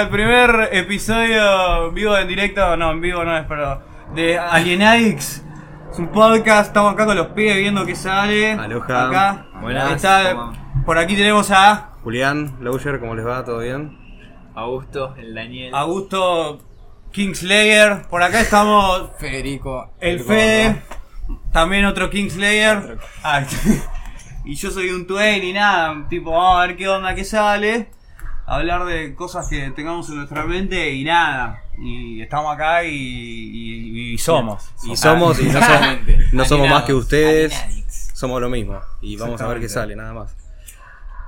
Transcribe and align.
al 0.00 0.08
primer 0.08 0.70
episodio 0.72 1.92
vivo 1.92 2.16
en 2.16 2.26
directo. 2.26 2.76
No, 2.76 2.90
en 2.90 3.00
vivo 3.00 3.24
no 3.24 3.36
es, 3.36 3.44
pero. 3.46 3.82
De 4.14 4.38
Alienadix. 4.38 5.44
Es 5.92 5.98
un 5.98 6.08
podcast. 6.08 6.68
Estamos 6.68 6.94
acá 6.94 7.04
con 7.06 7.16
los 7.16 7.28
pibes 7.28 7.56
viendo 7.56 7.84
qué 7.84 7.94
sale. 7.94 8.52
Aloha. 8.52 9.08
Acá. 9.08 9.46
Buenas. 9.60 9.92
Está- 9.92 10.52
por 10.86 10.96
aquí 10.98 11.14
tenemos 11.14 11.50
a 11.50 11.90
Julián, 12.02 12.56
Lowger, 12.60 12.98
¿cómo 12.98 13.14
les 13.14 13.26
va? 13.26 13.44
¿Todo 13.44 13.58
bien? 13.58 13.98
Augusto, 14.54 15.14
el 15.18 15.34
Daniel. 15.34 15.74
Augusto 15.74 16.58
Kingslayer. 17.12 18.08
Por 18.08 18.22
acá 18.22 18.40
estamos 18.40 19.10
Federico. 19.18 19.92
El 20.00 20.20
Fede, 20.20 20.82
también 21.52 21.84
otro 21.84 22.08
Kingslayer. 22.08 22.98
Ah, 23.22 23.42
y 24.44 24.54
yo 24.54 24.70
soy 24.70 24.90
un 24.90 25.06
Twain 25.06 25.44
y 25.44 25.52
nada, 25.52 26.08
tipo, 26.08 26.30
vamos 26.30 26.56
a 26.62 26.66
ver 26.66 26.76
qué 26.76 26.88
onda 26.88 27.14
que 27.14 27.24
sale. 27.24 27.90
Hablar 28.52 28.84
de 28.84 29.14
cosas 29.14 29.48
que 29.48 29.70
tengamos 29.70 30.08
en 30.08 30.16
nuestra 30.16 30.44
mente 30.44 30.90
y 30.90 31.04
nada. 31.04 31.62
Y 31.78 32.20
estamos 32.20 32.52
acá 32.52 32.82
y, 32.84 32.90
y- 32.94 34.12
y 34.14 34.18
somos. 34.18 34.70
Y 34.84 34.96
somos, 34.96 35.38
y 35.38 35.44
no 35.44 35.60
somos, 35.62 35.98
no 36.32 36.44
somos 36.44 36.68
más 36.68 36.82
que 36.82 36.92
ustedes, 36.94 37.54
somos 38.12 38.40
lo 38.40 38.48
mismo. 38.48 38.80
Y 39.00 39.16
vamos 39.16 39.40
a 39.40 39.46
ver 39.48 39.60
qué 39.60 39.68
sale, 39.68 39.94
nada 39.94 40.12
más. 40.12 40.36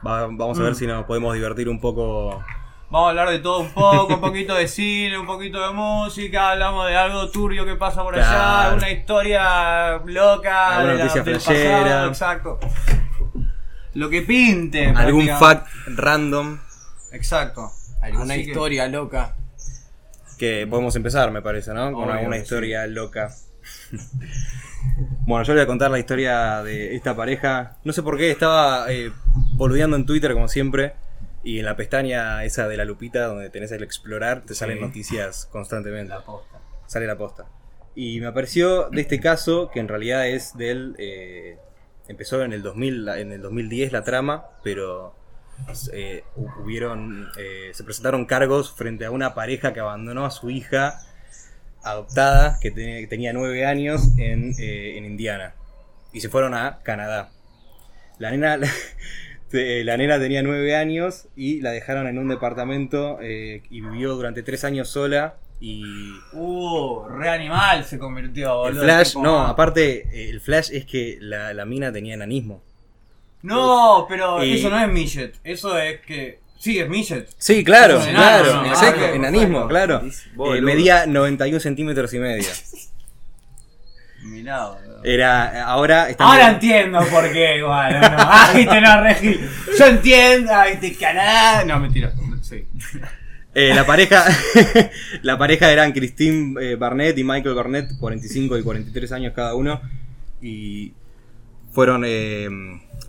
Va- 0.05 0.27
vamos 0.31 0.59
a 0.59 0.63
ver 0.65 0.75
si 0.75 0.87
nos 0.87 1.05
podemos 1.05 1.33
divertir 1.35 1.69
un 1.69 1.81
poco. 1.81 2.43
Vamos 2.91 3.07
a 3.07 3.11
hablar 3.11 3.31
de 3.31 3.39
todo 3.39 3.61
un 3.61 3.71
poco, 3.71 4.15
un 4.15 4.21
poquito 4.21 4.55
de 4.55 4.67
cine, 4.69 5.17
un 5.17 5.25
poquito 5.27 5.65
de 5.67 5.73
música, 5.73 6.51
hablamos 6.51 6.87
de 6.89 6.97
algo 6.97 7.31
turbio 7.31 7.65
que 7.65 7.77
pasa 7.77 8.03
por 8.03 8.19
allá, 8.19 8.75
una 8.75 8.91
historia 8.91 9.99
loca, 10.05 10.77
Alguna 10.77 10.93
de 10.93 10.99
la- 10.99 11.05
noticia 11.05 11.23
del 11.23 11.35
pasado, 11.37 12.09
exacto. 12.09 12.59
Lo 13.95 14.11
que 14.11 14.23
pinte. 14.23 14.89
Algún 14.89 15.29
fact 15.39 15.69
random 15.87 16.59
Exacto. 17.13 17.71
Alguna 18.01 18.35
Así 18.35 18.45
que- 18.45 18.51
historia 18.51 18.89
loca. 18.89 19.37
que 20.39 20.67
podemos 20.69 20.97
empezar, 20.97 21.31
me 21.31 21.41
parece, 21.43 21.73
¿no? 21.73 21.93
Con 21.93 22.11
alguna 22.11 22.37
historia 22.39 22.87
loca. 22.87 23.31
Bueno, 25.25 25.45
yo 25.45 25.53
le 25.55 25.61
voy 25.61 25.65
a 25.65 25.67
contar 25.69 25.91
la 25.93 26.01
historia 26.01 26.63
de 26.65 26.97
esta 26.97 27.15
pareja. 27.15 27.77
No 27.85 27.93
sé 27.93 28.03
por 28.03 28.19
qué 28.19 28.31
estaba 28.33 28.91
eh, 28.93 29.13
boludeando 29.55 29.97
en 29.97 30.05
Twitter, 30.05 30.33
como 30.33 30.49
siempre. 30.49 30.95
Y 31.45 31.61
en 31.61 31.65
la 31.65 31.77
pestaña 31.77 32.43
esa 32.45 32.67
de 32.67 32.77
la 32.77 32.85
lupita, 32.85 33.27
donde 33.27 33.49
tenés 33.49 33.71
el 33.73 33.83
explorar, 33.85 34.43
te 34.43 34.55
salen 34.57 34.81
noticias 34.81 35.47
constantemente. 35.53 36.13
posta. 36.27 36.59
sale 36.89 37.07
la 37.07 37.17
posta. 37.17 37.47
Y 37.95 38.21
me 38.21 38.27
apareció 38.27 38.91
de 38.91 39.01
este 39.03 39.21
caso, 39.21 39.71
que 39.73 39.79
en 39.81 39.87
realidad 39.89 40.27
es 40.27 40.57
del... 40.57 40.97
eh, 40.99 41.59
empezó 42.09 42.43
en 42.43 42.53
el 42.53 42.63
2000, 42.63 43.05
la- 43.05 43.19
en 43.21 43.31
el 43.33 43.41
2010 43.43 43.93
la 43.93 44.03
trama, 44.03 44.47
pero 44.65 45.15
eh, 45.93 46.25
hu- 46.37 46.63
hubieron... 46.65 47.29
eh, 47.39 47.71
se 47.73 47.85
presentaron 47.85 48.27
cargos 48.27 48.73
frente 48.73 49.05
a 49.05 49.11
una 49.11 49.35
pareja 49.35 49.73
que 49.73 49.81
abandonó 49.81 50.25
a 50.27 50.31
su 50.31 50.51
hija 50.51 51.01
adoptada, 51.83 52.59
que, 52.61 52.71
te- 52.71 53.01
que 53.01 53.07
tenía 53.09 53.33
nueve 53.33 53.67
años, 53.67 54.17
en, 54.19 54.55
eh, 54.59 54.97
en 54.99 55.05
Indiana. 55.05 55.55
Y 56.13 56.21
se 56.21 56.29
fueron 56.29 56.55
a 56.55 56.81
Canadá. 56.83 57.31
La 58.19 58.31
nena... 58.31 58.59
La 59.55 59.99
nena 59.99 60.19
tenía 60.19 60.43
nueve 60.43 60.75
años 60.75 61.29
y 61.37 61.61
la 61.61 61.73
dejaron 61.73 62.07
en 62.07 62.17
un 62.17 62.27
departamento 62.29 63.19
y 63.21 63.61
vivió 63.83 64.15
durante 64.15 64.43
tres 64.43 64.65
años 64.65 64.89
sola 64.89 65.35
y 65.61 65.83
Uh, 66.33 67.07
re 67.09 67.29
animal 67.29 67.85
se 67.85 67.99
convirtió, 67.99 68.67
el 68.67 68.73
boludo. 68.77 68.85
flash, 68.85 69.09
tipo, 69.09 69.23
no, 69.23 69.41
aparte, 69.47 70.31
el 70.31 70.41
flash 70.41 70.71
es 70.73 70.87
que 70.87 71.19
la, 71.21 71.53
la 71.53 71.67
mina 71.67 71.93
tenía 71.93 72.15
enanismo. 72.15 72.63
No, 73.43 74.07
pero 74.09 74.45
Y- 74.45 74.55
eso 74.55 74.71
no 74.71 74.79
es 74.81 74.89
midget. 74.91 75.35
Eso 75.45 75.77
es 75.79 76.01
que. 76.01 76.41
Sí, 76.59 76.79
es 76.79 76.89
midget. 76.89 77.29
Sí, 77.39 77.65
claro, 77.65 77.99
es 77.99 78.07
claro, 78.07 78.45
enano, 78.51 78.63
¿no? 78.63 78.69
exacto, 78.69 79.01
Ah, 79.05 79.09
ok, 79.09 79.15
enanismo, 79.17 79.67
claro. 79.69 80.03
Boludo. 80.37 80.57
Eh, 80.57 80.61
medía 80.61 81.07
91 81.07 81.59
centímetros 81.61 82.13
y 82.15 82.19
medio. 82.19 82.49
Mirá, 84.23 84.69
boludo. 84.69 85.03
Era, 85.05 85.65
ahora 85.65 86.09
está 86.09 86.25
Ahora 86.25 86.51
entiendo 86.51 87.01
por 87.11 87.33
qué, 87.33 87.57
igual. 87.59 88.01
No, 88.01 88.09
Ay, 88.19 88.67
te 88.67 88.81
no, 88.81 89.03
Regi. 89.03 89.41
Yo 89.77 89.87
entiendo. 89.87 90.53
Ay, 90.55 90.77
te 90.77 90.95
Canadá. 90.95 91.65
No, 91.65 91.81
mentira. 91.81 92.13
Sí. 92.43 92.65
Eh, 93.55 93.75
la 93.75 93.85
pareja 93.85 94.25
la 95.23 95.37
pareja 95.37 95.71
eran 95.73 95.93
Christine 95.93 96.55
eh, 96.63 96.77
Barnett 96.77 97.19
y 97.19 97.25
Michael 97.25 97.55
Barnett, 97.55 97.91
45 97.99 98.57
y 98.59 98.63
43 98.63 99.13
años 99.13 99.33
cada 99.35 99.55
uno. 99.57 99.81
Y 100.41 100.93
fueron, 101.73 102.05
eh, 102.07 102.49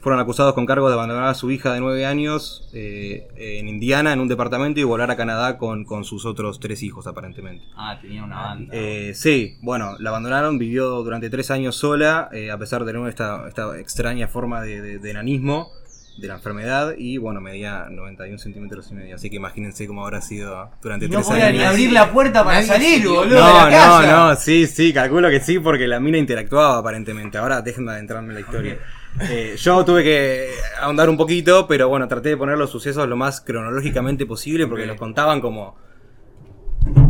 fueron 0.03 0.19
acusados 0.19 0.53
con 0.53 0.66
cargos 0.66 0.90
de 0.91 0.96
abandonar 0.96 1.24
a 1.30 1.34
su 1.34 1.50
hija 1.50 1.74
de 1.74 1.80
9 1.80 2.06
años 2.06 2.69
eh, 2.74 3.25
en 3.38 3.69
Indiana, 3.69 4.12
en 4.14 4.19
un 4.19 4.28
departamento, 4.28 4.80
y 4.80 4.84
volar 4.84 5.09
a 5.09 5.16
Canadá 5.16 5.58
con, 5.58 5.86
con 5.86 6.03
sus 6.03 6.25
otros 6.25 6.59
tres 6.59 6.84
hijos, 6.84 7.08
aparentemente. 7.08 7.64
Ah, 7.78 7.97
tenía 8.02 8.24
una 8.24 8.36
banda. 8.41 8.74
Eh, 8.75 9.14
sí, 9.16 9.58
bueno, 9.62 9.96
la 10.00 10.09
abandonaron, 10.09 10.58
vivió 10.59 10.90
durante 11.03 11.30
tres 11.30 11.50
años 11.52 11.78
sola, 11.78 12.28
eh, 12.34 12.52
a 12.52 12.58
pesar 12.58 12.84
de 12.84 12.91
tener 12.91 13.08
esta, 13.08 13.47
esta 13.47 13.80
extraña 13.80 14.28
forma 14.28 14.62
de, 14.62 14.81
de- 14.81 15.00
de 15.00 15.09
enanismo, 15.12 15.72
de 16.18 16.28
la 16.28 16.35
enfermedad, 16.35 16.94
y 16.97 17.18
bueno, 17.18 17.41
medía 17.41 17.88
91 17.90 18.38
centímetros 18.38 18.91
y 18.91 18.94
medio, 18.96 19.16
así 19.16 19.30
que 19.31 19.38
imagínense 19.38 19.88
cómo 19.88 20.03
habrá 20.03 20.22
sido 20.22 20.70
durante 20.81 21.08
no 21.08 21.14
tres 21.16 21.28
podía 21.28 21.46
años. 21.47 21.59
ni 21.62 21.64
abrir 21.66 21.91
la 21.91 22.12
puerta 22.12 22.44
para 22.44 22.58
Nadie 22.58 22.68
salir, 22.68 23.08
boludo. 23.08 23.40
No, 23.40 23.70
casa. 23.70 24.02
no, 24.12 24.30
no, 24.30 24.35
sí, 24.35 24.68
sí, 24.68 24.94
calculo 24.94 25.30
que 25.30 25.40
sí, 25.40 25.58
porque 25.59 25.88
la 25.88 26.00
mina 26.00 26.18
interactuaba 26.20 26.78
aparentemente. 26.78 27.38
Ahora 27.40 27.62
déjenme 27.64 27.94
adentrarme 27.94 28.28
en 28.30 28.34
la 28.35 28.41
historia. 28.41 28.78
Eh, 29.22 29.56
yo 29.57 29.85
tuve 29.85 30.03
que 30.03 30.50
ahondar 30.79 31.09
un 31.09 31.18
poquito, 31.18 31.68
pero 31.68 31.88
bueno, 31.88 32.07
traté 32.07 32.29
de 32.29 32.38
poner 32.38 32.57
los 32.57 32.72
sucesos 32.72 33.07
lo 33.07 33.16
más 33.16 33.41
cronológicamente 33.41 34.25
posible 34.25 34.68
porque 34.68 34.85
los 34.88 34.97
contaban 34.97 35.40
como 35.40 35.75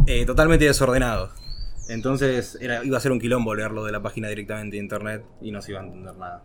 eh, 0.07 0.25
totalmente 0.25 0.65
desordenados. 0.65 1.31
Entonces 1.89 2.57
era, 2.61 2.83
iba 2.83 2.97
a 2.97 3.01
ser 3.01 3.11
un 3.11 3.19
quilombo 3.19 3.55
leerlo 3.55 3.83
de 3.83 3.91
la 3.91 4.01
página 4.01 4.29
directamente 4.29 4.77
de 4.77 4.83
internet 4.83 5.23
y 5.41 5.51
no 5.51 5.61
se 5.61 5.71
iba 5.71 5.81
a 5.81 5.83
entender 5.83 6.15
nada. 6.15 6.43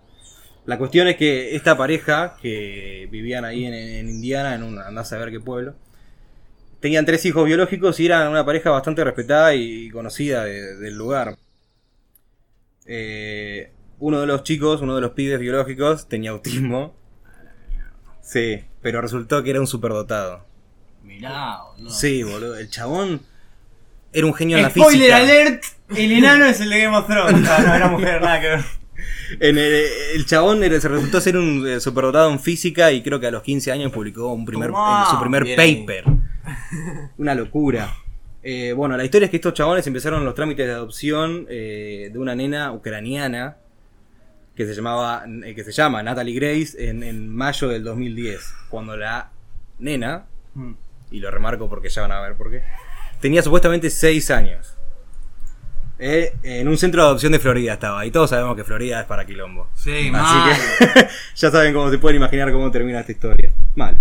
La 0.66 0.78
cuestión 0.78 1.08
es 1.08 1.16
que 1.16 1.56
esta 1.56 1.76
pareja, 1.76 2.36
que 2.42 3.08
vivían 3.10 3.44
ahí 3.44 3.64
en, 3.64 3.74
en 3.74 4.08
Indiana, 4.08 4.54
en 4.54 4.62
un 4.62 4.78
andás 4.78 5.12
a 5.12 5.18
ver 5.18 5.30
qué 5.30 5.40
pueblo, 5.40 5.74
tenían 6.80 7.06
tres 7.06 7.24
hijos 7.26 7.46
biológicos 7.46 7.98
y 8.00 8.06
eran 8.06 8.28
una 8.28 8.44
pareja 8.44 8.70
bastante 8.70 9.04
respetada 9.04 9.54
y 9.54 9.90
conocida 9.90 10.44
de- 10.44 10.76
del 10.76 10.94
lugar. 10.96 11.36
Eh, 12.86 13.70
uno 14.00 14.20
de 14.20 14.26
los 14.26 14.42
chicos, 14.42 14.80
uno 14.80 14.94
de 14.94 15.00
los 15.00 15.10
pibes 15.12 15.40
biológicos, 15.40 16.08
tenía 16.08 16.30
autismo. 16.30 16.94
Sí, 18.22 18.62
pero 18.82 19.00
resultó 19.00 19.42
que 19.42 19.50
era 19.50 19.60
un 19.60 19.66
superdotado. 19.66 20.44
Mirá, 21.02 21.58
boludo. 21.76 21.90
Sí, 21.90 22.22
boludo. 22.22 22.56
El 22.58 22.68
chabón 22.70 23.20
era 24.12 24.26
un 24.26 24.34
genio 24.34 24.56
en 24.58 24.64
la 24.64 24.70
Spoiler 24.70 24.92
física. 24.98 25.16
alert: 25.16 25.62
el 25.96 26.12
enano 26.12 26.44
es 26.44 26.60
el 26.60 26.70
de 26.70 26.82
Game 26.82 26.96
of 26.96 27.06
Thrones. 27.06 27.40
No, 27.40 27.58
no 27.58 27.74
era 27.74 27.88
mujer, 27.88 28.20
nada 28.22 28.40
que 28.40 28.48
ver. 28.48 28.60
En 29.40 29.56
el, 29.58 29.84
el 30.14 30.26
chabón 30.26 30.64
era- 30.64 30.80
se 30.80 30.88
resultó 30.88 31.20
ser 31.20 31.36
un 31.36 31.64
eh, 31.68 31.78
superdotado 31.80 32.30
en 32.32 32.40
física 32.40 32.90
y 32.90 33.00
creo 33.02 33.20
que 33.20 33.28
a 33.28 33.30
los 33.30 33.42
15 33.42 33.70
años 33.70 33.92
publicó 33.92 34.32
un 34.32 34.44
primer, 34.44 34.70
Tomá, 34.70 35.04
eh, 35.06 35.10
su 35.10 35.20
primer 35.20 35.44
bien 35.44 35.86
paper. 35.86 36.04
Una 37.18 37.34
locura. 37.34 37.94
Eh, 38.42 38.72
bueno, 38.72 38.96
la 38.96 39.04
historia 39.04 39.26
es 39.26 39.30
que 39.30 39.36
estos 39.36 39.54
chabones 39.54 39.86
empezaron 39.86 40.24
los 40.24 40.34
trámites 40.34 40.66
de 40.66 40.72
adopción 40.72 41.46
eh, 41.48 42.08
de 42.12 42.18
una 42.18 42.34
nena 42.34 42.72
ucraniana 42.72 43.58
que 44.58 44.66
se 44.66 44.74
llamaba 44.74 45.24
eh, 45.44 45.54
que 45.54 45.62
se 45.62 45.70
llama 45.70 46.02
Natalie 46.02 46.34
Grace 46.34 46.88
en, 46.90 47.04
en 47.04 47.28
mayo 47.34 47.68
del 47.68 47.84
2010, 47.84 48.54
cuando 48.68 48.96
la 48.96 49.30
nena, 49.78 50.26
Mm. 50.54 50.72
y 51.12 51.20
lo 51.20 51.30
remarco 51.30 51.68
porque 51.68 51.88
ya 51.88 52.02
van 52.02 52.10
a 52.10 52.20
ver 52.20 52.34
por 52.34 52.50
qué, 52.50 52.62
tenía 53.20 53.40
supuestamente 53.42 53.88
6 53.88 54.30
años. 54.32 54.74
Eh, 56.00 56.32
en 56.42 56.66
un 56.68 56.76
centro 56.78 57.02
de 57.02 57.08
adopción 57.08 57.32
de 57.32 57.38
Florida 57.38 57.74
estaba, 57.74 58.04
y 58.04 58.10
todos 58.10 58.30
sabemos 58.30 58.56
que 58.56 58.64
Florida 58.64 59.00
es 59.00 59.06
para 59.06 59.24
quilombo. 59.26 59.68
Sí, 59.74 60.10
mal. 60.10 60.22
Así 60.50 60.60
que 60.94 61.08
ya 61.36 61.50
saben 61.50 61.72
cómo 61.74 61.90
se 61.90 61.98
pueden 61.98 62.16
imaginar 62.16 62.50
cómo 62.52 62.70
termina 62.70 63.00
esta 63.00 63.12
historia. 63.12 63.52
Mal. 63.76 63.96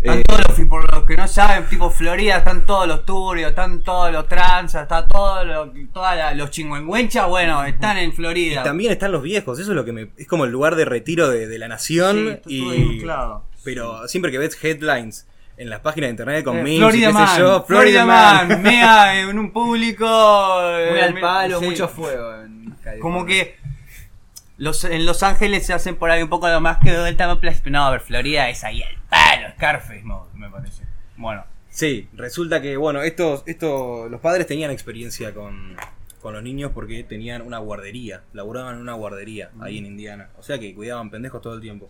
Están 0.00 0.18
Eh, 0.20 0.22
todos 0.26 0.40
los, 0.58 0.68
por 0.68 0.94
los 0.94 1.04
que 1.04 1.16
no 1.16 1.28
saben, 1.28 1.66
tipo 1.68 1.90
Florida, 1.90 2.38
están 2.38 2.64
todos 2.64 2.88
los 2.88 3.04
turbios, 3.04 3.50
están 3.50 3.82
todos 3.82 4.10
los 4.10 4.26
transas, 4.28 4.82
está 4.82 5.06
todo 5.06 5.44
lo, 5.44 5.70
toda 5.92 6.14
la- 6.16 6.34
los 6.34 6.50
chingüengüenchas, 6.50 7.28
bueno, 7.28 7.62
están 7.64 7.98
en 7.98 8.12
Florida. 8.14 8.62
y 8.62 8.64
también 8.64 8.92
están 8.92 9.12
los 9.12 9.22
viejos, 9.22 9.58
eso 9.58 9.70
es 9.72 9.76
lo 9.76 9.84
que 9.84 9.92
me. 9.92 10.08
Es 10.16 10.26
como 10.26 10.44
el 10.46 10.50
lugar 10.52 10.74
de 10.76 10.86
retiro 10.86 11.28
de, 11.28 11.46
de 11.46 11.58
la 11.58 11.66
Sí, 11.66 11.70
nación. 11.70 12.40
todo 12.42 12.52
y, 12.52 12.62
mezclado. 12.62 13.44
pero 13.62 14.08
siempre 14.08 14.30
que 14.32 14.38
ves 14.38 14.56
headlines 14.64 15.26
en 15.58 15.68
las 15.68 15.80
páginas 15.80 16.06
de 16.08 16.10
internet 16.12 16.44
con 16.46 16.66
Eh, 16.66 16.76
Florida 16.78 17.08
qué 17.08 17.12
Man, 17.12 17.28
sé 17.28 17.38
yo, 17.40 17.64
Florida 17.68 18.06
Man, 18.06 18.62
mea 18.62 19.20
en 19.20 19.38
un 19.38 19.52
público. 19.52 20.06
Muy 20.90 20.98
eh, 20.98 21.02
al 21.02 21.12
me- 21.14 21.20
palo, 21.20 21.60
sí. 21.60 21.66
mucho 21.66 21.88
fuego. 21.88 22.34
en. 22.42 22.74
Como 23.02 23.26
que 23.26 23.56
los, 24.56 24.84
en 24.84 25.04
Los 25.04 25.22
Ángeles 25.22 25.66
se 25.66 25.74
hacen 25.74 25.96
por 25.96 26.10
ahí 26.10 26.22
un 26.22 26.30
poco 26.30 26.48
lo 26.48 26.60
más 26.62 26.78
que 26.78 26.90
Delta 26.90 27.38
Plus, 27.38 27.56
pero 27.62 27.72
no, 27.78 27.84
a 27.86 27.90
ver, 27.90 28.00
Florida 28.00 28.48
es 28.48 28.64
ahí 28.64 28.82
al 28.82 28.96
palo, 29.10 29.48
Scarface 29.56 30.02
mode, 30.02 30.30
me 30.34 30.48
parece. 30.48 30.84
Bueno, 31.16 31.44
Sí, 31.72 32.08
resulta 32.14 32.60
que, 32.60 32.76
bueno, 32.76 33.00
estos, 33.02 33.44
estos, 33.46 34.10
los 34.10 34.20
padres 34.20 34.46
tenían 34.48 34.72
experiencia 34.72 35.32
con, 35.32 35.76
con 36.20 36.34
los 36.34 36.42
niños 36.42 36.72
porque 36.74 37.04
tenían 37.04 37.42
una 37.42 37.58
guardería, 37.58 38.22
laburaban 38.32 38.74
en 38.76 38.80
una 38.80 38.94
guardería 38.94 39.50
ahí 39.60 39.78
en 39.78 39.86
Indiana. 39.86 40.30
O 40.38 40.42
sea 40.42 40.58
que 40.58 40.74
cuidaban 40.74 41.10
pendejos 41.10 41.40
todo 41.40 41.54
el 41.54 41.60
tiempo. 41.60 41.88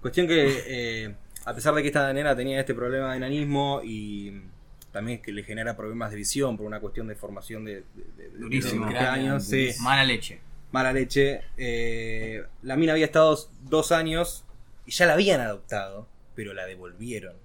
Cuestión 0.00 0.26
que, 0.26 0.62
eh, 0.66 1.14
a 1.44 1.54
pesar 1.54 1.74
de 1.74 1.82
que 1.82 1.88
esta 1.88 2.12
nena 2.12 2.34
tenía 2.34 2.58
este 2.58 2.74
problema 2.74 3.12
de 3.12 3.18
enanismo 3.18 3.80
y 3.84 4.42
también 4.90 5.22
que 5.22 5.30
le 5.32 5.44
genera 5.44 5.76
problemas 5.76 6.10
de 6.10 6.16
visión 6.16 6.56
por 6.56 6.66
una 6.66 6.80
cuestión 6.80 7.06
de 7.06 7.14
formación 7.14 7.64
de, 7.64 7.84
de, 7.94 8.04
de- 8.16 8.30
de- 8.30 8.38
Durísimo. 8.38 8.86
de 8.90 8.98
años, 8.98 9.44
sí, 9.44 9.70
Mala 9.80 10.02
leche. 10.04 10.40
mala 10.72 10.92
leche. 10.92 11.42
eh, 11.56 12.42
la 12.62 12.74
mina 12.74 12.94
había 12.94 13.04
estado 13.04 13.38
dos 13.62 13.92
años 13.92 14.44
y 14.86 14.90
ya 14.90 15.06
la 15.06 15.12
habían 15.12 15.40
adoptado, 15.40 16.08
pero 16.34 16.54
la 16.54 16.66
devolvieron. 16.66 17.36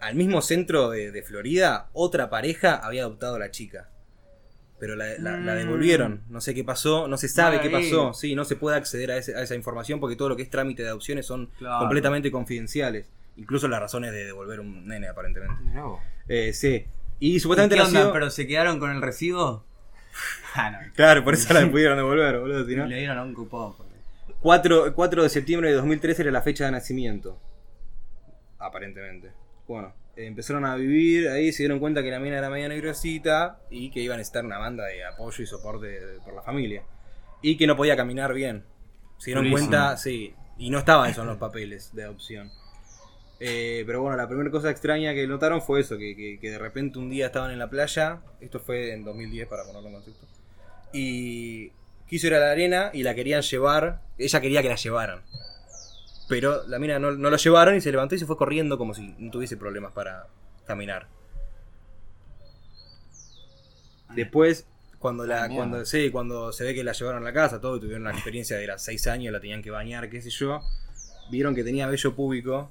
Al 0.00 0.14
mismo 0.14 0.42
centro 0.42 0.90
de, 0.90 1.10
de 1.10 1.22
Florida, 1.22 1.88
otra 1.92 2.30
pareja 2.30 2.76
había 2.76 3.02
adoptado 3.02 3.34
a 3.36 3.38
la 3.38 3.50
chica. 3.50 3.88
Pero 4.78 4.94
la, 4.94 5.06
la- 5.18 5.36
la 5.38 5.54
Mm. 5.54 5.58
devolvieron. 5.58 6.22
No 6.28 6.40
sé 6.40 6.54
qué 6.54 6.62
pasó, 6.62 7.08
no 7.08 7.16
se 7.18 7.28
sabe 7.28 7.60
qué 7.60 7.68
pasó. 7.68 8.14
Sí, 8.14 8.36
no 8.36 8.44
se 8.44 8.54
puede 8.54 8.76
acceder 8.76 9.10
a, 9.10 9.16
ese- 9.16 9.34
a 9.34 9.42
esa 9.42 9.56
información 9.56 9.98
porque 9.98 10.14
todo 10.14 10.28
lo 10.28 10.36
que 10.36 10.42
es 10.42 10.50
trámite 10.50 10.82
de 10.84 10.88
adopciones 10.90 11.26
son 11.26 11.46
Claro. 11.58 11.80
completamente 11.80 12.30
confidenciales. 12.30 13.10
Incluso 13.36 13.66
las 13.66 13.80
razones 13.80 14.12
de 14.12 14.24
devolver 14.24 14.60
un 14.60 14.86
nene, 14.86 15.08
aparentemente. 15.08 15.56
Vos. 15.80 16.00
Eh, 16.28 16.52
sí. 16.52 16.84
Y 17.18 17.34
¿Qué 17.34 17.40
supuestamente 17.40 17.80
onda? 17.80 17.92
nació- 17.92 18.12
¿Pero 18.12 18.30
se 18.30 18.46
quedaron 18.46 18.78
con 18.78 18.90
el 18.90 19.02
recibo? 19.02 19.64
Ah, 20.54 20.70
no. 20.70 20.78
Claro, 20.94 21.22
por 21.24 21.34
eso 21.34 21.52
la 21.52 21.60
pudieron 21.70 21.96
devolver, 21.96 22.38
boludo. 22.38 22.64
si 22.66 22.74
no- 22.76 22.86
Le 22.86 22.98
dieron 22.98 23.18
un 23.18 23.34
cupón. 23.34 23.76
porque- 23.76 23.88
4, 24.40 24.94
4 24.94 25.22
de 25.24 25.28
septiembre 25.28 25.70
de 25.70 25.74
2013 25.76 26.22
era 26.22 26.30
la 26.30 26.42
fecha 26.42 26.64
de 26.66 26.70
nacimiento. 26.72 27.40
Aparentemente. 28.58 29.30
Bueno, 29.66 29.92
eh, 30.16 30.26
empezaron 30.26 30.64
a 30.64 30.74
vivir 30.76 31.28
ahí, 31.28 31.52
se 31.52 31.62
dieron 31.64 31.78
cuenta 31.78 32.02
que 32.02 32.10
la 32.10 32.18
mina 32.20 32.38
era 32.38 32.50
media 32.50 32.68
negrosita 32.68 33.60
y 33.70 33.90
que 33.90 34.00
iban 34.00 34.14
a 34.14 34.18
necesitar 34.18 34.44
una 34.44 34.58
banda 34.58 34.84
de 34.86 35.04
apoyo 35.04 35.42
y 35.42 35.46
soporte 35.46 35.98
por 36.24 36.34
la 36.34 36.42
familia. 36.42 36.82
Y 37.42 37.56
que 37.56 37.66
no 37.66 37.76
podía 37.76 37.96
caminar 37.96 38.32
bien. 38.34 38.64
Se 39.18 39.26
dieron 39.26 39.44
cuenta, 39.52 39.96
sí, 39.96 40.34
y 40.56 40.70
no 40.70 40.78
estaba 40.78 41.08
eso 41.08 41.20
en 41.22 41.28
los 41.28 41.38
papeles 41.38 41.94
de 41.94 42.04
adopción. 42.04 42.50
Eh, 43.40 43.84
pero 43.86 44.02
bueno, 44.02 44.16
la 44.16 44.26
primera 44.26 44.50
cosa 44.50 44.70
extraña 44.70 45.14
que 45.14 45.26
notaron 45.28 45.62
fue 45.62 45.80
eso, 45.80 45.96
que, 45.96 46.16
que- 46.16 46.38
que 46.40 46.50
de 46.50 46.58
repente 46.58 46.98
un 46.98 47.08
día 47.08 47.26
estaban 47.26 47.52
en 47.52 47.58
la 47.60 47.70
playa, 47.70 48.20
esto 48.40 48.58
fue 48.58 48.92
en 48.92 49.04
2010 49.04 49.46
para 49.46 49.62
ponerlo 49.64 49.88
en 49.88 49.94
contexto, 49.94 50.26
y 50.92 51.70
quiso 52.08 52.26
ir 52.28 52.34
a 52.34 52.40
la 52.40 52.50
arena 52.50 52.90
y 52.92 53.02
la 53.04 53.14
querían 53.14 53.42
llevar, 53.42 54.00
ella 54.18 54.40
quería 54.40 54.62
que 54.62 54.68
la 54.68 54.74
llevaran. 54.76 55.22
Pero 56.28 56.66
la 56.66 56.78
mina 56.78 56.98
no, 56.98 57.12
no 57.12 57.30
lo 57.30 57.36
llevaron 57.36 57.74
y 57.76 57.80
se 57.80 57.90
levantó 57.90 58.14
y 58.14 58.18
se 58.18 58.26
fue 58.26 58.36
corriendo 58.36 58.76
como 58.76 58.94
si 58.94 59.14
no 59.18 59.30
tuviese 59.30 59.56
problemas 59.56 59.92
para 59.92 60.26
caminar. 60.66 61.06
Después, 64.14 64.66
cuando 64.98 65.26
la, 65.26 65.44
Ah, 65.44 65.48
cuando, 65.48 65.84
sí, 65.84 66.10
cuando 66.10 66.52
se 66.52 66.64
ve 66.64 66.74
que 66.74 66.82
la 66.84 66.92
llevaron 66.92 67.22
a 67.22 67.24
la 67.24 67.32
casa, 67.32 67.60
todo, 67.60 67.76
y 67.76 67.80
tuvieron 67.80 68.04
la 68.04 68.10
experiencia 68.12 68.56
de 68.56 68.66
las 68.66 68.82
6 68.84 69.06
años, 69.06 69.32
la 69.32 69.40
tenían 69.40 69.62
que 69.62 69.70
bañar, 69.70 70.08
qué 70.10 70.20
sé 70.22 70.30
yo, 70.30 70.60
vieron 71.30 71.54
que 71.54 71.64
tenía 71.64 71.86
vello 71.86 72.14
púbico. 72.14 72.70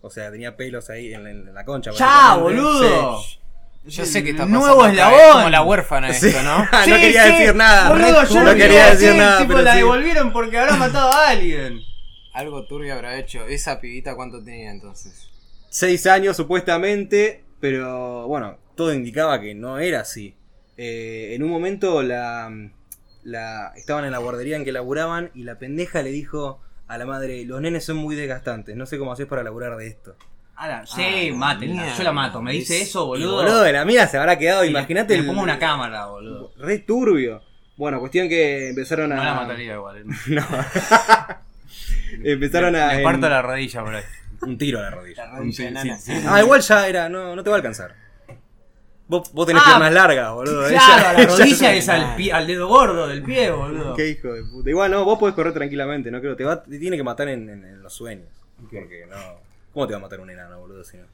O 0.00 0.10
sea, 0.10 0.30
tenía 0.32 0.56
pelos 0.56 0.90
ahí 0.90 1.14
en, 1.14 1.22
la- 1.24 1.30
en 1.30 1.54
la 1.54 1.64
concha. 1.64 1.92
¡Ya, 1.92 2.34
boludo! 2.36 3.20
Sí. 3.20 3.38
Yo 3.84 4.04
sé 4.04 4.22
que 4.24 4.30
está 4.30 4.46
Nuevo 4.46 4.78
pasando 4.78 4.84
acá, 4.84 5.10
eslabón. 5.10 5.20
es 5.28 5.32
como 5.34 5.50
la 5.50 5.62
huérfana 5.62 6.12
Sí. 6.12 6.28
esto, 6.28 6.42
¿no? 6.42 6.58
no 6.72 6.84
Sí, 6.84 6.90
quería 6.92 7.24
sí. 7.24 7.32
decir 7.32 7.54
nada. 7.54 7.88
Boludo, 7.90 8.24
yo 8.24 8.42
no 8.44 8.54
quería 8.54 8.90
decir 8.94 9.14
nada, 9.16 9.38
tipo, 9.38 9.48
pero 9.52 9.62
la 9.62 9.72
sí. 9.72 9.78
devolvieron 9.78 10.32
porque 10.32 10.58
habrá 10.58 10.76
matado 10.76 11.12
a 11.12 11.28
alguien. 11.28 11.80
Algo 12.32 12.64
turbio 12.66 12.94
habrá 12.94 13.18
hecho. 13.18 13.44
¿Esa 13.46 13.80
pibita 13.80 14.14
cuánto 14.14 14.42
tenía 14.42 14.70
entonces? 14.70 15.28
Seis 15.70 16.06
años 16.06 16.36
supuestamente, 16.36 17.44
pero 17.60 18.26
bueno, 18.26 18.58
todo 18.74 18.92
indicaba 18.92 19.40
que 19.40 19.54
no 19.54 19.78
era 19.78 20.00
así. 20.00 20.34
Eh, 20.76 21.32
en 21.34 21.42
un 21.42 21.50
momento 21.50 22.02
la, 22.02 22.50
la 23.24 23.72
estaban 23.76 24.04
en 24.04 24.12
la 24.12 24.18
guardería 24.18 24.56
en 24.56 24.64
que 24.64 24.72
laburaban 24.72 25.30
y 25.34 25.44
la 25.44 25.58
pendeja 25.58 26.02
le 26.02 26.10
dijo 26.10 26.60
a 26.88 26.98
la 26.98 27.06
madre, 27.06 27.44
los 27.44 27.60
nenes 27.60 27.84
son 27.84 27.96
muy 27.96 28.16
desgastantes, 28.16 28.76
no 28.76 28.84
sé 28.86 28.98
cómo 28.98 29.12
haces 29.12 29.26
para 29.26 29.42
laburar 29.42 29.76
de 29.76 29.86
esto. 29.86 30.14
Ala, 30.56 30.86
sí, 30.86 31.30
Ah, 31.32 31.34
mátenla. 31.34 31.96
Yo 31.96 32.02
la 32.04 32.12
mato. 32.12 32.40
Me 32.42 32.52
dice 32.52 32.82
Es- 32.82 32.88
eso, 32.88 33.04
Y, 33.04 33.08
boludo. 33.08 33.36
boludo, 33.36 33.62
de 33.62 33.72
la 33.72 33.84
mía 33.84 34.06
se 34.06 34.18
habrá 34.18 34.38
quedado, 34.38 34.62
le- 34.62 34.68
imagínate. 34.68 35.16
Le 35.16 35.24
pongo 35.24 35.42
una 35.42 35.58
cámara, 35.58 36.06
boludo. 36.06 36.52
Re 36.58 36.78
turbio. 36.80 37.42
Bueno, 37.76 37.98
cuestión 38.00 38.28
que 38.28 38.68
empezaron 38.68 39.10
a... 39.12 39.16
No 39.16 39.24
la 39.24 39.34
mataría 39.34 39.74
igual. 39.74 40.04
No. 40.28 40.46
empezaron 42.24 42.74
a... 42.76 42.94
Le 42.94 43.02
parto 43.02 43.26
en- 43.26 43.32
la 43.32 43.42
rodilla 43.42 43.84
por 43.84 43.94
ahí. 43.94 44.02
Un 44.42 44.58
tiro 44.58 44.78
a 44.80 44.82
la 44.82 44.90
rodilla. 44.90 45.26
La 45.26 45.36
rodilla 45.38 45.56
Sí, 45.56 45.62
enana. 45.64 45.96
sí, 45.98 46.12
sí. 46.20 46.24
Ah, 46.26 46.40
igual 46.40 46.60
ya 46.60 46.88
era, 46.88 47.08
no, 47.08 47.36
no 47.36 47.42
te 47.44 47.50
va 47.50 47.56
a 47.56 47.58
alcanzar. 47.58 47.94
Vos, 49.08 49.30
vos 49.32 49.46
tenés 49.46 49.62
Ah, 49.64 49.68
piernas 49.70 49.92
largas, 49.92 50.32
boludo. 50.32 50.68
Claro, 50.68 50.74
Ella- 50.74 51.10
a 51.10 51.12
la 51.12 51.26
rodilla 51.26 51.74
es 51.74 51.88
al, 51.88 52.16
pie- 52.16 52.32
al 52.32 52.46
dedo 52.46 52.66
gordo 52.66 53.06
del 53.08 53.22
pie, 53.22 53.50
boludo. 53.50 53.94
Qué 53.94 54.08
hijo 54.08 54.32
de 54.32 54.42
puta. 54.44 54.70
Igual 54.70 54.90
no, 54.90 55.04
vos 55.04 55.18
podés 55.18 55.34
correr 55.34 55.52
tranquilamente, 55.52 56.10
no 56.10 56.20
creo. 56.20 56.34
Te, 56.34 56.44
va, 56.44 56.62
te 56.62 56.78
tiene 56.78 56.96
que 56.96 57.02
matar 57.02 57.28
en, 57.28 57.48
en- 57.50 57.64
en 57.64 57.82
los 57.82 57.92
sueños. 57.92 58.28
Porque 58.62 59.06
no. 59.10 59.16
¿Cómo 59.72 59.86
te 59.86 59.92
va 59.92 59.98
a 59.98 60.02
matar 60.02 60.20
un 60.20 60.30
enano, 60.30 60.58
boludo? 60.60 60.82
Si 60.84 60.96
no? 60.96 61.04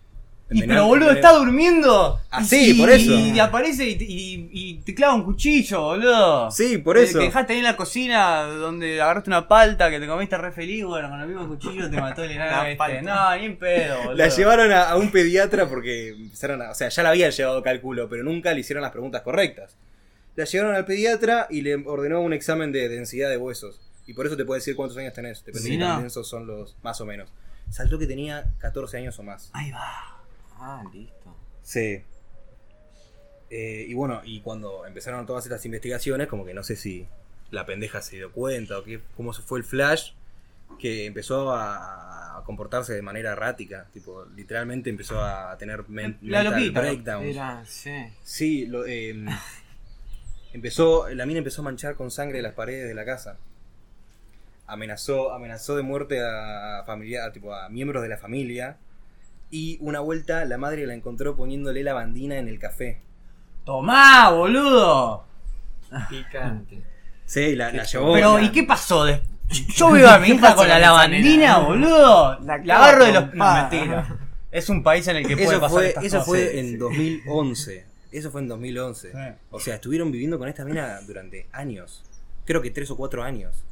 Y 0.50 0.62
pero 0.66 0.86
boludo, 0.86 1.10
está 1.10 1.32
durmiendo. 1.34 2.18
Ah, 2.30 2.42
sí, 2.42 2.70
y, 2.70 2.80
por 2.80 2.88
eso. 2.88 3.12
Y 3.12 3.38
aparece 3.38 3.86
y, 3.86 3.96
te- 3.96 4.04
y- 4.04 4.48
y 4.50 4.74
te 4.76 4.94
clava 4.94 5.14
un 5.14 5.24
cuchillo, 5.24 5.82
boludo. 5.82 6.50
Sí, 6.50 6.78
por 6.78 6.96
eso. 6.96 7.18
Que 7.18 7.26
dejaste 7.26 7.52
ahí 7.52 7.58
en 7.58 7.64
la 7.66 7.76
cocina 7.76 8.42
donde 8.44 9.00
agarraste 9.00 9.28
una 9.28 9.46
palta 9.46 9.90
que 9.90 10.00
te 10.00 10.06
comiste 10.06 10.38
re 10.38 10.50
feliz, 10.52 10.84
bueno, 10.86 11.10
con 11.10 11.20
el 11.20 11.28
mismo 11.28 11.46
cuchillo 11.48 11.90
te 11.90 12.00
mató 12.00 12.24
el 12.24 12.30
enano 12.30 12.50
La 12.50 12.62
este. 12.70 12.76
palta. 12.78 13.02
No, 13.02 13.36
ni 13.38 13.44
en 13.44 13.56
pedo, 13.58 13.96
boludo. 13.98 14.14
La 14.14 14.28
llevaron 14.28 14.72
a, 14.72 14.88
a 14.88 14.96
un 14.96 15.10
pediatra 15.10 15.68
porque 15.68 16.08
empezaron 16.10 16.62
a. 16.62 16.70
O 16.70 16.74
sea, 16.74 16.88
ya 16.88 17.02
la 17.02 17.10
habían 17.10 17.30
llevado 17.30 17.62
cálculo, 17.62 18.08
pero 18.08 18.24
nunca 18.24 18.54
le 18.54 18.60
hicieron 18.60 18.80
las 18.82 18.92
preguntas 18.92 19.20
correctas. 19.20 19.76
La 20.34 20.44
llevaron 20.46 20.74
al 20.76 20.86
pediatra 20.86 21.46
y 21.50 21.60
le 21.60 21.74
ordenó 21.74 22.20
un 22.22 22.32
examen 22.32 22.72
de 22.72 22.88
densidad 22.88 23.28
de 23.28 23.36
huesos. 23.36 23.80
Y 24.06 24.14
por 24.14 24.24
eso 24.26 24.36
te 24.36 24.46
puede 24.46 24.60
decir 24.60 24.74
cuántos 24.76 24.96
años 24.96 25.12
tenés. 25.12 25.44
Depende 25.44 25.68
de 25.68 25.74
Sí, 25.74 25.78
tan 25.78 25.88
no. 25.96 26.00
densos 26.00 26.26
son 26.26 26.46
los. 26.46 26.74
Más 26.82 26.98
o 27.02 27.04
menos. 27.04 27.28
Saltó 27.68 27.98
que 27.98 28.06
tenía 28.06 28.46
14 28.60 28.96
años 28.96 29.18
o 29.18 29.22
más. 29.22 29.50
Ahí 29.52 29.70
va. 29.72 30.14
Ah, 30.58 30.82
listo. 30.92 31.34
Sí. 31.62 32.02
Eh, 33.50 33.86
y 33.88 33.94
bueno, 33.94 34.20
y 34.24 34.40
cuando 34.40 34.84
empezaron 34.86 35.24
todas 35.26 35.44
estas 35.46 35.64
investigaciones, 35.64 36.28
como 36.28 36.44
que 36.44 36.52
no 36.54 36.62
sé 36.62 36.76
si 36.76 37.06
la 37.50 37.64
pendeja 37.64 38.02
se 38.02 38.16
dio 38.16 38.30
cuenta 38.32 38.78
o 38.78 38.84
qué, 38.84 39.00
cómo 39.16 39.32
se 39.32 39.42
fue 39.42 39.58
el 39.58 39.64
flash, 39.64 40.12
que 40.78 41.06
empezó 41.06 41.52
a, 41.54 42.38
a 42.38 42.44
comportarse 42.44 42.92
de 42.92 43.00
manera 43.02 43.32
errática. 43.32 43.86
Tipo, 43.92 44.26
literalmente 44.36 44.90
empezó 44.90 45.22
a 45.24 45.56
tener 45.56 45.88
men- 45.88 46.18
La 46.22 46.42
mental 46.42 46.60
loquita. 46.60 46.80
breakdowns. 46.80 47.26
Era, 47.26 47.64
sí. 47.66 47.92
Sí, 48.22 48.66
lo, 48.66 48.84
eh, 48.86 49.14
empezó, 50.52 51.08
la 51.08 51.24
mina 51.26 51.38
empezó 51.38 51.62
a 51.62 51.64
manchar 51.64 51.94
con 51.94 52.10
sangre 52.10 52.42
las 52.42 52.52
paredes 52.54 52.86
de 52.86 52.94
la 52.94 53.04
casa. 53.06 53.38
Amenazó, 54.66 55.32
amenazó 55.32 55.76
de 55.76 55.82
muerte 55.82 56.20
a, 56.22 56.82
familia, 56.84 57.24
a, 57.24 57.32
tipo, 57.32 57.54
a 57.54 57.70
miembros 57.70 58.02
de 58.02 58.08
la 58.10 58.18
familia. 58.18 58.76
Y 59.50 59.78
una 59.80 60.00
vuelta 60.00 60.44
la 60.44 60.58
madre 60.58 60.86
la 60.86 60.94
encontró 60.94 61.36
poniéndole 61.36 61.82
la 61.82 61.94
bandina 61.94 62.36
en 62.36 62.48
el 62.48 62.58
café. 62.58 63.00
Tomá, 63.64 64.30
boludo. 64.30 65.24
Picante. 66.08 66.82
Sí, 67.24 67.54
la, 67.56 67.72
la 67.72 67.84
llevó. 67.84 68.12
Pero, 68.14 68.38
la- 68.38 68.44
¿y 68.44 68.50
qué 68.52 68.62
pasó? 68.64 69.04
de- 69.04 69.22
Yo 69.74 69.90
veo 69.90 70.08
a 70.08 70.18
mi 70.18 70.28
hija 70.28 70.54
con 70.54 70.68
la 70.68 70.78
lavandina, 70.78 71.58
boludo. 71.58 72.38
La 72.40 72.58
La 72.58 72.76
agarro 72.76 73.04
de 73.04 73.12
los. 73.12 73.22
No, 73.24 73.28
trompada. 73.30 73.68
mentira. 73.70 74.18
Es 74.50 74.68
un 74.68 74.82
país 74.82 75.06
en 75.08 75.16
el 75.16 75.26
que 75.26 75.34
puede 75.36 75.48
Eso 75.50 75.60
pasar 75.60 75.70
fue, 75.78 75.88
estas 75.88 76.04
eso 76.04 76.16
cosas. 76.18 76.28
fue 76.28 76.48
Sí, 76.52 76.58
en 76.58 76.66
sí. 76.70 76.76
2011. 76.76 77.86
Eso 78.12 78.30
fue 78.30 78.40
en 78.40 78.48
2011. 78.48 79.12
Sí. 79.12 79.18
O 79.50 79.60
sea, 79.60 79.74
estuvieron 79.74 80.10
viviendo 80.10 80.38
con 80.38 80.48
esta 80.48 80.64
mina 80.64 81.00
durante 81.06 81.46
años. 81.52 82.02
Creo 82.46 82.62
que 82.62 82.70
tres 82.70 82.90
o 82.90 82.96
cuatro 82.96 83.22
años. 83.22 83.64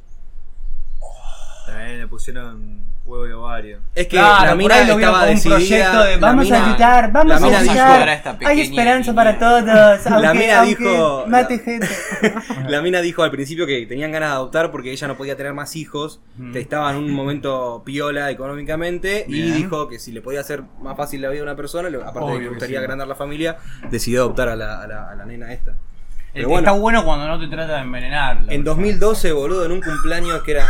También 1.67 1.99
le 1.99 2.07
pusieron 2.07 2.87
huevo 3.05 3.25
y 3.27 3.31
ovario. 3.31 3.79
Es 3.95 4.05
que 4.07 4.17
Claro, 4.17 4.47
la 4.47 4.55
mina 4.55 4.79
estaba 4.81 5.21
un 5.23 5.29
decidida. 5.29 5.55
proyecto 5.55 6.03
de 6.03 6.17
vamos 6.17 6.43
mina- 6.45 6.57
a 6.57 6.67
gritar, 6.67 7.11
vamos 7.13 7.41
a 7.41 7.59
gritar. 7.61 8.09
a 8.09 8.37
Hay 8.47 8.61
esperanza 8.61 9.11
niña. 9.11 9.15
para 9.23 9.39
todos. 9.39 10.05
La 10.21 10.33
mina 10.33 10.61
dijo- 10.63 11.25
Mate 11.27 11.57
la- 11.57 11.63
gente. 11.63 11.87
La 12.67 12.81
mina 12.81 12.99
dijo 13.01 13.23
al 13.23 13.31
principio 13.31 13.65
que 13.65 13.85
tenían 13.85 14.11
ganas 14.11 14.29
de 14.29 14.35
adoptar 14.35 14.71
porque 14.71 14.91
ella 14.91 15.07
no 15.07 15.15
podía 15.15 15.37
tener 15.37 15.53
más 15.53 15.75
hijos, 15.77 16.19
Mm. 16.37 16.55
estaba 16.57 16.91
en 16.91 16.97
un 16.97 17.11
momento 17.11 17.81
piola 17.85 18.29
económicamente 18.29 19.23
y 19.27 19.51
dijo 19.51 19.87
que 19.87 19.99
si 19.99 20.11
le 20.11 20.21
podía 20.21 20.41
hacer 20.41 20.63
más 20.81 20.97
fácil 20.97 21.21
la 21.21 21.29
vida 21.29 21.41
a 21.41 21.43
una 21.43 21.55
persona, 21.55 21.87
aparte 22.05 22.19
de 22.19 22.33
que 22.33 22.37
le 22.39 22.43
que 22.43 22.49
gustaría 22.49 22.79
sí. 22.79 22.83
agrandar 22.83 23.07
la 23.07 23.15
familia, 23.15 23.57
decidió 23.89 24.21
adoptar 24.21 24.49
a 24.49 24.55
la, 24.57 24.81
a 24.81 24.87
la- 24.87 25.09
a 25.11 25.15
la 25.15 25.25
nena 25.25 25.53
esta. 25.53 25.71
El 25.71 26.43
Pero 26.43 26.47
que 26.49 26.51
bueno. 26.51 26.67
Está 26.67 26.71
bueno 26.79 27.05
cuando 27.05 27.27
no 27.27 27.39
te 27.39 27.47
trata 27.47 27.75
de 27.77 27.81
envenenar. 27.81 28.37
En 28.39 28.45
persona. 28.47 28.63
2012, 28.65 29.31
boludo, 29.31 29.65
en 29.65 29.71
un 29.71 29.81
cumpleaños 29.81 30.43
que 30.43 30.51
era 30.51 30.67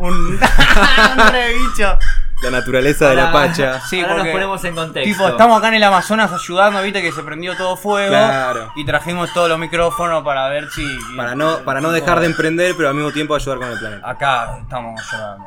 Un. 0.00 0.12
un 0.40 1.28
re 1.32 1.54
bicho. 1.54 1.98
la 2.42 2.50
naturaleza 2.50 3.10
de 3.10 3.16
la 3.16 3.30
pacha. 3.32 3.80
Sí, 3.82 4.00
Ahora 4.00 4.16
nos 4.24 4.28
ponemos 4.28 4.64
en 4.64 4.74
contexto. 4.74 5.12
Tipo, 5.12 5.28
estamos 5.28 5.58
acá 5.58 5.68
en 5.68 5.74
el 5.74 5.82
Amazonas 5.84 6.32
ayudando, 6.32 6.80
viste 6.82 7.02
que 7.02 7.12
se 7.12 7.22
prendió 7.22 7.54
todo 7.56 7.76
fuego. 7.76 8.08
Claro. 8.08 8.72
Y 8.76 8.84
trajimos 8.86 9.30
todos 9.34 9.48
los 9.48 9.58
micrófonos 9.58 10.24
para 10.24 10.48
ver 10.48 10.70
si. 10.70 10.86
Para 11.16 11.34
no, 11.34 11.58
para 11.58 11.80
no 11.82 11.92
dejar 11.92 12.20
de 12.20 12.26
emprender, 12.26 12.74
pero 12.76 12.88
al 12.88 12.94
mismo 12.94 13.12
tiempo 13.12 13.34
ayudar 13.34 13.58
con 13.58 13.68
el 13.68 13.78
planeta. 13.78 14.08
Acá 14.08 14.58
estamos 14.62 15.00
ayudando. 15.12 15.44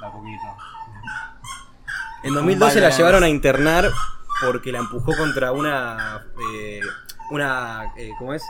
La 0.00 0.10
poquito. 0.12 0.42
En 2.22 2.34
2012 2.34 2.80
la 2.80 2.90
llevaron 2.90 3.22
a 3.24 3.28
internar 3.28 3.88
porque 4.40 4.70
la 4.72 4.78
empujó 4.78 5.16
contra 5.16 5.50
una. 5.52 6.22
eh, 6.54 6.80
una. 7.30 7.84
eh, 7.96 8.10
¿Cómo 8.18 8.32
es? 8.34 8.42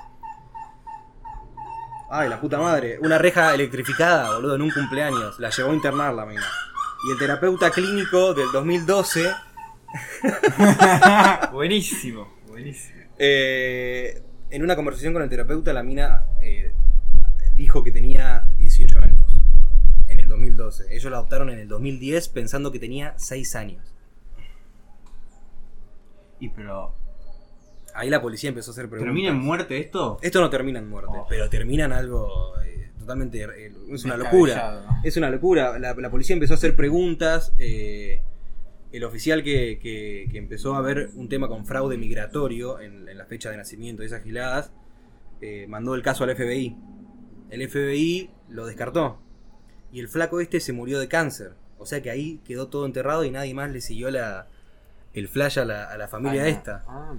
Ay, 2.11 2.29
la 2.29 2.41
puta 2.41 2.59
madre. 2.59 2.99
Una 3.01 3.19
reja 3.19 3.55
electrificada, 3.55 4.35
boludo, 4.35 4.55
en 4.55 4.63
un 4.63 4.71
cumpleaños. 4.71 5.39
La 5.39 5.51
llevó 5.51 5.73
a 5.73 5.75
internar 5.75 6.15
la 6.15 6.25
mina. 6.25 6.47
Y 7.07 7.13
el 7.13 7.19
terapeuta 7.19 7.71
clínico 7.71 8.35
del 8.35 8.51
2012 8.53 9.31
Buenísimo, 11.53 12.29
buenísimo. 12.47 12.99
Eh, 13.19 14.23
en 14.51 14.63
una 14.63 14.77
conversación 14.77 15.13
con 15.13 15.23
el 15.23 15.29
terapeuta, 15.29 15.73
la 15.73 15.83
mina 15.83 16.25
eh, 16.43 16.73
dijo 17.57 17.83
que 17.83 17.93
tenía 17.93 18.49
18 18.59 18.99
años. 18.99 19.41
En 20.09 20.21
el 20.21 20.29
2012. 20.29 20.95
Ellos 20.95 21.11
la 21.11 21.19
adoptaron 21.19 21.51
en 21.51 21.59
el 21.59 21.69
2010 21.69 22.29
pensando 22.29 22.73
que 22.73 22.79
tenía 22.79 23.15
6 23.17 23.57
años. 23.57 23.95
Y 26.41 26.49
pero. 26.51 26.95
Ahí 27.99 28.11
la 28.11 28.21
policía 28.23 28.49
empezó 28.49 28.71
a 28.71 28.73
hacer 28.73 28.89
preguntas. 28.89 29.13
¿Termina 29.15 29.29
en 29.31 29.39
muerte 29.45 29.79
esto? 29.79 30.19
Esto 30.23 30.41
no 30.41 30.49
termina 30.51 30.79
en 30.79 30.89
muerte, 30.89 31.11
Oh. 31.15 31.27
pero 31.29 31.49
termina 31.51 31.85
en 31.87 31.93
algo 31.93 32.55
eh, 32.65 32.91
totalmente... 32.99 33.43
eh, 33.43 33.73
es 33.91 34.05
una 34.05 34.17
locura. 34.17 35.01
Es 35.03 35.17
una 35.17 35.31
locura. 35.31 35.79
La, 35.79 35.95
la 35.95 36.11
policía 36.11 36.35
empezó 36.35 36.55
a 36.55 36.57
hacer 36.57 36.75
preguntas. 36.77 37.53
eh, 37.59 38.23
el 38.91 39.05
oficial 39.05 39.43
que, 39.43 39.79
que- 39.83 40.29
que 40.33 40.39
empezó 40.39 40.75
a 40.75 40.81
ver 40.81 41.11
un 41.15 41.29
tema 41.29 41.47
con 41.49 41.67
fraude 41.67 41.99
migratorio 41.99 42.81
en, 42.81 43.07
en 43.07 43.19
la 43.19 43.27
fecha 43.27 43.51
de 43.51 43.59
nacimiento 43.59 44.01
de 44.01 44.07
esas 44.07 44.23
giladas, 44.23 44.73
eh, 45.43 45.67
mandó 45.69 45.95
el 45.95 46.01
caso 46.03 46.25
al 46.25 46.35
FBI. 46.35 46.75
El 47.51 47.69
FBI 47.69 48.31
lo 48.49 48.65
descartó. 48.65 49.19
Y 49.93 50.01
el 50.01 50.09
flaco 50.09 50.41
este 50.41 50.61
se 50.61 50.73
murió 50.73 50.99
de 51.01 51.09
cáncer. 51.09 51.53
O 51.79 51.85
sea 51.85 52.01
que 52.03 52.11
ahí 52.11 52.41
quedó 52.47 52.69
todo 52.69 52.87
enterrado 52.87 53.25
y 53.25 53.31
nadie 53.31 53.53
más 53.55 53.71
le 53.71 53.81
siguió 53.83 54.11
la, 54.11 54.47
el 55.13 55.29
flash 55.29 55.59
a 55.59 55.65
la, 55.67 55.85
a 55.85 55.97
la 55.99 56.09
familia 56.09 56.45
Ay, 56.45 56.53
no. 56.53 56.59
esta. 56.59 56.85
Ah. 56.89 57.15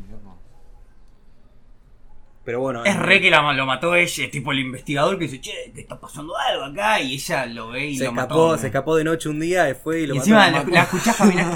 Pero 2.50 2.62
bueno. 2.62 2.84
Es 2.84 2.96
re 2.98 3.22
que 3.22 3.29
la, 3.29 3.53
lo 3.53 3.68
mató 3.68 3.94
ella, 3.94 4.32
tipo 4.32 4.51
el 4.51 4.58
investigador 4.58 5.20
que 5.20 5.25
dice, 5.25 5.39
che, 5.39 5.72
te 5.72 5.82
está 5.82 6.00
pasando 6.00 6.36
algo 6.36 6.63
acá. 6.63 7.00
Y 7.00 7.13
ella 7.13 7.46
lo 7.46 7.68
ve 7.70 7.86
y 7.89 7.96
se 8.00 8.06
lo 8.06 8.10
escapó, 8.10 8.48
mató. 8.48 8.58
se 8.58 8.65
escapó 8.65 8.96
de 8.96 9.03
noche 9.03 9.29
un 9.29 9.39
día, 9.39 9.75
fue 9.75 10.00
y 10.01 10.08
lo 10.08 10.15
y 10.15 10.18
encima 10.18 10.50
mató. 10.50 10.68
la, 10.70 10.74
la 10.74 10.82
escuchás 10.82 11.15
caminar. 11.15 11.48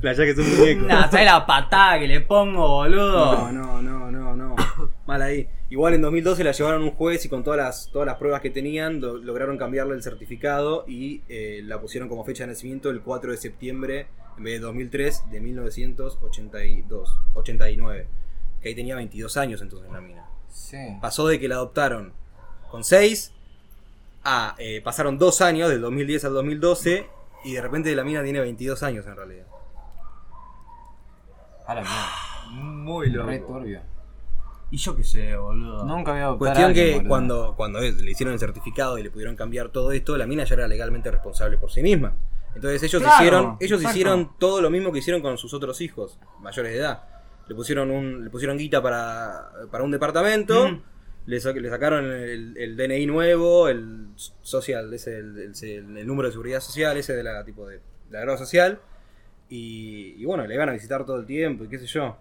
Flashá 0.00 0.24
que 0.24 0.30
es 0.30 0.38
un 0.38 0.56
muñeco. 0.58 0.86
Nah, 0.86 1.10
¿sabes 1.10 1.26
la 1.26 1.44
patada 1.44 1.98
que 1.98 2.06
le 2.08 2.22
pongo, 2.22 2.66
boludo? 2.66 3.52
No, 3.52 3.52
no, 3.52 3.82
no, 3.82 4.10
no, 4.10 4.34
no. 4.36 4.56
Mal 5.04 5.20
ahí. 5.20 5.46
Igual 5.68 5.92
en 5.92 6.00
2012 6.00 6.42
la 6.44 6.52
llevaron 6.52 6.80
a 6.80 6.84
un 6.86 6.92
juez 6.92 7.26
y 7.26 7.28
con 7.28 7.44
todas 7.44 7.58
las, 7.58 7.90
todas 7.92 8.06
las 8.06 8.16
pruebas 8.16 8.40
que 8.40 8.48
tenían 8.48 9.02
lo- 9.02 9.18
lograron 9.18 9.58
cambiarle 9.58 9.94
el 9.94 10.02
certificado 10.02 10.86
y 10.88 11.22
eh, 11.28 11.60
la 11.64 11.78
pusieron 11.78 12.08
como 12.08 12.24
fecha 12.24 12.44
de 12.44 12.52
nacimiento 12.54 12.88
el 12.88 13.02
4 13.02 13.32
de 13.32 13.36
septiembre 13.36 14.06
en 14.38 14.44
vez 14.44 14.54
de 14.54 14.60
2003 14.60 15.30
de 15.30 15.40
1982, 15.40 17.18
89. 17.34 18.06
Que 18.62 18.68
ahí 18.70 18.74
tenía 18.74 18.94
22 18.96 19.36
años 19.36 19.60
entonces 19.62 19.90
la 19.90 20.00
mina. 20.00 20.24
Sí. 20.48 20.78
Pasó 21.00 21.26
de 21.26 21.38
que 21.40 21.48
la 21.48 21.56
adoptaron 21.56 22.12
con 22.70 22.84
6 22.84 23.32
a 24.24 24.54
eh, 24.58 24.80
pasaron 24.82 25.18
2 25.18 25.40
años 25.40 25.68
del 25.68 25.80
2010 25.80 26.24
al 26.26 26.34
2012 26.34 27.06
y 27.44 27.52
de 27.54 27.60
repente 27.60 27.94
la 27.96 28.04
mina 28.04 28.22
tiene 28.22 28.40
22 28.40 28.82
años 28.82 29.06
en 29.06 29.16
realidad. 29.16 29.46
A 31.66 31.74
la 31.74 31.80
mierda. 31.80 32.06
Muy 32.62 33.10
loco. 33.10 33.28
Re 33.28 33.38
turbio. 33.40 33.80
Y 34.70 34.76
yo 34.78 34.96
qué 34.96 35.04
sé, 35.04 35.36
boludo. 35.36 35.84
Nunca 35.84 36.12
había 36.12 36.24
adoptado 36.24 36.38
Cuestión 36.38 36.64
a 36.64 36.68
alguien, 36.68 36.86
que 36.86 36.92
boludo. 36.94 37.08
cuando, 37.08 37.54
cuando 37.56 37.80
le 37.80 38.10
hicieron 38.10 38.32
el 38.32 38.38
certificado 38.40 38.96
y 38.98 39.02
le 39.02 39.10
pudieron 39.10 39.36
cambiar 39.36 39.68
todo 39.68 39.92
esto, 39.92 40.16
la 40.16 40.26
mina 40.26 40.44
ya 40.44 40.54
era 40.54 40.66
legalmente 40.68 41.10
responsable 41.10 41.58
por 41.58 41.70
sí 41.70 41.82
misma. 41.82 42.14
Entonces 42.54 42.82
ellos 42.82 43.02
Claro, 43.02 43.16
hicieron, 43.16 43.56
ellos 43.60 43.80
exacto. 43.80 43.90
hicieron 43.90 44.30
todo 44.38 44.60
lo 44.62 44.70
mismo 44.70 44.92
que 44.92 44.98
hicieron 45.00 45.20
con 45.22 45.36
sus 45.38 45.52
otros 45.54 45.80
hijos, 45.82 46.18
mayores 46.40 46.72
de 46.72 46.78
edad. 46.78 47.02
Le 47.52 47.56
pusieron 47.56 47.90
un, 47.90 48.24
le 48.24 48.30
pusieron 48.30 48.56
guita 48.56 48.80
para, 48.82 49.50
para 49.70 49.84
un 49.84 49.90
departamento, 49.90 50.68
Mm. 50.70 50.82
le, 51.26 51.38
le 51.60 51.68
sacaron 51.70 52.04
el, 52.10 52.56
el 52.56 52.76
DNI 52.78 53.04
nuevo, 53.06 53.68
el 53.68 54.06
social, 54.16 54.92
ese, 54.94 55.18
el, 55.18 55.38
el- 55.38 55.96
el 55.98 56.06
número 56.06 56.28
de 56.28 56.32
seguridad 56.32 56.60
social, 56.60 56.96
ese 56.96 57.12
de 57.14 57.22
la 57.22 57.44
tipo 57.44 57.66
de, 57.66 57.76
de 57.76 57.82
la 58.10 58.20
grado 58.20 58.38
social. 58.38 58.80
Y, 59.50 60.14
y 60.16 60.24
bueno, 60.24 60.46
le 60.46 60.54
iban 60.54 60.70
a 60.70 60.72
visitar 60.72 61.04
todo 61.04 61.18
el 61.18 61.26
tiempo 61.26 61.64
y 61.64 61.68
qué 61.68 61.78
sé 61.78 61.86
yo. 61.86 62.16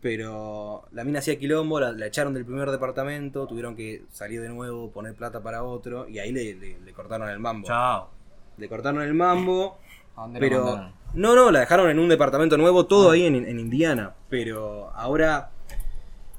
Pero 0.00 0.84
la 0.92 1.04
mina 1.04 1.18
hacía 1.18 1.38
quilombo, 1.38 1.78
la, 1.78 1.92
la 1.92 2.06
echaron 2.06 2.32
del 2.32 2.46
primer 2.46 2.70
departamento, 2.70 3.46
tuvieron 3.46 3.76
que 3.76 4.04
salir 4.10 4.40
de 4.40 4.48
nuevo, 4.48 4.90
poner 4.90 5.14
plata 5.14 5.42
para 5.42 5.62
otro, 5.62 6.08
y 6.08 6.18
ahí 6.18 6.32
le, 6.32 6.54
le- 6.54 6.80
le 6.80 6.92
cortaron 6.94 7.28
el 7.28 7.38
mambo. 7.38 7.68
Chao. 7.68 8.08
Le 8.56 8.68
cortaron 8.68 9.02
el 9.02 9.12
mambo, 9.12 9.78
¿A 10.16 10.22
dónde 10.22 10.40
la 10.40 10.46
pero... 10.48 10.92
No, 11.14 11.34
no, 11.34 11.50
la 11.50 11.60
dejaron 11.60 11.90
en 11.90 11.98
un 11.98 12.08
departamento 12.08 12.56
nuevo, 12.56 12.86
todo 12.86 13.10
ahí 13.10 13.26
en, 13.26 13.34
en 13.34 13.58
Indiana. 13.58 14.14
Pero 14.28 14.90
ahora, 14.94 15.50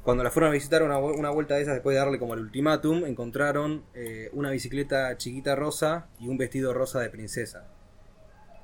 cuando 0.03 0.23
la 0.23 0.31
fueron 0.31 0.49
a 0.49 0.53
visitar 0.53 0.81
una, 0.83 0.97
una 0.97 1.29
vuelta 1.29 1.55
de 1.55 1.61
esas, 1.63 1.73
después 1.75 1.93
de 1.93 1.99
darle 1.99 2.19
como 2.19 2.33
el 2.35 2.39
ultimátum, 2.41 3.05
encontraron 3.05 3.83
eh, 3.93 4.29
una 4.33 4.49
bicicleta 4.49 5.17
chiquita 5.17 5.55
rosa 5.55 6.07
y 6.19 6.27
un 6.29 6.37
vestido 6.37 6.73
rosa 6.73 6.99
de 6.99 7.09
princesa 7.09 7.67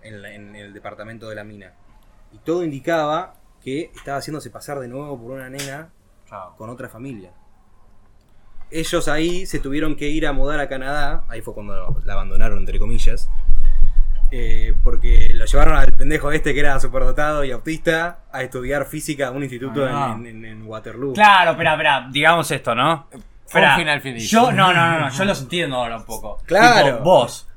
en, 0.01 0.21
la- 0.21 0.33
en 0.33 0.55
el 0.55 0.73
departamento 0.73 1.27
de 1.29 1.35
la 1.35 1.43
mina. 1.43 1.73
Y 2.31 2.37
todo 2.39 2.63
indicaba 2.63 3.35
que 3.61 3.91
estaba 3.95 4.17
haciéndose 4.19 4.49
pasar 4.49 4.79
de 4.79 4.87
nuevo 4.87 5.19
por 5.21 5.31
una 5.31 5.49
nena 5.49 5.89
Chao. 6.29 6.55
con 6.55 6.69
otra 6.69 6.87
familia. 6.87 7.31
Ellos 8.69 9.07
ahí 9.07 9.45
se 9.45 9.59
tuvieron 9.59 9.95
que 9.95 10.09
ir 10.09 10.27
a 10.27 10.33
mudar 10.33 10.59
a 10.59 10.67
Canadá, 10.67 11.23
ahí 11.29 11.41
fue 11.41 11.53
cuando 11.53 12.01
la 12.05 12.13
abandonaron, 12.13 12.57
entre 12.59 12.79
comillas, 12.79 13.29
eh, 14.31 14.73
porque 14.83 15.31
lo 15.33 15.45
llevaron 15.45 15.75
al 15.77 15.91
pendejo 15.93 16.31
este 16.31 16.53
que 16.53 16.59
era 16.59 16.79
superdotado 16.79 17.43
y 17.43 17.51
autista 17.51 18.19
a 18.31 18.43
estudiar 18.43 18.85
física 18.85 19.27
a 19.27 19.31
un 19.31 19.43
instituto 19.43 19.85
Ah. 19.89 20.15
en, 20.17 20.25
en- 20.27 20.45
en 20.45 20.63
Waterloo. 20.67 21.13
Claro, 21.13 21.51
espera, 21.51 21.71
espera, 21.73 22.07
digamos 22.11 22.49
esto, 22.51 22.75
¿no? 22.75 23.07
Un 23.13 23.75
final 23.77 24.01
feliz. 24.01 24.29
Yo, 24.29 24.51
no, 24.51 24.73
no, 24.73 24.91
no, 24.91 24.99
no, 24.99 25.09
yo 25.09 25.25
los 25.25 25.41
entiendo 25.41 25.77
ahora 25.77 25.97
un 25.97 26.05
poco. 26.05 26.37
Claro. 26.45 26.97
Tipo, 26.97 27.03
vos 27.03 27.47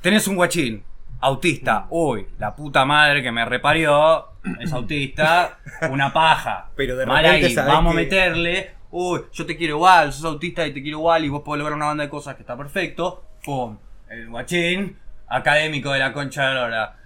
tenés 0.00 0.26
un 0.28 0.36
guachín, 0.36 0.84
autista, 1.20 1.86
uy, 1.90 2.26
la 2.38 2.54
puta 2.54 2.84
madre 2.84 3.22
que 3.22 3.32
me 3.32 3.44
reparió, 3.44 4.26
es 4.60 4.72
autista, 4.72 5.58
una 5.90 6.12
paja. 6.12 6.68
Pero 6.76 6.96
de 6.96 7.04
Mal 7.06 7.22
repente 7.24 7.46
ahí, 7.46 7.52
sabés 7.54 7.72
vamos 7.74 7.92
a 7.92 7.96
meterle, 7.96 8.70
uy, 8.92 9.22
yo 9.32 9.44
te 9.44 9.56
quiero 9.56 9.74
igual, 9.76 10.12
sos 10.12 10.24
autista 10.24 10.64
y 10.66 10.72
te 10.72 10.80
quiero 10.82 10.98
igual 10.98 11.24
y 11.24 11.28
vos 11.28 11.42
podés 11.42 11.58
lograr 11.58 11.76
una 11.76 11.86
banda 11.86 12.04
de 12.04 12.10
cosas 12.10 12.36
que 12.36 12.42
está 12.42 12.56
perfecto. 12.56 13.24
Pum, 13.44 13.76
el 14.08 14.28
guachín, 14.28 14.96
académico 15.30 15.92
de 15.92 15.98
la 16.00 16.12
concha 16.12 16.48
de 16.48 16.54
la 16.54 16.62
hora. 16.64 16.96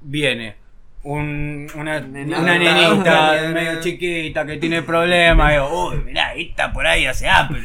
Viene. 0.00 0.56
Un, 1.02 1.66
una, 1.76 1.98
nenita 2.00 3.32
medio 3.52 3.80
chiquita 3.80 4.44
que 4.46 4.56
tiene 4.58 4.82
problemas. 4.82 5.52
Digo, 5.52 5.88
uy, 5.88 5.96
mirá, 6.04 6.34
esta 6.34 6.72
por 6.72 6.86
ahí 6.86 7.06
hace 7.06 7.28
Apple. 7.28 7.62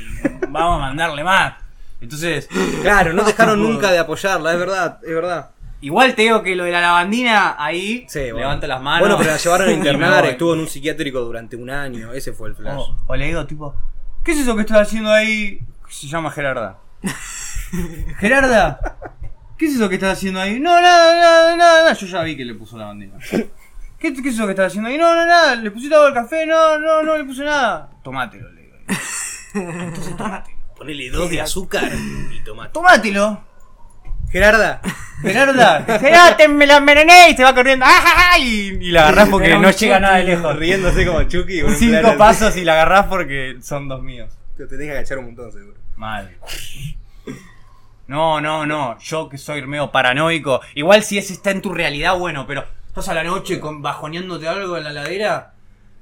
Vamos 0.49 0.77
a 0.77 0.79
mandarle 0.87 1.23
más. 1.23 1.53
Entonces, 2.01 2.47
Claro, 2.81 3.13
no 3.13 3.23
dejaron 3.25 3.61
nunca 3.61 3.91
de 3.91 3.99
apoyarla, 3.99 4.53
es 4.53 4.59
verdad, 4.59 4.99
es 5.03 5.13
verdad. 5.13 5.49
igual 5.81 6.13
te 6.15 6.21
digo 6.23 6.43
que 6.43 6.55
lo 6.55 6.63
de 6.65 6.71
la 6.71 6.79
lavandina 6.81 7.55
ahí, 7.57 8.05
Sí, 8.07 8.19
bueno. 8.19 8.39
levanto 8.39 8.67
las 8.67 8.81
manos. 8.81 8.99
Bueno, 9.01 9.17
pero 9.17 9.31
la 9.31 9.37
llevaron 9.37 9.69
a 9.69 9.71
internar, 9.79 10.25
estuvo 10.25 10.53
en 10.53 10.59
un 10.61 10.67
psiquiátrico 10.67 11.19
durante 11.21 11.55
un 11.55 11.69
año, 11.69 12.13
ese 12.13 12.31
fue 12.33 12.49
el 12.49 12.55
flash. 12.55 12.77
O, 12.79 12.95
o 13.07 13.15
le 13.15 13.25
digo, 13.27 13.45
tipo, 13.45 13.75
¿qué 14.23 14.31
es 14.33 14.39
eso 14.39 14.55
que 14.55 14.61
estás 14.61 14.81
haciendo 14.81 15.11
ahí? 15.11 15.59
Se 15.89 16.07
llama 16.07 16.31
Gerarda. 16.31 16.77
Gerarda, 18.19 18.79
¿qué 19.57 19.65
es 19.65 19.75
eso 19.75 19.89
que 19.89 19.95
estás 19.95 20.17
haciendo 20.17 20.39
ahí? 20.39 20.59
No, 20.59 20.79
nada, 20.81 21.15
nada, 21.15 21.55
nada, 21.55 21.79
nada. 21.81 21.93
Yo 21.93 22.05
ya 22.07 22.21
vi 22.23 22.35
que 22.37 22.45
le 22.45 22.55
puso 22.55 22.77
la 22.77 22.85
bandina. 22.85 23.15
¿Qué, 23.29 23.49
¿Qué 23.99 24.29
es 24.29 24.35
eso 24.35 24.45
que 24.45 24.51
estás 24.51 24.67
haciendo 24.67 24.89
ahí? 24.89 24.97
No, 24.97 25.15
no, 25.15 25.25
nada. 25.25 25.55
¿Le 25.55 25.71
pusiste 25.71 25.95
agua 25.95 26.07
al 26.07 26.13
café? 26.13 26.45
No, 26.45 26.77
no, 26.79 27.03
no 27.03 27.17
le 27.17 27.23
puse 27.23 27.43
nada. 27.43 27.89
Tomátelo, 28.03 28.51
le 28.51 28.61
digo. 28.61 28.75
Entonces, 29.53 30.15
tomátelo. 30.17 30.55
Ponele 30.77 31.09
dos 31.09 31.29
de 31.29 31.41
azúcar 31.41 31.89
y 32.33 32.43
tomate. 32.43 32.71
Tomátelo. 32.73 33.43
Gerarda, 34.29 34.81
Gerarda, 35.21 35.85
Gerarda, 35.99 36.47
me 36.49 36.67
la 36.67 36.77
envenené 36.77 37.29
y 37.29 37.37
se 37.37 37.43
va 37.43 37.55
corriendo. 37.55 37.85
¡Ah, 37.87 38.37
Y, 38.37 38.77
y 38.81 38.91
la 38.91 39.03
agarrás 39.03 39.29
porque 39.29 39.57
no 39.57 39.71
llega 39.71 39.99
nada 40.01 40.17
de 40.17 40.23
lejos. 40.25 40.55
riéndose 40.57 41.05
como 41.05 41.23
Chucky. 41.23 41.61
con 41.61 41.73
Cinco 41.75 42.17
pasos 42.17 42.57
y 42.57 42.65
la 42.65 42.73
agarrás 42.73 43.05
porque 43.05 43.55
son 43.61 43.87
dos 43.87 44.03
míos. 44.03 44.29
Te 44.57 44.67
tenés 44.67 44.87
que 44.87 44.91
agachar 44.91 45.19
un 45.19 45.25
montón, 45.27 45.51
seguro. 45.53 45.77
Mal. 45.95 46.35
No, 48.07 48.39
no, 48.41 48.65
no. 48.65 48.97
Yo 48.99 49.29
que 49.29 49.37
soy 49.37 49.65
medio 49.65 49.91
paranoico. 49.91 50.61
Igual 50.75 51.03
si 51.03 51.17
ese 51.17 51.33
está 51.33 51.51
en 51.51 51.61
tu 51.61 51.73
realidad, 51.73 52.17
bueno, 52.17 52.45
pero 52.47 52.63
estás 52.87 53.09
a 53.09 53.13
la 53.13 53.23
noche 53.23 53.59
con, 53.59 53.81
bajoneándote 53.81 54.47
algo 54.47 54.77
en 54.77 54.83
la 54.83 54.93
ladera 54.93 55.51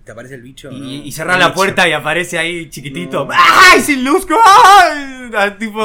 ¿Te 0.03 0.11
aparece 0.11 0.35
el 0.35 0.41
bicho? 0.41 0.69
y, 0.69 0.79
No. 0.79 0.85
y 1.05 1.11
cerrás 1.13 1.39
la 1.39 1.45
bicho. 1.45 1.55
puerta 1.55 1.87
y 1.87 1.93
aparece 1.93 2.37
ahí 2.37 2.69
chiquitito. 2.69 3.23
No. 3.25 3.31
¡Ay, 3.33 3.79
sin 3.79 4.03
luz! 4.03 4.27
¡Ay! 4.29 5.31
Ah, 5.33 5.55
Tipo, 5.57 5.81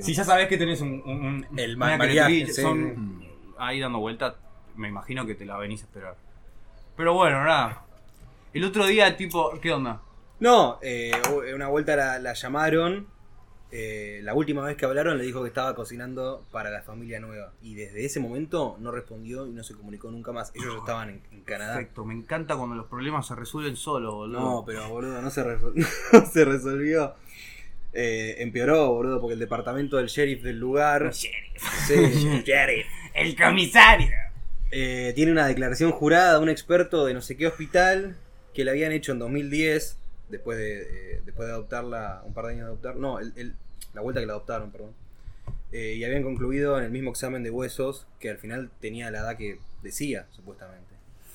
si 0.00 0.14
ya 0.14 0.24
sabes 0.24 0.48
que 0.48 0.56
tenés 0.56 0.80
un, 0.80 1.02
un- 1.04 1.46
un- 1.50 1.58
El 1.58 1.76
una 1.76 1.98
mariaje, 1.98 2.46
sí. 2.46 2.62
son 2.62 3.22
ahí 3.58 3.78
dando 3.80 3.98
vueltas, 3.98 4.34
me 4.76 4.88
imagino 4.88 5.26
que 5.26 5.34
te 5.34 5.44
la 5.44 5.58
venís 5.58 5.82
a 5.82 5.84
esperar. 5.84 6.14
Pero 6.96 7.12
bueno, 7.12 7.44
nada. 7.44 7.82
El 8.54 8.64
otro 8.64 8.86
día, 8.86 9.14
tipo, 9.16 9.52
¿qué 9.60 9.72
onda? 9.72 10.00
No, 10.40 10.78
eh, 10.80 11.12
una 11.54 11.68
vuelta 11.68 11.94
la, 11.96 12.18
la 12.18 12.32
llamaron 12.32 13.06
eh, 13.72 14.20
la 14.24 14.34
última 14.34 14.64
vez 14.64 14.76
que 14.76 14.84
hablaron 14.84 15.16
le 15.18 15.24
dijo 15.24 15.42
que 15.42 15.48
estaba 15.48 15.74
cocinando 15.74 16.44
para 16.50 16.70
la 16.70 16.82
familia 16.82 17.20
nueva. 17.20 17.52
Y 17.62 17.74
desde 17.74 18.04
ese 18.04 18.18
momento 18.20 18.76
no 18.80 18.90
respondió 18.90 19.46
y 19.46 19.50
no 19.52 19.62
se 19.62 19.74
comunicó 19.74 20.10
nunca 20.10 20.32
más. 20.32 20.52
Ellos 20.54 20.72
ya 20.74 20.78
estaban 20.80 21.10
en, 21.10 21.22
en 21.32 21.40
Canadá. 21.42 21.74
Perfecto, 21.74 22.04
me 22.04 22.14
encanta 22.14 22.56
cuando 22.56 22.74
los 22.76 22.86
problemas 22.86 23.26
se 23.26 23.34
resuelven 23.34 23.76
solo, 23.76 24.14
boludo. 24.14 24.40
No, 24.40 24.64
pero 24.66 24.88
boludo, 24.88 25.20
no 25.22 25.30
se, 25.30 25.44
resol- 25.44 25.74
no 26.12 26.26
se 26.26 26.44
resolvió. 26.44 27.14
Eh, 27.92 28.36
empeoró, 28.38 28.92
boludo, 28.92 29.20
porque 29.20 29.34
el 29.34 29.40
departamento 29.40 29.96
del 29.96 30.06
sheriff 30.06 30.42
del 30.42 30.58
lugar. 30.58 31.12
Sí, 31.12 31.28
el 31.90 32.42
sheriff. 32.44 32.86
El 33.14 33.36
comisario. 33.36 34.08
Eh, 34.72 35.12
tiene 35.16 35.32
una 35.32 35.46
declaración 35.48 35.90
jurada 35.90 36.34
de 36.34 36.38
un 36.40 36.48
experto 36.48 37.04
de 37.04 37.12
no 37.14 37.20
sé 37.22 37.36
qué 37.36 37.48
hospital 37.48 38.16
que 38.54 38.64
le 38.64 38.70
habían 38.70 38.92
hecho 38.92 39.10
en 39.12 39.18
2010, 39.18 39.98
después 40.30 40.58
de, 40.58 40.82
eh, 41.16 41.22
después 41.24 41.46
de 41.48 41.54
adoptarla, 41.54 42.22
un 42.24 42.32
par 42.34 42.46
de 42.46 42.52
años 42.52 42.62
de 42.64 42.66
adoptar, 42.68 42.96
no, 42.96 43.18
el- 43.18 43.32
el- 43.36 43.54
la 43.94 44.00
vuelta 44.02 44.20
que 44.20 44.26
la 44.26 44.32
adoptaron, 44.34 44.70
perdón. 44.70 44.92
Eh, 45.72 45.94
y 45.96 46.04
habían 46.04 46.22
concluido 46.22 46.78
en 46.78 46.84
el 46.84 46.90
mismo 46.90 47.10
examen 47.10 47.42
de 47.42 47.50
huesos 47.50 48.06
que 48.18 48.30
al 48.30 48.38
final 48.38 48.70
tenía 48.80 49.10
la 49.10 49.20
edad 49.20 49.36
que 49.36 49.58
decía, 49.82 50.26
supuestamente. 50.30 50.88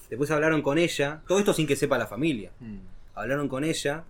Después 0.10 0.30
hablaron 0.32 0.62
con 0.62 0.78
ella, 0.78 1.22
todo 1.28 1.40
esto 1.40 1.54
sin 1.54 1.68
que 1.68 1.76
sepa 1.76 1.98
la 1.98 2.08
familia. 2.08 2.52
Mm. 2.60 2.78
Hablaron 3.16 3.48
con 3.50 3.64
ella 3.64 4.04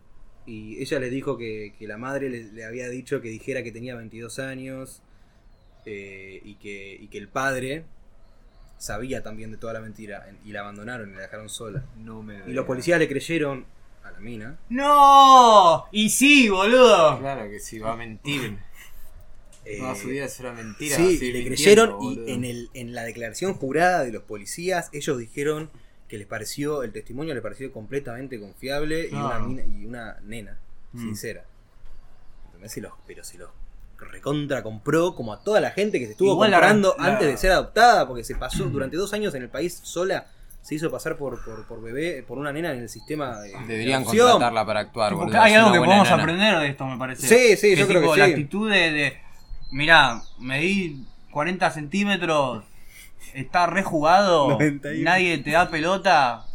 y 0.46 0.82
ella 0.82 1.00
les 1.00 1.12
dijo 1.12 1.38
que, 1.38 1.74
que 1.80 1.88
la 1.88 1.98
madre 1.98 2.30
le, 2.30 2.44
le 2.52 2.66
había 2.66 2.90
dicho 2.90 3.22
que 3.22 3.30
dijera 3.30 3.64
que 3.64 3.72
tenía 3.72 3.96
22 3.96 4.40
años 4.40 5.02
eh, 5.86 6.42
y, 6.44 6.56
que, 6.56 6.98
y 7.00 7.08
que 7.08 7.18
el 7.18 7.28
padre 7.28 7.84
sabía 8.78 9.24
también 9.24 9.52
de 9.52 9.58
toda 9.58 9.74
la 9.74 9.80
mentira 9.80 10.28
y 10.44 10.52
la 10.52 10.62
abandonaron 10.62 11.10
y 11.12 11.14
la 11.16 11.22
dejaron 11.22 11.50
sola. 11.50 11.84
No 11.98 12.22
me 12.24 12.40
Y 12.48 12.54
los 12.54 12.66
policías 12.66 13.00
le 13.00 13.08
creyeron 13.08 13.66
a 14.06 14.12
la 14.12 14.20
mina. 14.20 14.58
¡No! 14.70 15.86
Y 15.92 16.10
sí, 16.10 16.48
boludo. 16.50 17.20
Claro 17.20 17.50
que 17.50 17.60
sí, 17.60 17.80
va 17.80 17.94
a 17.94 17.96
mentir. 17.98 18.58
eh, 19.66 19.80
Toda 19.80 19.96
su 19.96 20.08
vida 20.10 20.26
es 20.26 20.40
una 20.40 20.52
mentira. 20.54 20.96
sí, 20.96 21.32
le 21.32 21.46
creyeron 21.46 21.98
boludo. 21.98 22.28
y 22.28 22.32
en, 22.32 22.46
el, 22.46 22.70
en 22.74 22.94
la 22.94 23.04
declaración 23.04 23.54
jurada 23.56 24.04
de 24.04 24.12
los 24.12 24.24
policías 24.24 24.90
ellos 24.94 25.18
dijeron 25.18 25.70
que 26.08 26.18
les 26.20 26.28
pareció, 26.28 26.84
el 26.84 26.92
testimonio 26.94 27.34
les 27.34 27.42
pareció 27.42 27.72
completamente 27.74 28.40
confiable 28.40 29.10
y, 29.12 29.16
una, 29.16 29.28
Claro. 29.30 29.46
mina- 29.48 29.64
y 29.66 29.86
una 29.86 30.18
nena, 30.24 30.60
Mm. 30.94 31.02
sincera. 31.02 31.46
¿Entendés? 32.48 32.72
Se 32.74 32.82
los- 32.82 32.94
pero 33.08 33.24
se 33.24 33.38
los 33.40 33.50
recontra 33.98 34.62
compró 34.62 35.16
como 35.16 35.34
a 35.34 35.42
toda 35.44 35.60
la 35.62 35.72
gente 35.72 35.98
que 36.00 36.06
se 36.06 36.12
estuvo 36.12 36.34
Igual 36.34 36.52
la- 36.52 36.58
comprando 36.58 36.96
la- 37.00 37.06
antes 37.06 37.28
de 37.28 37.38
ser 37.38 37.52
adoptada, 37.54 38.08
porque 38.08 38.24
se 38.24 38.36
pasó 38.36 38.66
durante 38.66 38.98
dos 38.98 39.14
años 39.14 39.34
en 39.34 39.42
el 39.42 39.50
país 39.50 39.80
sola, 39.84 40.28
se 40.66 40.74
hizo 40.74 40.90
pasar 40.90 41.16
por, 41.16 41.46
por, 41.46 41.68
por 41.68 41.80
bebé, 41.80 42.24
por 42.28 42.40
una 42.40 42.52
nena 42.52 42.72
en 42.74 42.80
el 42.80 42.90
sistema 42.90 43.40
de 43.40 43.52
de 43.52 43.60
Deberían 43.68 44.02
adopción. 44.02 44.32
contratarla 44.32 44.66
para 44.66 44.80
actuar, 44.80 45.10
Tipo, 45.12 45.22
boludo. 45.26 45.40
hay 45.42 45.54
algo 45.54 45.72
que 45.72 45.78
podemos 45.78 46.10
nana. 46.10 46.24
aprender 46.24 46.58
de 46.60 46.68
esto, 46.70 46.88
me 46.88 46.98
parece. 46.98 47.28
Sí, 47.28 47.56
sí, 47.56 47.76
yo 47.76 47.88
creo 47.88 48.02
que 48.02 48.18
La 48.20 48.26
sí. 48.26 48.32
actitud 48.32 48.72
de, 48.72 48.92
de 48.92 49.18
mirá, 49.72 50.22
medí 50.40 51.06
40 51.30 51.70
centímetros, 51.70 52.64
está 53.36 53.68
rejugado, 53.68 54.50
91. 54.50 55.04
nadie 55.04 55.38
te 55.38 55.52
da 55.52 55.70
pelota, 55.70 56.46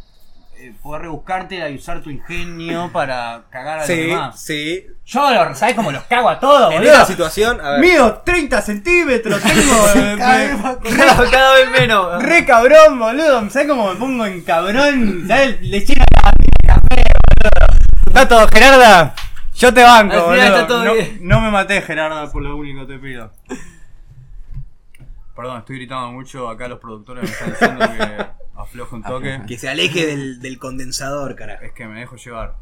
eh, 0.61 0.73
podés 0.81 1.01
rebuscártela 1.03 1.69
y 1.69 1.75
usar 1.75 2.01
tu 2.01 2.09
ingenio 2.09 2.89
para 2.93 3.43
cagar 3.49 3.75
a 3.75 3.77
los 3.79 3.87
Sí, 3.87 3.95
demás. 4.07 4.39
sí. 4.43 4.85
Yo, 5.05 5.29
lo- 5.31 5.55
¿sabés 5.55 5.75
cómo 5.75 5.91
los 5.91 6.03
cago 6.03 6.29
a 6.29 6.39
todos, 6.39 6.71
En 6.71 6.77
boludo? 6.79 6.93
esa 6.93 7.05
situación, 7.05 7.59
a 7.59 7.71
ver, 7.71 7.79
Mido 7.81 8.21
30 8.25 8.61
centímetros, 8.61 9.41
tengo. 9.43 9.87
eh, 9.95 10.15
Cada, 10.17 11.29
cada 11.29 11.53
vez 11.55 11.69
menos. 11.71 12.23
Re 12.23 12.45
cabrón, 12.45 12.99
boludo. 12.99 13.49
¿Sabes 13.49 13.67
cómo 13.67 13.89
me 13.93 13.99
pongo 13.99 14.25
en 14.25 14.41
cabrón? 14.43 15.25
¿Sabes? 15.27 15.59
Le 15.61 15.79
llena 15.81 16.05
la 16.23 16.31
de 16.37 16.67
café, 16.67 17.03
boludo. 17.41 17.79
Está 18.07 18.27
todo, 18.27 18.47
Gerarda. 18.47 19.13
Yo 19.55 19.73
te 19.73 19.83
banco, 19.83 20.13
Al 20.15 20.21
final 20.21 20.27
boludo. 20.29 20.45
está 20.55 20.67
todo 20.67 20.85
no, 20.85 20.93
bien. 20.93 21.19
no 21.21 21.41
me 21.41 21.51
maté, 21.51 21.81
Gerarda, 21.81 22.31
por 22.31 22.41
lo 22.41 22.55
único 22.55 22.85
te 22.87 22.97
pido. 22.99 23.31
Perdón, 25.35 25.59
estoy 25.59 25.77
gritando 25.77 26.11
mucho. 26.11 26.49
Acá 26.49 26.67
los 26.67 26.79
productores 26.79 27.23
me 27.23 27.29
están 27.29 27.49
diciendo 27.51 27.85
que 27.87 28.25
afloje 28.59 28.95
un 28.95 29.03
toque. 29.03 29.41
que 29.47 29.57
se 29.57 29.69
aleje 29.69 30.05
del, 30.07 30.39
del 30.41 30.59
condensador, 30.59 31.35
carajo. 31.35 31.63
Es 31.63 31.71
que 31.73 31.85
me 31.87 31.99
dejo 31.99 32.15
llevar. 32.17 32.55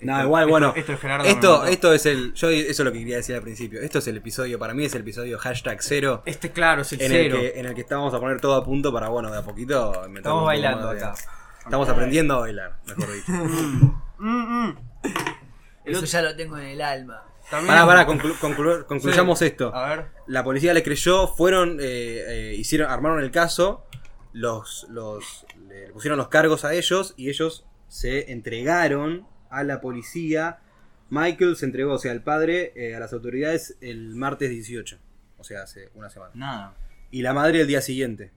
No, 0.00 0.14
Esto- 0.14 0.24
igual, 0.26 0.42
esto- 0.44 0.50
bueno. 0.50 0.72
Esto 0.76 0.92
es 0.94 1.00
Gerarda. 1.00 1.24
me 1.24 1.70
Esto, 1.70 1.92
es 1.92 2.06
el. 2.06 2.32
Yo 2.34 2.48
eso 2.50 2.70
es 2.70 2.78
lo 2.80 2.90
que 2.92 2.98
quería 3.00 3.16
decir 3.16 3.36
al 3.36 3.42
principio. 3.42 3.80
Esto 3.82 3.98
es 3.98 4.06
el 4.08 4.16
episodio, 4.16 4.58
para 4.58 4.72
mí 4.74 4.84
es 4.84 4.94
el 4.94 5.02
episodio 5.02 5.38
hashtag 5.38 5.78
cero. 5.82 6.22
Este, 6.24 6.50
claro, 6.52 6.82
es 6.82 6.92
el 6.94 7.02
En 7.02 7.12
el, 7.12 7.18
cero. 7.30 7.36
que, 7.38 7.60
en 7.60 7.66
el 7.66 7.74
que 7.74 7.82
estamos 7.82 8.12
a 8.14 8.18
poner 8.18 8.40
todo 8.40 8.54
a 8.56 8.64
punto 8.64 8.92
para, 8.92 9.08
bueno, 9.10 9.30
de 9.30 9.38
a 9.38 9.42
poquito 9.42 9.90
un 10.06 10.16
Estamos 10.16 10.38
poco 10.38 10.44
bailando 10.46 10.86
más 10.88 10.96
de- 10.96 11.04
acá. 11.04 11.14
Estamos 11.64 11.88
aprendiendo 11.88 12.34
a 12.36 12.40
bailar, 12.40 12.80
mejor 12.86 13.12
dicho. 13.12 13.32
Mm, 14.22 14.66
mm. 14.66 14.76
Eso 15.86 16.04
ya 16.04 16.20
lo 16.20 16.36
tengo 16.36 16.58
en 16.58 16.66
el 16.66 16.82
alma. 16.82 17.22
También- 17.50 17.74
Pará, 17.74 17.86
pará, 17.86 18.06
conclu- 18.06 18.36
conclu- 18.38 18.84
concluyamos 18.86 19.38
Sí. 19.40 19.46
esto. 19.46 19.74
A 19.74 19.88
ver. 19.96 20.06
La 20.28 20.44
policía 20.44 20.72
le 20.72 20.82
creyó, 20.82 21.26
fueron, 21.26 21.78
eh, 21.80 22.22
eh, 22.52 22.54
hicieron, 22.56 22.90
armaron 22.90 23.20
el 23.22 23.30
caso, 23.30 23.84
los, 24.32 24.86
los, 24.90 25.44
le 25.68 25.88
pusieron 25.88 26.16
los 26.16 26.28
cargos 26.28 26.64
a 26.64 26.74
ellos 26.74 27.14
y 27.16 27.28
ellos 27.28 27.66
se 27.88 28.30
entregaron 28.32 29.26
a 29.50 29.64
la 29.64 29.80
policía. 29.80 30.60
Michael 31.08 31.56
se 31.56 31.66
entregó, 31.66 31.94
o 31.94 31.98
sea, 31.98 32.12
el 32.12 32.22
padre, 32.22 32.72
eh, 32.76 32.94
a 32.94 33.00
las 33.00 33.12
autoridades 33.12 33.76
el 33.80 34.14
martes 34.14 34.48
18, 34.50 34.98
o 35.38 35.42
sea, 35.44 35.62
hace 35.62 35.90
una 35.94 36.08
semana. 36.08 36.30
Nada. 36.34 36.76
Y 37.10 37.22
la 37.22 37.32
madre 37.34 37.62
el 37.62 37.66
día 37.66 37.80
siguiente. 37.80 38.30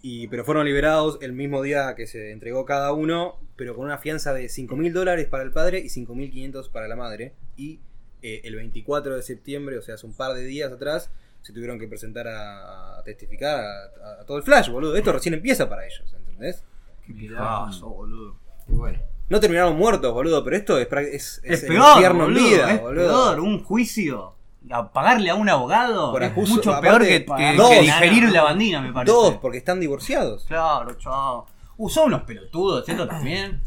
Y, 0.00 0.28
pero 0.28 0.44
fueron 0.44 0.64
liberados 0.64 1.18
el 1.20 1.32
mismo 1.32 1.60
día 1.60 1.94
que 1.96 2.06
se 2.06 2.30
entregó 2.30 2.64
cada 2.64 2.92
uno, 2.92 3.38
pero 3.56 3.74
con 3.74 3.84
una 3.84 3.98
fianza 3.98 4.32
de 4.32 4.48
5 4.48 4.76
mil 4.76 4.92
dólares 4.94 5.26
para 5.26 5.42
el 5.42 5.50
padre 5.50 5.80
y 5.80 5.90
5.500 5.90 6.70
para 6.70 6.88
la 6.88 6.96
madre. 6.96 7.34
Y 7.56 7.80
eh, 8.22 8.40
el 8.44 8.56
24 8.56 9.16
de 9.16 9.22
septiembre, 9.22 9.78
o 9.78 9.82
sea, 9.82 9.94
hace 9.96 10.06
un 10.06 10.12
par 10.14 10.34
de 10.34 10.44
días 10.44 10.72
atrás, 10.72 11.10
se 11.42 11.52
tuvieron 11.52 11.78
que 11.78 11.86
presentar 11.88 12.26
a, 12.28 12.98
a 12.98 13.02
testificar 13.04 13.58
a, 13.60 14.20
a 14.20 14.24
todo 14.26 14.36
el 14.38 14.42
flash, 14.42 14.68
boludo. 14.70 14.96
Esto 14.96 15.12
recién 15.12 15.34
empieza 15.34 15.68
para 15.68 15.86
ellos, 15.86 16.02
¿entendés? 16.16 16.62
Qué 17.06 17.12
pijazo, 17.14 17.88
boludo. 17.88 18.36
Y 18.68 18.72
bueno. 18.72 18.98
No 19.28 19.40
terminaron 19.40 19.76
muertos, 19.76 20.12
boludo, 20.12 20.42
pero 20.42 20.56
esto 20.56 20.78
es, 20.78 20.88
es, 20.90 21.04
Es, 21.14 21.40
es 21.44 21.62
el 21.64 21.68
peor, 21.68 21.92
infierno 21.94 22.24
en 22.26 22.32
boludo, 22.34 22.48
vida, 22.48 22.72
es 22.74 22.80
boludo. 22.80 23.06
peor, 23.06 23.40
un 23.40 23.62
juicio. 23.64 24.34
A 24.70 24.92
pagarle 24.92 25.30
a 25.30 25.34
un 25.34 25.48
abogado 25.48 26.12
Por 26.12 26.22
es 26.22 26.32
acuso- 26.32 26.56
mucho 26.56 26.74
aparte, 26.74 27.20
peor 27.20 27.36
que, 27.38 27.42
que- 27.50 27.56
dos. 27.56 27.70
que 27.70 27.80
digerir 27.82 28.30
la 28.30 28.42
bandina, 28.42 28.80
me 28.82 28.92
parece. 28.92 29.12
Dos, 29.14 29.36
porque 29.36 29.58
están 29.58 29.80
divorciados. 29.80 30.44
Claro, 30.44 30.94
chao. 30.98 31.46
Uh, 31.76 31.88
son 31.88 32.08
unos 32.08 32.22
pelotudos, 32.22 32.86
esto 32.88 33.06
también. 33.06 33.62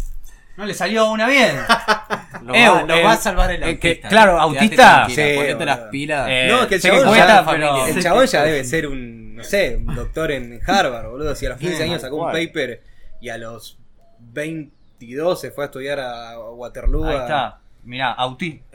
No 0.58 0.66
le 0.66 0.74
salió 0.74 1.10
una 1.12 1.28
bien. 1.28 1.56
Nos, 2.44 2.56
Eh, 2.58 2.68
va, 2.68 2.84
nos 2.84 2.98
eh, 2.98 3.04
va 3.04 3.12
a 3.14 3.18
salvar 3.18 3.52
el 3.52 3.62
eh, 3.64 3.78
que- 3.80 3.88
autista. 3.90 4.10
claro, 4.10 4.32
Quédate 4.34 4.58
autista, 4.60 5.06
sí, 5.10 5.36
ponete 5.36 5.66
las 5.66 5.80
pilas. 5.92 6.28
Eh, 6.30 6.48
No, 6.50 6.68
que 6.68 6.76
el 6.76 6.82
que 6.82 6.88
chabón 6.88 7.08
cuesta, 7.08 7.28
ya- 7.28 7.46
pero- 7.52 7.86
El 7.86 8.02
chabón 8.04 8.26
ya 8.26 8.44
debe 8.44 8.64
ser 8.64 8.88
un, 8.88 9.36
no 9.36 9.44
sé, 9.44 9.76
un 9.78 9.96
doctor 9.96 10.32
en 10.32 10.60
Harvard, 10.66 11.08
boludo. 11.10 11.36
Si 11.36 11.46
a 11.46 11.50
los 11.50 11.60
15 11.60 11.78
Sí, 11.78 11.84
años 11.84 12.02
sacó 12.02 12.16
un 12.26 12.32
paper 12.32 12.84
y 13.22 13.30
a 13.30 13.38
los 13.38 13.78
22 14.20 15.40
se 15.40 15.52
fue 15.52 15.64
a 15.64 15.68
estudiar 15.68 16.00
a 16.00 16.40
Waterloo. 16.40 17.06
Ahí 17.06 17.16
está. 17.18 17.60
Mirá, 17.84 18.12
autista. 18.12 18.66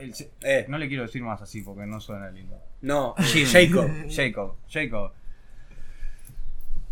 Eh, 0.43 0.65
No 0.69 0.79
le 0.79 0.87
quiero 0.89 1.03
decir 1.05 1.23
más 1.23 1.43
así 1.43 1.63
porque 1.63 1.87
no 1.87 2.01
suena 2.01 2.31
lindo. 2.31 2.57
no. 2.83 3.15
Jacob. 3.53 3.91
Jacob, 4.09 4.57
Jacob. 4.69 5.13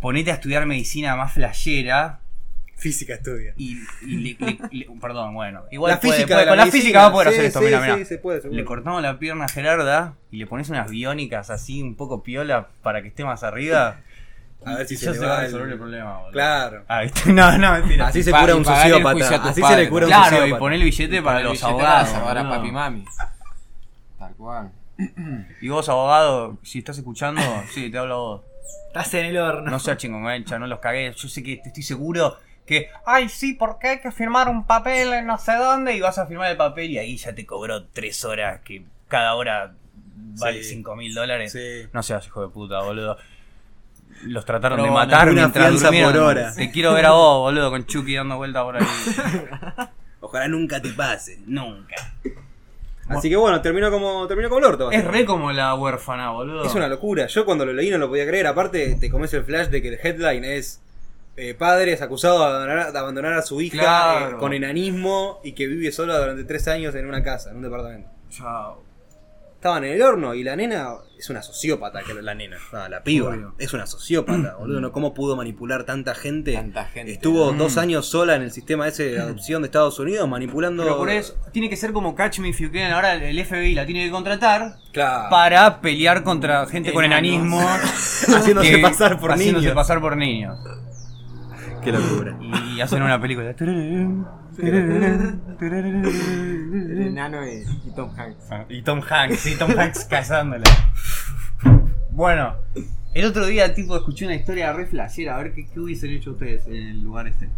Ponete 0.01 0.31
a 0.31 0.35
estudiar 0.35 0.65
medicina 0.65 1.15
más 1.15 1.33
flashera 1.33 2.19
Física 2.77 3.13
estudia. 3.15 3.53
y, 3.57 3.77
y 4.01 4.15
le- 4.17 4.37
le- 4.45 4.59
le- 4.71 4.87
perdón, 5.01 5.33
bueno. 5.33 5.63
Igual 5.71 5.91
La 5.93 5.99
puede- 5.99 6.13
física 6.13 6.27
puede- 6.35 6.39
de 6.41 6.45
la 6.45 6.51
con 6.51 6.57
la 6.57 6.71
física 6.71 6.99
va 6.99 7.05
a 7.07 7.11
poder 7.11 7.27
sí, 7.29 7.33
hacer 7.33 7.45
esto, 7.45 7.59
sí, 7.59 7.65
mira, 7.65 7.85
sí, 7.85 7.91
mira. 7.93 8.05
se 8.05 8.17
puede, 8.17 8.41
seguro. 8.41 8.57
Le 8.59 8.65
cortamos 8.65 9.01
la 9.01 9.17
pierna 9.19 9.45
a 9.45 9.47
Gerarda 9.49 10.13
y 10.31 10.37
le 10.37 10.45
pones 10.47 10.69
unas 10.69 10.89
biónicas 10.89 11.49
así 11.49 11.81
un 11.81 11.95
poco 11.95 12.21
piola 12.23 12.67
para 12.83 13.01
que 13.01 13.07
esté 13.09 13.23
más 13.23 13.43
arriba. 13.43 13.97
A 14.65 14.75
ver 14.77 14.87
si 14.87 14.95
y 14.95 14.97
se 14.97 15.07
le 15.11 15.13
se 15.13 15.19
va 15.19 15.27
va 15.27 15.37
a 15.37 15.41
resolver 15.41 15.69
el 15.71 15.77
problema, 15.77 16.13
boludo. 16.17 16.31
Claro. 16.31 16.83
Ahí 16.87 17.05
está. 17.07 17.21
No, 17.31 17.57
no, 17.57 17.71
mentira. 17.73 18.07
Así 18.07 18.23
se 18.23 18.31
pa- 18.31 18.41
cura 18.41 18.55
un 18.55 18.65
sociópata. 18.65 19.49
Así 19.49 19.61
se 19.61 19.77
le 19.77 19.89
cura 19.89 20.05
un 20.07 20.11
Claro, 20.11 20.25
y 20.25 20.39
sociópata. 20.39 20.59
poner 20.59 20.79
el 20.79 20.83
billete 20.85 21.21
para 21.21 21.39
los 21.41 21.63
abogados. 21.63 22.09
para 22.09 22.49
papi 22.49 22.67
y 22.67 22.71
mami. 22.71 23.05
Tal 24.19 24.33
cual. 24.35 24.71
Y 25.61 25.67
vos, 25.69 25.87
abogado, 25.89 26.57
si 26.63 26.79
estás 26.79 26.97
escuchando, 26.97 27.41
sí, 27.73 27.89
te 27.89 27.97
hablo 27.97 28.13
a 28.13 28.17
vos. 28.17 28.41
Estás 28.87 29.13
en 29.15 29.25
el 29.27 29.37
horno. 29.37 29.69
No 29.69 29.79
sea 29.79 29.97
chingongancha, 29.97 30.57
no 30.57 30.67
los 30.67 30.79
cagué. 30.79 31.13
Yo 31.15 31.27
sé 31.27 31.43
que 31.43 31.57
te 31.57 31.67
estoy 31.69 31.83
seguro 31.83 32.37
que, 32.65 32.89
ay, 33.05 33.29
sí, 33.29 33.53
porque 33.53 33.87
hay 33.89 33.99
que 33.99 34.11
firmar 34.11 34.49
un 34.49 34.65
papel 34.65 35.13
en 35.13 35.27
no 35.27 35.37
sé 35.37 35.53
dónde 35.55 35.95
y 35.95 36.01
vas 36.01 36.17
a 36.17 36.25
firmar 36.25 36.49
el 36.51 36.57
papel 36.57 36.91
y 36.91 36.97
ahí 36.97 37.15
ya 37.17 37.33
te 37.35 37.45
cobró 37.45 37.85
tres 37.85 38.25
horas 38.25 38.61
que 38.61 38.83
cada 39.07 39.35
hora 39.35 39.73
vale 40.39 40.63
Sí. 40.63 40.69
cinco 40.71 40.95
mil 40.95 41.13
dólares. 41.13 41.51
Sí. 41.51 41.87
No 41.93 42.01
seas 42.03 42.25
hijo 42.25 42.41
de 42.41 42.47
puta, 42.49 42.81
boludo. 42.81 43.17
Los 44.23 44.45
trataron 44.45 44.77
Pero 44.77 44.87
de 44.87 44.93
matar 44.93 45.29
una 45.29 45.41
mientras 45.41 45.79
durmieron. 45.81 46.13
por 46.13 46.21
hora. 46.21 46.53
Te 46.55 46.71
quiero 46.71 46.93
ver 46.93 47.05
a 47.05 47.11
vos, 47.11 47.39
boludo, 47.41 47.69
con 47.69 47.85
Chucky 47.85 48.15
dando 48.15 48.37
vuelta 48.37 48.63
por 48.63 48.77
ahí. 48.77 48.83
Ojalá 50.21 50.47
nunca 50.47 50.81
te 50.81 50.89
pase. 50.89 51.39
Nunca. 51.45 51.95
Así 53.07 53.29
que 53.29 53.35
bueno, 53.35 53.61
terminó 53.61 53.91
como, 53.91 54.25
terminó 54.27 54.49
como 54.49 54.59
el 54.59 54.65
orto. 54.65 54.91
Es 54.91 55.03
re 55.05 55.25
como 55.25 55.51
la 55.51 55.75
huérfana, 55.75 56.31
boludo. 56.31 56.65
Es 56.65 56.73
una 56.73 56.87
locura. 56.87 57.27
Yo 57.27 57.45
cuando 57.45 57.63
lo 57.65 57.73
leí 57.73 57.91
no 57.91 57.99
lo 57.99 58.07
podía 58.07 58.25
creer. 58.25 58.47
Aparte, 58.47 58.95
te 58.95 59.11
comes 59.11 59.31
el 59.35 59.43
flash 59.43 59.67
de 59.67 59.81
que 59.83 59.89
el 59.89 59.99
headline 60.01 60.43
es 60.43 60.81
eh, 61.37 61.53
padres 61.53 62.01
acusado 62.01 62.39
de 62.39 62.45
abandonar, 62.45 62.91
de 62.93 62.99
abandonar 62.99 63.33
a 63.33 63.41
su 63.41 63.59
hija 63.61 63.79
Claro. 63.79 64.37
eh, 64.37 64.39
con 64.39 64.53
enanismo 64.53 65.39
y 65.43 65.51
que 65.53 65.67
vive 65.67 65.91
sola 65.91 66.17
durante 66.17 66.43
tres 66.45 66.67
años 66.67 66.95
en 66.95 67.05
una 67.07 67.23
casa, 67.23 67.49
en 67.51 67.57
un 67.57 67.63
departamento. 67.63 68.09
Chao. 68.29 68.83
estaban 69.55 69.83
en 69.83 69.93
el 69.93 70.01
horno 70.03 70.35
y 70.35 70.43
la 70.43 70.55
nena 70.55 70.89
es 71.17 71.27
una 71.31 71.41
sociópata, 71.41 72.03
que 72.03 72.13
la 72.13 72.35
nena, 72.35 72.57
no, 72.71 72.87
la 72.87 73.01
piba, 73.01 73.31
Obvio. 73.31 73.55
es 73.57 73.73
una 73.73 73.87
sociópata, 73.87 74.55
boludo, 74.59 74.79
¿no? 74.79 74.91
¿Cómo 74.91 75.15
pudo 75.15 75.35
manipular 75.35 75.85
tanta 75.85 76.13
gente? 76.13 76.53
Tanta 76.53 76.85
gente. 76.85 77.13
Estuvo 77.13 77.51
Mm. 77.51 77.57
dos 77.57 77.77
años 77.77 78.05
sola 78.05 78.35
en 78.35 78.43
el 78.43 78.51
sistema 78.51 78.87
ese 78.87 79.05
de 79.09 79.19
adopción 79.19 79.63
de 79.63 79.65
Estados 79.67 79.97
Unidos 79.97 80.29
manipulando... 80.29 80.83
Pero 80.83 80.97
por 80.97 81.09
eso, 81.09 81.35
tiene 81.51 81.67
que 81.67 81.77
ser 81.77 81.93
como 81.93 82.13
Catch 82.13 82.39
Me 82.39 82.49
If 82.49 82.59
You 82.59 82.71
Can. 82.71 82.91
Ahora 82.91 83.15
el 83.15 83.43
FBI 83.43 83.73
la 83.73 83.87
tiene 83.87 84.05
que 84.05 84.11
contratar 84.11 84.75
Claro. 84.93 85.29
para 85.31 85.81
pelear 85.81 86.21
contra 86.23 86.67
gente 86.67 86.93
con 86.93 87.03
enanismo. 87.03 87.59
Haciéndose 88.27 88.69
que- 88.69 88.77
pasar 88.79 89.19
por 89.19 89.31
haciéndose 89.31 89.63
niños. 89.65 89.75
pasar 89.75 89.99
por 89.99 90.15
niños. 90.15 90.59
Qué 91.85 91.91
locura. 91.91 92.37
Y 92.75 92.81
hacen 92.81 93.03
una 93.03 93.21
película. 93.21 93.53
El 94.59 97.03
enano 97.07 97.45
y, 97.47 97.63
y 97.87 97.91
Tom 97.95 98.11
Hanks. 98.17 98.49
Y 98.69 98.81
Tom 98.81 99.01
Hanks, 99.07 99.39
sí, 99.39 99.55
Tom 99.57 99.71
Hanks 99.77 100.05
cazándole. 100.05 100.63
Bueno, 102.11 102.55
el 103.13 103.25
otro 103.25 103.45
día 103.45 103.73
tipo 103.73 103.95
escuché 103.95 104.25
una 104.25 104.35
historia 104.35 104.71
re 104.73 104.85
flashera, 104.85 105.35
a 105.35 105.43
ver 105.43 105.53
qué, 105.53 105.67
qué 105.67 105.79
hubiesen 105.79 106.11
hecho 106.11 106.31
ustedes 106.31 106.65
en 106.67 106.75
el 106.75 107.03
lugar 107.03 107.27
este. 107.27 107.49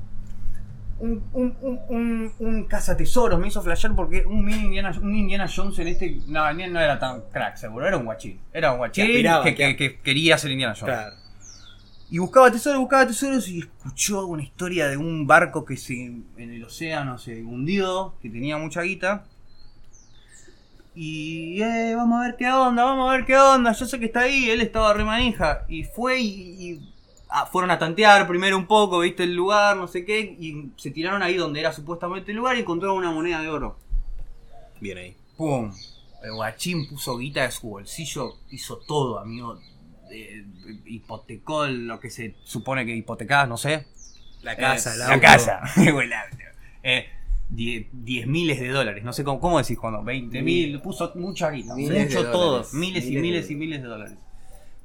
Un, 0.99 1.23
un, 1.33 1.55
un, 1.61 1.79
un, 1.89 2.31
un 2.39 2.63
cazatesoros 2.65 3.39
me 3.39 3.49
hizo 3.49 3.61
flashear 3.61 3.95
porque 3.95 4.25
un 4.25 4.43
mini 4.43 4.63
Indiana, 4.65 4.91
un 4.99 5.13
Indiana 5.15 5.45
Jones 5.53 5.77
en 5.77 5.89
este. 5.89 6.17
No, 6.27 6.51
no 6.51 6.67
no 6.69 6.79
era 6.79 6.97
tan 6.97 7.21
crack, 7.31 7.55
seguro, 7.57 7.87
era 7.87 7.97
un 7.97 8.05
guachín. 8.05 8.39
Era 8.51 8.71
un 8.71 8.79
guachín 8.79 9.05
Que 9.05 9.11
aspiraba, 9.11 9.43
que, 9.43 9.53
que- 9.55 9.75
que- 9.75 9.91
que 9.91 9.99
quería 10.01 10.37
ser 10.39 10.51
Indiana 10.51 10.73
Jones. 10.77 10.95
Claro. 10.95 11.15
Y 12.09 12.19
buscaba 12.19 12.49
tesoros, 12.51 12.79
buscaba 12.79 13.05
tesoros 13.07 13.47
y 13.49 13.59
escuchó 13.59 14.25
una 14.27 14.41
historia 14.43 14.87
de 14.87 14.95
un 14.97 15.27
barco 15.27 15.65
que 15.65 15.75
se 15.75 15.93
en 16.05 16.25
el 16.37 16.63
océano 16.63 17.17
se 17.17 17.43
hundió, 17.43 18.13
que 18.21 18.29
tenía 18.29 18.57
mucha 18.57 18.81
guita. 18.81 19.25
Y 20.95 21.61
eh, 21.61 21.93
vamos 21.95 22.19
a 22.19 22.27
ver 22.27 22.35
qué 22.37 22.47
onda, 22.49 22.83
vamos 22.83 23.09
a 23.09 23.13
ver 23.13 23.25
qué 23.25 23.37
onda. 23.37 23.71
Yo 23.73 23.85
sé 23.85 23.99
que 23.99 24.05
está 24.05 24.21
ahí, 24.21 24.49
él 24.49 24.61
estaba 24.61 24.93
re 24.93 25.03
manija. 25.03 25.65
Y 25.67 25.83
fue 25.83 26.19
y, 26.19 26.71
y- 26.71 26.93
ah, 27.29 27.45
fueron 27.45 27.69
a 27.71 27.77
tantear 27.77 28.27
primero 28.27 28.57
un 28.57 28.65
poco, 28.65 28.99
viste 28.99 29.23
el 29.23 29.35
lugar, 29.35 29.77
no 29.77 29.87
sé 29.87 30.05
qué. 30.05 30.19
Y 30.39 30.71
se 30.77 30.89
tiraron 30.91 31.21
ahí 31.21 31.35
donde 31.35 31.59
era 31.59 31.71
supuestamente 31.73 32.31
el 32.31 32.37
lugar 32.37 32.57
y 32.57 32.61
encontraron 32.61 32.97
una 32.97 33.11
moneda 33.11 33.41
de 33.41 33.49
oro. 33.49 33.77
Bien 34.79 34.97
ahí. 34.97 35.15
¡Pum! 35.35 35.71
El 36.23 36.33
guachín 36.33 36.87
puso 36.89 37.17
guita 37.17 37.43
de 37.43 37.51
su 37.51 37.69
bolsillo, 37.69 38.37
hizo 38.49 38.77
todo, 38.77 39.19
amigo. 39.19 39.59
Eh, 40.11 40.45
hipotecó 40.85 41.67
lo 41.67 41.99
que 41.99 42.09
se 42.09 42.35
supone 42.43 42.85
que 42.85 42.95
hipotecás, 42.95 43.47
no 43.47 43.57
sé. 43.57 43.87
La 44.41 44.55
casa, 44.55 44.93
Eh, 44.93 44.97
la 44.97 45.07
auto. 45.07 45.21
casa. 45.21 45.61
Eh, 46.83 47.07
die- 47.49 47.89
diez 47.91 48.27
miles 48.27 48.59
de 48.59 48.69
dólares, 48.69 49.03
no 49.03 49.11
sé 49.11 49.23
cómo, 49.23 49.39
cómo 49.41 49.57
decís 49.57 49.77
cuando, 49.77 50.03
20 50.03 50.41
mil, 50.41 50.79
puso 50.79 51.11
mucha 51.15 51.49
guita, 51.49 51.75
mucho 51.75 52.31
todo, 52.31 52.65
miles 52.73 53.05
y 53.05 53.17
Miles 53.17 53.47
de 53.47 53.53
y 53.53 53.57
miles 53.57 53.81
de 53.81 53.87
dólares. 53.87 54.15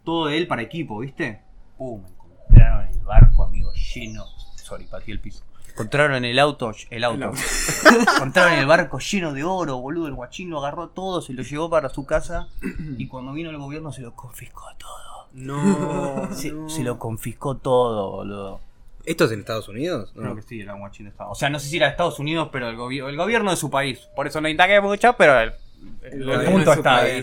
Todo 0.05 0.27
de 0.27 0.39
él 0.39 0.47
para 0.49 0.63
equipo, 0.63 0.99
¿viste? 0.99 1.41
Pum, 1.79 2.03
encontraron 2.05 2.89
el 2.89 2.99
barco, 3.01 3.45
amigo, 3.45 3.71
lleno. 3.95 4.25
Sorry, 4.57 4.85
pateé 4.87 5.15
el 5.15 5.21
piso. 5.21 5.45
Encontraron 5.71 6.25
el 6.25 6.39
auto, 6.39 6.73
el 6.91 7.05
auto. 7.05 7.17
El 7.17 7.23
auto. 7.25 7.41
Encontraron 8.17 8.59
el 8.59 8.67
barco 8.67 8.99
lleno 8.99 9.33
de 9.33 9.45
oro, 9.45 9.79
boludo. 9.79 10.09
El 10.09 10.15
guachín 10.15 10.51
lo 10.51 10.59
agarró 10.59 10.89
todo, 10.89 11.23
se 11.23 11.33
lo 11.35 11.43
llevó 11.43 11.71
para 11.71 11.89
su 11.89 12.05
casa. 12.05 12.49
Y 12.99 13.07
cuando 13.07 13.33
vino 13.33 13.49
el 13.51 13.59
gobierno 13.59 13.93
se 13.93 14.03
lo 14.03 14.15
confiscó 14.15 14.67
todo. 14.77 15.12
No, 15.35 16.29
Se, 16.35 16.53
no. 16.53 16.69
se 16.69 16.83
lo 16.83 16.99
confiscó 16.99 17.57
todo, 17.57 18.11
boludo. 18.11 18.61
¿Esto 19.05 19.25
es 19.25 19.33
en 19.33 19.41
Estados 19.41 19.69
Unidos? 19.69 20.13
Creo 20.15 20.29
No. 20.29 20.37
que 20.37 20.43
sí, 20.43 20.61
era 20.61 20.75
un 20.75 20.81
guachín 20.81 21.07
de 21.07 21.11
Estados 21.11 21.33
O 21.33 21.35
sea, 21.35 21.51
no 21.51 21.59
sé 21.59 21.69
si 21.69 21.77
era 21.77 21.87
de 21.87 21.91
Estados 21.93 22.19
Unidos, 22.21 22.51
pero 22.53 22.69
el, 22.69 22.77
gobi- 22.77 23.05
el 23.09 23.17
gobierno 23.17 23.51
de 23.51 23.57
su 23.57 23.69
país. 23.71 24.09
Por 24.15 24.27
eso 24.29 24.41
no 24.41 24.49
indagué 24.49 24.81
mucho, 24.81 25.15
pero 25.19 25.41
el, 25.41 25.53
el 26.03 26.25
gobierno 26.25 26.51
punto 26.53 26.73
está 26.75 26.99
ahí. 26.99 27.23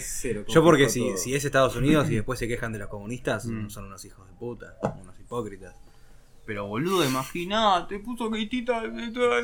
Yo 0.50 0.62
porque 0.64 0.90
si, 0.90 1.18
si 1.18 1.34
es 1.36 1.46
Estados 1.46 1.76
Unidos 1.78 2.10
y 2.10 2.16
después 2.16 2.38
se 2.38 2.48
quejan 2.50 2.74
de 2.74 2.80
los 2.80 2.90
comunistas, 2.90 3.46
Mm. 3.46 3.70
son 3.70 3.86
unos 3.86 4.04
hijos 4.04 4.28
de 4.28 4.34
puta, 4.36 4.74
unos 5.02 5.18
hipócritas. 5.20 5.74
Pero 6.50 6.66
boludo, 6.66 7.06
imaginate, 7.06 8.00
puso 8.00 8.32
guitita, 8.32 8.82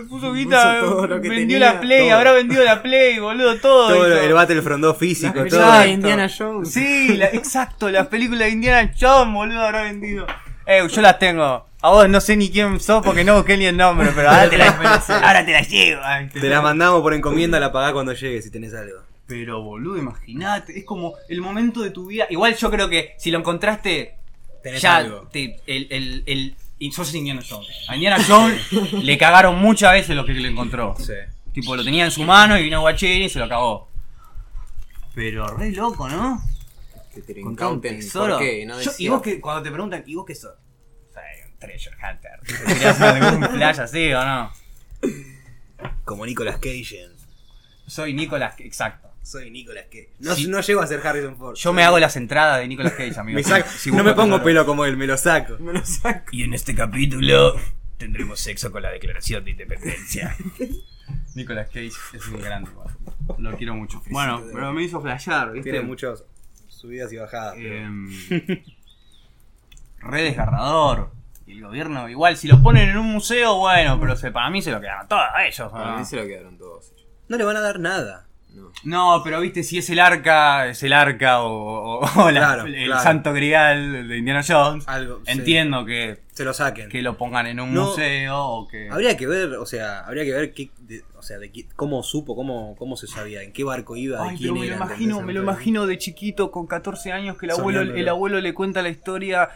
puso 0.09 0.33
guita, 0.33 0.79
Puso 0.81 1.07
vendió 1.07 1.29
tenía, 1.31 1.59
la 1.59 1.79
Play, 1.79 2.07
todo. 2.07 2.17
habrá 2.17 2.31
vendido 2.31 2.63
la 2.63 2.81
Play, 2.81 3.19
boludo, 3.19 3.57
todo. 3.59 3.89
Todo 3.89 4.07
el 4.21 4.33
Battlefront 4.33 4.81
2 4.81 4.97
físico, 4.97 5.39
Las 5.41 5.49
todo. 5.49 5.79
de 5.81 5.89
Indiana 5.89 6.27
Jones. 6.35 6.71
Sí, 6.73 7.09
la- 7.15 7.27
exacto, 7.27 7.91
las 7.91 8.07
películas 8.07 8.47
de 8.47 8.49
Indiana 8.53 8.91
Jones, 8.99 9.31
boludo, 9.35 9.61
habrá 9.61 9.83
vendido. 9.83 10.25
Eh, 10.65 10.81
yo 10.91 11.01
las 11.01 11.19
tengo. 11.19 11.67
A 11.79 11.89
vos 11.91 12.09
no 12.09 12.19
sé 12.19 12.35
ni 12.37 12.49
quién 12.49 12.79
sos 12.79 13.05
porque 13.05 13.23
no 13.23 13.35
busqué 13.35 13.55
ni 13.55 13.65
el 13.65 13.77
nombre, 13.77 14.09
pero 14.15 14.29
ahora 14.31 14.49
te 14.49 14.57
las, 14.57 15.07
ahora 15.11 15.45
te 15.45 15.51
las 15.51 15.69
llevo. 15.69 16.01
Te 16.33 16.49
la 16.49 16.59
mandamos 16.63 17.03
por 17.03 17.13
encomienda, 17.13 17.59
la 17.59 17.71
pagás 17.71 17.93
cuando 17.93 18.13
llegue 18.13 18.41
si 18.41 18.49
tenés 18.49 18.73
algo. 18.73 18.97
Pero 19.27 19.61
boludo, 19.61 19.95
imagínate, 19.99 20.75
es 20.79 20.85
como 20.85 21.13
el 21.29 21.39
momento 21.41 21.81
de 21.83 21.91
tu 21.91 22.07
vida. 22.07 22.25
Igual 22.31 22.55
yo 22.55 22.71
creo 22.71 22.89
que 22.89 23.13
si 23.19 23.29
lo 23.29 23.37
encontraste, 23.37 24.15
Tenés 24.63 24.81
ya 24.81 24.95
algo. 24.95 25.27
te- 25.31 25.59
el, 25.67 25.85
el, 25.91 26.23
el, 26.25 26.55
y 26.85 26.91
sos 26.91 27.13
Indiana 27.13 27.41
Jones. 27.47 27.67
A 27.87 27.95
Indiana 27.95 28.23
Jones 28.27 28.71
le 28.93 29.17
cagaron 29.17 29.59
muchas 29.59 29.91
veces 29.93 30.15
lo 30.15 30.25
que 30.25 30.33
le 30.33 30.49
encontró. 30.49 30.95
Sí. 30.97 31.13
Tipo, 31.53 31.75
lo 31.75 31.83
tenía 31.83 32.05
en 32.05 32.11
su 32.11 32.23
mano 32.23 32.57
y 32.57 32.63
vino 32.63 32.81
Guachín 32.81 33.21
y 33.23 33.29
se 33.29 33.39
lo 33.39 33.47
cagó. 33.47 33.89
Pero 35.13 35.47
re 35.55 35.71
loco, 35.71 36.09
¿no? 36.09 36.41
Que 37.13 37.21
te 37.21 37.39
incauten. 37.39 37.97
tesoro. 37.99 38.35
¿Por 38.37 38.43
qué? 38.43 38.65
No 38.65 38.81
Yo- 38.81 38.91
y 38.97 39.07
vos 39.07 39.21
que 39.21 39.39
cuando 39.39 39.63
te 39.63 39.71
preguntan, 39.71 40.03
¿y 40.05 40.15
vos 40.15 40.25
qué 40.25 40.35
sos? 40.35 40.53
Soy 41.13 41.23
un 41.49 41.57
treasure 41.57 41.95
hunter. 41.95 42.65
¿Querías 42.67 43.01
hacer 43.01 43.23
algún 43.23 43.49
flash 43.49 43.79
así 43.79 44.11
o 44.13 44.25
no? 44.25 44.51
Como 46.03 46.25
Nicolas 46.25 46.55
Cage. 46.57 47.07
Soy 47.87 48.13
Nicolas, 48.13 48.55
exacto. 48.59 49.04
Soy 49.25 49.49
Nicolas 49.49 49.85
Cage. 49.85 50.11
No, 50.19 50.35
Sí. 50.35 50.47
no 50.47 50.61
llego 50.61 50.81
a 50.81 50.87
ser 50.87 51.05
Harrison 51.05 51.35
Ford. 51.35 51.55
Yo 51.55 51.73
me 51.73 51.83
hago 51.83 51.97
las 51.97 52.15
entradas 52.15 52.59
de 52.59 52.67
Nicolas 52.67 52.93
Cage, 52.93 53.19
amigo. 53.19 53.35
Me 53.37 53.43
saco- 53.43 53.67
Si 53.75 53.91
no 53.91 54.03
me 54.03 54.13
pongo 54.13 54.43
pelo 54.43 54.65
como 54.67 54.85
él, 54.85 54.97
me 54.97 55.07
lo 55.07 55.17
saco. 55.17 55.57
Me 55.59 55.73
lo 55.73 55.83
saco. 55.83 56.25
Y 56.31 56.43
en 56.43 56.53
este 56.53 56.75
capítulo 56.75 57.55
tendremos 57.97 58.39
sexo 58.39 58.71
con 58.71 58.83
la 58.83 58.91
declaración 58.91 59.43
de 59.43 59.51
independencia. 59.51 60.35
Nicolas 61.35 61.67
Cage 61.69 61.87
es 61.87 62.27
un 62.27 62.39
igual. 62.39 62.65
lo 63.39 63.57
quiero 63.57 63.73
mucho. 63.75 64.01
Bueno, 64.11 64.43
pero 64.53 64.71
me 64.73 64.83
hizo 64.83 65.01
flashear, 65.01 65.51
¿viste? 65.51 65.71
Tiene 65.71 65.85
muchas 65.85 66.23
subidas 66.67 67.11
y 67.11 67.17
bajadas. 67.17 67.55
pero- 67.55 67.89
re 70.01 70.21
desgarrador. 70.21 71.11
Y 71.47 71.53
el 71.53 71.61
gobierno, 71.63 72.07
igual, 72.09 72.37
si 72.37 72.47
lo 72.47 72.61
ponen 72.61 72.89
en 72.89 72.97
un 72.97 73.11
museo, 73.11 73.55
bueno, 73.57 73.99
pero 73.99 74.15
se, 74.15 74.31
para 74.31 74.49
mí 74.51 74.61
se 74.61 74.71
lo 74.71 74.79
quedaron 74.79 75.07
todos 75.07 75.23
ellos. 75.47 75.67
¿o 75.67 75.71
Para 75.71 75.91
no? 75.93 75.99
mí 75.99 76.05
se 76.05 76.15
lo 76.15 76.25
quedaron 76.27 76.57
todos. 76.59 76.93
No 77.27 77.37
le 77.37 77.43
van 77.43 77.57
a 77.57 77.61
dar 77.61 77.79
nada. 77.79 78.27
No. 78.55 78.71
No, 78.83 79.21
pero 79.23 79.39
viste, 79.41 79.63
si 79.63 79.77
es 79.77 79.89
el 79.89 79.99
arca, 79.99 80.67
es 80.67 80.81
el 80.83 80.93
arca 80.93 81.41
o, 81.41 81.99
o- 81.99 82.21
o 82.23 82.31
la- 82.31 82.39
Claro, 82.39 82.65
el 82.65 82.85
claro. 82.85 83.03
santo 83.03 83.33
grial 83.33 84.07
de 84.07 84.17
Indiana 84.17 84.41
Jones. 84.47 84.87
Algo. 84.87 85.21
sí. 85.25 85.31
Entiendo 85.31 85.85
que, 85.85 86.19
Se 86.31 86.43
lo 86.45 86.53
saquen. 86.53 86.89
que 86.89 87.01
lo 87.01 87.17
pongan 87.17 87.47
en 87.47 87.59
un 87.59 87.73
No. 87.73 87.85
museo 87.87 88.37
o 88.39 88.67
que... 88.67 88.89
Habría 88.89 89.15
que 89.17 89.27
ver, 89.27 89.53
o 89.55 89.65
sea, 89.65 89.99
habría 90.05 90.23
que 90.23 90.31
ver 90.33 90.53
qué, 90.53 90.69
de- 90.79 91.03
o 91.17 91.21
sea, 91.21 91.37
de 91.39 91.51
qué- 91.51 91.65
cómo 91.75 92.01
supo, 92.03 92.35
cómo, 92.35 92.75
cómo 92.77 92.95
se 92.97 93.07
sabía, 93.07 93.41
en 93.43 93.51
qué 93.53 93.63
barco 93.63 93.95
iba, 93.95 94.21
de 94.29 94.35
quién 94.37 94.53
pero 94.53 94.55
me 94.55 94.67
lo 94.67 94.75
imagino, 94.75 94.95
¿entendés? 95.15 95.25
me 95.25 95.33
lo 95.33 95.41
imagino 95.41 95.85
de 95.87 95.97
chiquito 95.97 96.51
con 96.51 96.67
14 96.67 97.11
años 97.11 97.37
que 97.37 97.45
el 97.47 97.51
abuelo, 97.53 97.79
Soñándolo. 97.79 97.99
el 97.99 98.09
abuelo 98.09 98.39
le 98.41 98.53
cuenta 98.53 98.81
la 98.81 98.89
historia, 98.89 99.49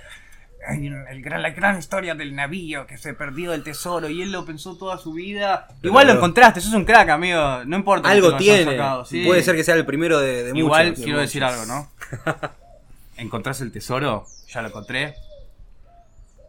el 0.71 1.21
gran- 1.21 1.41
la 1.41 1.49
gran 1.51 1.77
historia 1.79 2.15
del 2.15 2.36
navío 2.36 2.86
que 2.88 2.97
se 2.97 3.13
perdió 3.13 3.53
el 3.53 3.63
tesoro 3.63 4.10
y 4.10 4.21
él 4.21 4.32
lo 4.32 4.45
pensó 4.45 4.75
toda 4.77 4.97
su 4.97 5.13
vida. 5.13 5.67
Pero 5.82 5.89
Igual 5.91 6.08
lo 6.08 6.13
encontraste, 6.13 6.62
sos 6.62 6.73
un 6.73 6.86
crack, 6.86 7.10
amigo. 7.10 7.63
No 7.65 7.77
importa. 7.77 8.10
Algo 8.10 8.36
tiene. 8.38 8.71
sacado, 8.71 9.05
sí. 9.05 9.25
Puede 9.25 9.41
ser 9.43 9.55
que 9.55 9.63
sea 9.63 9.75
el 9.75 9.86
primero 9.86 10.19
de, 10.19 10.45
de 10.51 10.58
Igual 10.58 10.89
muchos. 10.89 11.03
quiero 11.03 11.19
De 11.19 11.25
decir 11.25 11.43
algo, 11.43 11.65
¿no? 11.65 11.89
¿Encontrás 13.17 13.62
el 13.62 13.71
tesoro? 13.71 14.25
Ya 14.53 14.62
lo 14.62 14.69
encontré. 14.69 15.13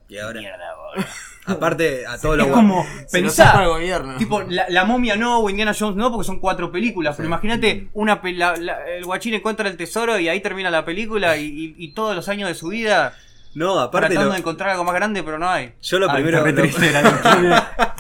Y 0.09 0.19
ahora, 0.19 0.41
Mierda, 0.41 0.75
aparte, 1.47 2.05
a 2.07 2.19
todos 2.19 2.37
Es 2.39 2.45
los 2.47 2.55
como, 2.55 2.85
pensá, 3.13 3.63
el 3.63 3.69
gobierno. 3.69 4.17
Tipo, 4.17 4.43
la, 4.43 4.67
la 4.69 4.85
momia 4.85 5.15
no, 5.17 5.39
o 5.39 5.49
Indiana 5.51 5.73
Jones 5.79 5.97
no, 5.97 6.11
porque 6.11 6.27
son 6.27 6.41
cuatro 6.41 6.73
películas. 6.73 7.15
Pero 7.17 7.29
imagínate, 7.29 7.89
una 7.95 8.21
la- 8.25 8.57
la- 8.57 8.89
el 8.89 9.05
guachín 9.05 9.35
encuentra 9.35 9.69
el 9.69 9.77
tesoro 9.77 10.19
y 10.19 10.29
ahí 10.29 10.41
termina 10.41 10.69
la 10.71 10.85
película 10.85 11.37
y, 11.37 11.45
y- 11.47 11.75
y 11.79 11.93
todos 11.93 12.17
los 12.17 12.29
años 12.29 12.49
de 12.49 12.55
su 12.57 12.69
vida 12.69 13.15
No, 13.55 13.79
aparte, 13.81 14.09
tratando 14.09 14.27
lo- 14.29 14.33
de 14.33 14.39
encontrar 14.39 14.71
algo 14.71 14.85
más 14.85 14.95
grande, 14.95 15.23
pero 15.23 15.39
no 15.39 15.49
hay. 15.49 15.75
yo 15.83 15.99
lo 15.99 16.11
Ah, 16.11 16.15
primero. 16.15 16.47
lo- 16.47 16.55
triste 16.55 16.91
la 16.93 17.97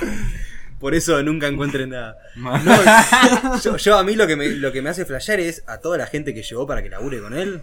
por 0.78 0.94
eso 0.94 1.22
nunca 1.22 1.46
encuentren 1.48 1.90
nada. 1.90 2.16
No, 2.36 3.58
yo, 3.60 3.76
yo 3.76 3.98
a 3.98 4.02
mí 4.04 4.14
lo 4.14 4.26
que, 4.26 4.36
me, 4.36 4.48
lo 4.48 4.72
que 4.72 4.80
me 4.80 4.88
hace 4.90 5.04
flashear 5.04 5.38
es 5.40 5.62
a 5.66 5.78
toda 5.78 5.98
la 5.98 6.06
gente 6.06 6.32
que 6.32 6.42
llevó 6.42 6.66
para 6.66 6.82
que 6.82 6.88
labure 6.88 7.20
con 7.20 7.34
él. 7.36 7.62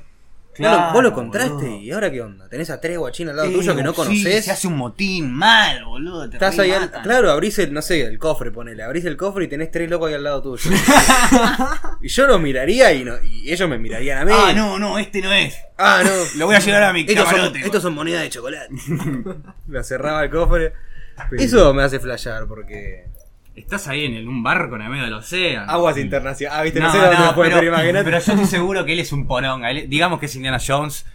Claro, 0.57 0.93
vos 0.93 1.03
lo 1.03 1.09
encontraste 1.09 1.53
boludo. 1.53 1.77
y 1.81 1.91
ahora 1.91 2.11
qué 2.11 2.21
onda. 2.21 2.49
Tenés 2.49 2.69
a 2.69 2.79
tres 2.81 2.97
guachines 2.97 3.31
al 3.31 3.37
lado 3.37 3.49
Eh, 3.49 3.53
tuyo 3.53 3.75
que 3.75 3.83
no 3.83 3.91
sí, 3.91 3.95
conoces. 3.95 4.45
se 4.45 4.51
hace 4.51 4.67
un 4.67 4.75
motín 4.77 5.31
mal, 5.33 5.85
boludo. 5.85 6.29
Te 6.29 6.35
Estás 6.37 6.57
ahí, 6.59 6.71
al- 6.71 6.91
claro, 7.03 7.31
abrís 7.31 7.59
el, 7.59 7.73
no 7.73 7.81
sé, 7.81 8.01
el 8.01 8.17
cofre, 8.19 8.51
ponele, 8.51 8.83
abrís 8.83 9.05
el 9.05 9.15
cofre 9.17 9.45
y 9.45 9.47
tenés 9.47 9.71
tres 9.71 9.89
locos 9.89 10.09
ahí 10.09 10.15
al 10.15 10.23
lado 10.23 10.41
tuyo. 10.41 10.69
y 12.01 12.07
yo 12.07 12.27
los 12.27 12.39
miraría 12.41 12.91
y, 12.93 13.03
no, 13.03 13.13
y 13.23 13.51
ellos 13.51 13.69
me 13.69 13.77
mirarían 13.77 14.19
a 14.19 14.25
mí. 14.25 14.31
Ah, 14.33 14.53
no, 14.53 14.79
no, 14.79 14.97
este 14.99 15.21
no 15.21 15.31
es. 15.33 15.55
Ah, 15.77 16.01
no. 16.03 16.11
Lo 16.37 16.45
voy 16.47 16.55
a 16.55 16.59
llevar 16.59 16.83
a 16.83 16.93
mi 16.93 17.01
estos 17.07 17.29
son, 17.29 17.55
estos 17.55 17.81
son 17.83 17.93
monedas 17.93 18.23
de 18.23 18.29
chocolate. 18.29 18.69
me 19.67 19.83
cerraba 19.83 20.23
el 20.23 20.29
cofre. 20.29 20.73
Eso 21.37 21.73
me 21.73 21.83
hace 21.83 21.99
flashear 21.99 22.45
porque 22.47 23.05
estás 23.57 23.87
ahí 23.87 24.05
en 24.05 24.13
el- 24.15 24.27
un 24.27 24.41
barco 24.43 24.75
en 24.75 24.83
el 24.83 24.89
medio 24.89 25.03
del 25.03 25.13
océano. 25.13 25.69
Aguas 25.71 25.97
internacionales. 25.97 26.59
Ah, 26.59 26.63
viste, 26.63 26.79
no, 26.79 26.85
No, 26.87 26.91
sé 26.93 26.97
dónde 26.99 27.17
no, 27.17 27.25
me 27.27 27.33
puede 27.33 27.49
pero, 27.49 27.59
pero, 27.61 27.73
imagínate. 27.73 28.03
pero 28.05 28.19
yo 28.19 28.31
estoy 28.33 28.45
seguro 28.47 28.85
que 28.85 28.93
él 28.93 28.99
es 28.99 29.11
un 29.11 29.27
poronga. 29.27 29.71
Él- 29.71 29.89
digamos 29.89 30.19
que 30.19 30.27
es 30.27 30.35
Indiana 30.35 30.59
Jones 30.65 31.05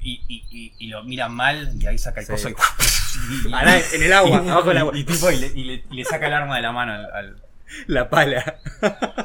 y, 0.00 0.22
y, 0.28 0.44
y, 0.50 0.72
y 0.78 0.88
lo 0.88 1.04
miran 1.04 1.34
mal 1.34 1.72
y 1.78 1.86
ahí 1.86 1.98
saca 1.98 2.20
el 2.20 2.26
Sí. 2.26 2.32
coso 2.32 2.48
y, 2.50 2.54
Ah, 3.52 3.78
en 3.92 4.02
el 4.02 4.12
agua, 4.12 4.42
y- 4.44 4.48
abajo 4.48 4.68
del 4.68 4.78
agua. 4.78 4.92
Y, 4.96 5.04
tipo, 5.04 5.30
y 5.30 5.36
le, 5.36 5.46
y 5.48 5.64
le- 5.64 5.84
y 5.90 5.94
le 5.96 6.04
saca 6.04 6.26
el 6.26 6.32
arma 6.32 6.56
de 6.56 6.62
la 6.62 6.72
mano 6.72 6.92
al, 6.92 7.04
al- 7.12 7.42
La 7.86 8.08
pala. 8.08 8.56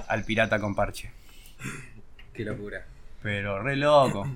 al 0.08 0.24
pirata 0.24 0.60
con 0.60 0.76
parche. 0.76 1.12
Qué 2.34 2.44
locura. 2.44 2.86
Pero 3.24 3.62
re 3.64 3.76
loco. 3.76 4.28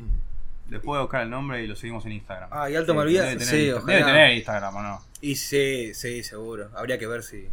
Después 0.68 0.98
a 1.00 1.02
buscar 1.02 1.24
el 1.24 1.30
nombre 1.32 1.63
y 1.63 1.68
lo 1.68 1.76
seguimos 1.76 2.06
en 2.06 2.12
Instagram. 2.13 2.50
Ah, 2.52 2.70
y 2.70 2.76
Alto 2.76 2.94
Debe 2.94 3.12
tener, 3.13 3.42
sí, 3.42 3.56
Insta- 3.68 3.78
ojalá. 3.78 3.94
debe 3.94 4.06
tener 4.06 4.32
Instagram 4.38 4.76
o 4.76 4.82
no. 4.84 5.02
Y 5.22 5.36
sí, 5.36 5.94
sí, 5.96 6.24
seguro. 6.24 6.70
Habría 6.76 6.98
que 7.00 7.08
ver 7.08 7.24
si. 7.24 7.48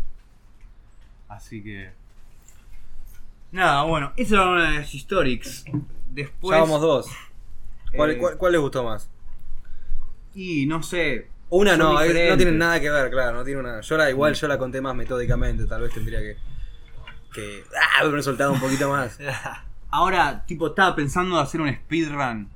Así 1.29 1.62
que. 1.62 1.91
Nada, 3.53 3.83
bueno, 3.85 4.12
esa 4.17 4.35
era 4.37 4.51
una 4.51 4.71
de 4.71 4.79
las 4.81 4.95
Historics. 4.95 5.65
Después. 6.11 6.55
ya 6.57 6.61
vamos 6.62 6.81
dos. 6.81 7.07
¿Cuál, 7.95 8.12
eh, 8.12 8.19
cuál- 8.19 8.37
cuál 8.37 8.53
les 8.53 8.61
gustó 8.61 8.85
más? 8.85 9.09
Y 10.35 10.67
no 10.67 10.83
sé. 10.83 11.29
Una 11.49 11.77
no, 11.77 12.01
es- 12.01 12.31
no 12.31 12.37
tienen 12.37 12.59
nada 12.59 12.81
que 12.81 12.91
ver, 12.91 13.11
claro, 13.11 13.37
no 13.39 13.45
tiene 13.45 13.61
una. 13.61 13.81
Yo 13.81 13.97
la 13.97 14.11
igual 14.11 14.35
yo 14.35 14.49
la 14.49 14.59
conté 14.59 14.81
más 14.81 14.95
metódicamente, 14.97 15.65
tal 15.67 15.83
vez 15.83 15.93
tendría 15.95 16.19
que. 16.21 16.37
que. 17.33 17.65
Ah, 17.81 18.01
haberme 18.01 18.23
soltado 18.23 18.53
un 18.53 18.61
poquito 18.61 18.91
más. 18.91 19.19
Ahora, 19.91 20.45
tipo, 20.47 20.67
estaba 20.69 20.95
pensando 20.97 21.39
hacer 21.39 21.61
un 21.61 21.73
speedrun. 21.75 22.51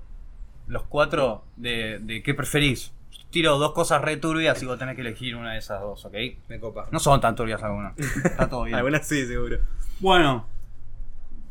Los 0.66 0.82
cuatro 0.84 1.44
de, 1.56 1.98
de 2.00 2.22
qué 2.22 2.34
preferís. 2.34 2.92
Tiro 3.30 3.58
dos 3.58 3.72
cosas 3.72 4.02
re 4.02 4.16
turbias 4.16 4.60
y 4.62 4.66
vos 4.66 4.78
tenés 4.78 4.96
que 4.96 5.02
elegir 5.02 5.36
una 5.36 5.52
de 5.52 5.58
esas 5.58 5.80
dos, 5.80 6.04
¿ok? 6.04 6.14
Me 6.48 6.58
copa. 6.58 6.88
No 6.90 6.98
son 6.98 7.20
tan 7.20 7.34
turbias 7.36 7.62
algunas. 7.62 7.96
Está 8.24 8.48
todo 8.48 8.64
bien. 8.64 8.76
Algunas 8.76 9.06
sí, 9.06 9.26
seguro. 9.26 9.58
Bueno, 10.00 10.46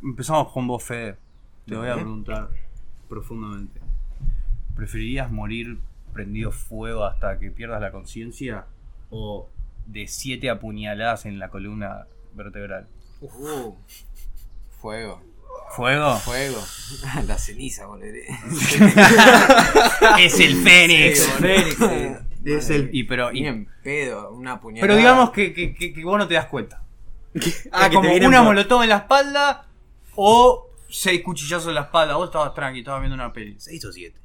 empezamos 0.03 0.51
con 0.51 0.67
vos, 0.67 0.83
Fede. 0.83 1.17
Te 1.65 1.75
voy 1.75 1.87
a 1.87 1.95
preguntar 1.95 2.49
profundamente. 3.07 3.79
¿Preferirías 4.75 5.31
morir 5.31 5.79
prendido 6.13 6.51
fuego 6.51 7.05
hasta 7.05 7.39
que 7.39 7.51
pierdas 7.51 7.81
la 7.81 7.91
conciencia 7.91 8.65
o 9.09 9.49
de 9.85 10.07
siete 10.07 10.49
apuñaladas 10.49 11.25
en 11.25 11.39
la 11.39 11.49
columna 11.49 12.07
vertebral? 12.33 12.87
Uh, 13.21 13.75
fuego, 14.69 15.21
¿Fuego? 15.75 16.15
fuego. 16.17 16.63
La 17.27 17.38
ceniza, 17.38 17.86
boludo. 17.86 18.08
es 20.19 20.39
el 20.39 20.63
Fénix. 20.63 21.27
Fénix, 21.39 21.75
sí. 21.77 22.15
es 22.45 22.69
el. 22.69 22.89
Y 22.93 23.03
pero, 23.03 23.32
y- 23.32 23.41
Bien 23.41 23.67
pedo, 23.84 24.32
una 24.32 24.60
puñalada. 24.60 24.82
pero 24.88 24.97
digamos 24.97 25.32
que, 25.32 25.53
que, 25.53 25.73
que- 25.75 25.93
que 25.93 26.03
vos 26.03 26.17
no 26.17 26.27
te 26.27 26.34
das 26.36 26.45
cuenta. 26.47 26.82
Ah, 27.71 27.84
es 27.84 27.89
que 27.89 27.95
como 27.95 28.10
te 28.10 28.25
una 28.27 28.39
por- 28.39 28.47
molotov 28.47 28.84
en 28.84 28.89
la 28.89 28.97
espalda 28.97 29.65
o 30.15 30.67
seis 30.89 31.21
cuchillazos 31.23 31.69
en 31.69 31.75
la 31.75 31.82
espalda. 31.82 32.15
Vos 32.15 32.25
estabas 32.29 32.53
tranqui, 32.53 32.79
estabas 32.79 33.01
viendo 33.01 33.15
una 33.15 33.32
peli. 33.32 33.55
Seis 33.60 33.84
o 33.86 33.91
siete. 33.91 34.19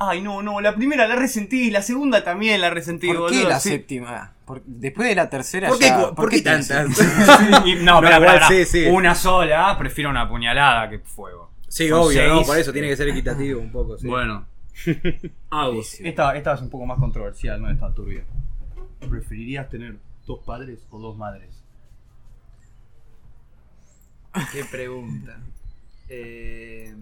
Ay, 0.00 0.22
no, 0.22 0.42
no, 0.42 0.60
la 0.60 0.74
primera 0.76 1.08
la 1.08 1.16
resentí, 1.16 1.70
la 1.70 1.82
segunda 1.82 2.22
también 2.22 2.60
la 2.60 2.70
resentí, 2.70 3.08
¿Por 3.08 3.16
qué 3.30 3.36
boludo. 3.38 3.48
la 3.48 3.58
sí. 3.60 3.70
séptima? 3.70 4.32
Por- 4.44 4.62
después 4.64 5.08
de 5.08 5.14
la 5.16 5.28
tercera 5.28 5.68
¿Por 5.68 5.78
qué, 5.78 5.86
ya- 5.86 6.08
cu- 6.08 6.14
¿por 6.14 6.30
qué 6.30 6.36
tenés- 6.42 6.68
tantas? 6.68 6.98
Y- 7.66 7.74
No, 7.76 8.00
no, 8.00 8.08
pero 8.08 8.16
igual 8.22 8.40
sí, 8.48 8.64
sí. 8.64 8.84
una 8.86 9.14
sola, 9.16 9.76
prefiero 9.76 10.08
una 10.10 10.28
puñalada 10.28 10.88
que 10.88 11.00
fuego. 11.00 11.50
Sí, 11.68 11.88
Son 11.88 11.98
obvio, 12.00 12.28
¿no? 12.28 12.42
Por 12.44 12.56
eso 12.58 12.72
tiene 12.72 12.88
que 12.88 12.96
ser 12.96 13.08
equitativo 13.08 13.60
un 13.60 13.72
poco, 13.72 13.98
sí. 13.98 14.06
Bueno. 14.06 14.46
Agus, 15.50 16.00
esta, 16.00 16.36
esta 16.36 16.54
es 16.54 16.60
un 16.62 16.70
poco 16.70 16.86
más 16.86 16.98
controversial, 17.00 17.60
no 17.60 17.68
es 17.68 17.78
tan 17.80 17.92
turbia. 17.94 18.22
¿Preferirías 19.10 19.68
tener 19.68 19.96
dos 20.26 20.38
padres 20.44 20.78
o 20.90 20.98
dos 21.00 21.16
madres? 21.16 21.48
Qué 24.52 24.64
pregunta. 24.64 25.36
Eh, 26.08 26.94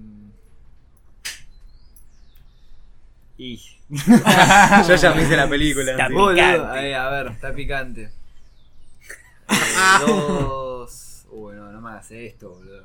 Y... 3.38 3.56
Yo 4.88 4.94
ya 4.96 5.12
me 5.14 5.22
hice 5.22 5.36
la 5.36 5.48
película. 5.48 5.90
Está 5.92 6.08
Picante. 6.08 6.88
eh, 6.88 6.94
a 6.96 7.08
ver, 7.10 7.26
está 7.28 7.52
picante. 7.54 8.10
Eh, 9.48 10.04
dos. 10.06 11.24
Uy, 11.30 11.54
no, 11.54 11.70
no 11.70 11.80
me 11.80 11.90
hagas 11.90 12.10
esto, 12.10 12.50
boludo. 12.50 12.82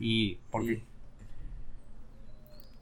Y... 0.00 0.38
Porque... 0.50 0.82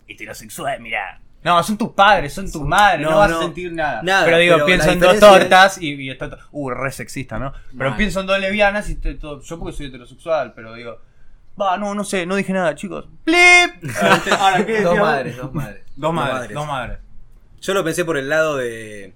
Y- 0.07 0.13
Heterosexual, 0.13 0.81
mirá. 0.81 1.21
No, 1.45 1.63
son 1.63 1.77
tus 1.79 1.91
padres, 1.93 2.33
son 2.33 2.51
tus 2.51 2.63
madres, 2.63 3.03
no, 3.03 3.11
No, 3.11 3.19
vas 3.19 3.31
no. 3.31 3.39
a 3.39 3.43
sentir 3.43 3.73
nada. 3.73 4.03
Nada, 4.03 4.25
pero 4.25 4.39
digo, 4.39 4.55
pero 4.55 4.67
pienso 4.67 4.91
en 4.91 4.99
dos 5.01 5.21
tortas 5.21 5.79
y, 5.81 5.93
y 5.95 6.11
está 6.11 6.31
to- 6.31 6.39
Uh, 6.53 6.71
re 6.71 6.91
sexista, 6.91 7.39
¿no? 7.39 7.53
Pero 7.77 7.91
Mal. 7.91 7.97
pienso 7.99 8.21
en 8.21 8.27
dos 8.27 8.41
lesbianas 8.41 8.89
y 8.91 8.95
te- 8.97 9.15
to- 9.15 9.41
yo 9.43 9.59
porque 9.59 9.77
soy 9.77 9.87
heterosexual, 9.87 10.53
pero 10.55 10.75
digo... 10.75 10.99
Va, 11.61 11.77
no, 11.77 11.95
no 11.95 12.05
sé, 12.05 12.25
no 12.25 12.35
dije 12.37 12.53
nada, 12.53 12.75
chicos. 12.75 13.09
¡Plip! 13.25 13.37
Ahora, 14.41 14.65
¿qué 14.65 14.81
Dos 14.81 14.93
decía? 14.93 15.01
madres, 15.01 15.37
dos 15.37 15.53
madres. 15.55 15.83
Dos 15.97 16.15
madres, 16.15 16.35
madres. 16.35 16.55
dos 16.55 16.67
madres. 16.67 16.99
Yo 17.61 17.75
lo 17.75 17.85
pensé 17.85 18.05
por 18.05 18.17
el 18.17 18.29
lado 18.29 18.57
de, 18.57 19.13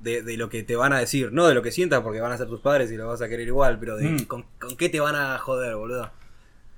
de, 0.00 0.22
de 0.22 0.36
lo 0.36 0.48
que 0.48 0.62
te 0.62 0.76
van 0.76 0.92
a 0.92 0.98
decir, 1.00 1.32
no 1.32 1.46
de 1.46 1.54
lo 1.54 1.62
que 1.62 1.70
sientas 1.72 2.00
porque 2.02 2.20
van 2.20 2.32
a 2.32 2.38
ser 2.38 2.46
tus 2.48 2.60
padres 2.60 2.90
y 2.92 2.96
lo 2.96 3.06
vas 3.08 3.22
a 3.22 3.28
querer 3.28 3.46
igual, 3.46 3.78
pero 3.78 3.96
de 3.96 4.08
Mm. 4.08 4.24
con, 4.24 4.44
con 4.60 4.76
qué 4.76 4.88
te 4.88 5.00
van 5.00 5.14
a 5.16 5.38
joder, 5.38 5.74
boludo. 5.76 6.10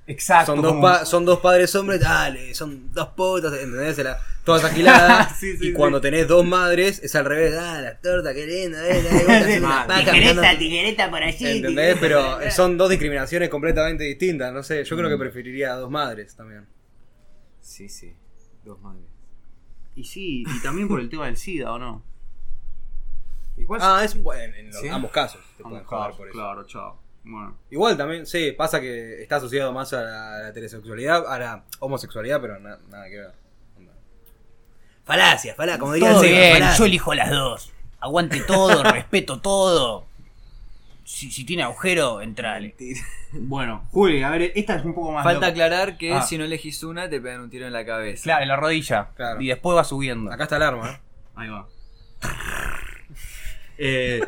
Exacto. 0.07 0.53
Son 0.53 0.63
dos, 0.63 0.71
como- 0.73 0.83
pa- 0.83 1.05
son 1.05 1.25
dos 1.27 1.41
padres 1.41 1.75
hombres, 1.75 2.01
dale, 2.01 2.55
son 2.55 2.91
dos 2.95 3.09
putos, 3.09 3.53
¿entendés? 3.53 3.99
La- 3.99 4.19
todas 4.43 4.65
agiladas. 4.71 5.39
Sí, 5.39 5.53
sí, 5.59 5.65
y 5.67 5.67
sí. 5.69 5.73
cuando 5.75 6.01
tenés 6.01 6.27
dos 6.27 6.47
madres, 6.47 7.01
es 7.03 7.15
al 7.15 7.27
revés, 7.27 7.55
ah, 7.59 7.79
la 7.83 7.99
torta, 8.01 8.33
qué 8.33 8.47
linda, 8.47 8.79
eh, 8.89 9.03
tijereta 10.59 11.11
por 11.11 11.23
allí. 11.23 11.47
¿Entendés? 11.59 11.97
Pero 12.01 12.39
son 12.51 12.79
dos 12.79 12.89
discriminaciones 12.89 13.49
completamente 13.51 14.05
distintas, 14.05 14.51
no 14.53 14.63
sé. 14.63 14.83
Yo 14.85 14.97
creo 14.97 15.11
que 15.11 15.19
preferiría 15.19 15.75
a 15.75 15.77
dos 15.77 15.91
madres 15.91 16.35
también. 16.35 16.67
Sí, 17.61 17.89
sí. 17.91 18.15
Dos 18.65 18.81
madres. 18.81 19.05
Y 19.99 20.05
sí, 20.05 20.45
y 20.47 20.63
también 20.63 20.87
por 20.87 21.01
el 21.01 21.09
tema 21.09 21.27
del 21.27 21.37
SIDA, 21.37 21.73
¿o 21.73 21.79
no? 21.79 22.03
Igual 23.57 23.81
Ah, 23.83 24.03
es 24.05 24.21
bueno, 24.23 24.55
en 24.55 24.69
los- 24.69 24.81
¿Sí? 24.81 24.89
ambos 24.89 25.11
casos 25.11 25.41
te 25.57 25.65
pueden 25.65 25.83
joder 25.85 26.15
por 26.17 26.29
eso. 26.29 26.35
claro, 26.39 26.65
chao. 26.67 26.99
Bueno. 27.25 27.57
Igual 27.71 27.97
también, 27.97 28.25
sí, 28.25 28.53
pasa 28.53 28.81
que 28.81 29.21
está 29.23 29.37
asociado 29.37 29.73
más 29.73 29.93
a 29.93 30.03
la, 30.03 30.37
a 30.37 30.39
la 30.43 30.49
heterosexualidad, 30.51 31.27
a 31.27 31.39
la 31.39 31.65
homosexualidad, 31.81 32.41
pero 32.41 32.61
na- 32.61 32.79
nada 32.89 33.09
que 33.11 33.17
ver. 33.19 33.33
Onda. 33.77 33.93
Falacias, 35.05 35.57
falacias, 35.57 35.81
como 35.81 35.95
sí, 35.95 36.01
bien, 36.29 36.53
falacias. 36.55 36.79
yo 36.79 36.85
elijo 36.85 37.15
las 37.15 37.31
dos. 37.31 37.73
Aguante 38.01 38.41
todo, 38.43 38.83
respeto 38.93 39.41
todo. 39.41 40.07
Si, 41.11 41.31
si 41.31 41.45
tiene 41.47 41.63
agujero, 41.63 42.21
entrale. 42.21 42.75
Bueno, 43.33 43.87
Juli, 43.93 44.23
a 44.23 44.29
ver, 44.31 44.53
esta 44.55 44.77
es 44.77 44.85
un 44.85 44.95
poco 44.95 45.11
más. 45.13 45.25
Falta 45.25 45.47
loca. 45.47 45.65
aclarar 45.65 45.97
que 45.97 46.13
Ah. 46.13 46.21
si 46.23 46.37
no 46.37 46.45
elegís 46.45 46.83
una, 46.83 47.09
te 47.09 47.19
pegan 47.19 47.41
un 47.41 47.49
tiro 47.51 47.67
en 47.67 47.73
la 47.73 47.87
cabeza. 47.87 48.23
Claro, 48.25 48.43
en 48.43 48.49
la 48.49 48.57
rodilla. 48.57 49.11
Claro. 49.17 49.41
Y 49.41 49.47
después 49.49 49.75
va 49.75 49.85
subiendo. 49.85 50.31
Acá 50.31 50.43
está 50.45 50.57
el 50.57 50.63
arma, 50.65 50.91
¿eh? 50.93 51.01
Ahí 51.35 51.49
va. 51.49 51.67
Eh, 53.79 54.21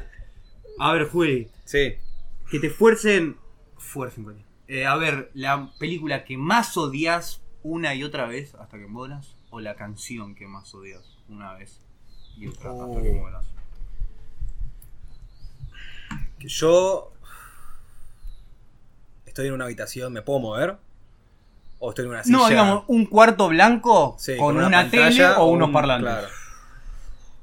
a 0.78 0.92
ver, 0.92 1.08
Juli, 1.08 1.50
Sí. 1.64 1.94
que 2.50 2.60
te 2.60 2.70
fuercen. 2.70 3.36
Fuercen. 3.76 4.44
Eh, 4.68 4.86
a 4.86 4.94
ver, 4.96 5.30
la 5.34 5.70
película 5.78 6.24
que 6.24 6.36
más 6.38 6.76
odias 6.76 7.42
una 7.62 7.94
y 7.94 8.04
otra 8.04 8.26
vez 8.26 8.54
hasta 8.54 8.78
que 8.78 8.86
mueras, 8.86 9.34
o 9.50 9.60
la 9.60 9.74
canción 9.74 10.34
que 10.36 10.46
más 10.46 10.72
odias 10.74 11.18
una 11.28 11.54
vez 11.54 11.80
y 12.36 12.46
otra 12.46 12.70
hasta 12.70 13.02
que 13.02 13.12
mueras. 13.12 13.44
Que 16.40 16.48
yo 16.48 17.12
estoy 19.26 19.46
en 19.48 19.52
una 19.54 19.66
habitación, 19.66 20.12
¿me 20.12 20.22
puedo 20.22 20.40
mover? 20.40 20.76
¿O 21.78 21.90
estoy 21.90 22.06
en 22.06 22.10
una 22.10 22.24
silla? 22.24 22.36
No, 22.38 22.48
digamos, 22.48 22.84
un 22.88 23.06
cuarto 23.06 23.48
blanco 23.48 24.16
Sí, 24.18 24.36
con, 24.36 24.56
una, 24.56 24.70
pantalla 24.82 25.08
tele 25.10 25.26
o 25.38 25.44
un- 25.46 25.56
unos 25.62 25.70
parlantes. 25.70 26.10
claro. 26.10 26.28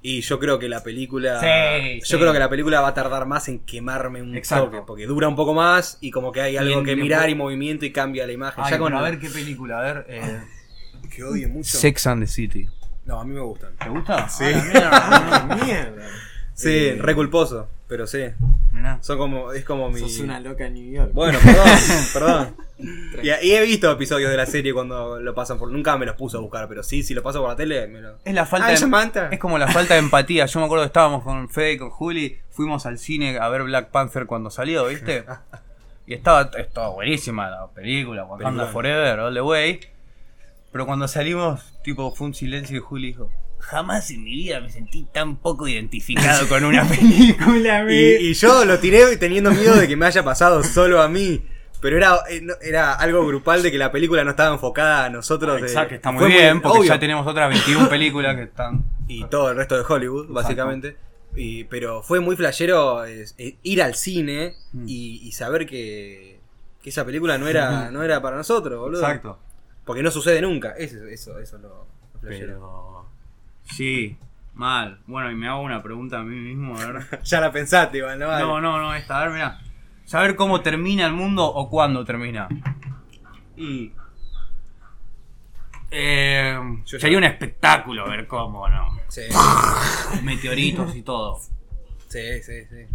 Y 0.02 0.22
yo 0.22 0.40
creo 0.40 0.60
que 0.60 0.70
la 0.70 0.84
película. 0.84 1.40
Sí, 1.42 2.00
yo 2.00 2.06
sí. 2.06 2.18
creo 2.18 2.32
que 2.32 2.40
la 2.40 2.50
película 2.50 2.80
va 2.82 2.90
a 2.90 2.94
tardar 2.94 3.26
más 3.26 3.48
en 3.50 3.60
quemarme 3.60 4.22
un 4.22 4.36
Exacto. 4.38 4.66
toque. 4.66 4.82
Porque 4.86 5.06
dura 5.06 5.28
un 5.28 5.36
poco 5.36 5.54
más 5.54 5.98
y 6.02 6.12
como 6.12 6.32
que 6.32 6.42
hay 6.42 6.56
algo 6.56 6.84
que 6.84 6.96
mirar 6.96 7.30
y 7.30 7.36
movimiento 7.36 7.84
y 7.84 7.92
cambia 7.92 8.26
la 8.28 8.32
imagen. 8.32 8.64
Ay, 8.64 8.72
ya 8.72 8.78
con 8.78 8.88
pero 8.94 9.00
a 9.00 9.02
ver 9.10 9.20
qué 9.20 9.30
película, 9.30 9.80
a 9.80 9.82
ver. 9.82 10.06
Eh, 10.08 10.42
Que 11.14 11.24
odie 11.24 11.48
mucho. 11.48 11.78
Sex 11.78 12.06
and 12.08 12.24
the 12.24 12.28
City. 12.28 12.70
No, 13.06 13.20
a 13.20 13.26
mí 13.26 13.34
me 13.34 13.40
gustan. 13.42 13.76
¿Te 13.78 13.90
gusta? 13.90 14.28
Sí. 14.30 14.44
Ah, 14.76 15.48
mierda. 15.50 15.56
mierda. 15.66 16.08
Sí, 16.58 16.70
Eh, 16.70 16.98
re 17.00 17.13
culposo. 17.13 17.67
Pero 17.88 18.06
sí. 18.08 18.26
Mirá. 18.74 18.98
Son 19.02 19.17
como. 19.17 19.54
Es 19.54 19.63
como 19.63 19.89
mi. 19.89 20.00
Sos 20.00 20.20
una 20.20 20.39
loca 20.39 20.65
en 20.65 20.74
New 20.74 20.91
York. 20.91 21.12
Bueno, 21.13 21.39
perdón, 21.43 21.67
perdón. 22.13 22.56
Y, 23.24 23.28
y 23.48 23.52
he 23.56 23.62
visto 23.62 23.89
episodios 23.91 24.30
de 24.30 24.36
la 24.36 24.46
serie 24.46 24.74
cuando 24.74 25.20
lo 25.22 25.34
pasan 25.34 25.58
por. 25.58 25.72
Nunca 25.72 25.96
me 25.98 26.06
los 26.06 26.15
puse 26.15 26.36
a 26.36 26.39
buscar, 26.39 26.67
pero 26.67 26.84
sí, 26.84 27.04
si 27.04 27.13
lo 27.13 27.24
paso 27.24 27.39
por 27.39 27.50
la 27.50 27.56
tele, 27.56 27.88
me 27.88 28.02
lo. 28.02 28.17
Es 28.26 28.34
la 28.34 28.46
falta 28.46 28.67
Ay, 28.67 28.74
de, 28.74 28.78
Samantha. 28.78 29.30
Es 29.32 29.39
como 29.39 29.58
la 29.58 29.67
falta 29.70 29.93
de 29.93 30.02
empatía. 30.02 30.48
Yo 30.48 30.60
me 30.60 30.65
acuerdo 30.65 30.84
que 30.84 30.88
estábamos 30.88 31.24
con 31.24 31.48
Fede 31.48 31.74
y 31.74 31.78
con 31.78 31.91
Juli, 31.91 32.38
fuimos 32.50 32.86
al 32.86 32.98
cine 33.00 33.38
a 33.38 33.48
ver 33.50 33.63
Black 33.63 33.89
Panther 33.91 34.26
cuando 34.26 34.50
salió, 34.50 34.88
¿viste? 34.88 35.24
Y 36.10 36.13
estaba, 36.13 36.50
estaba 36.58 36.88
buenísima 36.88 37.50
la 37.50 37.67
película, 37.67 38.24
Wakanda. 38.24 38.67
Forever, 38.67 39.20
All 39.20 39.34
the 39.34 39.41
Way. 39.41 39.82
Pero 40.72 40.86
cuando 40.86 41.06
salimos, 41.10 41.74
tipo, 41.84 42.15
fue 42.15 42.28
un 42.28 42.34
silencio 42.34 42.78
y 42.78 42.80
Juli 42.80 43.08
dijo, 43.08 43.30
jamás 43.60 44.10
en 44.12 44.24
mi 44.24 44.36
vida 44.36 44.60
me 44.62 44.70
sentí 44.70 45.06
tan 45.13 45.38
poco 45.38 45.67
identificado 45.67 46.48
con 46.50 46.63
una 46.65 46.88
película. 46.88 47.86
Y, 47.91 48.30
y 48.30 48.34
yo 48.34 48.65
lo 48.65 48.80
tiré 48.80 49.17
teniendo 49.17 49.52
miedo 49.52 49.76
de 49.76 49.88
que 49.88 49.96
me 49.96 50.06
haya 50.06 50.24
pasado 50.24 50.63
solo 50.63 51.02
a 51.02 51.08
mí. 51.08 51.41
Pero 51.80 51.96
era, 51.98 52.17
eh, 52.30 52.41
era 52.63 52.93
algo 52.96 53.26
grupal 53.28 53.62
de 53.62 53.72
que 53.72 53.78
la 53.78 53.91
película 53.91 54.24
no 54.24 54.32
estaba 54.32 54.52
enfocada 54.54 55.06
a 55.06 55.10
nosotros. 55.10 55.62
de- 55.62 55.67
Exacto, 55.67 55.93
está 55.93 56.12
muy 56.12 56.28
bien, 56.28 56.60
porque 56.60 56.80
obvio. 56.80 56.89
ya 56.89 57.00
tenemos 57.00 57.28
otras 57.28 57.50
21 57.50 57.88
películas 57.89 58.36
que 58.36 58.43
están. 58.43 58.84
y 59.08 59.24
todo 59.26 59.52
el 59.52 59.58
resto 59.58 59.78
de 59.78 59.84
Hollywood, 59.88 60.28
básicamente. 60.30 60.98
Y, 61.36 61.65
pero 61.65 62.02
fue 62.02 62.20
muy 62.20 62.36
flashero 62.36 63.06
es- 63.06 63.36
eh, 63.38 63.58
ir 63.62 63.84
al 63.84 63.93
cine 63.93 64.56
Mm. 64.74 64.86
y, 64.88 65.28
y 65.28 65.32
saber 65.34 65.67
que, 65.67 66.39
que 66.82 66.89
esa 66.89 67.06
película 67.06 67.38
no 67.38 67.48
era, 67.48 67.91
no 67.91 68.02
era 68.02 68.24
para 68.24 68.38
nosotros, 68.38 68.80
boludo. 68.80 69.02
Exacto. 69.02 69.38
Porque 69.86 70.02
no 70.02 70.10
sucede 70.10 70.41
nunca. 70.41 70.72
Eso, 70.72 71.06
eso, 71.06 71.38
eso 71.38 71.56
es 71.58 71.62
lo, 71.62 71.70
lo 72.15 72.20
flashero. 72.20 72.54
Pero. 72.56 72.87
Sí, 73.71 74.17
mal. 74.53 74.99
Bueno, 75.08 75.32
y 75.32 75.36
me 75.36 75.47
hago 75.47 75.62
una 75.62 75.82
pregunta 75.84 76.19
a 76.19 76.23
mí 76.23 76.36
mismo, 76.36 76.77
a 76.77 76.86
ver. 76.86 77.21
Ya 77.23 77.39
la 77.41 77.51
pensaste, 77.51 77.97
igual, 77.99 78.17
¿no? 78.19 78.27
Vale. 78.27 78.43
No, 78.43 78.62
no, 78.62 78.77
no, 78.80 78.93
esta, 78.95 79.19
a 79.19 79.23
ver, 79.25 79.32
mira. 79.34 79.60
Saber 80.06 80.36
cómo 80.36 80.62
termina 80.62 81.06
el 81.06 81.13
mundo 81.13 81.45
o 81.45 81.69
cuándo 81.69 82.06
termina. 82.06 82.47
Y. 83.58 83.91
Eh, 85.91 86.58
Yo 86.86 86.99
sería 86.99 87.13
ya- 87.13 87.17
un 87.19 87.23
espectáculo 87.23 88.10
ver 88.10 88.27
cómo, 88.27 88.67
¿no? 88.67 88.97
Sí, 89.08 89.21
Meteoritos 90.23 90.95
y 90.95 91.01
todo. 91.01 91.39
sí, 92.10 92.41
sí. 92.43 92.65
sí. 92.69 92.86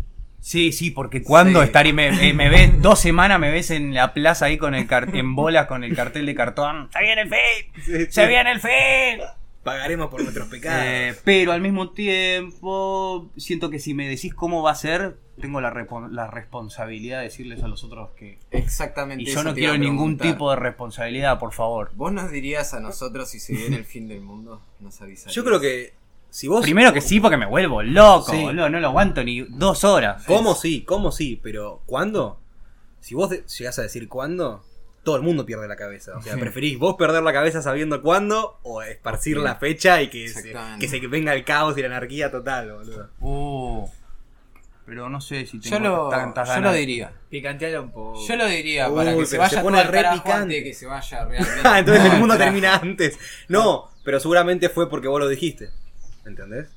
Sí, 0.41 0.73
sí, 0.73 0.91
porque 0.91 1.23
cuando 1.23 1.65
Sí. 1.65 1.93
me, 1.93 2.09
eh, 2.31 2.35
me 2.35 2.49
ves 2.49 2.83
dos 2.83 2.99
semanas, 2.99 3.39
me 3.39 3.53
ves 3.53 3.71
en 3.71 3.95
la 3.95 4.13
plaza 4.13 4.47
ahí 4.47 4.59
con 4.59 4.75
el 4.75 4.89
en 5.15 5.37
bolas 5.37 5.67
con 5.69 5.85
el 5.85 5.95
cartel 5.95 6.27
de 6.27 6.35
cartón. 6.35 6.89
¡Se 6.93 7.01
viene 7.01 7.23
el 7.23 7.29
fin! 7.29 7.83
Sí, 7.85 8.07
¡Se 8.11 8.23
sí. 8.23 8.27
viene 8.29 8.51
el 8.51 8.61
fin! 8.61 9.21
Pagaremos 9.63 10.09
por 10.11 10.23
nuestros 10.23 10.49
pecados. 10.49 10.83
Eh, 10.85 11.15
pero 11.25 11.53
al 11.53 11.61
mismo 11.61 11.91
tiempo, 11.91 13.31
siento 13.37 13.71
que 13.71 13.79
si 13.79 13.95
me 13.95 14.09
decís 14.09 14.35
cómo 14.35 14.63
va 14.63 14.73
a 14.73 14.75
ser, 14.75 15.17
tengo 15.41 15.61
la, 15.61 15.73
repo- 15.73 16.09
la 16.11 16.27
responsabilidad 16.27 17.19
de 17.19 17.25
decirles 17.25 17.63
a 17.63 17.69
los 17.69 17.85
otros 17.85 18.11
que. 18.17 18.39
Exactamente. 18.51 19.23
Y 19.23 19.27
eso 19.29 19.41
yo 19.41 19.45
no 19.45 19.55
quiero 19.55 19.79
ningún 19.79 20.19
tipo 20.19 20.51
de 20.51 20.57
responsabilidad, 20.57 21.39
por 21.39 21.53
favor. 21.53 21.91
¿Vos 21.95 22.13
nos 22.13 22.31
dirías 22.31 22.75
a 22.75 22.81
nosotros 22.81 23.29
si 23.31 23.39
se 23.41 23.53
viene 23.55 23.77
el 23.77 23.85
fin 23.85 24.09
del 24.09 24.21
mundo? 24.21 24.63
Nos 24.81 25.01
avisarías. 25.01 25.35
Yo 25.35 25.45
creo 25.45 25.61
que 25.61 25.95
si 26.31 26.49
vos. 26.49 26.63
Primero 26.63 26.93
que 26.93 27.01
sí, 27.01 27.21
porque 27.21 27.37
me 27.37 27.47
vuelvo 27.47 27.83
loco, 27.83 28.33
Sí. 28.33 28.43
boludo. 28.43 28.69
No 28.69 28.81
lo 28.81 28.89
aguanto 28.89 29.23
ni 29.23 29.41
dos 29.43 29.85
horas. 29.85 30.25
¿Cómo 30.27 30.55
sí? 30.55 30.83
¿Cómo 30.83 31.13
sí? 31.13 31.39
Pero 31.43 31.83
¿cuándo? 31.87 32.41
Si 33.01 33.15
vos 33.15 33.31
llegás 33.59 33.79
a 33.79 33.83
decir 33.83 34.09
cuándo, 34.09 34.65
todo 35.03 35.17
el 35.17 35.23
mundo 35.23 35.45
pierde 35.45 35.67
la 35.69 35.77
cabeza. 35.77 36.17
O 36.17 36.23
sea, 36.23 36.37
¿preferís 36.37 36.79
vos 36.79 36.97
perder 36.97 37.23
la 37.23 37.33
cabeza 37.33 37.61
sabiendo 37.63 38.03
cuándo 38.03 38.59
o 38.63 38.83
esparcir 38.83 39.37
la 39.39 39.57
fecha 39.57 40.01
y 40.03 40.09
que 40.09 40.29
se, 40.29 40.55
que 40.79 40.89
se 40.89 41.07
venga 41.07 41.35
el 41.35 41.45
caos 41.45 41.77
y 41.77 41.81
la 41.83 41.89
anarquía 41.89 42.31
total, 42.31 42.73
boludo? 42.73 43.11
Uh, 43.21 43.89
pero 44.87 45.09
no 45.09 45.21
sé 45.21 45.47
si 45.47 45.59
tengo 45.59 45.77
Yo 45.77 45.83
lo, 45.83 46.09
tantas 46.09 46.49
yo 46.49 46.55
ganas. 46.55 46.73
lo 46.73 46.77
diría. 46.77 47.13
Picanteala 47.31 47.81
un 47.81 47.91
poco. 47.93 48.19
Yo 48.27 48.37
lo 48.37 48.47
diría 48.47 48.89
Uy, 48.89 48.97
para 48.97 49.17
que 49.17 49.27
se 49.27 49.39
vaya 49.39 49.57
se 49.59 49.63
pone 49.63 49.81
todo 49.83 49.91
re 49.93 50.05
picante. 50.13 50.65
que 50.65 50.75
se 50.75 50.87
vaya 50.87 51.25
realmente. 51.29 51.61
Ah, 51.65 51.79
entonces 51.79 52.03
todo 52.05 52.13
el 52.15 52.21
mundo 52.21 52.37
termina 52.37 52.77
antes. 52.77 53.19
No, 53.49 53.91
pero 54.05 54.21
seguramente 54.21 54.69
fue 54.69 54.91
porque 54.91 55.09
vos 55.09 55.21
lo 55.21 55.29
dijiste. 55.29 55.71
¿Entendés? 56.27 56.69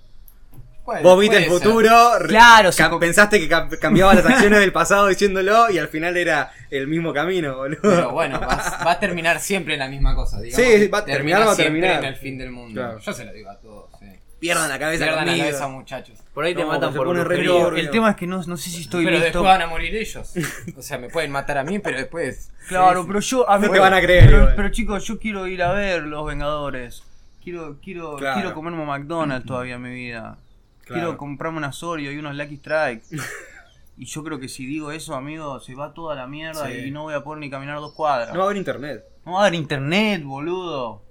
Vos 0.85 1.19
viste 1.19 1.37
el 1.37 1.45
futuro, 1.45 2.11
Claro, 2.27 2.71
sí, 2.71 2.83
pensaste 2.99 3.39
que 3.39 3.49
cam- 3.49 3.77
cambiaba 3.79 4.13
las 4.13 4.25
acciones 4.25 4.59
del 4.59 4.71
pasado 4.71 5.07
diciéndolo 5.07 5.69
y 5.71 5.77
al 5.79 5.87
final 5.87 6.15
era 6.17 6.51
el 6.69 6.87
mismo 6.87 7.13
camino, 7.13 7.55
boludo. 7.57 7.79
Pero 7.81 8.11
bueno, 8.11 8.39
va, 8.39 8.83
va 8.85 8.91
a 8.91 8.99
terminar 8.99 9.39
siempre 9.39 9.73
en 9.73 9.79
la 9.79 9.87
misma 9.87 10.13
cosa. 10.15 10.39
Digamos 10.39 10.63
Sí, 10.65 10.87
va 10.87 10.99
a 10.99 11.05
termina 11.05 11.37
terminar, 11.37 11.47
va 11.47 11.51
a 11.51 11.55
siempre 11.55 11.81
terminar. 11.81 12.03
en 12.03 12.09
el 12.09 12.15
fin 12.15 12.37
del 12.37 12.51
mundo. 12.51 12.81
Claro. 12.81 12.99
Yo 12.99 13.13
se 13.13 13.25
lo 13.25 13.33
digo 13.33 13.49
a 13.49 13.57
todos. 13.59 13.89
Sí. 13.99 14.05
Pierdan 14.39 14.69
la 14.69 14.77
cabeza 14.77 15.05
Pierdan 15.05 15.25
la 15.25 15.37
cabeza, 15.37 15.67
muchachos. 15.69 16.19
Por 16.33 16.43
ahí 16.45 16.53
te 16.53 16.65
matan 16.65 16.93
por 16.93 17.07
pone 17.07 17.19
re 17.23 17.25
brujería. 17.37 17.51
loco. 17.51 17.69
Pero 17.69 17.77
el 17.81 17.89
tema 17.89 18.09
es 18.11 18.15
que 18.17 18.27
no, 18.27 18.43
no 18.43 18.57
sé 18.57 18.69
si 18.69 18.81
estoy 18.81 19.05
pero 19.05 19.17
listo. 19.17 19.25
después 19.39 19.43
van 19.45 19.61
a 19.61 19.67
morir 19.67 19.95
ellos. 19.95 20.33
O 20.77 20.81
sea, 20.83 20.97
me 20.99 21.09
pueden 21.09 21.31
matar 21.31 21.57
a 21.57 21.63
mí, 21.63 21.79
pero 21.79 21.97
después. 21.97 22.51
Claro, 22.67 23.01
Sí, 23.01 23.07
pero 23.07 23.19
yo. 23.21 23.49
A 23.49 23.57
No 23.57 23.71
te 23.71 23.79
van 23.79 23.93
a 23.93 24.01
creer, 24.01 24.25
Pero, 24.29 24.49
pero, 24.55 24.69
chicos, 24.69 25.03
yo 25.05 25.17
quiero 25.17 25.47
ir 25.47 25.63
a 25.63 25.71
ver 25.71 26.03
Los 26.03 26.25
Vengadores. 26.27 27.01
Quiero, 27.43 27.77
quiero, 27.83 28.17
Claro. 28.17 28.35
quiero 28.35 28.53
comerme 28.53 28.81
un 28.81 28.87
McDonald's 28.87 29.47
todavía 29.47 29.75
en 29.75 29.81
mi 29.83 29.93
vida. 29.95 30.37
Claro. 30.85 31.01
Quiero 31.01 31.17
comprarme 31.17 31.57
una 31.57 31.71
Oreo 31.81 32.11
y 32.11 32.17
unos 32.17 32.35
Lucky 32.35 32.57
Strikes. 32.57 33.07
y 33.97 34.05
yo 34.05 34.23
creo 34.23 34.39
que 34.39 34.47
si 34.47 34.65
digo 34.65 34.91
eso, 34.91 35.15
amigo, 35.15 35.59
se 35.59 35.73
va 35.75 35.93
toda 35.93 36.15
la 36.15 36.27
mierda 36.27 36.67
Sí. 36.67 36.85
y 36.87 36.91
no 36.91 37.03
voy 37.03 37.13
a 37.15 37.23
poder 37.23 37.39
ni 37.39 37.49
caminar 37.49 37.77
dos 37.79 37.93
cuadras. 37.93 38.29
No 38.33 38.37
va 38.39 38.43
a 38.43 38.47
haber 38.47 38.57
internet. 38.57 39.03
No 39.25 39.33
va 39.33 39.39
a 39.39 39.41
haber 39.47 39.55
internet, 39.55 40.23
boludo. 40.23 41.01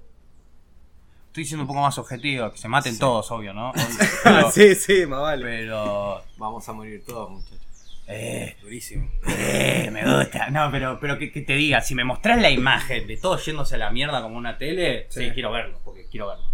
Estoy 1.29 1.45
siendo 1.47 1.65
un 1.65 1.67
poco 1.69 1.81
más 1.81 1.99
objetivo, 1.99 2.53
que 2.53 2.59
se 2.59 2.69
maten 2.69 2.97
todos, 2.97 3.29
obvio, 3.33 3.53
¿no? 3.53 3.73
Pero, 4.23 4.51
sí, 4.53 4.77
sí, 4.77 5.05
más 5.07 5.21
vale. 5.21 5.45
pero 5.45 6.23
Vamos 6.37 6.69
a 6.69 6.73
morir 6.73 7.03
todos, 7.05 7.29
muchachos. 7.33 7.59
eh, 8.07 8.57
Durísimo. 8.63 9.11
eh, 9.27 9.91
me 9.93 10.05
gusta. 10.05 10.49
No, 10.51 10.71
pero, 10.71 10.99
pero 11.01 11.19
que, 11.19 11.33
que 11.33 11.41
te 11.41 11.55
diga, 11.55 11.81
si 11.81 11.97
me 11.97 12.05
mostrás 12.05 12.41
la 12.41 12.51
imagen 12.51 13.09
de 13.09 13.17
todos 13.17 13.45
yéndose 13.45 13.75
a 13.75 13.79
la 13.79 13.91
mierda 13.91 14.23
como 14.23 14.37
una 14.39 14.57
tele, 14.59 15.07
sí, 15.09 15.25
Sí. 15.27 15.31
quiero 15.35 15.51
verlo, 15.51 15.81
porque 15.85 16.07
quiero 16.09 16.29
verlo. 16.29 16.45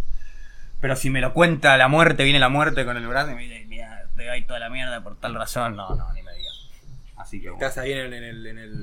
Pero 0.81 0.97
si 0.97 1.11
me 1.11 1.21
lo 1.21 1.33
cuenta 1.35 1.77
la 1.77 1.89
muerte, 1.89 2.25
viene 2.25 2.39
la 2.39 2.49
muerte 2.49 2.85
con 2.85 2.97
el 2.97 3.07
brazo 3.07 3.33
y 3.33 3.35
me 3.35 3.43
dice, 3.43 3.65
mira, 3.69 4.05
te 4.17 4.31
ahí 4.31 4.43
toda 4.45 4.59
la 4.59 4.71
mierda 4.71 5.03
por 5.03 5.17
tal 5.17 5.35
razón, 5.35 5.77
no, 5.77 5.95
no, 5.95 6.13
ni 6.15 6.23
me 6.23 6.33
digas. 6.35 6.55
Así 7.17 7.41
que 7.41 7.51
bueno. 7.51 7.67
Estás 7.67 7.83
ahí 7.85 7.93
en, 7.93 8.13
en 8.13 8.25
el, 8.25 8.47
en, 8.47 8.59
el, 8.59 8.81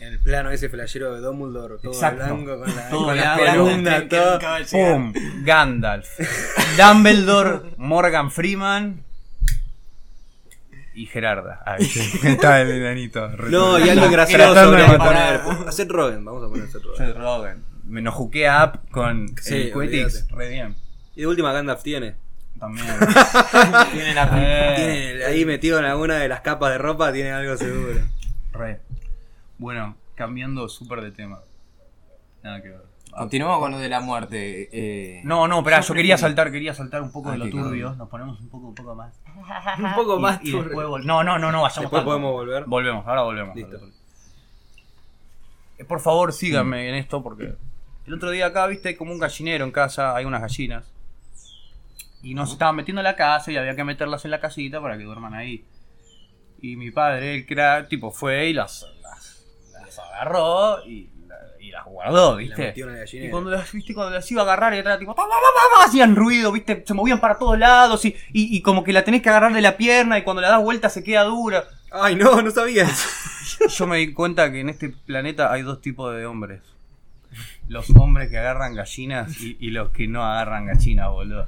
en 0.00 0.08
el 0.08 0.18
plano 0.20 0.50
ese 0.50 0.68
flashero 0.68 1.14
de 1.14 1.20
Dumbledore, 1.20 1.76
todo 1.80 1.92
Exacto. 1.92 2.24
blanco, 2.24 2.58
con 2.58 2.74
la, 2.76 2.88
Todo 2.90 3.04
con 3.06 3.16
la 3.16 3.36
blanco, 3.36 3.62
columna, 3.64 4.08
todo. 4.08 4.38
¡Pum! 4.72 5.12
Gandalf, 5.44 6.08
Dumbledore, 6.76 7.60
Morgan 7.76 8.30
Freeman 8.32 9.04
y 10.94 11.06
Gerarda. 11.06 11.62
Ahí 11.64 11.84
está 12.24 12.60
el 12.60 12.72
enanito. 12.72 13.28
No, 13.28 13.78
y 13.78 13.88
algo 13.88 14.10
gracioso 14.10 14.70
que 14.72 14.82
matar. 14.98 15.42
poner. 15.44 15.72
Seth 15.72 15.90
Rogen, 15.90 16.24
vamos 16.24 16.44
a 16.44 16.48
poner 16.48 16.66
Seth 16.68 16.82
Rogen. 16.82 17.06
Seth 17.06 17.16
Rogen. 17.16 17.64
Me 17.84 18.02
nos 18.02 18.16
up 18.18 18.80
con 18.90 19.28
Sí, 19.40 19.70
el. 19.72 20.28
Re 20.30 20.48
bien. 20.48 20.74
Y 21.18 21.22
de 21.22 21.26
última 21.26 21.52
Gandalf 21.52 21.82
tiene. 21.82 22.14
También. 22.60 22.86
Tiene 23.92 24.14
la 24.14 24.30
Eh, 24.36 24.74
Tiene 24.76 25.24
ahí 25.24 25.44
metido 25.44 25.78
en 25.80 25.84
alguna 25.84 26.14
de 26.14 26.28
las 26.28 26.40
capas 26.42 26.70
de 26.70 26.78
ropa, 26.78 27.12
tiene 27.12 27.32
algo 27.32 27.56
seguro. 27.56 28.00
Re. 28.52 28.80
Bueno, 29.58 29.96
cambiando 30.14 30.68
súper 30.68 31.00
de 31.00 31.10
tema. 31.10 31.40
Nada 32.44 32.62
que 32.62 32.68
ver. 32.70 32.82
Continuamos 33.16 33.58
con 33.58 33.72
lo 33.72 33.78
de 33.78 33.88
la 33.88 33.98
muerte. 34.00 34.68
Eh, 34.72 35.20
No, 35.24 35.48
no, 35.48 35.58
espera, 35.58 35.80
yo 35.80 35.92
quería 35.94 36.16
saltar, 36.18 36.52
quería 36.52 36.72
saltar 36.72 37.02
un 37.02 37.10
poco 37.10 37.30
Ah, 37.30 37.32
de 37.32 37.38
lo 37.38 37.50
turbio. 37.50 37.86
cabrón. 37.86 37.98
Nos 37.98 38.08
ponemos 38.08 38.40
un 38.40 38.48
poco, 38.48 38.68
un 38.68 38.74
poco 38.76 38.94
más. 38.94 39.12
Un 39.78 39.94
poco 39.96 40.18
Y- 40.18 40.22
más 40.22 40.38
y, 40.42 40.50
turbio. 40.52 40.64
después 40.68 40.86
vol- 40.88 41.04
No, 41.04 41.24
no, 41.24 41.38
no, 41.38 41.50
no, 41.50 41.62
vayamos 41.62 41.74
Después 41.82 41.90
tanto. 42.00 42.04
podemos 42.04 42.32
volver. 42.32 42.64
Volvemos, 42.66 43.04
ahora 43.06 43.22
volvemos. 43.22 43.56
Listo. 43.56 43.76
Eh, 45.78 45.84
Por 45.84 46.00
favor, 46.00 46.32
síganme 46.32 46.88
en 46.88 46.94
esto 46.96 47.22
porque 47.22 47.54
el 48.06 48.14
otro 48.14 48.30
día 48.30 48.46
acá, 48.46 48.66
viste, 48.68 48.88
hay 48.90 48.94
como 48.96 49.12
un 49.12 49.18
gallinero 49.18 49.64
en 49.64 49.70
casa, 49.72 50.14
hay 50.14 50.24
unas 50.24 50.40
gallinas. 50.40 50.84
Y 52.22 52.34
nos 52.34 52.52
estaban 52.52 52.76
metiendo 52.76 53.00
en 53.00 53.04
la 53.04 53.16
casa 53.16 53.52
y 53.52 53.56
había 53.56 53.76
que 53.76 53.84
meterlas 53.84 54.24
en 54.24 54.30
la 54.32 54.40
casita 54.40 54.80
para 54.80 54.98
que 54.98 55.04
duerman 55.04 55.34
ahí. 55.34 55.64
Y 56.60 56.76
mi 56.76 56.90
padre, 56.90 57.36
el 57.36 57.46
crack, 57.46 57.88
tipo, 57.88 58.10
fue 58.10 58.48
y 58.48 58.52
las, 58.52 58.84
las, 59.02 59.46
las 59.72 59.98
agarró 60.00 60.84
y, 60.84 61.08
la- 61.28 61.36
y 61.60 61.70
las 61.70 61.84
guardó, 61.84 62.36
¿viste? 62.36 62.72
la. 62.86 63.06
Y 63.26 63.30
cuando 63.30 63.50
las, 63.50 63.70
viste, 63.72 63.94
cuando 63.94 64.12
las 64.14 64.28
iba 64.32 64.42
a 64.42 64.44
agarrar 64.44 64.74
y 64.74 64.78
era 64.78 64.98
tipo, 64.98 65.14
"Pa, 65.14 65.22
pa, 65.22 65.28
pa, 65.28 65.78
pa", 65.80 65.84
hacían 65.86 66.16
ruido, 66.16 66.50
viste, 66.50 66.82
se 66.84 66.94
movían 66.94 67.20
para 67.20 67.38
todos 67.38 67.56
lados 67.56 68.04
y, 68.04 68.08
y, 68.32 68.56
y 68.56 68.62
como 68.62 68.82
que 68.82 68.92
la 68.92 69.04
tenés 69.04 69.22
que 69.22 69.28
agarrar 69.28 69.52
de 69.52 69.60
la 69.60 69.76
pierna 69.76 70.18
y 70.18 70.22
cuando 70.24 70.42
la 70.42 70.48
das 70.48 70.62
vuelta 70.62 70.88
se 70.90 71.04
queda 71.04 71.22
dura. 71.22 71.64
Ay, 71.92 72.16
no, 72.16 72.42
no 72.42 72.50
sabía. 72.50 72.88
Yo 73.68 73.86
me 73.86 73.98
di 73.98 74.12
cuenta 74.12 74.50
que 74.50 74.60
en 74.60 74.68
este 74.70 74.88
planeta 74.88 75.52
hay 75.52 75.62
dos 75.62 75.80
tipos 75.80 76.12
de 76.14 76.26
hombres. 76.26 76.62
Los 77.68 77.90
hombres 77.90 78.30
que 78.30 78.38
agarran 78.38 78.74
gallinas 78.74 79.40
y, 79.40 79.56
y 79.60 79.70
los 79.70 79.90
que 79.90 80.08
no 80.08 80.24
agarran 80.24 80.66
gallinas, 80.66 81.10
boludo. 81.10 81.46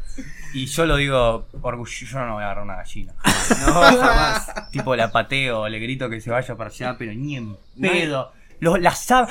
Y 0.52 0.66
yo 0.66 0.84
lo 0.86 0.96
digo 0.96 1.46
orgulloso, 1.62 2.04
yo 2.06 2.18
no 2.26 2.34
voy 2.34 2.42
a 2.42 2.46
agarrar 2.46 2.64
una 2.64 2.76
gallina. 2.76 3.14
No, 3.66 3.72
jamás. 4.00 4.70
Tipo 4.70 4.94
la 4.96 5.10
pateo, 5.10 5.68
le 5.68 5.78
grito 5.78 6.10
que 6.10 6.20
se 6.20 6.30
vaya 6.30 6.54
para 6.56 6.68
allá, 6.70 6.96
pero 6.98 7.14
ni 7.14 7.36
en 7.36 7.56
pedo. 7.80 8.32
Los, 8.60 8.78
las 8.78 9.10
¡Ah! 9.10 9.26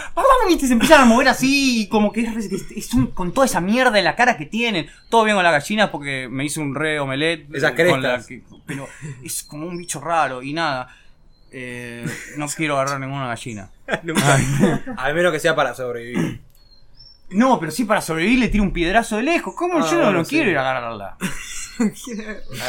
¿viste? 0.47 0.65
se 0.65 0.73
empiezan 0.73 1.01
a 1.01 1.05
mover 1.05 1.27
así, 1.27 1.87
como 1.91 2.11
que 2.11 2.21
es, 2.21 2.51
es- 2.51 2.71
es 2.71 2.93
un- 2.95 3.11
con 3.11 3.31
toda 3.31 3.45
esa 3.45 3.61
mierda 3.61 3.99
en 3.99 4.05
la 4.05 4.15
cara 4.15 4.35
que 4.37 4.47
tienen. 4.47 4.87
Todo 5.09 5.23
bien 5.23 5.35
con 5.35 5.43
las 5.43 5.53
gallinas 5.53 5.91
porque 5.91 6.27
me 6.27 6.45
hice 6.45 6.59
un 6.59 6.73
re 6.73 6.99
omelette. 6.99 7.45
Esas 7.53 7.73
eh, 7.77 7.87
con 7.89 8.01
la 8.01 8.15
crestas. 8.15 8.25
que- 8.25 8.41
pero 8.65 8.87
es 9.23 9.43
como 9.43 9.67
un 9.67 9.77
bicho 9.77 10.01
raro 10.01 10.41
y 10.41 10.53
nada. 10.53 10.95
Eh, 11.51 12.05
no 12.37 12.47
quiero 12.47 12.79
agarrar 12.79 12.99
ninguna 12.99 13.27
gallina. 13.27 13.69
Nunca. 14.03 14.39
Al 14.97 15.13
menos 15.13 15.31
que 15.31 15.39
sea 15.39 15.55
para 15.55 15.75
sobrevivir. 15.75 16.41
No, 17.31 17.59
pero 17.59 17.71
sí 17.71 17.85
para 17.85 18.01
sobrevivir 18.01 18.39
le 18.39 18.47
tiro 18.49 18.63
un 18.63 18.73
piedrazo 18.73 19.17
de 19.17 19.23
lejos. 19.23 19.53
¿Cómo 19.55 19.79
Ah, 19.79 19.87
yo 19.89 19.97
no, 19.97 20.03
bueno, 20.05 20.19
no 20.19 20.25
sí. 20.25 20.35
quiero 20.35 20.49
ir 20.51 20.57
a 20.57 20.61
agarrarla? 20.61 21.17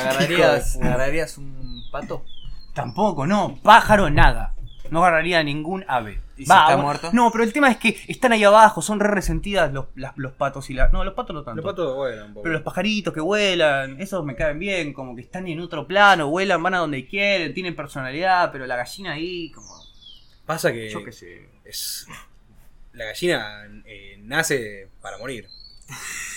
¿Agarrarías, 0.00 0.76
¿Agarrarías 0.76 1.38
un 1.38 1.82
pato? 1.90 2.24
Tampoco, 2.74 3.26
no. 3.26 3.58
Pájaro, 3.62 4.11
nada. 4.11 4.54
No 4.90 5.00
agarraría 5.04 5.42
ningún 5.42 5.84
ave. 5.88 6.20
¿Y 6.36 6.44
si 6.44 6.50
Va, 6.50 6.56
está 6.62 6.66
bueno, 6.74 6.82
muerto? 6.82 7.11
No, 7.12 7.30
pero 7.30 7.44
el 7.44 7.52
tema 7.52 7.70
es 7.70 7.76
que 7.76 7.96
están 8.08 8.32
ahí 8.32 8.42
abajo, 8.42 8.82
son 8.82 8.98
re 8.98 9.08
resentidas 9.08 9.72
los, 9.72 9.86
las- 9.94 10.16
los 10.16 10.32
patos 10.32 10.68
y 10.70 10.74
la. 10.74 10.88
No, 10.88 11.04
los 11.04 11.14
patos 11.14 11.34
no 11.34 11.42
tanto. 11.44 11.62
Los 11.62 11.70
patos 11.70 11.94
vuelan 11.96 12.26
un 12.28 12.34
poco. 12.34 12.42
Pero 12.42 12.52
los 12.54 12.62
pajaritos 12.62 13.14
que 13.14 13.20
vuelan, 13.20 14.00
esos 14.00 14.24
me 14.24 14.34
caen 14.34 14.58
bien, 14.58 14.92
como 14.92 15.14
que 15.14 15.22
están 15.22 15.46
en 15.46 15.61
otro 15.61 15.86
plano, 15.86 16.28
vuelan, 16.28 16.62
van 16.62 16.74
a 16.74 16.78
donde 16.78 17.06
quieren, 17.06 17.54
tienen 17.54 17.76
personalidad, 17.76 18.50
pero 18.50 18.66
la 18.66 18.76
gallina 18.76 19.12
ahí, 19.12 19.50
como. 19.52 19.68
Pasa 20.46 20.72
que 20.72 20.90
Yo 20.90 21.04
qué 21.04 21.12
sé. 21.12 21.48
es 21.64 22.06
la 22.93 23.07
gallina 23.07 23.64
eh, 23.86 24.18
nace 24.22 24.88
para 25.01 25.18
morir. 25.18 25.47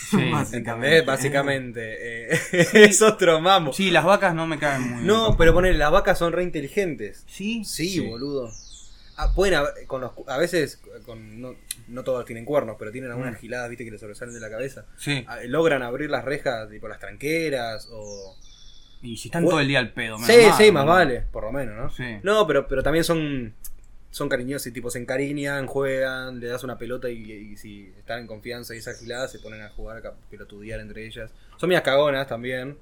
Sí, 0.10 0.18
¿Entendés? 0.54 1.06
Básicamente. 1.06 2.34
eh, 2.34 2.40
es 2.74 3.02
otro 3.02 3.40
mambo. 3.42 3.74
Sí, 3.74 3.92
las 3.92 4.06
vacas 4.06 4.34
no 4.36 4.48
me 4.48 4.60
caen 4.60 4.82
muy 4.82 4.94
bien. 4.96 5.08
No, 5.08 5.36
pero 5.38 5.54
poner 5.54 5.76
las 5.76 5.92
vacas 5.92 6.18
son 6.18 6.34
re 6.34 6.44
inteligentes. 6.44 7.24
¿Sí? 7.28 7.64
Sí, 7.66 7.90
Sí. 7.90 8.00
boludo. 8.02 8.52
Ah, 9.16 9.32
pueden 9.36 9.54
haber- 9.56 9.86
con 9.86 10.02
los, 10.02 10.12
a 10.28 10.38
veces 10.40 10.82
con, 11.06 11.40
no, 11.40 11.54
no 11.88 12.04
todos 12.04 12.26
tienen 12.26 12.46
cuernos, 12.46 12.78
pero 12.80 12.92
tienen 12.92 13.12
algunas 13.12 13.34
Mm. 13.34 13.38
giladas, 13.38 13.70
viste, 13.70 13.86
que 13.86 13.92
les 13.92 14.00
sobresalen 14.00 14.34
de 14.34 14.40
la 14.40 14.50
cabeza. 14.50 14.86
Sí. 14.98 15.24
Ah, 15.28 15.38
Logran 15.46 15.84
abrir 15.84 16.10
las 16.10 16.26
rejas, 16.26 16.68
tipo 16.70 16.88
las 16.88 17.00
tranqueras 17.00 17.90
o... 17.92 18.36
Y 19.04 19.18
si 19.18 19.28
están 19.28 19.44
todo 19.46 19.60
el 19.60 19.68
día 19.68 19.80
al 19.80 19.92
pedo, 19.94 20.18
Sí, 20.18 20.32
mal, 20.48 20.54
sí, 20.58 20.72
más 20.72 20.86
vale, 20.86 21.22
por 21.32 21.44
lo 21.44 21.52
menos, 21.52 21.76
¿no? 21.76 21.90
Sí. 21.92 22.20
No, 22.24 22.48
pero, 22.48 22.68
pero 22.68 22.82
también 22.82 23.04
son 23.04 23.54
son 24.14 24.30
cariñosos 24.30 24.68
y 24.68 24.72
tipo 24.72 24.92
se 24.92 25.00
encariñan, 25.00 25.66
juegan, 25.66 26.40
le 26.40 26.46
das 26.46 26.64
una 26.64 26.78
pelota 26.78 27.10
y, 27.10 27.16
y 27.32 27.58
si 27.58 27.92
están 27.98 28.20
en 28.20 28.28
confianza 28.28 28.76
y 28.76 28.78
esa 28.78 28.94
gilada 28.94 29.28
se 29.28 29.40
ponen 29.40 29.64
a 29.64 29.70
jugar, 29.70 30.06
a 30.06 30.14
pelotudear 30.30 30.80
entre 30.82 31.08
ellas. 31.08 31.32
Son 31.58 31.68
medias 31.68 31.82
cagonas 31.84 32.28
también, 32.28 32.78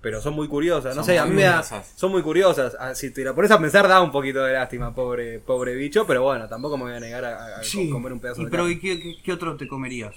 pero 0.00 0.22
son 0.22 0.32
muy 0.32 0.48
curiosas. 0.48 0.96
No 0.96 1.02
Son 1.02 1.12
sé, 1.12 1.18
a 1.18 1.26
mí 1.26 1.34
me 1.34 1.42
da- 1.42 1.62
son 1.62 2.10
muy 2.10 2.22
curiosas. 2.22 2.74
Ah, 2.80 2.94
Si 2.94 3.10
te 3.10 3.22
la 3.22 3.34
pones 3.34 3.50
a 3.50 3.58
pensar 3.60 3.86
da 3.88 4.00
un 4.00 4.10
poquito 4.10 4.42
de 4.42 4.54
lástima, 4.54 4.94
pobre 4.94 5.38
pobre 5.40 5.74
bicho, 5.74 6.06
pero 6.06 6.22
bueno, 6.22 6.48
tampoco 6.48 6.78
me 6.78 6.84
voy 6.84 6.94
a 6.94 7.00
negar 7.00 7.26
a, 7.26 7.58
a 7.58 7.62
Sí. 7.62 7.90
comer 7.90 8.14
un 8.14 8.20
pedazo 8.20 8.40
¿Y 8.40 8.46
de 8.46 8.50
pero 8.50 8.62
carne. 8.62 8.76
¿y 8.76 8.80
qué, 8.80 8.98
qué- 9.02 9.16
qué 9.22 9.32
otro 9.34 9.58
te 9.58 9.68
comerías? 9.68 10.14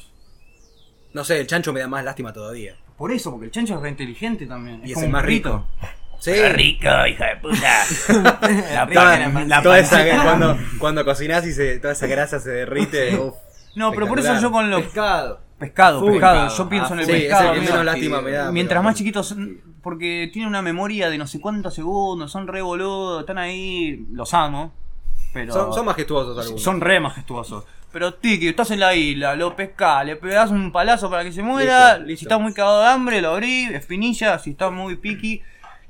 No 1.11 1.26
sé, 1.26 1.41
el 1.41 1.47
chancho 1.47 1.74
me 1.74 1.82
da 1.82 1.88
más 1.89 2.05
lástima 2.05 2.32
todavía. 2.32 2.78
Por 2.97 3.11
eso, 3.11 3.32
porque 3.32 3.47
el 3.47 3.51
chancho 3.51 3.76
es 3.76 3.82
re 3.82 3.89
inteligente 3.89 4.45
también. 4.47 4.80
Y 4.86 4.91
es 4.91 4.93
como 4.93 5.03
el 5.03 5.07
un 5.09 5.11
más 5.11 5.26
rico. 5.26 5.68
Sí. 6.32 6.41
rico, 6.49 6.88
hija 7.09 7.26
de 7.28 7.36
puta. 7.41 7.84
la 8.74 8.88
Toda, 8.88 9.32
pan- 9.34 9.49
la 9.49 9.61
toda 9.61 9.80
esa- 9.80 10.24
cuando, 10.24 10.57
cuando 10.80 11.03
cocinás 11.05 11.45
y 11.45 11.53
se, 11.53 11.80
toda 11.80 11.93
esa 11.93 12.07
grasa 12.07 12.39
se 12.39 12.49
derrite. 12.51 13.17
uf, 13.17 13.36
No, 13.76 13.91
pero 13.91 14.07
por 14.07 14.19
eso 14.19 14.39
yo 14.39 14.51
con 14.51 14.69
los 14.69 14.84
Pescado. 14.84 15.41
pescado, 15.59 15.99
Full 15.99 16.11
pescado, 16.13 16.43
pescado. 16.45 16.57
yo 16.63 16.69
pienso 16.69 16.89
Ah, 16.89 16.93
en 16.93 16.99
el 16.99 17.05
Sí, 17.05 17.11
es 17.11 17.21
pescado. 17.24 17.43
el 17.43 17.51
que 17.51 17.57
amigo. 17.59 17.71
menos 17.74 17.86
lástima 17.86 18.21
me 18.21 18.32
da. 18.32 18.51
Mientras 18.51 18.80
pero- 18.80 18.84
más 18.84 18.95
chiquitos, 18.95 19.36
porque 19.82 20.30
tiene 20.32 20.47
una 20.47 20.61
memoria 20.61 21.09
de 21.09 21.17
no 21.17 21.28
sé 21.28 21.41
cuántos 21.41 21.74
segundos, 21.74 22.32
son 22.32 22.47
re 22.47 22.61
boludos, 22.61 23.21
están 23.21 23.38
ahí, 23.38 24.05
los 24.11 24.34
amo, 24.34 24.74
pero 25.34 25.51
Son, 25.53 25.74
son 25.74 25.86
majestuosos 25.86 26.38
algunos. 26.38 26.61
son 26.63 26.80
re 26.82 26.99
majestuosos. 26.99 27.65
Pero 27.91 28.13
Tiki, 28.15 28.47
estás 28.47 28.71
en 28.71 28.80
la 28.80 28.95
isla, 28.95 29.36
lo 29.36 29.55
pescás, 29.55 30.03
le 30.05 30.15
pegás 30.15 30.49
un 30.51 30.71
palazo 30.71 31.09
para 31.11 31.24
que 31.24 31.32
se 31.32 31.43
muera, 31.43 31.97
Listo, 31.97 32.05
listo. 32.07 32.19
si 32.19 32.26
está 32.26 32.38
muy 32.39 32.53
cagado 32.53 32.82
de 32.82 32.88
hambre, 32.88 33.21
lo 33.21 33.32
abrís, 33.34 33.69
espinilla, 33.71 34.39
si 34.39 34.51
está 34.51 34.69
muy 34.71 34.95
piqui, 34.95 35.41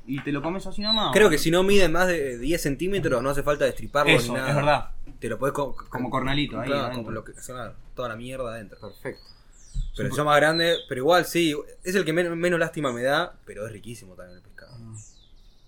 y 0.06 0.20
te 0.22 0.32
lo 0.32 0.42
comes 0.42 0.66
así 0.66 0.82
nomás. 0.82 1.10
Creo 1.12 1.30
que 1.30 1.38
si 1.38 1.50
no 1.50 1.62
miden 1.62 1.92
más 1.92 2.06
de 2.08 2.38
10 2.38 2.60
centímetros 2.62 3.22
no 3.22 3.30
hace 3.30 3.42
falta 3.42 3.64
destriparlo 3.64 4.12
Eso, 4.12 4.32
ni 4.32 4.38
nada. 4.38 4.50
es 4.50 4.56
verdad. 4.56 4.88
Te 5.18 5.28
lo 5.28 5.38
puedes 5.38 5.54
co- 5.54 5.74
Como 5.88 6.10
cornalito 6.10 6.60
ahí 6.60 6.68
Claro, 6.68 6.94
como 6.94 7.10
lo 7.10 7.24
que 7.24 7.32
toda 7.94 8.08
la 8.08 8.16
mierda 8.16 8.50
adentro. 8.52 8.78
Perfecto. 8.80 9.22
Pero 9.96 10.14
son 10.14 10.26
más 10.26 10.36
grandes, 10.36 10.78
pero 10.88 11.00
igual 11.02 11.24
sí, 11.24 11.54
es 11.84 11.94
el 11.94 12.04
que 12.04 12.12
men- 12.12 12.36
menos 12.38 12.58
lástima 12.58 12.92
me 12.92 13.02
da, 13.02 13.34
pero 13.46 13.64
es 13.66 13.72
riquísimo 13.72 14.14
también 14.14 14.38
el 14.38 14.42
pescado. 14.42 14.76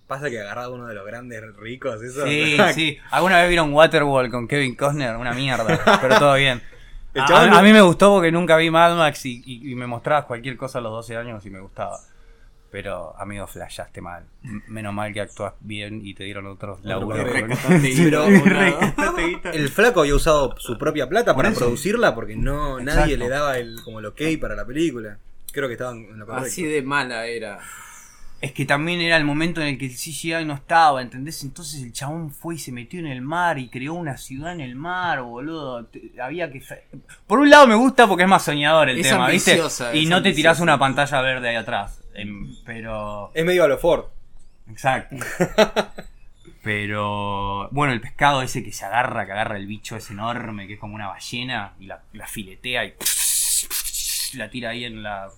Pasa 0.05 0.29
que 0.29 0.39
agarrado 0.39 0.73
uno 0.75 0.85
de 0.87 0.95
los 0.95 1.05
grandes 1.05 1.41
ricos, 1.57 2.01
eso. 2.01 2.25
Sí, 2.25 2.57
sí. 2.73 2.97
¿Alguna 3.11 3.39
vez 3.39 3.49
vieron 3.49 3.73
Waterworld 3.73 4.31
con 4.31 4.47
Kevin 4.47 4.75
Costner? 4.75 5.15
Una 5.15 5.33
mierda, 5.33 5.99
pero 6.01 6.19
todo 6.19 6.33
bien. 6.35 6.61
A, 7.15 7.57
a- 7.59 7.61
mí 7.63 7.73
me 7.73 7.81
gustó 7.81 8.13
porque 8.13 8.31
nunca 8.31 8.57
vi 8.57 8.69
Mad 8.69 8.95
Max 8.95 9.25
y, 9.25 9.41
y- 9.43 9.71
y 9.71 9.75
me 9.75 9.87
mostrabas 9.87 10.25
cualquier 10.25 10.55
cosa 10.55 10.77
a 10.77 10.81
los 10.81 10.91
12 10.91 11.17
años 11.17 11.43
y 11.45 11.49
me 11.49 11.59
gustaba. 11.59 11.97
Pero, 12.79 13.15
amigo, 13.17 13.47
flashaste 13.47 14.01
mal. 14.01 14.25
M- 14.43 14.61
Menos 14.67 14.93
mal 14.93 15.11
que 15.11 15.21
actúas 15.21 15.53
bien 15.61 16.01
y 16.05 16.13
te 16.13 16.25
dieron 16.25 16.45
otros 16.45 16.77
laburos. 16.83 17.25
el 19.53 19.69
flaco 19.69 20.01
había 20.01 20.13
usado 20.13 20.53
su 20.59 20.77
propia 20.77 21.09
plata 21.09 21.35
para 21.35 21.49
eso. 21.49 21.61
producirla 21.61 22.13
porque 22.13 22.35
no 22.35 22.77
Exacto. 22.79 22.99
nadie 23.01 23.17
le 23.17 23.29
daba 23.29 23.57
el 23.57 23.81
como 23.83 23.97
el 23.99 24.05
ok 24.05 24.21
para 24.39 24.55
la 24.55 24.63
película. 24.65 25.17
Creo 25.51 25.67
que 25.67 25.73
estaban 25.73 25.97
en 25.97 26.09
correcto. 26.19 26.33
Así 26.35 26.63
de 26.65 26.83
mala 26.83 27.25
era. 27.25 27.57
Es 28.39 28.51
que 28.51 28.65
también 28.65 29.01
era 29.01 29.17
el 29.17 29.25
momento 29.25 29.61
en 29.61 29.67
el 29.69 29.77
que 29.79 29.87
el 29.87 29.95
CGI 29.95 30.45
no 30.45 30.53
estaba, 30.53 31.01
¿entendés? 31.01 31.43
Entonces 31.43 31.81
el 31.81 31.91
chabón 31.91 32.29
fue 32.29 32.53
y 32.53 32.59
se 32.59 32.71
metió 32.71 32.99
en 32.99 33.07
el 33.07 33.23
mar 33.23 33.57
y 33.57 33.67
creó 33.69 33.95
una 33.95 34.15
ciudad 34.17 34.51
en 34.53 34.61
el 34.61 34.75
mar, 34.75 35.23
boludo. 35.23 35.85
Te- 35.85 36.11
había 36.21 36.51
que... 36.51 36.61
Por 37.25 37.39
un 37.39 37.49
lado 37.49 37.65
me 37.65 37.73
gusta 37.73 38.05
porque 38.05 38.23
es 38.25 38.29
más 38.29 38.43
soñador 38.43 38.89
el 38.89 38.99
Es 38.99 39.09
tema, 39.09 39.27
¿viste? 39.29 39.59
Y 39.95 40.05
no 40.05 40.21
te 40.21 40.33
tirás 40.33 40.59
una 40.59 40.77
pantalla 40.77 41.19
verde 41.21 41.49
ahí 41.49 41.55
atrás. 41.55 42.03
Em, 42.17 42.55
pero... 42.65 43.31
Es 43.33 43.45
medio 43.45 43.63
a 43.63 43.67
lo 43.67 43.77
Ford. 43.77 44.05
Exacto. 44.69 45.15
Pero 46.63 47.69
bueno, 47.71 47.93
el 47.93 48.01
pescado 48.01 48.41
ese 48.41 48.63
que 48.63 48.71
se 48.73 48.83
agarra, 48.85 49.25
que 49.25 49.31
agarra 49.31 49.55
el 49.57 49.67
bicho 49.67 49.95
ese 49.95 50.13
enorme, 50.13 50.67
que 50.67 50.73
es 50.73 50.79
como 50.79 50.95
una 50.95 51.07
ballena, 51.07 51.73
y 51.79 51.85
la, 51.85 52.01
la 52.13 52.27
filetea 52.27 52.83
y 52.85 52.93
la 54.33 54.49
tira 54.49 54.71
ahí 54.71 54.83
en 54.83 55.03
la... 55.03 55.29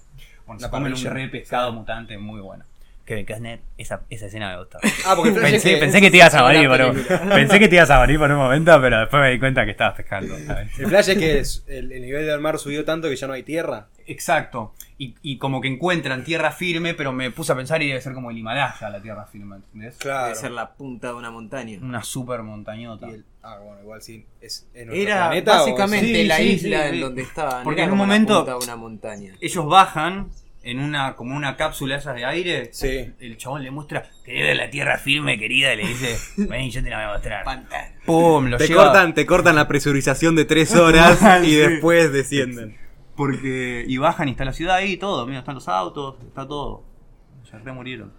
Bueno, 0.48 0.62
La 0.62 0.96
se 0.96 1.08
un 1.08 1.14
re 1.14 1.28
pescado 1.28 1.72
mutante 1.72 2.18
muy 2.18 2.42
bueno. 2.42 2.66
Kevin 3.06 3.26
Costner, 3.26 3.60
esa, 3.78 4.02
esa 4.10 4.26
escena 4.28 4.50
me 4.52 4.58
gustó. 4.60 4.80
Ah, 5.06 5.14
porque 5.16 5.32
es 5.32 5.38
Pensé, 5.40 5.74
que- 5.74 5.78
pensé 5.78 6.02
que 6.02 6.12
te 6.12 6.18
ibas 6.18 6.34
a 6.34 6.44
morir 6.44 6.68
por 6.68 6.82
un, 6.82 7.04
pensé 7.30 7.60
que 7.60 7.68
te 7.68 7.76
ibas 7.76 7.90
a 7.90 7.98
morir 8.00 8.18
por 8.20 8.32
un 8.32 8.38
momento, 8.38 8.80
pero 8.82 9.00
después 9.00 9.22
me 9.22 9.30
di 9.32 9.40
cuenta 9.40 9.66
que 9.66 9.72
estabas 9.72 9.96
pescando. 9.96 10.36
¿sabes? 10.46 10.80
El 10.80 10.88
flash 10.88 11.10
es 11.10 11.18
que 11.18 11.40
es- 11.40 11.64
el, 11.68 11.92
el 11.92 12.02
nivel 12.02 12.26
del 12.26 12.40
mar 12.40 12.58
subió 12.60 12.86
tanto 12.86 13.10
que 13.10 13.16
ya 13.16 13.28
no 13.28 13.34
hay 13.34 13.44
tierra. 13.44 13.88
Exacto. 14.08 14.74
Y, 15.02 15.16
y 15.22 15.38
como 15.38 15.62
que 15.62 15.70
encuentran 15.70 16.26
tierra 16.26 16.52
firme, 16.52 16.94
pero 16.94 17.14
me 17.14 17.32
puse 17.32 17.54
a 17.54 17.56
pensar 17.56 17.82
y 17.82 17.88
debe 17.88 18.02
ser 18.02 18.14
como 18.14 18.32
el 18.32 18.38
Himalaya 18.38 18.76
la 18.90 19.02
tierra 19.02 19.26
firme, 19.26 19.56
¿entendés? 19.56 19.96
Claro. 19.98 20.26
Debe 20.26 20.36
ser 20.36 20.52
la 20.52 20.74
punta 20.74 21.08
de 21.08 21.14
una 21.14 21.32
montaña. 21.32 21.80
Una 21.82 22.04
super 22.04 22.44
montañota. 22.44 23.08
Y 23.10 23.14
el- 23.14 23.26
ah, 23.42 23.58
bueno, 23.64 23.82
igual 23.82 24.02
sí. 24.02 24.26
¿Es, 24.42 24.68
nuestro 24.74 24.94
Era 24.94 25.28
planeta 25.30 25.58
básicamente 25.60 26.06
Sí, 26.06 26.24
la 26.26 26.36
sí, 26.38 26.44
isla 26.44 26.82
sí, 26.82 26.88
en 26.90 26.94
sí. 26.96 27.00
donde 27.00 27.22
estaban. 27.22 27.64
Porque 27.64 27.80
era 27.82 27.88
en 27.88 27.94
un 27.94 27.98
la 28.00 28.06
momento- 28.06 28.36
punta 28.46 28.52
de 28.60 28.66
una 28.66 28.76
montaña. 28.76 29.34
Ellos 29.40 29.66
bajan 29.68 30.28
en 30.64 30.80
una 30.82 31.16
como 31.16 31.34
una 31.38 31.56
cápsula 31.56 31.96
esas 31.96 32.16
de 32.18 32.26
aire. 32.26 32.70
Sí. 32.74 33.10
El 33.22 33.38
chabón 33.38 33.64
le 33.64 33.72
muestra, 33.72 34.04
ver 34.28 34.58
la 34.58 34.70
tierra 34.70 34.98
firme, 34.98 35.40
querida, 35.40 35.74
y 35.76 35.78
le 35.78 35.88
dice, 35.88 36.18
ven, 36.50 36.70
yo 36.70 36.84
te 36.84 36.90
la 36.90 36.98
voy 36.98 37.06
a 37.06 37.14
mostrar. 37.14 37.46
Pantano. 37.46 37.94
Pum, 38.06 38.48
lo 38.48 38.58
Te 38.58 38.68
lleva. 38.68 38.84
cortan, 38.84 39.14
te 39.14 39.26
cortan 39.26 39.56
la 39.56 39.66
presurización 39.70 40.36
de 40.36 40.44
tres 40.44 40.76
horas 40.76 41.22
y 41.44 41.52
Sí. 41.52 41.56
después 41.56 42.12
descienden. 42.12 42.76
Porque. 43.20 43.84
Y 43.86 43.98
bajan 43.98 44.30
y 44.30 44.32
está 44.32 44.46
la 44.46 44.54
ciudad 44.54 44.78
ahí, 44.78 44.96
todo. 44.96 45.28
Mira, 45.28 45.40
están 45.40 45.56
los 45.56 45.68
autos, 45.68 46.16
está 46.26 46.48
todo. 46.48 46.84
Ya 47.52 47.60
re 47.60 47.74
murieron. 47.74 48.14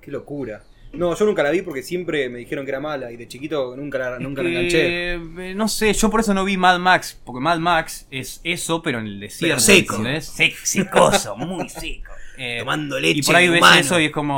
Qué 0.00 0.12
locura. 0.12 0.62
No, 0.92 1.12
yo 1.16 1.24
nunca 1.26 1.42
la 1.42 1.50
vi 1.50 1.62
porque 1.62 1.82
siempre 1.82 2.28
me 2.28 2.38
dijeron 2.38 2.64
que 2.64 2.70
era 2.70 2.78
mala 2.78 3.10
y 3.10 3.16
de 3.16 3.26
chiquito 3.26 3.74
nunca 3.76 3.98
la, 3.98 4.18
nunca 4.20 4.44
la 4.44 4.50
Es 4.50 4.54
enganché. 4.56 5.14
eh, 5.50 5.54
no 5.56 5.66
sé, 5.66 5.92
yo 5.92 6.08
por 6.08 6.20
eso 6.20 6.32
no 6.34 6.44
vi 6.44 6.56
Mad 6.56 6.78
Max. 6.78 7.20
Porque 7.24 7.40
Mad 7.40 7.58
Max 7.58 8.06
es 8.12 8.40
eso, 8.44 8.80
pero 8.80 9.00
en 9.00 9.06
el 9.06 9.18
desierto. 9.18 9.60
seco. 9.60 9.96
¿entendés? 9.96 10.32
Sec- 10.38 10.54
secoso, 10.62 11.36
muy 11.36 11.68
seco. 11.68 12.12
Eh, 12.36 12.56
Tomando 12.58 12.98
leche 12.98 13.20
Y 13.20 13.22
por 13.22 13.36
ahí 13.36 13.48
ves 13.48 13.62
eso 13.78 14.00
y 14.00 14.06
es 14.06 14.10
como, 14.10 14.34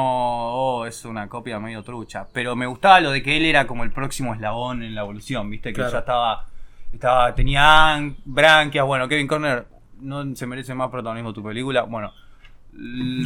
oh, 0.54 0.84
es 0.84 1.06
una 1.06 1.30
copia 1.30 1.58
medio 1.58 1.82
trucha. 1.82 2.26
Pero 2.30 2.54
me 2.54 2.66
gustaba 2.66 3.00
lo 3.00 3.10
de 3.10 3.22
que 3.22 3.38
él 3.38 3.46
era 3.46 3.66
como 3.66 3.84
el 3.84 3.90
próximo 3.90 4.34
eslabón 4.34 4.82
en 4.82 4.94
la 4.94 5.00
evolución, 5.00 5.48
¿viste? 5.48 5.70
Que 5.70 5.76
Claro. 5.76 5.92
ya 5.92 5.98
estaba, 6.00 6.46
estaba 6.92 7.34
tenía 7.34 7.94
an- 7.94 8.16
branquias. 8.26 8.84
Bueno, 8.84 9.08
Kevin 9.08 9.26
Corner 9.26 9.64
no 10.00 10.34
se 10.36 10.46
merece 10.46 10.74
más 10.74 10.90
protagonismo 10.90 11.32
tu 11.32 11.42
película. 11.42 11.82
Bueno, 11.82 12.12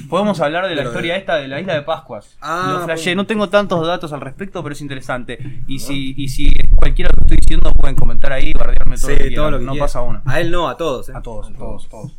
podemos 0.09 0.41
hablar 0.41 0.65
de 0.69 0.71
la 0.75 0.83
Pero 0.83 0.91
historia 0.91 1.17
esta 1.17 1.37
de 1.37 1.49
la 1.49 1.61
isla 1.61 1.75
de 1.75 1.83
Pascuas. 1.83 2.37
Ah, 2.41 2.77
lo 2.79 2.85
flashé, 2.85 3.15
no 3.15 3.27
tengo 3.27 3.49
tantos 3.49 3.87
datos 3.87 4.13
al 4.13 4.21
respecto, 4.21 4.63
pero 4.63 4.73
es 4.73 4.81
interesante. 4.81 5.63
Y 5.67 5.79
si, 5.79 6.15
y 6.17 6.29
si 6.29 6.53
cualquiera 6.77 7.11
lo 7.11 7.17
que 7.17 7.25
estoy 7.25 7.37
diciendo 7.41 7.73
pueden 7.73 7.97
comentar 7.97 8.33
ahí, 8.33 8.53
bardearme 8.53 8.97
todo, 8.97 9.09
Sí, 9.11 9.17
lo 9.17 9.29
que 9.29 9.35
todo 9.35 9.51
lo 9.51 9.59
que 9.59 9.65
No 9.65 9.73
quieras. 9.73 9.93
pasa 9.93 10.03
uno. 10.03 10.23
A 10.25 10.41
él 10.41 10.51
no, 10.51 10.69
a 10.69 10.77
todos. 10.77 11.09
¿eh? 11.09 11.13
A 11.15 11.23
todos, 11.23 11.49
a 11.51 11.53
todos, 11.55 11.89
todos. 11.89 12.13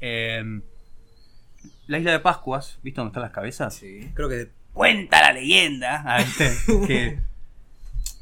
Eh, 0.00 0.60
la 1.86 1.98
isla 1.98 2.12
de 2.12 2.20
Pascuas, 2.20 2.78
¿viste 2.82 3.00
dónde 3.00 3.10
están 3.10 3.22
las 3.22 3.32
cabezas? 3.32 3.74
Sí. 3.74 4.10
Creo 4.14 4.28
que 4.28 4.50
Cuenta 4.72 5.20
la 5.20 5.32
leyenda, 5.34 6.02
ah, 6.06 6.18
¿viste? 6.18 6.50
que 6.86 7.18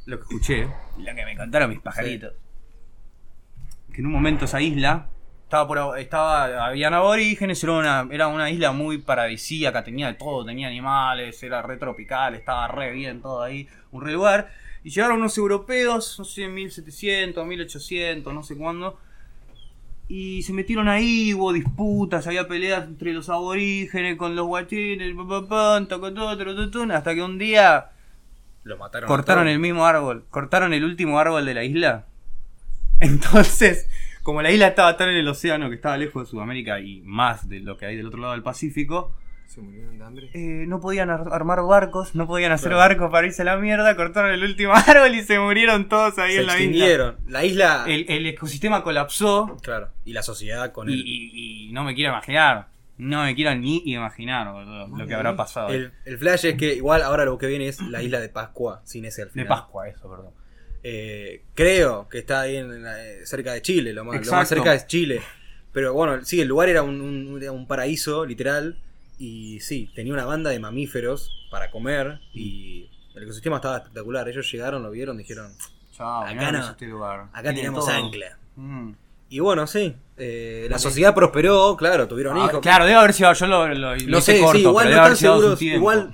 lo 0.07 0.17
que 0.19 0.23
escuché, 0.25 0.69
lo 0.99 1.15
que 1.15 1.25
me 1.25 1.37
contaron 1.37 1.71
mis 1.71 1.79
pajaritos, 1.79 2.33
que 3.93 4.01
en 4.01 4.07
un 4.07 4.13
momento 4.13 4.47
esa 4.47 4.61
isla 4.61 5.07
estaba 5.51 5.67
por 5.67 5.99
estaba 5.99 6.67
habían 6.67 6.95
aborígenes, 6.95 7.65
era 7.65 7.73
una 7.73 8.09
era 8.13 8.29
una 8.29 8.49
isla 8.51 8.71
muy 8.71 8.99
paradisíaca, 8.99 9.83
tenía 9.83 10.07
de 10.07 10.15
todo, 10.15 10.45
tenía 10.45 10.69
animales, 10.69 11.43
era 11.43 11.61
re 11.61 11.77
tropical, 11.77 12.37
estaba 12.37 12.69
re 12.69 12.93
bien 12.93 13.21
todo 13.21 13.43
ahí, 13.43 13.69
un 13.91 14.03
re 14.03 14.13
lugar. 14.13 14.53
Y 14.85 14.91
llegaron 14.91 15.19
unos 15.19 15.37
europeos, 15.37 16.17
no 16.21 16.25
sé, 16.25 16.47
1700, 16.47 17.45
1800, 17.45 18.33
no 18.33 18.45
sé 18.45 18.57
cuándo. 18.57 19.01
Y 20.07 20.43
se 20.45 20.53
metieron 20.53 20.89
ahí, 20.89 21.35
hubo 21.35 21.53
disputas, 21.53 22.29
había 22.29 22.47
peleas 22.47 22.85
entre 22.85 23.13
los 23.13 23.29
aborígenes 23.29 24.17
con 24.17 24.37
los 24.37 24.47
guachines, 24.47 25.13
hasta 26.93 27.15
que 27.15 27.23
un 27.23 27.39
día 27.39 27.91
lo 28.63 28.77
mataron. 28.77 29.09
cortaron 29.09 29.49
el 29.49 29.59
mismo 29.59 29.85
árbol, 29.85 30.27
cortaron 30.31 30.73
el 30.75 30.85
último 30.85 31.19
árbol 31.19 31.45
de 31.45 31.55
la 31.55 31.65
isla 31.65 32.07
Entonces, 33.01 33.89
como 34.23 34.43
la 34.43 34.51
isla 34.51 34.69
estaba 34.69 34.97
tan 34.97 35.09
en 35.09 35.17
el 35.17 35.29
océano 35.29 35.69
que 35.69 35.77
estaba 35.77 35.97
lejos 35.97 36.25
de 36.25 36.31
Sudamérica 36.31 36.81
y 36.81 37.01
más 37.03 37.49
de 37.49 37.61
lo 37.61 37.77
que 37.77 37.87
hay 37.87 37.97
del 37.97 38.07
otro 38.07 38.21
lado 38.21 38.33
del 38.33 38.43
Pacífico, 38.43 39.15
Se 39.47 39.61
murieron 39.61 39.99
de 39.99 40.05
hambre. 40.05 40.31
eh, 40.35 40.65
no 40.69 40.81
podían 40.81 41.11
ar- 41.11 41.29
armar 41.33 41.63
barcos, 41.63 42.15
no 42.15 42.27
podían 42.27 42.53
hacer 42.53 42.73
barcos 42.75 43.11
para 43.11 43.27
irse 43.27 43.43
a 43.43 43.45
la 43.47 43.57
mierda, 43.57 43.97
cortaron 43.97 44.31
el 44.33 44.45
último 44.45 44.73
árbol 44.87 45.15
y 45.15 45.23
se 45.23 45.39
murieron 45.39 45.89
todos 45.89 46.19
ahí 46.19 46.33
Se 46.35 46.41
en 46.41 46.47
la 46.47 46.53
isla. 46.53 46.65
extinguieron. 46.65 47.17
La 47.27 47.45
isla. 47.45 47.85
El, 47.89 48.07
el 48.09 48.27
ecosistema 48.27 48.83
colapsó 48.83 49.57
Claro. 49.63 49.89
Y 50.05 50.13
la 50.13 50.23
sociedad 50.23 50.71
con 50.73 50.89
y, 50.89 50.93
el. 50.95 51.01
y- 51.07 51.69
y 51.69 51.73
no 51.73 51.83
me 51.85 51.95
quiero 51.95 52.11
imaginar, 52.13 52.69
no 52.99 53.25
me 53.25 53.35
quiero 53.35 53.55
ni 53.55 53.83
imaginar 53.87 54.53
boludo, 54.53 54.87
lo 54.97 55.07
que 55.07 55.15
habrá 55.15 55.35
pasado. 55.35 55.71
El, 55.71 55.93
el 56.05 56.19
flash 56.19 56.45
es 56.45 56.55
que 56.57 56.75
igual 56.75 57.03
ahora 57.03 57.25
lo 57.25 57.39
que 57.39 57.47
viene 57.47 57.67
es 57.67 57.81
la 57.81 58.03
isla 58.03 58.21
de 58.21 58.29
Pascua, 58.29 58.83
sin 58.85 59.05
ese 59.07 59.23
al 59.23 59.33
de. 59.33 59.47
Pascua, 59.47 59.89
eso, 59.89 60.09
perdón. 60.11 60.35
Eh, 60.83 61.43
creo 61.55 62.09
que 62.09 62.19
está 62.19 62.41
ahí 62.43 62.57
en 62.57 62.83
la- 62.83 63.05
eh, 63.05 63.27
cerca 63.27 63.53
de 63.53 63.63
Chile, 63.63 63.93
lo 63.93 64.05
más, 64.05 64.25
lo 64.25 64.33
más 64.33 64.49
cerca 64.49 64.75
es 64.75 64.87
Chile. 64.87 65.21
Pero 65.73 65.93
bueno, 65.93 66.25
sí, 66.25 66.41
el 66.41 66.49
lugar 66.49 66.69
era 66.69 66.83
un, 66.83 67.01
un- 67.01 67.41
era 67.43 67.53
un 67.53 67.67
paraíso, 67.67 68.25
literal. 68.27 68.79
Y 69.19 69.61
sí, 69.61 69.91
tenía 69.95 70.15
una 70.15 70.25
banda 70.25 70.51
de 70.51 70.59
mamíferos 70.59 71.31
para 71.51 71.71
comer. 71.71 72.21
Y 72.33 72.89
el 73.15 73.23
ecosistema 73.25 73.57
estaba 73.57 73.77
espectacular. 73.79 74.29
Ellos 74.29 74.51
llegaron, 74.51 74.83
lo 74.83 74.91
vieron, 74.91 75.19
dijeron: 75.19 75.53
Chao, 75.93 76.23
Acá 76.23 76.51
no. 76.53 76.71
este 76.71 76.87
lugar. 76.87 77.27
Acá 77.33 77.55
tenemos 77.55 77.85
todo. 77.85 77.95
ancla. 77.95 78.39
Mm. 78.57 78.93
Y 79.33 79.39
bueno, 79.39 79.67
sí, 79.69 79.95
eh, 80.17 80.67
la 80.69 80.79
sociedad 80.81 81.15
prosperó, 81.15 81.77
claro, 81.77 82.09
tuvieron 82.09 82.37
Ah, 82.37 82.47
hijos. 82.47 82.61
claro, 82.61 82.85
debe 82.85 82.97
haber 82.99 83.13
sido, 83.13 83.33
yo 83.33 83.47
lo, 83.47 83.69
lo 83.73 83.95
hice 83.97 84.21
sé, 84.21 84.41
corto, 84.41 84.55
sí, 84.59 84.65
igual 84.65 84.91
no 84.91 84.97
están 84.97 85.17
seguros. 85.17 85.63
Igual 85.63 86.13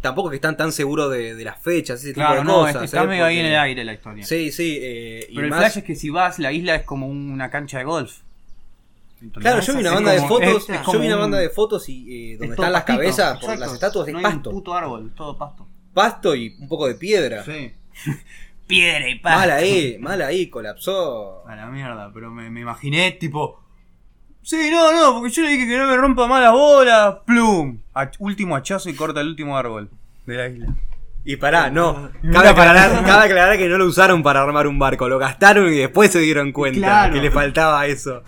tampoco 0.00 0.30
que 0.30 0.36
están 0.36 0.56
tan 0.56 0.72
seguros 0.72 1.10
de, 1.10 1.34
de 1.34 1.44
las 1.44 1.58
fechas, 1.60 2.00
ese 2.02 2.12
Claro, 2.14 2.40
tipo 2.40 2.42
de 2.42 2.46
no, 2.48 2.58
cosas. 2.60 2.74
es 2.74 2.78
que 2.80 2.84
está 2.86 3.02
¿eh? 3.04 3.06
medio 3.06 3.24
ahí 3.24 3.38
en 3.38 3.46
el 3.46 3.56
aire 3.58 3.84
la 3.84 3.92
historia. 3.94 4.24
Sí, 4.24 4.50
sí. 4.52 4.78
eh, 4.80 5.26
y 5.28 5.34
pero 5.34 5.44
el 5.46 5.50
más- 5.50 5.58
flash 5.60 5.78
es 5.78 5.84
que 5.84 5.94
si 5.96 6.10
vas, 6.10 6.38
la 6.38 6.52
isla 6.52 6.74
es 6.76 6.82
como 6.82 7.06
una 7.08 7.50
cancha 7.50 7.78
de 7.78 7.84
golf. 7.84 8.18
Claro, 9.32 9.60
yo 9.60 9.74
vi 9.74 9.80
una 9.80 9.94
banda 9.94 10.12
de 10.12 10.18
como- 10.18 10.28
fotos, 10.28 10.68
es- 10.68 10.76
es 10.80 10.86
yo 10.86 10.98
vi 11.00 11.06
una 11.06 11.16
un- 11.16 11.20
banda 11.22 11.38
de 11.38 11.48
fotos 11.50 11.88
y 11.88 12.32
eh, 12.34 12.36
donde 12.38 12.54
están 12.54 12.72
las 12.72 12.82
pastito, 12.82 12.98
cabezas 12.98 13.38
por 13.40 13.58
las 13.58 13.72
estatuas 13.72 14.06
es 14.06 14.12
no 14.12 14.18
hay 14.18 14.24
pasto. 14.24 14.50
un 14.50 14.56
puto 14.56 14.74
árbol, 14.74 15.12
todo 15.16 15.36
pasto. 15.36 15.66
Pasto 15.92 16.34
y 16.36 16.54
un 16.60 16.68
poco 16.68 16.86
de 16.86 16.94
piedra. 16.94 17.44
Sí. 17.44 17.72
Piedra 18.68 19.08
y 19.08 19.18
pasto. 19.18 19.38
Mal 19.40 19.50
ahí, 19.50 19.96
mal 19.98 20.20
ahí, 20.22 20.48
colapsó. 20.50 21.42
A 21.48 21.56
la 21.56 21.66
mierda, 21.66 22.10
pero 22.12 22.30
me, 22.30 22.48
me 22.50 22.60
imaginé 22.60 23.12
tipo. 23.12 23.60
Sí, 24.48 24.70
no, 24.70 24.92
no, 24.92 25.12
porque 25.20 25.30
yo 25.30 25.42
le 25.42 25.50
dije 25.50 25.66
que 25.68 25.76
no 25.76 25.86
me 25.86 25.94
rompa 25.96 26.26
más 26.26 26.40
la 26.40 26.52
bola. 26.52 27.20
Plum. 27.26 27.80
Ach- 27.92 28.16
último 28.18 28.56
hachazo 28.56 28.88
y 28.88 28.94
corta 28.94 29.20
el 29.20 29.26
último 29.28 29.58
árbol 29.58 29.90
de 30.24 30.34
la 30.36 30.48
isla. 30.48 30.68
Y 31.22 31.36
pará, 31.36 31.68
no. 31.68 32.10
Cabe 32.32 32.54
para 32.54 32.70
aclarar, 32.70 33.04
cabe 33.04 33.24
aclarar 33.26 33.58
que 33.58 33.68
no 33.68 33.76
lo 33.76 33.84
usaron 33.84 34.22
para 34.22 34.40
armar 34.40 34.66
un 34.66 34.78
barco, 34.78 35.06
lo 35.06 35.18
gastaron 35.18 35.70
y 35.70 35.76
después 35.76 36.10
se 36.10 36.20
dieron 36.20 36.52
cuenta 36.52 36.78
Claro. 36.80 37.12
que 37.12 37.20
le 37.20 37.30
faltaba 37.30 37.84
eso. 37.86 38.22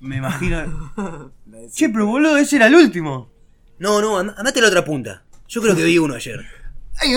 Me 0.00 0.16
imagino. 0.16 0.92
che, 1.74 1.88
pero 1.88 2.04
boludo, 2.08 2.36
ese 2.36 2.56
era 2.56 2.66
el 2.66 2.74
último. 2.74 3.30
No, 3.78 4.02
no, 4.02 4.18
and- 4.18 4.34
andate 4.36 4.58
a 4.58 4.62
la 4.64 4.68
otra 4.68 4.84
punta. 4.84 5.22
Yo 5.48 5.62
creo 5.62 5.74
que 5.74 5.84
vi 5.84 5.96
uno 5.96 6.14
ayer. 6.14 6.44
Ay, 7.00 7.12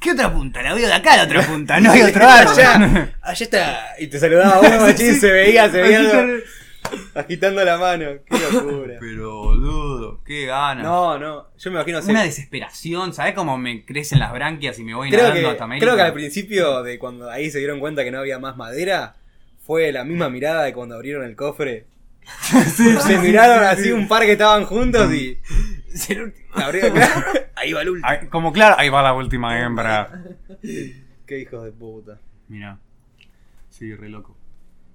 ¿Qué 0.00 0.10
otra 0.10 0.32
punta? 0.32 0.60
La 0.60 0.74
veo 0.74 0.88
de 0.88 0.92
acá, 0.94 1.16
la 1.16 1.22
otra 1.22 1.42
punta. 1.46 1.78
No 1.78 1.92
hay 1.92 2.02
otro 2.02 2.28
árbol. 2.28 2.52
allá, 2.58 3.14
allá 3.22 3.44
está. 3.44 3.80
Y 4.00 4.08
te 4.08 4.18
saludaba 4.18 4.58
uno, 4.58 4.80
machín, 4.86 5.20
se 5.20 5.30
veía, 5.30 5.70
se 5.70 5.80
veía 5.80 6.00
algo, 6.00 6.38
agitando 7.14 7.64
la 7.64 7.78
mano. 7.78 8.06
Qué 8.24 8.38
locura. 8.52 8.96
Pero 9.00 9.36
boludo, 9.36 10.20
qué 10.24 10.46
ganas. 10.46 10.84
No, 10.84 11.18
no, 11.18 11.46
yo 11.56 11.70
me 11.70 11.76
imagino 11.76 11.98
así. 11.98 12.10
Una 12.10 12.22
desesperación, 12.22 13.12
¿sabes 13.12 13.34
cómo 13.34 13.58
me 13.58 13.84
crecen 13.84 14.18
las 14.18 14.32
branquias 14.32 14.78
y 14.78 14.84
me 14.84 14.94
voy 14.94 15.10
Creo 15.10 15.22
nadando 15.22 15.40
que, 15.40 15.46
hasta 15.48 15.64
América? 15.64 15.86
creo 15.86 15.96
que 15.96 16.02
al 16.02 16.12
principio 16.12 16.82
de 16.82 16.98
cuando 16.98 17.30
ahí 17.30 17.50
se 17.50 17.58
dieron 17.58 17.80
cuenta 17.80 18.04
que 18.04 18.10
no 18.10 18.18
había 18.18 18.38
más 18.38 18.56
madera, 18.56 19.16
fue 19.60 19.92
la 19.92 20.04
misma 20.04 20.28
mirada 20.28 20.64
de 20.64 20.72
cuando 20.72 20.94
abrieron 20.94 21.24
el 21.24 21.36
cofre. 21.36 21.86
se 23.02 23.18
miraron 23.18 23.64
así 23.64 23.90
un 23.90 24.06
par 24.06 24.22
que 24.22 24.32
estaban 24.32 24.64
juntos 24.64 25.12
y. 25.12 25.38
abrieron, 26.54 26.94
ahí 27.56 27.72
va 27.72 27.82
el 27.82 27.90
último. 27.90 28.30
Como 28.30 28.52
claro, 28.52 28.76
ahí 28.78 28.88
va 28.88 29.02
la 29.02 29.14
última 29.14 29.60
hembra. 29.60 30.22
Qué 30.62 31.38
hijos 31.38 31.64
de 31.64 31.72
puta. 31.72 32.18
Mira. 32.48 32.78
Sí, 33.70 33.94
re 33.94 34.08
loco. 34.08 34.36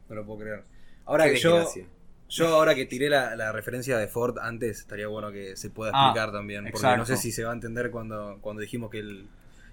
No 0.08 0.16
lo 0.16 0.26
puedo 0.26 0.40
creer. 0.40 0.64
Ahora 1.08 1.26
Qué 1.26 1.32
que 1.34 1.38
yo. 1.40 1.56
desgracia. 1.56 1.86
Yo 2.30 2.48
ahora 2.56 2.76
que 2.76 2.86
tiré 2.86 3.10
la, 3.10 3.36
la 3.38 3.54
referencia 3.54 3.98
de 3.98 4.08
Ford 4.10 4.38
antes, 4.40 4.80
estaría 4.82 5.08
bueno 5.08 5.32
que 5.32 5.56
se 5.56 5.70
pueda 5.70 5.92
Ah, 5.94 6.08
explicar 6.08 6.34
también. 6.34 6.64
Porque 6.66 6.78
exacto. 6.78 6.98
no 6.98 7.06
sé 7.06 7.16
si 7.18 7.32
se 7.32 7.44
va 7.46 7.52
a 7.52 7.54
entender 7.54 7.90
cuando, 7.90 8.38
cuando 8.42 8.62
dijimos 8.62 8.90
que 8.92 9.00
el. 9.00 9.28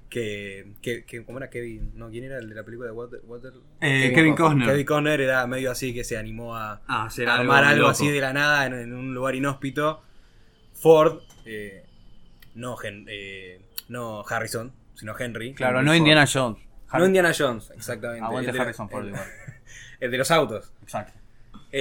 Que, 0.09 0.75
que, 0.81 1.05
que- 1.05 1.25
¿Cómo 1.25 1.39
era 1.39 1.51
Kevin? 1.51 1.91
No, 1.97 2.09
¿quién 2.11 2.23
era 2.25 2.39
el 2.39 2.49
de 2.49 2.55
la 2.55 2.63
película 2.63 2.87
de 2.89 2.93
Water? 2.95 3.21
Water? 3.25 3.53
Eh, 3.81 4.13
Kevin 4.15 4.37
Costner. 4.37 4.69
Kevin 4.69 4.87
Costner 4.87 5.21
era 5.21 5.45
medio 5.49 5.73
así 5.73 5.93
que 5.93 6.05
se 6.05 6.17
animó 6.17 6.55
a, 6.57 6.81
Ah, 6.87 7.09
a 7.27 7.35
armar 7.35 7.65
algo, 7.65 7.89
así 7.89 8.09
de 8.09 8.21
la 8.21 8.33
nada 8.33 8.67
en, 8.67 8.75
en 8.75 8.93
un 8.95 9.13
lugar 9.13 9.35
inhóspito. 9.35 10.03
Ford, 10.75 11.23
eh, 11.47 11.85
no, 12.55 12.77
Hen- 12.77 13.07
eh, 13.09 13.61
no 13.89 14.25
Harrison, 14.29 14.73
sino 14.95 15.19
Henry. 15.19 15.55
Claro, 15.55 15.79
Henry 15.81 15.87
no 15.87 15.91
Ford. 15.93 15.99
Indiana 15.99 16.27
Jones. 16.33 16.59
No 16.93 17.07
Indiana 17.07 17.33
Jones, 17.37 17.71
exactamente. 17.75 18.25
Aguante 18.25 18.51
El 18.51 18.57
de- 18.57 18.63
Harrison 18.63 18.89
Ford 18.89 19.03
el- 19.05 19.09
igual. 19.11 19.25
el 20.01 20.11
de 20.13 20.19
los 20.19 20.31
autos. 20.31 20.73
Exacto. 20.83 21.13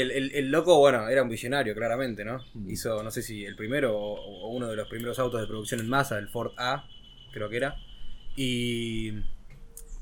El, 0.02 0.12
el- 0.12 0.32
el 0.36 0.50
loco, 0.52 0.78
bueno, 0.80 1.08
era 1.08 1.22
un 1.24 1.30
visionario, 1.30 1.76
claramente, 1.76 2.26
¿no? 2.26 2.40
Mm. 2.54 2.70
Hizo, 2.72 3.04
no 3.04 3.12
sé 3.12 3.22
si 3.22 3.46
el 3.46 3.56
primero 3.56 3.96
o, 3.96 4.16
o 4.16 4.48
uno 4.50 4.68
de 4.68 4.76
los 4.76 4.88
primeros 4.90 5.20
autos 5.20 5.40
de 5.42 5.48
producción 5.48 5.80
en 5.80 5.90
masa, 5.90 6.18
el 6.18 6.30
Ford 6.30 6.52
A, 6.58 6.86
creo 7.32 7.50
que 7.50 7.58
era. 7.58 7.76
Y. 8.36 9.12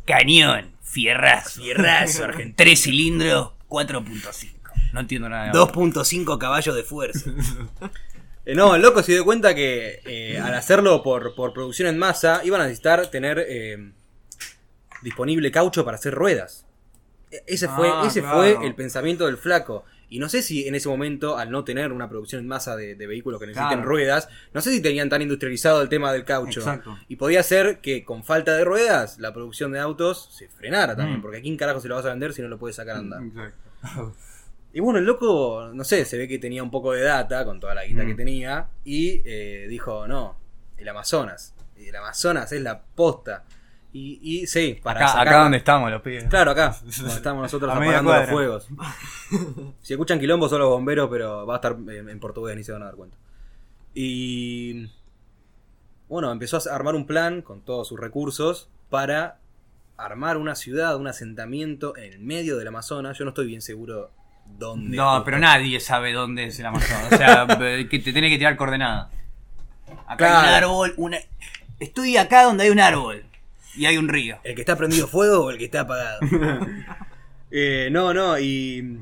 Cañón, 0.06 0.72
fierrazo. 0.82 1.62
Fierrazo, 1.62 2.24
argentino. 2.24 2.56
Tres 2.58 2.82
cilindros, 2.84 3.52
4.5. 3.68 4.50
No 4.94 5.00
entiendo 5.02 5.30
nada 5.30 5.52
de 5.52 5.58
auto. 5.60 5.74
2.5 5.82 6.38
caballos 6.38 6.76
de 6.76 6.84
fuerza. 6.84 7.32
Eh, 8.46 8.56
no, 8.56 8.76
el 8.76 8.82
loco 8.82 9.04
se 9.04 9.12
dio 9.12 9.24
cuenta 9.24 9.54
que 9.54 10.02
eh, 10.06 10.40
al 10.40 10.54
hacerlo 10.56 11.04
por, 11.04 11.36
por 11.36 11.54
producción 11.54 11.88
en 11.88 11.98
masa, 11.98 12.42
iban 12.44 12.60
a 12.62 12.64
necesitar 12.64 13.06
tener 13.12 13.46
eh, 13.48 13.92
disponible 15.04 15.52
caucho 15.52 15.86
para 15.86 15.96
hacer 15.98 16.14
ruedas. 16.14 16.66
Ese, 17.48 17.68
fue, 17.68 17.88
Ah, 17.90 18.04
ese 18.06 18.22
claro. 18.22 18.38
fue 18.38 18.68
el 18.68 18.76
pensamiento 18.76 19.26
del 19.26 19.38
flaco. 19.38 19.86
Y 20.10 20.20
no 20.20 20.28
sé 20.28 20.42
si 20.42 20.68
en 20.68 20.76
ese 20.76 20.90
momento, 20.90 21.38
al 21.38 21.50
no 21.52 21.64
tener 21.64 21.94
una 21.94 22.10
producción 22.10 22.42
en 22.42 22.48
masa 22.48 22.76
de, 22.76 22.96
de 22.96 23.08
vehículos 23.08 23.40
que 23.40 23.48
necesiten 23.48 23.78
Claro. 23.80 23.88
ruedas, 23.90 24.28
no 24.54 24.60
sé 24.60 24.72
si 24.74 24.82
tenían 24.82 25.08
tan 25.08 25.22
industrializado 25.22 25.82
el 25.82 25.88
tema 25.88 26.12
del 26.12 26.26
caucho. 26.26 26.60
Exacto. 26.60 26.98
Y 27.08 27.16
podía 27.16 27.42
ser 27.44 27.80
que 27.80 28.04
con 28.04 28.24
falta 28.26 28.54
de 28.58 28.66
ruedas, 28.66 29.20
la 29.20 29.34
producción 29.34 29.72
de 29.72 29.80
autos 29.80 30.28
se 30.38 30.50
frenara 30.50 30.96
también. 30.98 31.20
Mm. 31.20 31.22
Porque 31.22 31.38
a 31.38 31.42
quién 31.42 31.56
carajo 31.56 31.80
se 31.80 31.88
lo 31.88 31.96
vas 31.96 32.06
a 32.06 32.10
vender 32.10 32.34
si 32.34 32.42
no 32.42 32.50
lo 32.50 32.60
puedes 32.60 32.76
sacar 32.76 32.98
a 32.98 33.00
andar. 33.00 33.24
Exacto. 33.24 34.16
Y 34.74 34.80
bueno, 34.80 35.00
el 35.00 35.06
loco, 35.06 35.70
no 35.74 35.84
sé, 35.84 36.06
se 36.06 36.18
ve 36.18 36.30
que 36.30 36.40
tenía 36.40 36.64
un 36.64 36.72
poco 36.72 36.94
de 36.94 37.02
data 37.02 37.44
con 37.44 37.60
toda 37.60 37.76
la 37.76 37.84
guita 37.84 38.04
Mm. 38.04 38.08
que 38.08 38.16
tenía 38.16 38.68
y 38.86 39.22
eh, 39.26 39.66
dijo, 39.70 40.08
no, 40.08 40.38
el 40.78 40.88
Amazonas. 40.88 41.54
El 41.76 41.94
Amazonas 41.94 42.50
es 42.54 42.62
la 42.62 42.82
posta. 42.82 43.44
Y, 43.94 44.20
y 44.22 44.48
sí, 44.48 44.80
para 44.82 45.02
Acá, 45.02 45.08
sacar- 45.10 45.28
acá 45.28 45.44
donde 45.44 45.58
estamos, 45.58 45.92
los 45.92 46.02
pibes. 46.02 46.24
Claro, 46.26 46.52
acá, 46.52 46.76
donde 46.98 47.14
estamos 47.14 47.42
nosotros 47.42 47.72
apagando 47.72 48.14
los 48.14 48.30
fuegos. 48.30 48.68
Si 49.82 49.94
escuchan 49.94 50.20
quilombo 50.20 50.50
son 50.50 50.60
los 50.60 50.70
bomberos, 50.70 51.10
pero 51.10 51.46
va 51.46 51.56
a 51.56 51.58
estar 51.58 51.72
en, 51.88 52.20
portugués, 52.20 52.56
ni 52.58 52.66
se 52.66 52.74
van 52.74 52.82
a 52.82 52.86
dar 52.86 52.96
cuenta. 52.96 53.16
Y 53.94 54.90
bueno, 56.10 56.32
empezó 56.32 56.58
a 56.58 56.76
armar 56.76 56.96
un 56.96 57.08
plan 57.08 57.42
con 57.42 57.62
todos 57.62 57.88
sus 57.88 57.98
recursos 57.98 58.70
para 58.90 59.40
armar 59.96 60.36
una 60.36 60.56
ciudad, 60.56 60.98
un 60.98 61.08
asentamiento 61.08 61.96
en 61.96 62.12
el 62.12 62.20
medio 62.20 62.58
del 62.58 62.68
Amazonas. 62.68 63.18
Yo 63.18 63.24
no 63.24 63.30
estoy 63.30 63.48
bien 63.48 63.62
seguro 63.62 64.12
dónde. 64.46 64.98
No, 64.98 65.10
justo. 65.12 65.24
pero 65.26 65.40
nadie 65.40 65.80
sabe 65.80 66.12
dónde 66.12 66.46
es 66.46 66.60
el 66.60 66.66
Amazonas. 66.66 67.14
O 67.14 67.18
sea, 67.18 67.48
que 67.90 68.00
te 68.00 68.12
tiene 68.12 68.30
que 68.30 68.38
tirar 68.38 68.58
coordenadas. 68.58 69.08
Acá 70.08 70.42
hay 70.42 70.50
un 70.50 70.54
árbol, 70.56 70.94
una... 70.98 71.18
Estoy 71.80 72.18
acá 72.18 72.44
donde 72.44 72.66
hay 72.66 72.70
un 72.70 72.80
árbol 72.82 73.24
y 73.76 73.86
hay 73.86 73.98
un 73.98 74.08
río. 74.10 74.38
¿El 74.44 74.56
que 74.56 74.62
está 74.62 74.76
prendido 74.76 75.08
fuego 75.08 75.46
o 75.46 75.52
el 75.52 75.58
que 75.58 75.66
está 75.66 75.82
apagado? 75.82 76.20
Eh, 77.54 77.90
no, 77.92 78.14
no, 78.14 78.40
y. 78.40 78.98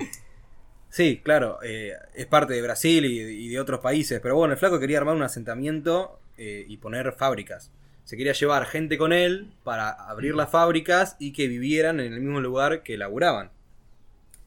Sí, 0.90 1.22
claro, 1.24 1.60
eh, 1.62 1.94
es 2.16 2.26
parte 2.26 2.56
de 2.56 2.64
Brasil 2.64 3.06
y, 3.06 3.20
y 3.20 3.50
de 3.50 3.60
otros 3.60 3.80
países, 3.80 4.20
pero 4.22 4.36
bueno, 4.36 4.54
el 4.56 4.60
flaco 4.60 4.80
quería 4.80 4.98
armar 4.98 5.16
un 5.16 5.22
asentamiento 5.22 6.20
eh, 6.36 6.66
y 6.68 6.78
poner 6.78 7.12
fábricas. 7.12 7.72
Se 8.06 8.18
quería 8.18 8.34
llevar 8.34 8.66
gente 8.66 8.98
con 8.98 9.14
él 9.14 9.52
para 9.64 9.90
abrir 9.90 10.34
las 10.34 10.50
fábricas 10.50 11.16
y 11.20 11.32
que 11.32 11.48
vivieran 11.48 12.00
en 12.00 12.12
el 12.14 12.22
mismo 12.22 12.42
lugar 12.42 12.82
que 12.82 12.98
laburaban. 12.98 13.52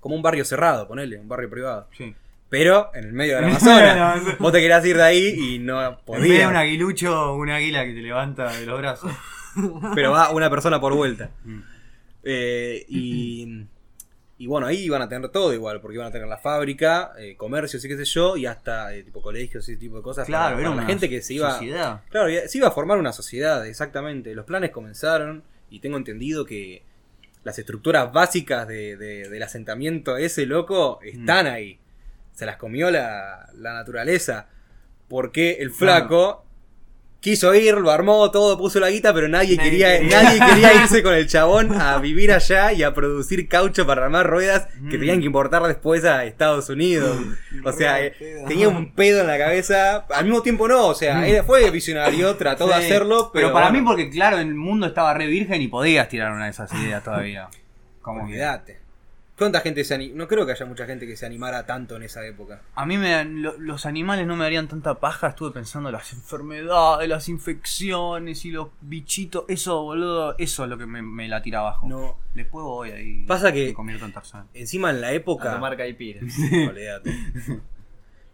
Como 0.00 0.16
un 0.16 0.22
barrio 0.22 0.44
cerrado, 0.44 0.88
ponele, 0.88 1.20
un 1.20 1.28
barrio 1.28 1.48
privado. 1.48 1.88
Sí. 1.96 2.12
Pero 2.48 2.90
en 2.94 3.04
el 3.04 3.12
medio 3.12 3.34
medio 3.34 3.36
del 3.36 3.44
Amazonas. 3.56 4.38
Vos 4.40 4.52
te 4.52 4.60
querías 4.60 4.84
ir 4.84 4.96
de 4.96 5.02
ahí 5.04 5.28
y 5.38 5.58
no 5.60 5.80
En 5.80 5.90
vez 5.90 5.98
de 5.98 6.04
podías. 6.04 6.50
un 6.50 6.56
aguilucho, 6.56 7.34
un 7.34 7.50
águila 7.50 7.84
que 7.84 7.92
te 7.92 8.02
levanta 8.02 8.52
de 8.52 8.66
los 8.66 8.80
brazos. 8.80 9.12
Pero 9.94 10.12
va 10.12 10.30
una 10.30 10.48
persona 10.50 10.80
por 10.80 10.94
vuelta. 10.94 11.30
Mm. 11.44 11.60
Eh, 12.24 12.84
y, 12.88 13.66
y 14.38 14.46
bueno, 14.46 14.66
ahí 14.66 14.78
iban 14.84 15.02
a 15.02 15.08
tener 15.08 15.28
todo 15.30 15.52
igual, 15.52 15.80
porque 15.80 15.96
iban 15.96 16.06
a 16.08 16.10
tener 16.12 16.28
la 16.28 16.38
fábrica, 16.38 17.12
eh, 17.18 17.36
comercios 17.36 17.84
y 17.84 17.88
qué 17.88 17.96
sé 17.96 18.04
yo, 18.04 18.36
y 18.36 18.46
hasta 18.46 18.94
eh, 18.94 19.02
tipo 19.02 19.20
colegios 19.22 19.68
y 19.68 19.72
ese 19.72 19.80
tipo 19.80 19.96
de 19.96 20.02
cosas. 20.02 20.26
Claro, 20.26 20.56
para- 20.56 20.60
era 20.60 20.70
para 20.70 20.82
una 20.82 20.86
gente 20.86 21.08
que 21.08 21.20
se 21.22 21.34
iba. 21.34 21.52
sociedad. 21.52 22.02
Claro, 22.10 22.28
se 22.48 22.58
iba 22.58 22.68
a 22.68 22.72
formar 22.72 22.98
una 22.98 23.12
sociedad, 23.12 23.66
exactamente. 23.66 24.34
Los 24.34 24.44
planes 24.46 24.70
comenzaron 24.70 25.42
y 25.70 25.80
tengo 25.80 25.96
entendido 25.96 26.44
que 26.44 26.82
las 27.44 27.58
estructuras 27.58 28.12
básicas 28.12 28.68
de- 28.68 28.96
de- 28.96 29.28
del 29.28 29.42
asentamiento 29.42 30.16
ese 30.16 30.46
loco 30.46 31.00
están 31.02 31.46
ahí. 31.46 31.78
Se 32.32 32.46
las 32.46 32.56
comió 32.56 32.90
la, 32.90 33.48
la 33.54 33.74
naturaleza. 33.74 34.48
Porque 35.08 35.58
el 35.60 35.70
flaco 35.70 36.46
quiso 37.22 37.54
ir, 37.54 37.74
lo 37.76 37.90
armó 37.90 38.30
todo, 38.30 38.58
puso 38.58 38.80
la 38.80 38.90
guita, 38.90 39.14
pero 39.14 39.28
nadie, 39.28 39.56
Nadie 39.56 39.70
quería, 39.70 39.98
quería. 39.98 40.22
nadie 40.22 40.40
quería 40.40 40.74
irse 40.82 41.02
con 41.02 41.14
el 41.14 41.26
chabón 41.28 41.80
a 41.80 41.96
vivir 41.98 42.32
allá 42.32 42.72
y 42.72 42.82
a 42.82 42.92
producir 42.92 43.48
caucho 43.48 43.86
para 43.86 44.04
armar 44.04 44.26
ruedas 44.28 44.66
que 44.90 44.96
Mm. 44.98 45.00
tenían 45.00 45.20
que 45.20 45.26
importar 45.26 45.62
después 45.62 46.04
a 46.04 46.24
Estados 46.26 46.68
Unidos. 46.68 47.16
O 47.64 47.72
sea, 47.72 48.04
eh, 48.04 48.12
tenía 48.48 48.68
un 48.68 48.92
pedo 48.92 49.20
en 49.22 49.28
la 49.28 49.38
cabeza. 49.38 50.04
Al 50.10 50.24
mismo 50.24 50.42
tiempo 50.42 50.66
no, 50.68 50.88
o 50.88 50.94
sea, 50.94 51.26
él 51.26 51.42
fue 51.44 51.70
visionario, 51.70 52.34
trató 52.36 52.66
de 52.66 52.74
Mm. 52.74 52.78
Hacerlo, 52.78 53.30
pero, 53.32 53.52
para 53.52 53.66
bueno, 53.70 53.80
mí, 53.80 53.86
porque 53.86 54.10
claro, 54.10 54.38
el 54.38 54.54
mundo 54.54 54.86
estaba 54.88 55.14
re 55.14 55.26
virgen 55.28 55.62
y 55.62 55.68
podías 55.68 56.08
tirar 56.08 56.32
una 56.32 56.44
de 56.46 56.50
esas 56.50 56.70
ideas 56.74 57.02
todavía. 57.04 57.48
Como 58.02 58.24
Olvídate. 58.24 58.81
¿Cuánta 59.38 59.60
gente 59.60 59.82
se 59.82 59.94
ani- 59.94 60.10
No 60.10 60.28
creo 60.28 60.44
que 60.46 60.52
haya 60.52 60.66
mucha 60.66 60.86
gente 60.86 61.06
que 61.06 61.16
se 61.16 61.24
animara 61.26 61.64
tanto 61.66 61.96
en 61.96 62.02
esa 62.02 62.24
época. 62.26 62.60
A 62.74 62.84
mí 62.86 62.98
me 62.98 63.10
dan- 63.10 63.42
lo- 63.42 63.58
los 63.58 63.86
animales 63.86 64.26
no 64.26 64.36
me 64.36 64.44
darían 64.44 64.68
tanta 64.68 65.00
paja. 65.00 65.28
Estuve 65.28 65.50
pensando 65.52 65.88
en 65.88 65.94
las 65.94 66.12
enfermedades, 66.12 67.08
las 67.08 67.28
infecciones 67.28 68.44
y 68.44 68.50
los 68.50 68.68
bichitos. 68.82 69.44
Eso, 69.48 69.82
boludo, 69.82 70.36
eso 70.38 70.64
es 70.64 70.70
lo 70.70 70.76
que 70.78 70.86
me, 70.86 71.02
me 71.02 71.28
la 71.28 71.40
tira 71.42 71.60
abajo. 71.60 71.88
No. 71.88 72.18
Después 72.34 72.62
voy 72.62 72.90
ahí. 72.90 73.24
Pasa 73.26 73.52
que- 73.52 73.68
Me 73.68 73.74
convierto 73.74 74.04
en 74.04 74.12
Tarzán. 74.12 74.48
Encima 74.54 74.90
en 74.90 75.00
la 75.00 75.08
A 75.08 75.12
época. 75.12 75.54
tomar 75.54 75.76
caipiras. 75.76 76.22
Olvídate. 76.68 77.12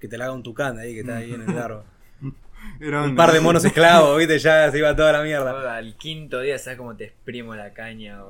Que 0.01 0.09
te 0.09 0.19
la 0.19 0.25
haga 0.27 0.35
un 0.35 0.43
tucán 0.43 0.79
ahí 0.79 0.95
que 0.95 1.01
está 1.01 1.17
ahí 1.19 1.33
en 1.33 1.43
el 1.43 1.49
árbol. 1.59 1.85
Era 2.81 3.03
Un 3.03 3.17
par 3.17 3.33
de 3.33 3.41
monos 3.41 3.65
esclavos, 3.65 4.17
viste, 4.19 4.39
ya 4.39 4.71
se 4.71 4.79
iba 4.79 4.95
toda 4.95 5.13
la 5.13 5.23
mierda. 5.23 5.77
Al 5.77 5.97
quinto 5.97 6.41
día, 6.41 6.59
¿sabes 6.59 6.79
cómo 6.79 6.97
te 6.97 7.05
exprimo 7.07 7.55
la 7.55 7.73
caña? 7.73 8.21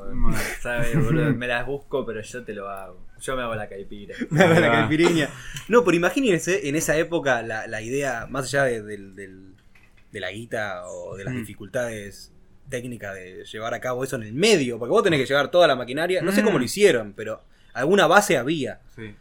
¿Sabes, 0.61 0.95
boludo? 1.03 1.33
Me 1.35 1.47
las 1.47 1.67
busco, 1.67 2.07
pero 2.07 2.21
yo 2.23 2.43
te 2.45 2.55
lo 2.55 2.69
hago. 2.71 2.99
Yo 3.21 3.35
me 3.37 3.43
hago 3.43 3.55
la 3.57 3.69
caipira. 3.69 4.15
la 4.31 4.45
Ahí 4.45 4.63
va. 4.63 4.71
caipiriña. 4.71 5.29
No, 5.69 5.85
pero 5.85 5.97
imagínense 5.97 6.69
en 6.69 6.77
esa 6.77 6.97
época 6.97 7.43
la, 7.43 7.67
la 7.67 7.83
idea, 7.83 8.27
más 8.31 8.45
allá 8.47 8.65
de, 8.65 8.83
de 8.83 10.21
la 10.21 10.31
guita 10.31 10.87
o 10.87 11.17
de 11.17 11.25
las 11.25 11.35
Mm. 11.35 11.39
dificultades 11.39 12.33
técnicas 12.71 13.15
de 13.15 13.45
llevar 13.45 13.75
a 13.75 13.81
cabo 13.81 14.05
eso 14.05 14.17
en 14.17 14.23
el 14.23 14.33
medio, 14.35 14.79
porque 14.79 14.91
vos 14.91 15.03
tenés 15.03 15.21
que 15.21 15.27
llevar 15.27 15.51
toda 15.51 15.67
la 15.67 15.75
maquinaria, 15.77 16.23
no 16.23 16.33
sé 16.33 16.43
cómo 16.43 16.57
Mm. 16.57 16.61
lo 16.61 16.65
hicieron, 16.65 17.13
pero 17.15 17.43
alguna 17.75 18.07
base 18.07 18.37
había. 18.37 18.81
Sí. 18.95 19.15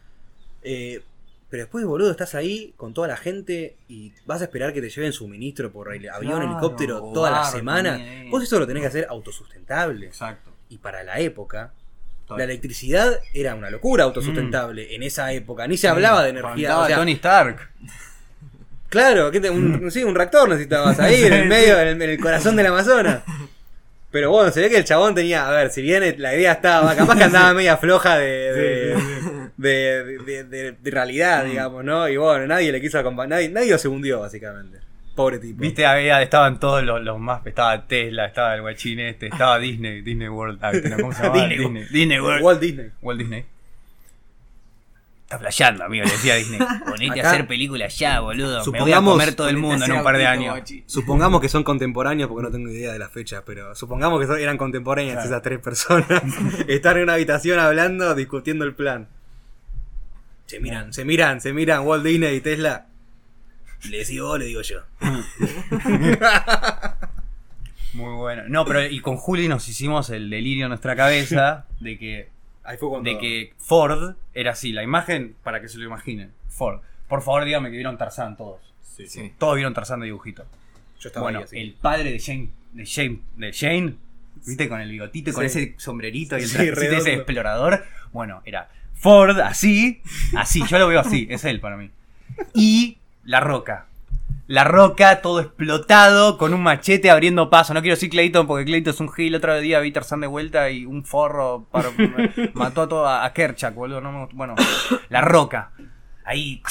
Eh, 0.62 1.02
pero 1.50 1.62
después, 1.62 1.84
boludo, 1.84 2.10
estás 2.10 2.34
ahí 2.34 2.74
con 2.76 2.92
toda 2.92 3.08
la 3.08 3.16
gente 3.16 3.76
y 3.88 4.12
vas 4.26 4.40
a 4.42 4.44
esperar 4.44 4.72
que 4.72 4.80
te 4.82 4.90
lleven 4.90 5.12
suministro 5.12 5.72
por 5.72 5.88
avión, 5.88 6.12
Claro, 6.20 6.42
helicóptero 6.42 7.00
toda 7.14 7.30
la 7.30 7.44
semana. 7.44 7.98
Vos 8.30 8.42
eso 8.42 8.58
lo 8.58 8.66
tenés 8.66 8.82
que 8.82 8.88
hacer 8.88 9.06
autosustentable. 9.08 10.06
Exacto. 10.06 10.50
Y 10.68 10.78
para 10.78 11.02
la 11.02 11.18
época, 11.20 11.72
la 12.28 12.44
electricidad 12.44 13.18
era 13.32 13.54
una 13.54 13.70
locura 13.70 14.04
autosustentable 14.04 14.94
en 14.94 15.02
esa 15.02 15.32
época. 15.32 15.66
Ni 15.66 15.78
se 15.78 15.88
hablaba 15.88 16.22
de 16.22 16.30
energía. 16.30 16.78
O 16.78 16.86
sea, 16.86 16.96
Tony 16.96 17.12
Stark. 17.12 17.70
Claro, 18.88 19.30
¿qué 19.30 19.40
te- 19.40 19.50
un, 19.50 19.90
sí, 19.90 20.02
un 20.02 20.14
reactor 20.14 20.48
necesitabas 20.48 20.98
ahí, 20.98 21.22
en 21.24 21.32
el 21.34 21.46
medio, 21.46 21.78
en 21.78 21.88
el, 21.88 22.02
en 22.02 22.10
el 22.10 22.18
corazón 22.20 22.56
del 22.56 22.66
Amazonas. 22.66 23.22
Pero 24.10 24.30
bueno, 24.30 24.50
se 24.50 24.62
ve 24.62 24.70
que 24.70 24.78
el 24.78 24.84
chabón 24.84 25.14
tenía, 25.14 25.46
a 25.46 25.50
ver, 25.50 25.70
si 25.70 25.82
bien 25.82 26.02
la 26.22 26.34
idea 26.34 26.52
estaba, 26.52 26.96
capaz 26.96 27.16
que 27.18 27.24
andaba 27.24 27.52
media 27.54 27.76
floja 27.76 28.16
de, 28.16 28.24
de, 28.54 28.94
de, 29.58 30.18
de- 30.24 30.44
de- 30.44 30.72
de 30.72 30.90
realidad, 30.90 31.44
digamos, 31.44 31.84
¿no? 31.84 32.08
Y 32.08 32.16
bueno, 32.16 32.46
nadie 32.46 32.72
le 32.72 32.80
quiso 32.80 32.98
acompañar, 32.98 33.28
nadie, 33.30 33.48
nadie 33.50 33.72
lo 33.72 33.78
se 33.78 33.88
hundió, 33.88 34.20
básicamente. 34.20 34.78
Pobre 35.14 35.38
tipo. 35.40 35.60
Viste, 35.60 35.84
había, 35.84 36.22
estaban 36.22 36.60
todos 36.60 36.82
los, 36.84 37.02
los 37.02 37.18
más. 37.18 37.44
Estaba 37.44 37.86
Tesla, 37.86 38.24
estaba 38.26 38.54
el 38.54 38.60
guachín 38.62 39.00
este, 39.00 39.26
estaba 39.26 39.58
Disney, 39.60 40.00
Disney 40.00 40.28
World. 40.28 40.60
ah. 40.62 40.70
¿Cómo 41.00 41.12
se 41.12 41.22
llama? 41.24 41.34
Disney. 41.34 41.58
Disney, 41.58 41.84
Disney 41.90 42.20
World. 42.20 42.42
Walt 42.42 42.60
Disney. 42.60 42.90
Walt 43.02 43.18
Disney. 43.18 43.44
Está 45.24 45.38
flasheando, 45.40 45.84
amigo, 45.84 46.06
le 46.06 46.10
decía 46.12 46.36
Disney. 46.36 46.58
Ponete 46.88 47.20
Acá- 47.20 47.28
a 47.28 47.32
hacer 47.32 47.46
películas 47.46 47.98
ya, 47.98 48.20
boludo. 48.20 48.64
Me 48.72 48.80
voy 48.80 48.92
a 48.92 49.02
comer 49.02 49.34
todo 49.34 49.48
el 49.50 49.58
mundo 49.58 49.84
en 49.84 49.92
un 49.92 50.02
par 50.02 50.16
de 50.16 50.26
años. 50.26 50.58
Supongamos 50.86 51.40
que 51.42 51.48
son 51.50 51.64
contemporáneos, 51.64 52.28
porque 52.30 52.44
no 52.44 52.50
tengo 52.50 52.70
idea 52.70 52.92
de 52.92 52.98
las 52.98 53.10
fechas, 53.10 53.42
pero 53.44 53.74
supongamos 53.74 54.24
que 54.24 54.42
eran 54.42 54.56
contemporáneas 54.56 55.14
Claro. 55.16 55.28
esas 55.28 55.42
tres 55.42 55.58
personas. 55.58 56.22
Están 56.68 56.96
en 56.96 57.02
una 57.02 57.14
habitación 57.14 57.58
hablando, 57.58 58.14
discutiendo 58.14 58.64
el 58.64 58.74
plan. 58.74 59.08
Se 60.48 60.58
miran, 60.60 60.92
se 60.92 61.04
miran, 61.04 61.40
se 61.40 61.52
miran 61.52 61.86
Walt 61.86 62.04
Disney 62.04 62.34
y 62.36 62.40
Tesla. 62.40 62.86
Le 63.88 63.98
decís 63.98 64.20
vos, 64.20 64.38
le 64.38 64.46
digo 64.46 64.62
yo. 64.62 64.80
Muy 67.94 68.14
bueno. 68.14 68.42
No, 68.48 68.64
pero 68.64 68.84
y 68.86 69.00
con 69.00 69.16
Juli 69.16 69.48
nos 69.48 69.68
hicimos 69.68 70.10
el 70.10 70.30
delirio 70.30 70.64
en 70.66 70.70
nuestra 70.70 70.94
cabeza 70.96 71.66
de 71.80 71.98
que, 71.98 72.28
Ahí 72.64 72.76
fue 72.76 72.88
cuando. 72.88 73.08
de 73.10 73.18
que 73.18 73.52
Ford 73.58 74.14
era 74.34 74.52
así. 74.52 74.72
La 74.72 74.82
imagen, 74.82 75.34
para 75.42 75.60
que 75.60 75.68
se 75.68 75.78
lo 75.78 75.84
imaginen. 75.86 76.32
Ford. 76.48 76.80
Por 77.08 77.22
favor, 77.22 77.44
díganme 77.44 77.70
que 77.70 77.76
vieron 77.76 77.96
Tarzán 77.96 78.36
todos. 78.36 78.60
Sí. 78.82 79.32
Todos 79.38 79.54
vieron 79.56 79.74
Tarzán 79.74 80.00
de 80.00 80.06
dibujito. 80.06 80.44
Yo 81.00 81.08
estaba 81.08 81.24
Bueno, 81.24 81.38
ahí 81.40 81.44
así. 81.44 81.58
el 81.58 81.74
padre 81.74 82.10
de 82.12 82.18
Jane, 82.18 82.48
de 82.72 82.84
Jane, 82.84 83.20
de 83.36 83.52
Jane, 83.52 83.94
viste, 84.44 84.68
con 84.68 84.80
el 84.80 84.90
bigotito 84.90 85.30
y 85.30 85.32
con 85.32 85.48
Sí. 85.48 85.58
ese 85.60 85.74
sombrerito 85.78 86.36
y 86.36 86.42
el 86.42 86.48
Sí, 86.48 86.54
trajecito 86.56 86.80
ese 86.82 86.90
redondo. 86.90 87.10
explorador. 87.12 87.84
Bueno, 88.12 88.42
era 88.44 88.68
Ford 89.00 89.38
así, 89.40 90.02
así, 90.36 90.62
yo 90.66 90.78
lo 90.78 90.88
veo 90.88 91.00
así, 91.00 91.26
es 91.30 91.44
él 91.44 91.60
para 91.60 91.76
mí. 91.76 91.90
Y 92.54 92.98
La 93.24 93.40
Roca. 93.40 93.86
La 94.46 94.64
Roca, 94.64 95.20
todo 95.20 95.40
explotado, 95.40 96.38
con 96.38 96.54
un 96.54 96.62
machete 96.62 97.10
abriendo 97.10 97.50
paso. 97.50 97.74
No 97.74 97.82
quiero 97.82 97.96
decir 97.96 98.08
Clayton 98.08 98.46
porque 98.46 98.64
Clayton 98.64 98.94
es 98.94 99.00
un 99.00 99.12
gil. 99.12 99.34
Otro 99.34 99.60
día 99.60 99.78
vi 99.80 99.92
Tarzán 99.92 100.20
de 100.20 100.26
vuelta 100.26 100.70
y 100.70 100.86
un 100.86 101.04
forro 101.04 101.66
para- 101.70 101.90
mató 102.54 102.82
a, 102.82 102.88
todo, 102.88 103.06
a 103.08 103.30
Kerchak, 103.32 103.74
boludo. 103.74 104.00
no 104.00 104.10
me- 104.10 104.28
bueno, 104.32 104.54
La 105.10 105.20
Roca. 105.20 105.72
Ahí. 106.24 106.62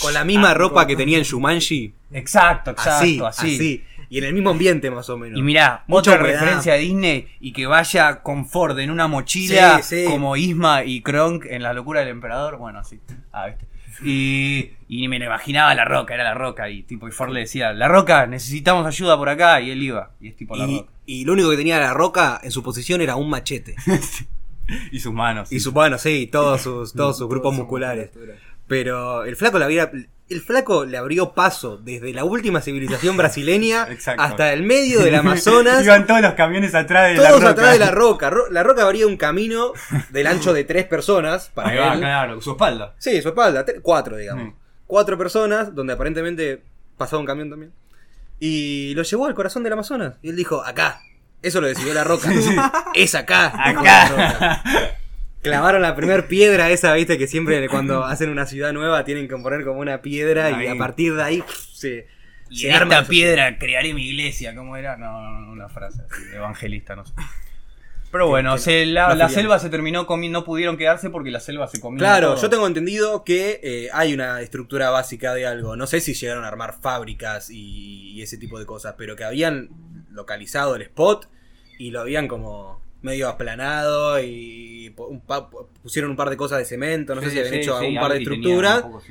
Con 0.00 0.12
la 0.14 0.24
misma 0.24 0.52
ropa 0.54 0.86
que 0.86 0.96
tenía 0.96 1.18
en 1.18 1.24
Shumanji. 1.24 1.94
Exacto, 2.12 2.72
exacto, 2.72 2.92
Así, 3.00 3.20
así. 3.24 3.54
así, 3.54 3.84
Y 4.12 4.18
en 4.18 4.24
el 4.24 4.34
mismo 4.34 4.50
ambiente, 4.50 4.90
más 4.90 5.08
o 5.08 5.16
menos. 5.16 5.38
Y 5.38 5.42
mirá, 5.42 5.84
Mucha 5.86 6.10
otra 6.12 6.22
humedad. 6.22 6.40
referencia 6.40 6.74
a 6.74 6.76
Disney 6.76 7.28
y 7.40 7.52
que 7.52 7.66
vaya 7.66 8.22
con 8.22 8.46
Ford 8.46 8.78
en 8.78 8.90
una 8.90 9.06
mochila 9.08 9.80
Sí, 9.82 10.04
sí. 10.04 10.10
como 10.10 10.36
Isma 10.36 10.84
y 10.84 11.00
Kronk 11.00 11.46
en 11.48 11.62
La 11.62 11.72
locura 11.72 12.00
del 12.00 12.10
emperador. 12.10 12.58
Bueno, 12.58 12.80
así. 12.80 13.00
Ah, 13.32 13.46
¿viste? 13.46 13.66
Y, 14.04 14.72
y 14.88 15.08
me 15.08 15.18
lo 15.18 15.24
imaginaba 15.26 15.74
la 15.74 15.84
roca, 15.84 16.12
era 16.14 16.24
la 16.24 16.34
roca. 16.34 16.68
Y 16.68 16.82
tipo, 16.82 17.08
y 17.08 17.10
Ford 17.10 17.30
le 17.32 17.40
decía, 17.40 17.72
la 17.72 17.88
roca, 17.88 18.26
necesitamos 18.26 18.86
ayuda 18.86 19.16
por 19.16 19.28
acá. 19.30 19.60
Y 19.62 19.70
él 19.70 19.82
iba. 19.82 20.10
Y 20.20 20.28
es 20.28 20.36
tipo 20.36 20.56
la 20.56 20.66
Y, 20.66 20.78
roca. 20.80 20.92
y 21.06 21.24
lo 21.24 21.32
único 21.32 21.50
que 21.50 21.56
tenía 21.56 21.78
la 21.80 21.94
roca 21.94 22.38
en 22.42 22.50
su 22.50 22.62
posición 22.62 23.00
era 23.00 23.16
un 23.16 23.30
machete. 23.30 23.76
Y 24.92 25.00
sus 25.00 25.12
manos. 25.12 25.50
Y 25.52 25.58
su, 25.60 25.72
bueno, 25.72 25.98
sí, 25.98 26.28
todos 26.30 26.62
sus, 26.62 26.92
todos 26.94 27.18
sus 27.18 27.28
grupos 27.28 27.52
musculares. 27.54 28.10
Pero 28.68 29.24
el 29.24 29.36
flaco, 29.36 29.58
le 29.58 29.64
había- 29.64 29.90
el 30.32 30.40
flaco 30.40 30.84
le 30.84 30.96
abrió 30.96 31.32
paso 31.32 31.76
desde 31.76 32.12
la 32.12 32.24
última 32.24 32.60
civilización 32.60 33.16
brasileña 33.16 33.86
hasta 34.18 34.52
el 34.52 34.62
medio 34.62 35.00
del 35.00 35.14
Amazonas. 35.14 35.82
Iban 35.84 36.06
todos 36.06 36.20
los 36.22 36.34
camiones 36.34 36.74
atrás 36.74 37.08
de 37.10 37.14
la 37.22 37.28
todos 37.28 37.40
roca. 37.40 37.50
atrás 37.52 37.72
de 37.72 37.78
la 37.78 37.90
roca. 37.90 38.30
Ro- 38.30 38.50
La 38.50 38.62
roca 38.62 38.82
abría 38.82 39.06
un 39.06 39.16
camino 39.16 39.72
del 40.10 40.26
ancho 40.26 40.52
de 40.52 40.64
tres 40.64 40.86
personas 40.86 41.50
para 41.54 41.68
Ahí 41.70 41.78
va, 41.78 41.92
él. 41.94 42.00
claro, 42.00 42.40
su 42.40 42.52
espalda. 42.52 42.94
Sí, 42.98 43.20
su 43.22 43.28
espalda, 43.28 43.64
cuatro, 43.82 44.16
digamos. 44.16 44.44
Mm. 44.48 44.54
Cuatro 44.86 45.16
personas, 45.16 45.74
donde 45.74 45.92
aparentemente 45.94 46.62
pasaba 46.96 47.20
un 47.20 47.26
camión 47.26 47.48
también. 47.50 47.72
Y 48.40 48.92
lo 48.94 49.02
llevó 49.04 49.26
al 49.26 49.34
corazón 49.34 49.62
del 49.62 49.72
Amazonas. 49.72 50.14
Y 50.22 50.30
él 50.30 50.36
dijo, 50.36 50.62
acá. 50.64 51.00
Eso 51.42 51.60
lo 51.60 51.66
decidió 51.66 51.92
la 51.94 52.04
roca. 52.04 52.30
Es 52.94 53.14
acá. 53.14 53.52
la. 53.54 53.70
Acá. 53.80 54.62
Clavaron 55.42 55.82
la 55.82 55.96
primer 55.96 56.28
piedra 56.28 56.70
esa, 56.70 56.92
viste, 56.94 57.18
que 57.18 57.26
siempre 57.26 57.68
cuando 57.68 58.04
hacen 58.04 58.30
una 58.30 58.46
ciudad 58.46 58.72
nueva 58.72 59.04
tienen 59.04 59.28
que 59.28 59.36
poner 59.36 59.64
como 59.64 59.80
una 59.80 60.00
piedra 60.00 60.62
y 60.62 60.68
a 60.68 60.76
partir 60.76 61.14
de 61.14 61.22
ahí 61.22 61.44
se, 61.72 62.06
Y 62.48 62.60
se 62.60 62.68
en 62.68 62.74
arma 62.74 62.94
esta 62.94 63.02
la 63.02 63.08
piedra 63.08 63.58
crearé 63.58 63.92
mi 63.92 64.06
iglesia. 64.06 64.54
¿Cómo 64.54 64.76
era? 64.76 64.96
No, 64.96 65.20
no, 65.20 65.40
no, 65.40 65.52
una 65.52 65.68
frase 65.68 66.02
así, 66.02 66.22
evangelista, 66.34 66.94
no 66.94 67.04
sé. 67.04 67.12
Pero 68.12 68.28
bueno, 68.28 68.58
se- 68.58 68.84
la, 68.84 69.28
selva 69.30 69.58
se 69.58 69.70
terminó 69.70 70.06
comiendo, 70.06 70.40
no 70.40 70.44
pudieron 70.44 70.76
quedarse 70.76 71.08
porque 71.08 71.30
la 71.30 71.40
selva 71.40 71.66
se 71.66 71.80
comió. 71.80 71.98
Claro, 71.98 72.34
todo. 72.34 72.42
yo 72.42 72.50
tengo 72.50 72.66
entendido 72.66 73.24
que 73.24 73.58
eh, 73.62 73.88
hay 73.92 74.12
una 74.12 74.42
estructura 74.42 74.90
básica 74.90 75.32
de 75.32 75.46
algo. 75.46 75.76
No 75.76 75.86
sé 75.86 76.00
si 76.00 76.12
llegaron 76.12 76.44
a 76.44 76.48
armar 76.48 76.74
fábricas 76.78 77.48
y, 77.48 78.10
y 78.12 78.20
ese 78.22 78.36
tipo 78.36 78.58
de 78.58 78.66
cosas, 78.66 78.96
pero 78.98 79.16
que 79.16 79.24
habían 79.24 79.70
localizado 80.10 80.76
el 80.76 80.82
spot 80.82 81.30
y 81.78 81.90
lo 81.90 82.00
habían 82.00 82.28
como 82.28 82.81
medio 83.02 83.28
aplanado 83.28 84.20
y 84.20 84.90
po- 84.96 85.06
un 85.08 85.20
pa- 85.20 85.48
pusieron 85.82 86.10
un 86.10 86.16
par 86.16 86.30
de 86.30 86.36
cosas 86.36 86.58
de 86.58 86.64
cemento, 86.64 87.14
no 87.14 87.20
sé 87.20 87.30
si 87.30 87.38
habían 87.38 87.54
sí, 87.54 87.60
hecho 87.60 87.78
sí, 87.80 87.86
un 87.86 87.94
par 87.96 88.12
de 88.12 88.18
estructuras, 88.18 88.82
poco, 88.82 89.02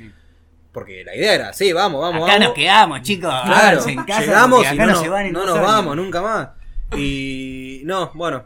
porque 0.72 1.04
la 1.04 1.14
idea 1.14 1.34
era, 1.34 1.52
sí, 1.52 1.72
vamos, 1.72 2.00
vamos, 2.00 2.22
Acá 2.22 2.32
vamos. 2.32 2.48
nos 2.48 2.54
quedamos, 2.54 3.02
chicos. 3.02 3.34
Claro, 3.44 3.86
en 3.86 4.04
casa 4.04 4.20
llegamos 4.22 4.64
y 4.72 4.76
no, 4.76 4.86
no, 4.86 4.92
nos- 4.92 5.00
se 5.00 5.08
van 5.08 5.32
no 5.32 5.46
nos 5.46 5.60
vamos 5.60 5.96
nunca 5.96 6.22
más. 6.22 6.48
Y 6.96 7.82
no, 7.84 8.10
bueno, 8.14 8.44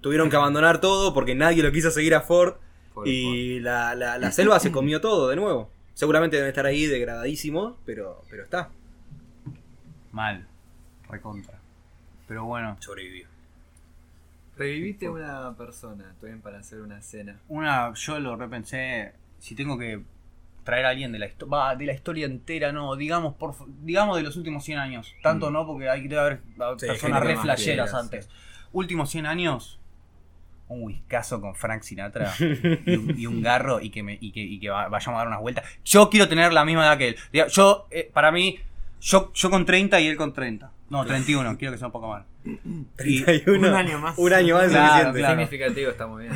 tuvieron 0.00 0.30
que 0.30 0.36
abandonar 0.36 0.80
todo 0.80 1.12
porque 1.12 1.34
nadie 1.34 1.62
lo 1.62 1.72
quiso 1.72 1.90
seguir 1.90 2.14
a 2.14 2.20
Ford 2.20 2.54
y 3.04 3.58
la, 3.60 3.94
la- 3.94 4.18
la 4.18 4.32
selva 4.32 4.58
se 4.60 4.70
comió 4.72 5.00
todo 5.00 5.28
de 5.28 5.36
nuevo. 5.36 5.70
Seguramente 5.94 6.36
deben 6.36 6.50
estar 6.50 6.66
ahí 6.66 6.86
degradadísimos, 6.86 7.74
pero, 7.84 8.22
pero 8.30 8.44
está. 8.44 8.68
Mal. 10.12 10.46
Recontra. 11.08 11.58
Pero 12.28 12.44
bueno. 12.44 12.76
Sobrevivió. 12.80 13.26
Reviviste 14.56 15.08
una 15.08 15.54
persona, 15.56 16.14
también 16.20 16.40
para 16.40 16.58
hacer 16.58 16.80
una 16.80 16.98
escena. 16.98 17.38
Una, 17.48 17.92
yo 17.94 18.18
lo 18.20 18.36
repensé, 18.36 19.12
si 19.38 19.54
tengo 19.54 19.76
que 19.78 20.00
traer 20.64 20.86
a 20.86 20.88
alguien 20.90 21.12
de 21.12 21.18
la 21.18 21.26
historia, 21.26 21.74
de 21.76 21.86
la 21.86 21.92
historia 21.92 22.26
entera, 22.26 22.72
no, 22.72 22.96
digamos 22.96 23.34
por 23.34 23.54
digamos 23.84 24.16
de 24.16 24.22
los 24.22 24.36
últimos 24.36 24.64
100 24.64 24.78
años. 24.78 25.14
Tanto 25.22 25.50
no, 25.50 25.66
porque 25.66 25.88
hay 25.90 26.08
que 26.08 26.18
haber 26.18 26.40
Sí, 26.78 26.86
personas 26.86 27.22
re 27.22 27.36
flasheras 27.36 27.94
antes. 27.94 28.28
Últimos 28.72 29.10
100 29.10 29.26
años, 29.26 29.78
un 30.68 30.82
whiskazo 30.82 31.40
con 31.40 31.54
Frank 31.54 31.82
Sinatra 31.82 32.32
y, 32.86 32.96
un, 32.96 33.14
y 33.18 33.26
un 33.26 33.42
garro 33.42 33.80
y 33.80 33.90
que, 33.90 34.02
me, 34.02 34.18
y 34.20 34.32
que, 34.32 34.40
y 34.40 34.58
que 34.58 34.70
va- 34.70 34.88
vayamos 34.88 35.16
a 35.16 35.18
dar 35.20 35.28
unas 35.28 35.40
vueltas. 35.40 35.64
Yo 35.84 36.10
quiero 36.10 36.28
tener 36.28 36.52
la 36.52 36.64
misma 36.64 36.86
edad 36.86 36.98
que 36.98 37.08
él. 37.08 37.16
Yo, 37.50 37.86
eh, 37.90 38.10
para 38.12 38.32
mí, 38.32 38.58
yo, 39.06 39.32
yo 39.34 39.50
con 39.50 39.64
30 39.64 40.00
y 40.00 40.06
él 40.08 40.16
con 40.16 40.32
30. 40.32 40.70
No, 40.90 41.04
31, 41.04 41.56
quiero 41.58 41.72
que 41.72 41.78
sea 41.78 41.86
un 41.88 41.92
poco 41.92 42.08
más. 42.08 42.24
31. 42.96 43.68
Un 43.68 43.74
año 43.74 43.98
más. 43.98 44.18
Un 44.18 44.32
año 44.32 44.54
más 44.56 44.68
Claro, 44.68 44.86
suficiente. 44.88 45.18
claro. 45.20 45.34
Significativo, 45.40 45.90
está 45.90 46.06
muy 46.06 46.24
bien. 46.24 46.34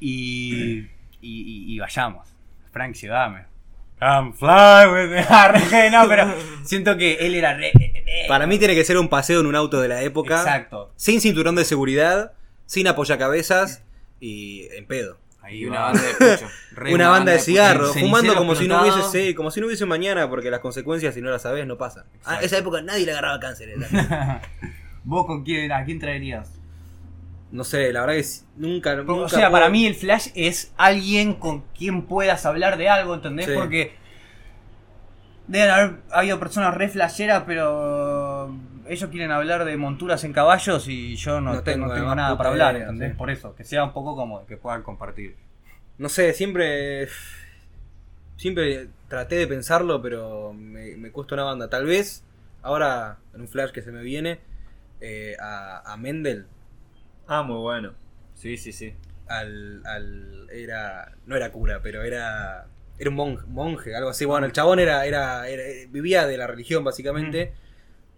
y, 0.00 0.78
y, 0.78 0.88
y- 1.20 1.74
y 1.74 1.78
vayamos. 1.78 2.28
Frank, 2.72 2.94
llévame. 2.94 3.44
Come 4.00 4.32
fly 4.32 4.86
with. 4.92 5.24
Ah, 5.28 5.48
re, 5.70 5.90
no, 5.90 6.08
pero 6.08 6.34
siento 6.64 6.96
que 6.96 7.14
él 7.26 7.34
era 7.34 7.54
re. 7.54 7.72
Para 8.28 8.46
mí 8.46 8.58
tiene 8.58 8.74
que 8.74 8.84
ser 8.84 8.98
un 8.98 9.08
paseo 9.08 9.40
en 9.40 9.46
un 9.46 9.54
auto 9.56 9.80
de 9.80 9.88
la 9.88 10.02
época. 10.02 10.36
Exacto. 10.38 10.92
Sin 10.96 11.20
cinturón 11.20 11.54
de 11.54 11.64
seguridad, 11.64 12.32
sin 12.66 12.86
apoyacabezas 12.88 13.82
y 14.20 14.66
en 14.76 14.86
pedo. 14.86 15.18
Ahí 15.44 15.64
va. 15.66 15.70
una 15.70 15.80
banda 15.82 16.02
de 16.02 16.14
pucho. 16.14 16.50
Re 16.72 16.94
una 16.94 17.08
banda 17.10 17.32
de 17.32 17.38
cigarros, 17.38 17.92
fumando 17.98 18.34
como 18.34 18.54
si 18.54 18.66
no 18.66 18.80
hubiese 18.80 19.34
como 19.34 19.50
si 19.50 19.60
no 19.60 19.66
hubiese 19.66 19.84
mañana, 19.86 20.28
porque 20.28 20.50
las 20.50 20.60
consecuencias, 20.60 21.14
si 21.14 21.20
no 21.20 21.30
las 21.30 21.42
sabes, 21.42 21.66
no 21.66 21.76
pasan. 21.76 22.04
Ah, 22.24 22.36
Exacto. 22.36 22.46
esa 22.46 22.58
época 22.58 22.82
nadie 22.82 23.04
le 23.04 23.12
agarraba 23.12 23.38
cáncer. 23.38 23.68
era. 23.68 24.40
¿Vos 25.04 25.26
con 25.26 25.44
quién, 25.44 25.70
a 25.70 25.84
quién 25.84 25.98
traerías? 26.00 26.50
No 27.52 27.62
sé, 27.62 27.92
la 27.92 28.00
verdad 28.00 28.14
que 28.16 28.26
nunca. 28.56 28.96
nunca 28.96 29.12
o 29.12 29.28
sea, 29.28 29.38
puedo- 29.38 29.52
para 29.52 29.68
mí 29.68 29.86
el 29.86 29.94
Flash 29.94 30.28
es 30.34 30.72
alguien 30.78 31.34
con 31.34 31.60
quien 31.76 32.02
puedas 32.06 32.46
hablar 32.46 32.78
de 32.78 32.88
algo, 32.88 33.14
¿entendés? 33.14 33.46
Sí. 33.46 33.52
Porque 33.54 33.94
deben 35.46 35.70
haber 35.70 35.96
habido 36.10 36.40
personas 36.40 36.74
re 36.74 36.88
flasheras, 36.88 37.44
pero 37.46 38.13
ellos 38.88 39.10
quieren 39.10 39.30
hablar 39.30 39.64
de 39.64 39.76
monturas 39.76 40.24
en 40.24 40.32
caballos 40.32 40.88
y 40.88 41.16
yo 41.16 41.40
no, 41.40 41.54
No 41.54 41.62
tengo, 41.62 41.86
no 41.86 42.14
nada 42.14 42.36
para 42.36 42.50
hablar, 42.50 42.74
idea, 42.76 42.84
¿entendés? 42.84 43.12
sí. 43.12 43.18
Por 43.18 43.30
eso, 43.30 43.54
que 43.54 43.64
sea 43.64 43.84
un 43.84 43.92
poco 43.92 44.16
como 44.16 44.46
que 44.46 44.56
puedan 44.56 44.82
compartir. 44.82 45.36
No 45.98 46.08
sé, 46.08 46.32
siempre. 46.32 47.08
Siempre 48.36 48.88
traté 49.08 49.36
de 49.36 49.46
pensarlo, 49.46 50.02
pero 50.02 50.52
me, 50.52 50.96
me 50.96 51.10
cuesta 51.12 51.34
una 51.34 51.44
banda. 51.44 51.70
Tal 51.70 51.86
vez, 51.86 52.24
ahora, 52.62 53.18
en 53.32 53.42
un 53.42 53.48
flash 53.48 53.70
que 53.70 53.82
se 53.82 53.92
me 53.92 54.02
viene, 54.02 54.40
eh, 55.00 55.36
a, 55.40 55.92
a 55.92 55.96
Mendel, 55.96 56.46
Ah, 57.26 57.42
muy 57.42 57.56
bueno. 57.58 57.92
Sí, 58.34 58.58
sí, 58.58 58.72
sí. 58.72 58.92
al, 59.28 59.82
al. 59.86 60.48
Era. 60.50 61.12
No 61.26 61.36
era 61.36 61.50
cura, 61.52 61.80
pero 61.82 62.02
era. 62.02 62.66
Era 62.98 63.10
un 63.10 63.16
monje, 63.16 63.46
monje, 63.48 63.96
algo 63.96 64.10
así. 64.10 64.24
Bueno, 64.24 64.46
el 64.46 64.52
chabón 64.52 64.78
era, 64.78 65.06
era, 65.06 65.48
era- 65.48 65.62
vivía 65.90 66.26
de 66.26 66.36
la 66.36 66.46
religión, 66.46 66.84
básicamente. 66.84 67.52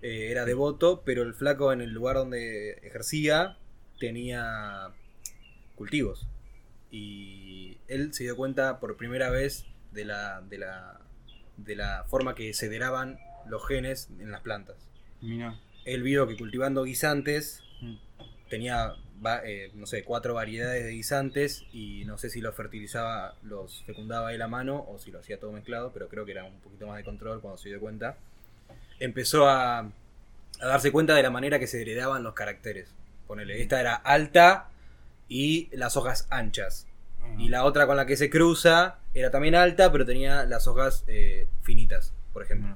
Eh, 0.03 0.31
era 0.31 0.45
devoto, 0.45 1.03
pero 1.05 1.23
el 1.23 1.35
flaco 1.35 1.73
en 1.73 1.81
el 1.81 1.91
lugar 1.91 2.17
donde 2.17 2.73
ejercía 2.83 3.57
tenía 3.99 4.91
cultivos. 5.75 6.27
Y 6.91 7.79
él 7.89 8.15
se 8.15 8.25
dio 8.25 8.37
cuenta 8.37 8.79
por 8.81 8.97
primera 8.97 9.31
vez 9.31 9.67
de 9.93 10.05
la, 10.05 10.41
de 10.43 10.59
la, 10.59 11.01
de 11.57 11.77
la 11.77 12.05
forma 12.09 12.35
que 12.35 12.55
se 12.55 12.69
deraban 12.69 13.19
los 13.49 13.67
genes 13.67 14.09
en 14.21 14.31
las 14.31 14.43
plantas. 14.43 14.77
Mira. 15.21 15.59
Él 15.85 16.03
vio 16.03 16.27
que 16.27 16.37
cultivando 16.37 16.83
guisantes 16.85 17.63
Mm. 17.81 17.97
tenía, 18.49 18.95
eh, 19.45 19.71
no 19.75 19.87
sé, 19.87 20.05
cuatro 20.05 20.35
variedades 20.35 20.85
de 20.85 20.93
guisantes 20.93 21.65
y 21.73 22.05
no 22.07 22.19
sé 22.19 22.31
si 22.31 22.41
los 22.41 22.55
fertilizaba, 22.55 23.35
los 23.43 23.83
fecundaba 23.85 24.33
él 24.33 24.43
a 24.43 24.49
mano 24.49 24.85
o 24.89 24.99
si 24.99 25.11
lo 25.11 25.19
hacía 25.21 25.39
todo 25.39 25.53
mezclado, 25.53 25.93
pero 25.93 26.09
creo 26.09 26.25
que 26.25 26.33
era 26.33 26.45
un 26.45 26.61
poquito 26.61 26.87
más 26.87 26.97
de 26.97 27.05
control 27.05 27.41
cuando 27.41 27.59
se 27.59 27.69
dio 27.69 27.81
cuenta. 27.81 28.17
Empezó 28.99 29.49
a, 29.49 29.79
a 29.81 30.67
darse 30.67 30.91
cuenta 30.93 31.15
de 31.15 31.23
la 31.23 31.31
manera 31.31 31.59
que 31.59 31.67
se 31.67 31.83
heredaban 31.83 32.23
los 32.23 32.35
caracteres. 32.35 32.89
Ponele, 33.27 33.61
esta 33.61 33.81
era 33.81 33.95
alta 33.95 34.69
y 35.29 35.69
las 35.77 35.97
hojas 35.97 36.27
anchas. 36.31 36.87
Y 37.39 37.49
la 37.49 37.65
otra 37.65 37.87
con 37.89 37.97
la 37.97 38.07
que 38.07 38.17
se 38.17 38.31
cruza 38.31 38.99
era 39.13 39.31
también 39.33 39.57
alta, 39.57 39.91
pero 39.91 40.07
tenía 40.07 40.45
las 40.45 40.67
hojas 40.69 41.03
eh, 41.09 41.49
finitas, 41.63 42.13
por 42.33 42.43
ejemplo. 42.45 42.71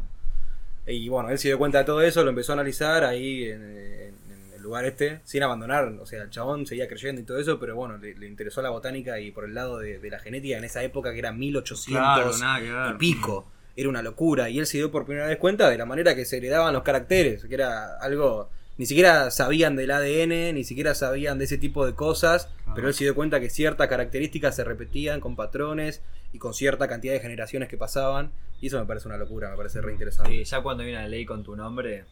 Y 0.86 1.08
bueno, 1.08 1.30
él 1.30 1.38
se 1.38 1.46
dio 1.48 1.58
cuenta 1.58 1.78
de 1.78 1.84
todo 1.84 2.02
eso, 2.02 2.24
lo 2.24 2.30
empezó 2.30 2.52
a 2.52 2.54
analizar 2.54 3.04
ahí 3.04 3.44
en, 3.44 3.62
en- 3.62 4.14
en 4.32 4.52
el 4.56 4.60
lugar 4.62 4.84
este, 4.86 5.20
sin 5.24 5.44
abandonar. 5.44 5.84
O 6.00 6.06
sea, 6.06 6.22
el 6.22 6.30
chabón 6.30 6.66
seguía 6.66 6.88
creyendo 6.88 7.20
y 7.20 7.24
todo 7.24 7.38
eso, 7.38 7.60
pero 7.60 7.76
bueno, 7.76 7.96
le, 7.98 8.14
le 8.16 8.26
interesó 8.26 8.60
la 8.60 8.70
botánica 8.70 9.20
y 9.20 9.30
por 9.30 9.44
el 9.44 9.54
lado 9.54 9.78
de, 9.78 10.00
de 10.00 10.10
la 10.10 10.18
genética 10.18 10.58
en 10.58 10.64
esa 10.64 10.82
época 10.82 11.12
que 11.12 11.20
era 11.20 11.30
1800 11.32 11.86
Claro, 12.02 12.36
nada 12.38 12.58
que 12.58 12.94
y 12.96 12.98
pico. 12.98 13.46
Era 13.80 13.88
una 13.88 14.02
locura. 14.02 14.48
Y 14.50 14.58
él 14.58 14.66
se 14.66 14.76
dio 14.78 14.90
por 14.90 15.06
primera 15.06 15.26
vez 15.26 15.38
cuenta 15.38 15.68
de 15.70 15.78
la 15.78 15.86
manera 15.86 16.14
que 16.14 16.24
se 16.24 16.36
heredaban 16.36 16.72
los 16.74 16.82
caracteres, 16.82 17.44
que 17.44 17.54
era 17.54 17.96
algo. 17.98 18.50
Ni 18.76 18.86
siquiera 18.86 19.30
sabían 19.30 19.76
del 19.76 19.90
ADN, 19.90 20.54
ni 20.54 20.64
siquiera 20.64 20.94
sabían 20.94 21.38
de 21.38 21.44
ese 21.44 21.58
tipo 21.58 21.84
de 21.86 21.94
cosas, 21.94 22.48
pero 22.74 22.88
él 22.88 22.94
se 22.94 23.04
dio 23.04 23.14
cuenta 23.14 23.38
que 23.40 23.50
ciertas 23.50 23.88
características 23.88 24.56
se 24.56 24.64
repetían 24.64 25.20
con 25.20 25.36
patrones 25.36 26.02
y 26.32 26.38
con 26.38 26.54
cierta 26.54 26.88
cantidad 26.88 27.12
de 27.12 27.20
generaciones 27.20 27.68
que 27.68 27.76
pasaban. 27.76 28.30
Y 28.60 28.68
eso 28.68 28.78
me 28.78 28.86
parece 28.86 29.08
una 29.08 29.16
locura, 29.18 29.50
me 29.50 29.56
parece 29.56 29.80
re 29.80 29.92
interesante. 29.92 30.30
Sí, 30.30 30.44
ya 30.44 30.60
cuando 30.62 30.82
viene 30.84 31.00
la 31.02 31.08
ley 31.08 31.24
con 31.26 31.42
tu 31.42 31.56
nombre, 31.56 32.04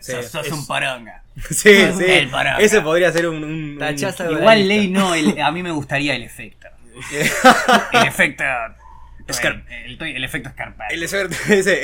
Sí, 0.00 0.12
sos, 0.12 0.26
sos 0.26 0.46
es- 0.46 0.52
un 0.52 0.66
poronga. 0.66 1.22
Sí, 1.50 1.74
sí. 1.98 2.04
El. 2.06 2.30
Ese 2.58 2.80
podría 2.80 3.12
ser 3.12 3.28
un. 3.28 3.78
Igual 4.38 4.68
ley 4.68 4.88
no, 4.88 5.14
el- 5.14 5.40
a 5.40 5.50
mí 5.52 5.62
me 5.62 5.70
gustaría 5.70 6.14
el 6.16 6.22
efecto. 6.22 6.68
el 7.92 8.06
efecto. 8.06 8.44
Scar- 9.28 9.64
el, 9.84 10.00
el 10.02 10.24
efecto 10.24 10.50
Scarpa. 10.50 10.86
el 10.88 11.02
ese, 11.02 11.22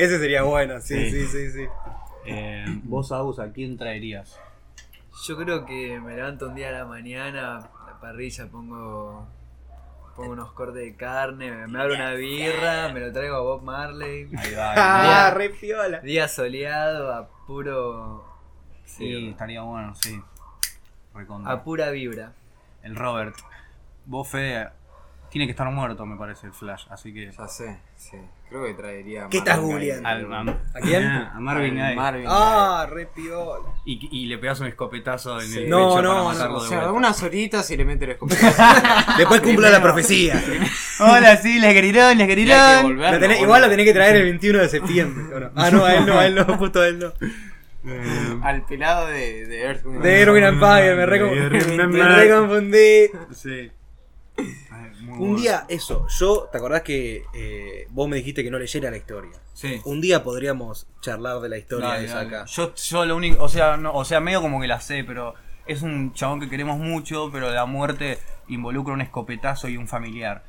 ese 0.05 0.19
sería 0.19 0.43
bueno, 0.43 0.81
sí, 0.81 1.11
Sí. 1.11 1.27
sí, 1.27 1.27
sí, 1.27 1.51
sí. 1.53 1.67
Eh, 2.27 2.65
vos, 2.85 3.11
Agus, 3.13 3.39
¿a 3.39 3.53
quién 3.53 3.77
traerías? 3.79 4.39
yo 5.27 5.37
creo 5.37 5.67
que 5.67 5.99
me 6.01 6.15
levanto 6.15 6.47
un 6.49 6.55
día 6.55 6.69
a 6.69 6.73
la 6.73 6.85
mañana, 6.85 7.69
la 7.87 7.99
parrilla 8.01 8.47
pongo 8.47 9.27
pongo 10.15 10.33
unos 10.33 10.53
cortes 10.53 10.77
de 10.83 10.95
carne, 10.97 11.51
me, 11.51 11.67
me 11.69 11.81
abro 11.81 11.95
una 11.95 12.13
birra, 12.13 12.89
me 12.93 13.01
lo 13.01 13.13
traigo 13.13 13.37
a 13.37 13.41
Bob 13.41 13.63
Marley. 13.63 14.29
Ahí 14.37 14.55
va. 14.55 14.73
Ah, 14.77 15.03
Día- 15.03 15.35
re 15.35 15.51
piola. 15.51 16.01
Día 16.01 16.29
soleado, 16.29 17.13
a 17.15 17.29
puro. 17.47 18.25
Sí, 18.85 18.97
Sí, 19.07 19.29
estaría 19.31 19.63
bueno, 19.63 19.95
sí. 19.97 20.21
Recontra. 21.15 21.53
a 21.53 21.63
pura 21.65 21.91
vibra. 21.91 22.33
El 22.83 22.95
Robert. 22.97 23.35
Vos, 24.07 24.29
Fede, 24.29 24.69
tiene 25.31 25.47
que 25.47 25.51
estar 25.53 25.71
muerto, 25.71 26.05
me 26.07 26.17
parece, 26.17 26.47
el 26.47 26.53
Flash. 26.53 26.87
Así 26.91 27.13
que. 27.13 27.31
Ya 27.33 27.47
sé, 27.49 27.79
sí. 27.97 28.17
Creo 28.49 28.65
que 28.65 28.73
traería. 28.75 29.27
a 29.27 29.29
¿Qué 29.29 29.39
estás 29.39 29.59
googleando? 29.61 30.09
Al- 30.09 30.33
a, 30.33 30.41
¿A 30.75 30.81
quién? 30.81 31.05
A 31.07 31.39
Marvin 31.39 31.73
Al 31.79 31.85
Gaye. 31.85 31.97
Marvin 31.97 32.25
Ah, 32.27 32.87
re 32.91 33.07
piola. 33.07 33.69
Y, 33.85 34.09
y 34.11 34.27
le 34.27 34.39
pegas 34.39 34.61
un 34.61 34.69
escopetazo 34.69 35.41
en 35.41 35.47
Sí. 35.49 35.59
el 35.65 35.69
No, 35.71 35.91
pecho 35.91 36.03
no, 36.03 36.25
para 36.33 36.49
no, 36.49 36.55
O 36.57 36.61
sea, 36.61 36.77
vuelta. 36.79 36.93
unas 36.93 37.23
horitas 37.23 37.71
y 37.71 37.77
le 37.77 37.85
mete 37.85 38.07
el 38.07 38.11
escopetazo. 38.13 38.63
Después 39.19 39.41
cumpla 39.43 39.69
la 39.71 39.83
profecía. 39.83 40.43
Hola, 41.01 41.37
sí, 41.37 41.59
les 41.61 41.75
gritón, 41.75 42.17
les 42.17 42.27
gritón. 42.29 42.83
volver, 42.85 43.13
La 43.13 43.19
tenés- 43.21 43.39
¿no, 43.39 43.45
igual 43.45 43.63
lo 43.63 43.69
tenés 43.69 43.85
que 43.87 43.93
traer 43.93 44.17
el 44.17 44.23
21 44.25 44.59
de 44.61 44.69
septiembre. 44.71 45.35
¿o 45.35 45.41
no? 45.41 45.51
Ah, 45.55 45.71
no, 45.71 45.85
a 45.85 45.95
él 45.95 46.07
no, 46.07 46.19
a 46.19 46.27
él 46.27 46.35
no, 46.35 46.45
justo 46.57 46.81
a 46.81 46.89
él 46.89 46.99
no. 46.99 47.13
Al 48.43 48.63
pelado 48.67 49.07
de, 49.07 49.47
de 49.47 49.63
Earth, 49.63 49.83
De 49.85 50.21
Erwin 50.21 50.45
Empire, 50.45 50.95
me, 50.95 51.07
re- 51.07 51.87
me 51.87 52.09
reconfundí. 52.17 53.11
Sí. 53.33 53.71
Un 55.19 55.37
día, 55.37 55.65
eso, 55.69 56.07
yo, 56.19 56.49
¿te 56.51 56.59
acordás 56.59 56.83
que 56.83 57.25
eh, 57.35 57.87
vos 57.91 58.09
me 58.09 58.17
dijiste 58.17 58.43
que 58.45 58.51
no 58.51 58.59
leyera 58.59 58.91
la 58.91 58.97
historia? 58.97 59.33
Sí. 59.55 59.81
Un 59.85 60.01
día 60.01 60.23
podríamos 60.23 60.87
charlar 61.01 61.41
de 61.41 61.49
la 61.49 61.59
historia 61.59 61.89
Dale, 61.89 62.05
esa 62.07 62.17
dale. 62.17 62.29
acá. 62.37 62.45
Yo, 62.47 62.75
yo 62.75 63.05
lo 63.05 63.17
único, 63.17 63.43
o 63.43 63.49
sea, 63.49 63.77
no, 63.77 63.93
o 63.93 64.05
sea, 64.05 64.21
medio 64.21 64.41
como 64.41 64.61
que 64.61 64.67
la 64.69 64.81
sé, 64.81 65.05
pero 65.05 65.35
es 65.67 65.83
un 65.83 66.13
chabón 66.15 66.41
que 66.41 66.49
queremos 66.49 66.79
mucho, 66.79 67.31
pero 67.33 67.51
la 67.51 67.67
muerte 67.67 68.19
involucra 68.49 68.95
un 68.95 69.01
escopetazo 69.01 69.69
y 69.69 69.77
un 69.77 69.89
familiar. 69.89 70.45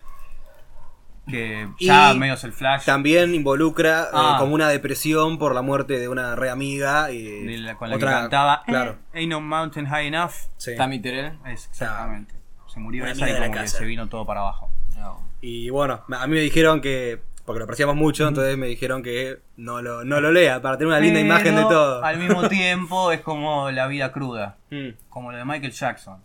Que 1.27 1.69
ya 1.79 2.11
Y 2.13 2.17
medio 2.17 2.33
es 2.33 2.43
el 2.43 2.53
flash. 2.53 2.85
También 2.85 3.35
involucra 3.35 4.05
eh, 4.05 4.07
Ah. 4.13 4.37
como 4.39 4.55
una 4.55 4.67
depresión 4.69 5.37
por 5.37 5.53
la 5.53 5.61
muerte 5.61 5.99
de 5.99 6.07
una 6.07 6.35
re 6.35 6.49
amiga. 6.49 7.11
Y 7.11 7.45
de 7.45 7.57
la- 7.59 7.75
con 7.75 7.89
la 7.91 7.97
otra- 7.97 8.09
que 8.09 8.15
cantaba 8.21 8.63
Claro. 8.65 8.91
eh, 9.13 9.19
Ain't 9.19 9.29
no 9.29 9.39
mountain 9.39 9.85
high 9.85 10.07
enough. 10.07 10.31
sí. 10.57 10.75
Tammy 10.75 10.99
Terrell. 10.99 11.37
Exactamente. 11.45 12.33
Se 12.69 12.79
murió 12.79 13.03
Una 13.03 13.11
esa 13.13 13.29
y 13.29 13.33
como 13.33 13.51
que 13.51 13.57
casa. 13.57 13.77
se 13.79 13.85
vino 13.85 14.07
todo 14.07 14.25
para 14.25 14.41
abajo. 14.41 14.69
No. 14.97 15.23
Y 15.41 15.69
bueno, 15.69 16.03
a 16.09 16.27
mí 16.27 16.33
me 16.35 16.41
dijeron 16.41 16.81
que, 16.81 17.19
porque 17.45 17.59
lo 17.59 17.63
apreciamos 17.65 17.95
mucho, 17.95 18.27
entonces 18.27 18.57
me 18.57 18.67
dijeron 18.67 19.01
que 19.03 19.39
no 19.57 19.81
lo, 19.81 20.03
no 20.03 20.19
lo 20.21 20.31
lea, 20.31 20.61
para 20.61 20.77
tener 20.77 20.89
una 20.89 20.99
linda 20.99 21.19
Pero, 21.19 21.25
imagen 21.25 21.55
de 21.55 21.61
todo. 21.63 22.03
Al 22.03 22.17
mismo 22.19 22.47
tiempo 22.49 23.11
es 23.11 23.21
como 23.21 23.71
la 23.71 23.87
vida 23.87 24.11
cruda, 24.11 24.57
Mm, 24.71 24.89
como 25.09 25.31
lo 25.31 25.37
de 25.37 25.45
Michael 25.45 25.71
Jackson. 25.71 26.21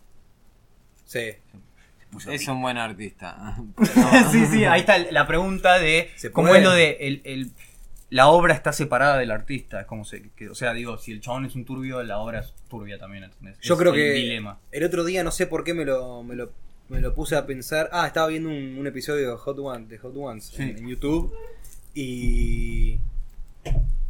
sí. 1.05 1.31
Es 2.29 2.47
un 2.47 2.61
buen 2.61 2.77
artista. 2.77 3.57
sí, 4.31 4.45
sí, 4.45 4.63
ahí 4.63 4.79
está 4.81 4.97
la 5.11 5.27
pregunta 5.27 5.77
de 5.79 6.11
¿Se 6.15 6.31
cómo 6.31 6.55
es 6.55 6.63
lo 6.63 6.71
de 6.71 6.91
el, 7.01 7.21
el- 7.25 7.51
la 8.09 8.27
obra 8.27 8.53
está 8.53 8.71
separada 8.73 9.17
del 9.17 9.31
artista. 9.31 9.81
Es 9.81 9.87
como 9.87 10.05
se, 10.05 10.29
que- 10.35 10.49
o 10.49 10.55
sea, 10.55 10.73
digo, 10.73 10.97
si 10.97 11.11
el 11.11 11.21
chabón 11.21 11.45
es 11.45 11.55
un 11.55 11.65
turbio, 11.65 12.01
la 12.03 12.19
obra 12.19 12.39
es 12.39 12.53
turbia 12.69 12.97
también, 12.99 13.25
¿entendés? 13.25 13.57
Yo 13.61 13.73
Es 13.73 13.79
creo 13.79 13.93
el 13.93 13.99
que 13.99 14.11
dilema. 14.13 14.59
el 14.71 14.83
otro 14.83 15.03
día 15.03 15.23
no 15.23 15.31
sé 15.31 15.47
por 15.47 15.63
qué 15.63 15.73
me 15.73 15.85
lo, 15.85 16.23
me 16.23 16.35
lo, 16.35 16.51
me 16.89 17.01
lo 17.01 17.13
puse 17.15 17.35
a 17.35 17.45
pensar. 17.45 17.89
Ah, 17.91 18.05
estaba 18.07 18.27
viendo 18.27 18.49
un, 18.49 18.77
un 18.77 18.87
episodio 18.87 19.31
de 19.31 19.35
Hot 19.37 19.57
Ones, 19.59 19.89
de 19.89 19.97
Hot 19.97 20.15
Ones 20.15 20.45
Sí. 20.55 20.61
en, 20.63 20.77
en 20.77 20.87
YouTube 20.87 21.33
y 21.93 22.99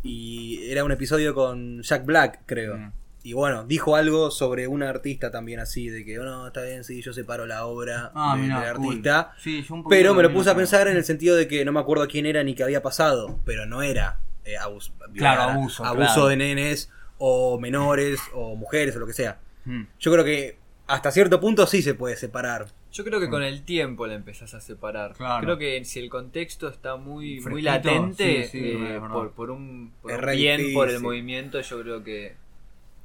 y 0.03 0.69
era 0.69 0.83
un 0.83 0.91
episodio 0.91 1.33
con 1.33 1.81
Jack 1.81 2.05
Black, 2.05 2.41
creo. 2.45 2.77
Mm. 2.77 2.91
Y 3.26 3.34
bueno, 3.34 3.65
dijo 3.65 3.95
algo 3.95 4.30
sobre 4.30 4.67
un 4.67 4.84
artista 4.84 5.32
también 5.32 5.59
así, 5.59 5.89
de 5.89 6.05
que, 6.05 6.19
"Oh, 6.19 6.23
no, 6.26 6.45
está 6.45 6.61
bien, 6.61 6.84
sí, 6.84 7.01
yo 7.01 7.11
separo 7.11 7.47
la 7.47 7.65
obra 7.65 8.11
Ah, 8.13 8.36
de- 8.38 8.43
del 8.43 8.51
cool. 8.51 8.63
artista. 8.89 9.34
Sí, 9.39 9.63
yo 9.67 9.73
un 9.73 9.82
poquito 9.82 9.89
Pero 9.97 10.13
me 10.13 10.21
lo 10.21 10.32
puse 10.32 10.51
a 10.51 10.55
pensar 10.55 10.88
en 10.88 10.95
el 10.95 11.03
sentido 11.03 11.36
de 11.36 11.47
que 11.47 11.65
no 11.65 11.71
me 11.71 11.80
acuerdo 11.80 12.07
quién 12.07 12.28
era 12.28 12.43
ni 12.43 12.53
qué 12.53 12.63
había 12.63 12.84
pasado, 12.84 13.39
pero 13.43 13.65
no 13.65 13.82
era 13.82 14.19
eh, 14.47 14.57
abus- 14.61 14.91
Claro, 15.15 15.41
abuso, 15.41 15.84
abuso 15.84 16.13
claro. 16.13 16.28
de 16.28 16.38
nenes 16.38 16.91
o 17.17 17.59
menores 17.59 18.19
o 18.36 18.55
mujeres 18.55 18.95
o 18.95 18.99
lo 18.99 19.07
que 19.07 19.13
sea. 19.13 19.39
Mm. 19.65 19.86
Yo 19.99 20.11
creo 20.11 20.23
que 20.23 20.59
hasta 20.86 21.09
cierto 21.09 21.39
punto 21.39 21.65
sí 21.65 21.82
se 21.82 21.95
puede 21.95 22.15
separar. 22.17 22.67
Yo 22.91 23.03
creo 23.03 23.19
que 23.19 23.28
con 23.28 23.41
el 23.41 23.63
tiempo 23.63 24.05
la 24.05 24.13
empezás 24.13 24.53
a 24.53 24.61
separar. 24.61 25.13
Claro. 25.15 25.43
Creo 25.43 25.57
que 25.57 25.84
si 25.84 25.99
el 25.99 26.11
contexto 26.11 26.67
está 26.69 26.95
muy, 26.95 27.39
muy 27.41 27.63
latente, 27.63 28.43
sí, 28.43 28.49
sí, 28.59 28.71
eh, 28.78 28.99
por, 29.11 29.32
por 29.32 29.49
un, 29.49 29.91
por 30.03 30.11
un 30.13 30.32
bien 30.36 30.73
por 30.76 30.89
el 30.91 30.99
movimiento, 30.99 31.59
yo 31.61 31.82
creo 31.82 32.03
que 32.03 32.36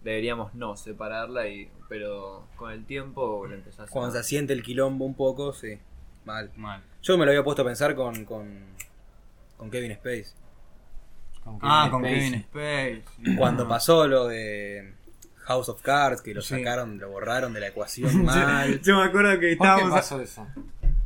deberíamos 0.03 0.55
no 0.55 0.77
separarla, 0.77 1.49
y 1.49 1.71
pero 1.89 2.47
con 2.57 2.71
el 2.73 2.85
tiempo 2.85 3.47
la 3.47 3.55
empezás 3.57 3.89
a... 3.89 3.93
Cuando 3.93 4.13
se 4.13 4.19
asiente 4.19 4.53
el 4.53 4.63
quilombo 4.63 5.05
un 5.05 5.15
poco, 5.15 5.53
sí. 5.53 5.79
Mal. 6.25 6.51
Mal. 6.57 6.83
Yo 7.03 7.17
me 7.19 7.25
lo 7.25 7.31
había 7.33 7.43
puesto 7.43 7.63
a 7.63 7.65
pensar 7.65 7.95
con, 7.95 8.25
con, 8.25 8.47
con 9.57 9.71
Kevin 9.71 9.91
Space. 9.93 10.35
Ah, 11.63 11.89
con 11.91 12.03
Spacey. 12.03 12.19
Kevin 12.21 12.35
Space. 12.35 13.37
Cuando 13.37 13.67
pasó 13.67 14.07
lo 14.07 14.27
de 14.29 14.95
House 15.45 15.69
of 15.71 15.83
Cards, 15.83 16.21
que 16.23 16.35
lo 16.35 16.43
Sí. 16.43 16.57
sacaron, 16.59 16.99
lo 16.99 17.11
borraron 17.11 17.53
de 17.53 17.61
la 17.61 17.69
ecuación 17.69 18.25
mal. 18.25 18.81
Yo 18.83 18.99
me 18.99 19.05
acuerdo 19.05 19.31
que 19.31 19.37
¿Por 19.37 19.41
qué 19.41 19.53
estábamos. 19.53 19.91
pasó 19.91 20.21
eso? 20.21 20.47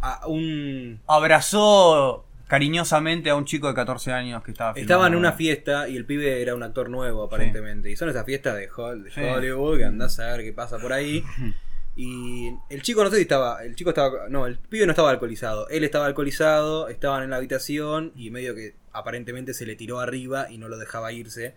A 0.00 0.26
un, 0.26 1.00
Abrazó 1.06 2.26
cariñosamente 2.46 3.30
a 3.30 3.36
un 3.36 3.44
chico 3.44 3.68
de 3.68 3.74
14 3.74 4.12
años 4.12 4.42
que 4.42 4.50
estaba 4.52 4.72
Estaban 4.78 5.12
en 5.12 5.18
una 5.18 5.32
fiesta 5.32 5.88
y 5.88 5.96
el 5.96 6.04
pibe 6.04 6.40
era 6.42 6.54
un 6.54 6.62
actor 6.62 6.90
nuevo, 6.90 7.22
aparentemente. 7.24 7.90
Y 7.90 7.96
son 7.96 8.08
esas 8.08 8.24
fiestas 8.26 8.56
de 8.56 8.68
Sí. 9.14 9.20
Hollywood 9.20 9.78
que 9.78 9.84
andás 9.84 10.18
a 10.20 10.32
ver 10.36 10.42
qué 10.44 10.52
pasa 10.52 10.78
por 10.78 10.92
ahí. 10.92 11.24
Y 11.96 12.52
el 12.70 12.82
chico 12.82 13.04
no 13.04 13.10
sé 13.10 13.16
si 13.18 13.22
estaba. 13.22 13.62
El 13.62 13.76
chico 13.76 13.90
estaba. 13.90 14.28
No, 14.28 14.46
el 14.46 14.58
pibe 14.58 14.84
no 14.84 14.90
estaba 14.90 15.10
alcoholizado. 15.10 15.68
Él 15.68 15.84
estaba 15.84 16.06
alcoholizado, 16.06 16.88
estaban 16.88 17.22
en 17.22 17.30
la 17.30 17.36
habitación 17.36 18.10
y 18.16 18.30
medio 18.30 18.52
que 18.56 18.74
aparentemente 18.90 19.54
se 19.54 19.64
le 19.64 19.76
tiró 19.76 20.00
arriba 20.00 20.50
y 20.50 20.58
no 20.58 20.68
lo 20.68 20.76
dejaba 20.76 21.12
irse. 21.12 21.54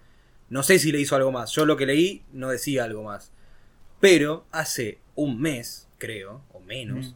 No 0.50 0.62
sé 0.62 0.78
si 0.78 0.92
le 0.92 1.00
hizo 1.00 1.16
algo 1.16 1.32
más. 1.32 1.50
Yo 1.54 1.66
lo 1.66 1.76
que 1.76 1.88
leí 1.88 2.24
no 2.34 2.50
decía 2.50 2.84
algo 2.84 3.02
más. 3.02 3.32
Pero 4.00 4.46
hace 4.52 5.00
un 5.16 5.42
mes, 5.42 5.90
creo, 5.98 6.44
o 6.54 6.60
menos, 6.60 7.08
Mm. 7.08 7.16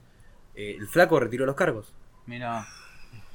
eh, 0.56 0.76
el 0.80 0.88
flaco 0.88 1.20
retiró 1.20 1.46
los 1.46 1.56
cargos. 1.56 1.94
Mira. 2.26 2.66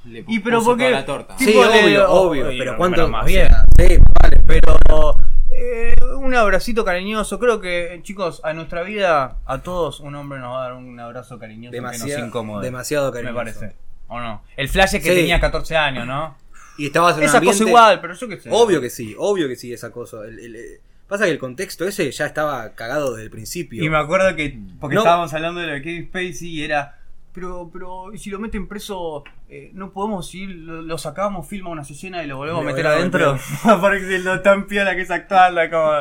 Le 0.05 0.23
Y 0.27 0.39
pero 0.39 0.59
puso 0.59 0.71
porque- 0.71 0.85
toda 0.85 0.99
la 0.99 1.05
torta. 1.05 1.35
Sí, 1.37 1.45
Tipo 1.47 1.59
obvio, 1.61 1.77
obvio. 1.79 2.09
obvio, 2.11 2.43
Pero 2.47 2.57
pero 2.59 2.77
cuánto. 2.77 3.07
más 3.09 3.23
o 3.23 3.27
bien. 3.27 3.47
sea, 3.47 3.65
sí, 3.77 3.97
vale, 4.21 4.43
Pero 4.47 5.17
eh, 5.51 5.93
un 6.17 6.33
abracito 6.35 6.85
cariñoso. 6.85 7.39
Creo 7.39 7.59
que, 7.59 7.99
chicos, 8.03 8.41
a 8.43 8.53
nuestra 8.53 8.83
vida, 8.83 9.37
a 9.45 9.57
todos, 9.59 9.99
un 9.99 10.15
hombre 10.15 10.39
nos 10.39 10.53
va 10.53 10.59
a 10.59 10.63
dar 10.69 10.73
un 10.73 10.99
abrazo 10.99 11.39
cariñoso 11.39 11.71
que 11.71 11.77
demasiado, 11.77 12.19
nos 12.19 12.27
incomode. 12.27 12.65
demasiado 12.65 13.07
me 13.11 13.13
cariñoso. 13.13 13.35
parece. 13.35 13.75
¿O 14.07 14.19
no? 14.19 14.41
El 14.55 14.69
flash 14.69 14.95
es 14.95 15.03
que 15.03 15.09
Sí. 15.09 15.15
tenía 15.15 15.39
14 15.39 15.75
años, 15.75 16.05
¿no? 16.07 16.37
Y 16.77 16.85
estabas 16.85 17.17
en 17.17 17.23
Esa 17.23 17.39
un 17.39 17.45
cosa 17.45 17.63
igual, 17.65 17.99
pero 18.01 18.13
yo 18.13 18.27
qué 18.29 18.39
sé. 18.39 18.49
Obvio 18.51 18.79
que 18.79 18.89
sí, 18.89 19.15
obvio 19.17 19.47
que 19.47 19.55
sí, 19.55 19.73
esa 19.73 19.91
cosa. 19.91 20.17
El- 20.25 20.39
el- 20.39 20.79
pasa 21.07 21.25
que 21.25 21.31
el 21.31 21.39
contexto 21.39 21.85
ese 21.87 22.09
ya 22.11 22.25
estaba 22.27 22.69
cagado 22.75 23.11
desde 23.11 23.23
el 23.23 23.29
principio. 23.31 23.83
Y 23.83 23.89
me 23.89 23.97
acuerdo 23.97 24.35
que, 24.35 24.57
porque 24.79 24.95
No. 24.95 25.01
estábamos 25.01 25.33
hablando 25.33 25.59
de 25.59 25.67
lo 25.67 25.73
de 25.73 25.81
Kevin 25.81 26.05
Spacey 26.07 26.47
y 26.49 26.63
era, 26.63 26.99
pero, 27.39 27.69
pero, 27.71 28.11
¿y 28.13 28.17
si 28.17 28.31
lo 28.31 28.39
meten 28.39 28.67
preso, 28.67 29.23
eh, 29.47 29.69
no 29.73 29.91
podemos 29.93 30.33
ir, 30.33 30.49
lo, 30.49 30.81
lo 30.81 30.97
sacamos, 30.97 31.47
filma 31.47 31.69
una 31.69 31.83
escena 31.83 32.23
y 32.23 32.27
lo 32.27 32.37
volvemos 32.37 32.63
a 32.63 32.65
meter 32.65 32.87
adentro? 32.87 33.37
Porque 33.79 34.17
lo 34.19 34.41
tan 34.41 34.65
piola 34.65 34.95
que 34.95 35.03
es 35.03 35.11
actuarla, 35.11 35.69
como... 35.69 35.91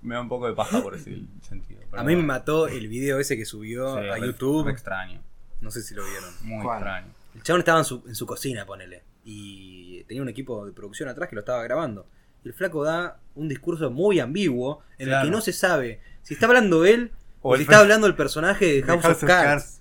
Me 0.00 0.14
da 0.14 0.20
un 0.22 0.28
poco 0.28 0.46
de 0.48 0.54
paja 0.54 0.80
por 0.82 0.94
ese 0.94 1.22
sentido. 1.42 1.80
pero 1.90 2.00
A 2.00 2.04
mí 2.04 2.16
me 2.16 2.22
mató 2.22 2.68
el 2.68 2.88
video 2.88 3.18
ese 3.18 3.36
que 3.36 3.44
subió 3.44 3.94
Sí, 4.00 4.08
a 4.08 4.14
re- 4.14 4.26
YouTube. 4.28 4.64
re 4.66 4.72
extraño, 4.72 5.20
No 5.60 5.70
sé 5.70 5.82
si 5.82 5.94
lo 5.94 6.02
vieron. 6.04 6.30
muy 6.42 6.62
¿Cuál? 6.64 6.78
extraño. 6.78 7.06
El 7.34 7.42
chabón 7.42 7.60
estaba 7.60 7.78
en 7.80 7.84
su, 7.84 8.02
en 8.06 8.14
su 8.14 8.24
cocina, 8.24 8.64
ponele. 8.64 9.02
Y 9.24 10.04
tenía 10.04 10.22
un 10.22 10.28
equipo 10.28 10.64
de 10.64 10.72
producción 10.72 11.08
atrás 11.08 11.28
que 11.28 11.34
lo 11.34 11.40
estaba 11.40 11.62
grabando. 11.64 12.06
Y 12.44 12.48
el 12.48 12.54
flaco 12.54 12.82
da 12.84 13.18
un 13.34 13.48
discurso 13.48 13.90
muy 13.90 14.20
ambiguo 14.20 14.80
en 14.98 15.12
el 15.12 15.22
que 15.22 15.30
no 15.30 15.40
se 15.40 15.52
sabe 15.52 16.00
si 16.22 16.34
está 16.34 16.46
hablando 16.46 16.84
él 16.86 17.10
o, 17.42 17.52
O 17.52 17.56
si 17.56 17.62
está 17.62 17.78
hablando 17.80 18.06
el 18.06 18.14
personaje 18.14 18.66
de 18.66 18.82
House, 18.84 19.02
House 19.02 19.16
of, 19.16 19.22
of 19.24 19.28
Cards. 19.28 19.44
Cards. 19.62 19.77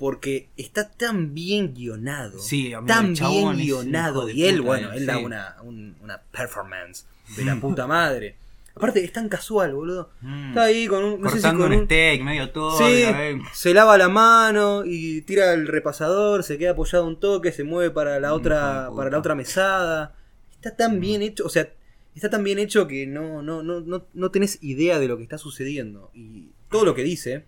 Porque 0.00 0.48
está 0.56 0.88
tan 0.90 1.32
bien 1.34 1.74
guionado. 1.74 2.40
Sí, 2.40 2.72
amigo, 2.72 2.86
tan 2.92 3.12
bien 3.14 3.56
guionado. 3.56 4.28
Y 4.28 4.44
él, 4.46 4.56
puta, 4.56 4.66
bueno, 4.66 4.92
eh, 4.92 4.96
él 4.96 5.06
da 5.06 5.18
una, 5.18 5.56
un- 5.62 5.94
una 6.00 6.20
performance 6.32 7.06
de 7.36 7.44
la 7.44 7.54
puta 7.60 7.86
madre. 7.86 8.34
Aparte, 8.74 9.04
es 9.04 9.12
tan 9.12 9.28
casual, 9.28 9.74
boludo. 9.74 10.10
Mm. 10.22 10.48
Está 10.48 10.62
ahí 10.62 10.86
con 10.86 11.04
un. 11.04 11.20
No 11.20 11.28
sé 11.28 11.36
si 11.36 11.42
Cortando 11.42 11.64
con 11.64 11.72
un 11.72 11.78
un. 11.80 11.84
steak, 11.84 12.22
medio 12.22 12.50
todo. 12.50 12.78
Sí, 12.78 13.04
se 13.52 13.74
lava 13.74 13.98
la 13.98 14.08
mano 14.08 14.84
y 14.86 15.20
tira 15.22 15.52
el 15.52 15.66
repasador, 15.68 16.44
se 16.44 16.56
queda 16.56 16.70
apoyado 16.70 17.06
un 17.06 17.20
toque, 17.20 17.52
se 17.52 17.62
mueve 17.64 17.90
para 17.90 18.18
la 18.20 18.32
otra, 18.32 18.88
para 18.96 19.10
la 19.10 19.18
otra 19.18 19.34
mesada. 19.34 20.14
Está 20.52 20.74
tan 20.76 20.98
bien 20.98 21.20
hecho, 21.20 21.44
o 21.44 21.48
sea, 21.50 21.68
está 22.14 22.30
tan 22.30 22.42
bien 22.42 22.58
hecho 22.58 22.86
que 22.86 23.06
no, 23.06 23.42
no, 23.42 23.62
no, 23.62 23.80
no, 23.80 24.06
no 24.14 24.30
tenés 24.30 24.58
idea 24.62 24.98
de 24.98 25.08
lo 25.08 25.16
que 25.18 25.24
está 25.24 25.36
sucediendo. 25.36 26.10
Y 26.14 26.50
todo 26.70 26.84
lo 26.86 26.94
que 26.94 27.02
dice 27.02 27.44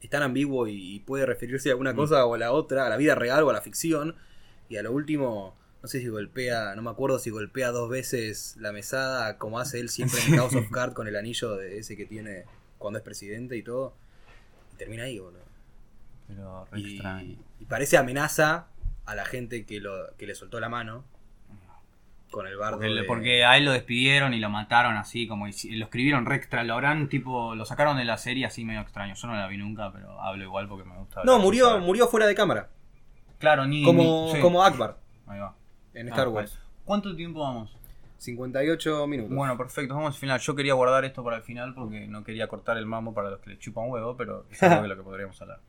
es 0.00 0.10
tan 0.10 0.22
ambiguo 0.22 0.66
y, 0.68 0.94
y 0.96 1.00
puede 1.00 1.26
referirse 1.26 1.70
a 1.70 1.76
Mm. 1.76 1.80
una 1.80 1.94
cosa 1.94 2.24
o 2.26 2.34
a 2.34 2.38
la 2.38 2.52
otra, 2.52 2.86
a 2.86 2.88
la 2.88 2.96
vida 2.96 3.14
real 3.14 3.42
o 3.44 3.50
a 3.50 3.52
la 3.52 3.60
ficción. 3.62 4.14
Y 4.68 4.76
a 4.76 4.82
lo 4.82 4.92
último, 4.92 5.56
no 5.82 5.88
sé 5.88 6.00
si 6.00 6.08
golpea, 6.08 6.74
no 6.76 6.82
me 6.82 6.90
acuerdo 6.90 7.18
si 7.18 7.30
golpea 7.30 7.70
dos 7.70 7.88
veces 7.88 8.56
la 8.58 8.70
mesada, 8.72 9.38
como 9.38 9.58
hace 9.58 9.80
él 9.80 9.88
siempre 9.88 10.20
en 10.28 10.36
House 10.36 10.54
of 10.54 10.70
Cards 10.70 10.94
con 10.94 11.08
el 11.08 11.16
anillo 11.16 11.56
de 11.56 11.78
ese 11.78 11.96
que 11.96 12.06
tiene 12.06 12.44
cuando 12.78 12.98
es 12.98 13.04
presidente 13.04 13.56
y 13.56 13.62
todo. 13.62 13.94
Y 14.74 14.76
termina 14.76 15.04
ahí, 15.04 15.18
boludo. 15.18 15.40
Pero 16.28 16.66
re 16.70 16.80
Y, 16.80 16.92
extraño. 16.94 17.36
y 17.60 17.64
parece 17.64 17.96
amenaza 17.96 18.68
a 19.06 19.14
la 19.14 19.24
gente 19.24 19.64
que, 19.64 19.80
lo, 19.80 20.14
que 20.18 20.26
le 20.26 20.34
soltó 20.34 20.60
la 20.60 20.68
mano 20.68 21.04
con 22.30 22.46
el 22.46 22.56
bardo. 22.56 22.78
Porque, 22.78 22.94
de- 22.94 23.02
porque 23.04 23.44
a 23.44 23.56
él 23.56 23.64
lo 23.64 23.72
despidieron 23.72 24.34
y 24.34 24.38
lo 24.40 24.50
mataron 24.50 24.96
así, 24.96 25.26
como 25.26 25.46
lo 25.46 25.52
escribieron 25.84 26.26
re 26.26 26.36
extra, 26.36 26.62
lo 26.64 26.74
habrán 26.74 27.08
tipo, 27.08 27.54
lo 27.54 27.64
sacaron 27.64 27.96
de 27.96 28.04
la 28.04 28.16
serie 28.18 28.44
así 28.46 28.64
medio 28.64 28.80
extraño. 28.80 29.14
Yo 29.14 29.26
no 29.28 29.34
la 29.34 29.46
vi 29.48 29.56
nunca, 29.56 29.92
pero 29.92 30.20
hablo 30.20 30.44
igual 30.44 30.68
porque 30.68 30.88
me 30.88 30.96
gusta. 30.98 31.22
No, 31.24 31.38
murió, 31.38 31.78
murió 31.78 32.06
fuera 32.08 32.26
de 32.26 32.34
cámara. 32.34 32.68
Claro, 33.38 33.66
ni. 33.66 33.82
Como, 33.84 34.26
ni- 34.26 34.32
sí. 34.32 34.40
como 34.40 34.62
Akbar 34.64 34.96
Ahí 35.26 35.38
va. 35.40 35.54
en 35.94 36.08
Ah, 36.08 36.10
Star 36.10 36.28
Wars. 36.28 36.58
¿Cuánto 36.84 37.14
tiempo 37.16 37.40
vamos? 37.40 37.74
58 38.18 39.06
minutos. 39.06 39.34
Bueno, 39.34 39.56
perfecto, 39.56 39.94
vamos 39.94 40.14
al 40.14 40.20
final. 40.20 40.40
Yo 40.40 40.54
quería 40.54 40.74
guardar 40.74 41.04
esto 41.04 41.22
para 41.22 41.36
el 41.36 41.42
final 41.42 41.74
porque 41.74 42.06
no 42.08 42.24
quería 42.24 42.48
cortar 42.48 42.76
el 42.76 42.86
mambo 42.86 43.14
para 43.14 43.30
los 43.30 43.40
que 43.40 43.50
le 43.50 43.58
chupan 43.58 43.88
huevo, 43.88 44.16
pero 44.16 44.44
es 44.50 44.62
algo 44.62 44.82
de 44.82 44.88
lo 44.88 44.96
que 44.96 45.02
podríamos 45.02 45.40
hablar. 45.40 45.60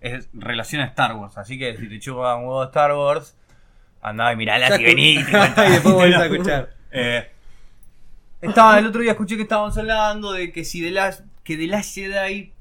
Es 0.00 0.28
relación 0.34 0.82
a 0.82 0.84
Star 0.86 1.14
Wars, 1.16 1.38
así 1.38 1.58
que 1.58 1.76
si 1.76 1.88
te 1.88 1.98
chupan 1.98 2.40
huevo 2.40 2.62
Star 2.64 2.92
Wars, 2.94 3.38
andá 4.04 4.32
y 4.32 4.36
mirala 4.36 4.66
y 4.80 4.84
te 4.84 5.24
contás. 5.32 5.68
y 5.68 5.72
después 5.72 5.94
volvés 5.94 6.16
a 6.16 6.26
escuchar. 6.26 6.70
Eh, 6.92 7.28
estaba, 8.40 8.78
el 8.78 8.86
otro 8.86 9.00
día 9.00 9.12
escuché 9.12 9.36
que 9.36 9.42
estábamos 9.42 9.76
hablando 9.78 10.32
de 10.32 10.52
que 10.52 10.64
si 10.64 10.80
The 10.82 10.90
Last, 10.90 11.24
que 11.42 11.56
The 11.56 11.66
Last 11.66 11.94
Jedi 11.94 12.52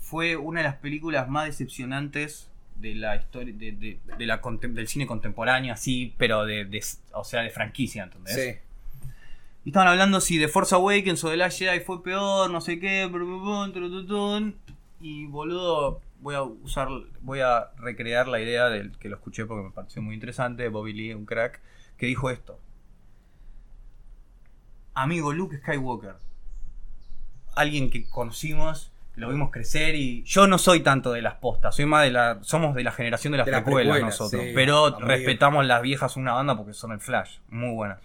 fue 0.00 0.36
una 0.36 0.60
de 0.60 0.64
las 0.68 0.76
películas 0.76 1.28
más 1.28 1.46
decepcionantes 1.46 2.48
de 2.76 2.94
la 2.94 3.16
historia 3.16 3.54
de, 3.56 3.72
de- 3.72 3.98
de 4.18 4.26
la 4.26 4.40
del 4.68 4.88
cine 4.88 5.06
contemporáneo, 5.06 5.72
así, 5.72 6.12
pero 6.18 6.44
de, 6.44 6.64
de- 6.66 6.84
o 7.12 7.24
sea, 7.24 7.40
de 7.42 7.50
franquicia, 7.50 8.04
¿entendés? 8.04 8.34
Sí. 8.34 9.08
Y 9.64 9.70
estaban 9.70 9.88
hablando 9.88 10.20
si 10.20 10.38
The 10.38 10.48
Force 10.48 10.74
Awakens 10.74 11.24
o 11.24 11.30
The 11.30 11.36
Last 11.38 11.58
Jedi 11.58 11.80
fue 11.80 12.02
peor, 12.02 12.50
no 12.50 12.60
sé 12.60 12.78
qué, 12.78 13.08
y 15.00 15.26
boludo, 15.26 16.00
voy 16.24 16.34
a 16.36 16.42
usar, 16.42 16.88
voy 17.20 17.40
a 17.40 17.70
recrear 17.76 18.28
la 18.28 18.40
idea 18.40 18.70
del 18.70 18.96
que 18.98 19.10
lo 19.10 19.16
escuché 19.16 19.44
porque 19.44 19.62
me 19.62 19.70
pareció 19.72 20.00
muy 20.00 20.14
interesante, 20.14 20.66
Bobby 20.70 20.94
Lee, 20.94 21.12
un 21.12 21.26
crack, 21.26 21.60
que 21.98 22.06
dijo 22.06 22.30
esto. 22.30 22.58
Amigo 24.94 25.34
Luke 25.34 25.58
Skywalker, 25.58 26.14
alguien 27.56 27.90
que 27.90 28.08
conocimos, 28.08 28.90
lo 29.16 29.28
vimos 29.28 29.50
crecer 29.50 29.96
y 29.96 30.22
yo 30.22 30.46
no 30.46 30.56
soy 30.56 30.80
tanto 30.80 31.12
de 31.12 31.20
las 31.20 31.34
postas, 31.34 31.76
soy 31.76 31.84
más 31.84 32.04
de 32.04 32.10
la, 32.12 32.38
somos 32.42 32.74
de 32.74 32.84
la 32.84 32.92
generación 32.92 33.32
de 33.32 33.38
las 33.38 33.44
De 33.46 33.52
las 33.52 33.62
precuelas 33.62 33.92
precuelas, 33.96 34.18
nosotros, 34.20 34.42
sí, 34.46 34.52
pero 34.54 34.98
respetamos 34.98 35.66
las 35.66 35.82
viejas 35.82 36.16
una 36.16 36.32
banda 36.32 36.56
porque 36.56 36.72
son 36.72 36.92
el 36.92 37.00
Flash, 37.00 37.38
muy 37.50 37.74
buenas 37.74 37.98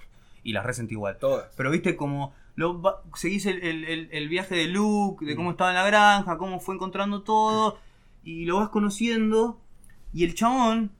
y 0.44 0.52
las 0.52 0.66
resentí 0.66 0.96
igual. 0.96 1.18
Todas. 1.20 1.54
Pero 1.56 1.72
viste 1.72 1.96
como 1.96 2.34
lo 2.56 2.82
seguís 3.16 3.46
el- 3.46 3.64
el 3.64 4.28
viaje 4.28 4.56
de 4.56 4.68
Luke, 4.68 5.26
de 5.26 5.36
cómo 5.38 5.52
estaba 5.52 5.70
en 5.70 5.78
la 5.78 5.86
granja, 5.86 6.38
cómo 6.38 6.60
fue 6.60 6.76
encontrando 6.76 7.22
todo, 7.22 7.80
y 8.24 8.46
lo 8.46 8.58
vas 8.58 8.70
conociendo, 8.70 9.60
y 10.14 10.24
el 10.26 10.34
chabón, 10.36 10.92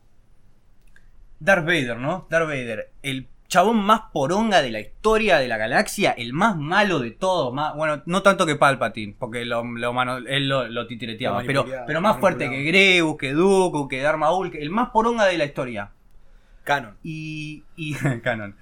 Darth 1.40 1.66
Vader, 1.66 1.98
¿no? 1.98 2.28
Darth 2.30 2.48
Vader, 2.48 2.92
el 3.02 3.28
chabón 3.48 3.78
más 3.78 4.02
poronga 4.14 4.62
de 4.62 4.70
la 4.72 4.80
historia 4.80 5.40
de 5.40 5.48
la 5.48 5.58
galaxia, 5.58 6.12
el 6.12 6.34
más 6.34 6.56
malo 6.58 7.00
de 7.00 7.12
todos, 7.12 7.54
más, 7.54 7.76
bueno, 7.76 8.04
no 8.06 8.22
tanto 8.22 8.46
que 8.46 8.56
Palpatine, 8.56 9.16
porque 9.18 9.46
lo, 9.46 9.64
lo 9.64 9.94
mano- 9.94 10.18
él 10.18 10.48
lo, 10.48 10.68
lo 10.68 10.86
titireteaba, 10.86 11.42
pero, 11.46 11.66
pero 11.88 12.02
más 12.02 12.20
fuerte 12.20 12.50
que. 12.50 12.64
Greus, 12.64 13.18
que 13.18 13.34
Dooku, 13.34 13.88
que 13.88 14.02
Darth 14.02 14.20
Maul, 14.20 14.52
que 14.52 14.60
el 14.60 14.70
más 14.70 14.90
poronga 14.90 15.26
de 15.26 15.38
la 15.38 15.46
historia. 15.46 15.92
Canon. 16.64 16.98
Y, 17.04 17.64
y 17.76 17.94
Canon. 18.24 18.56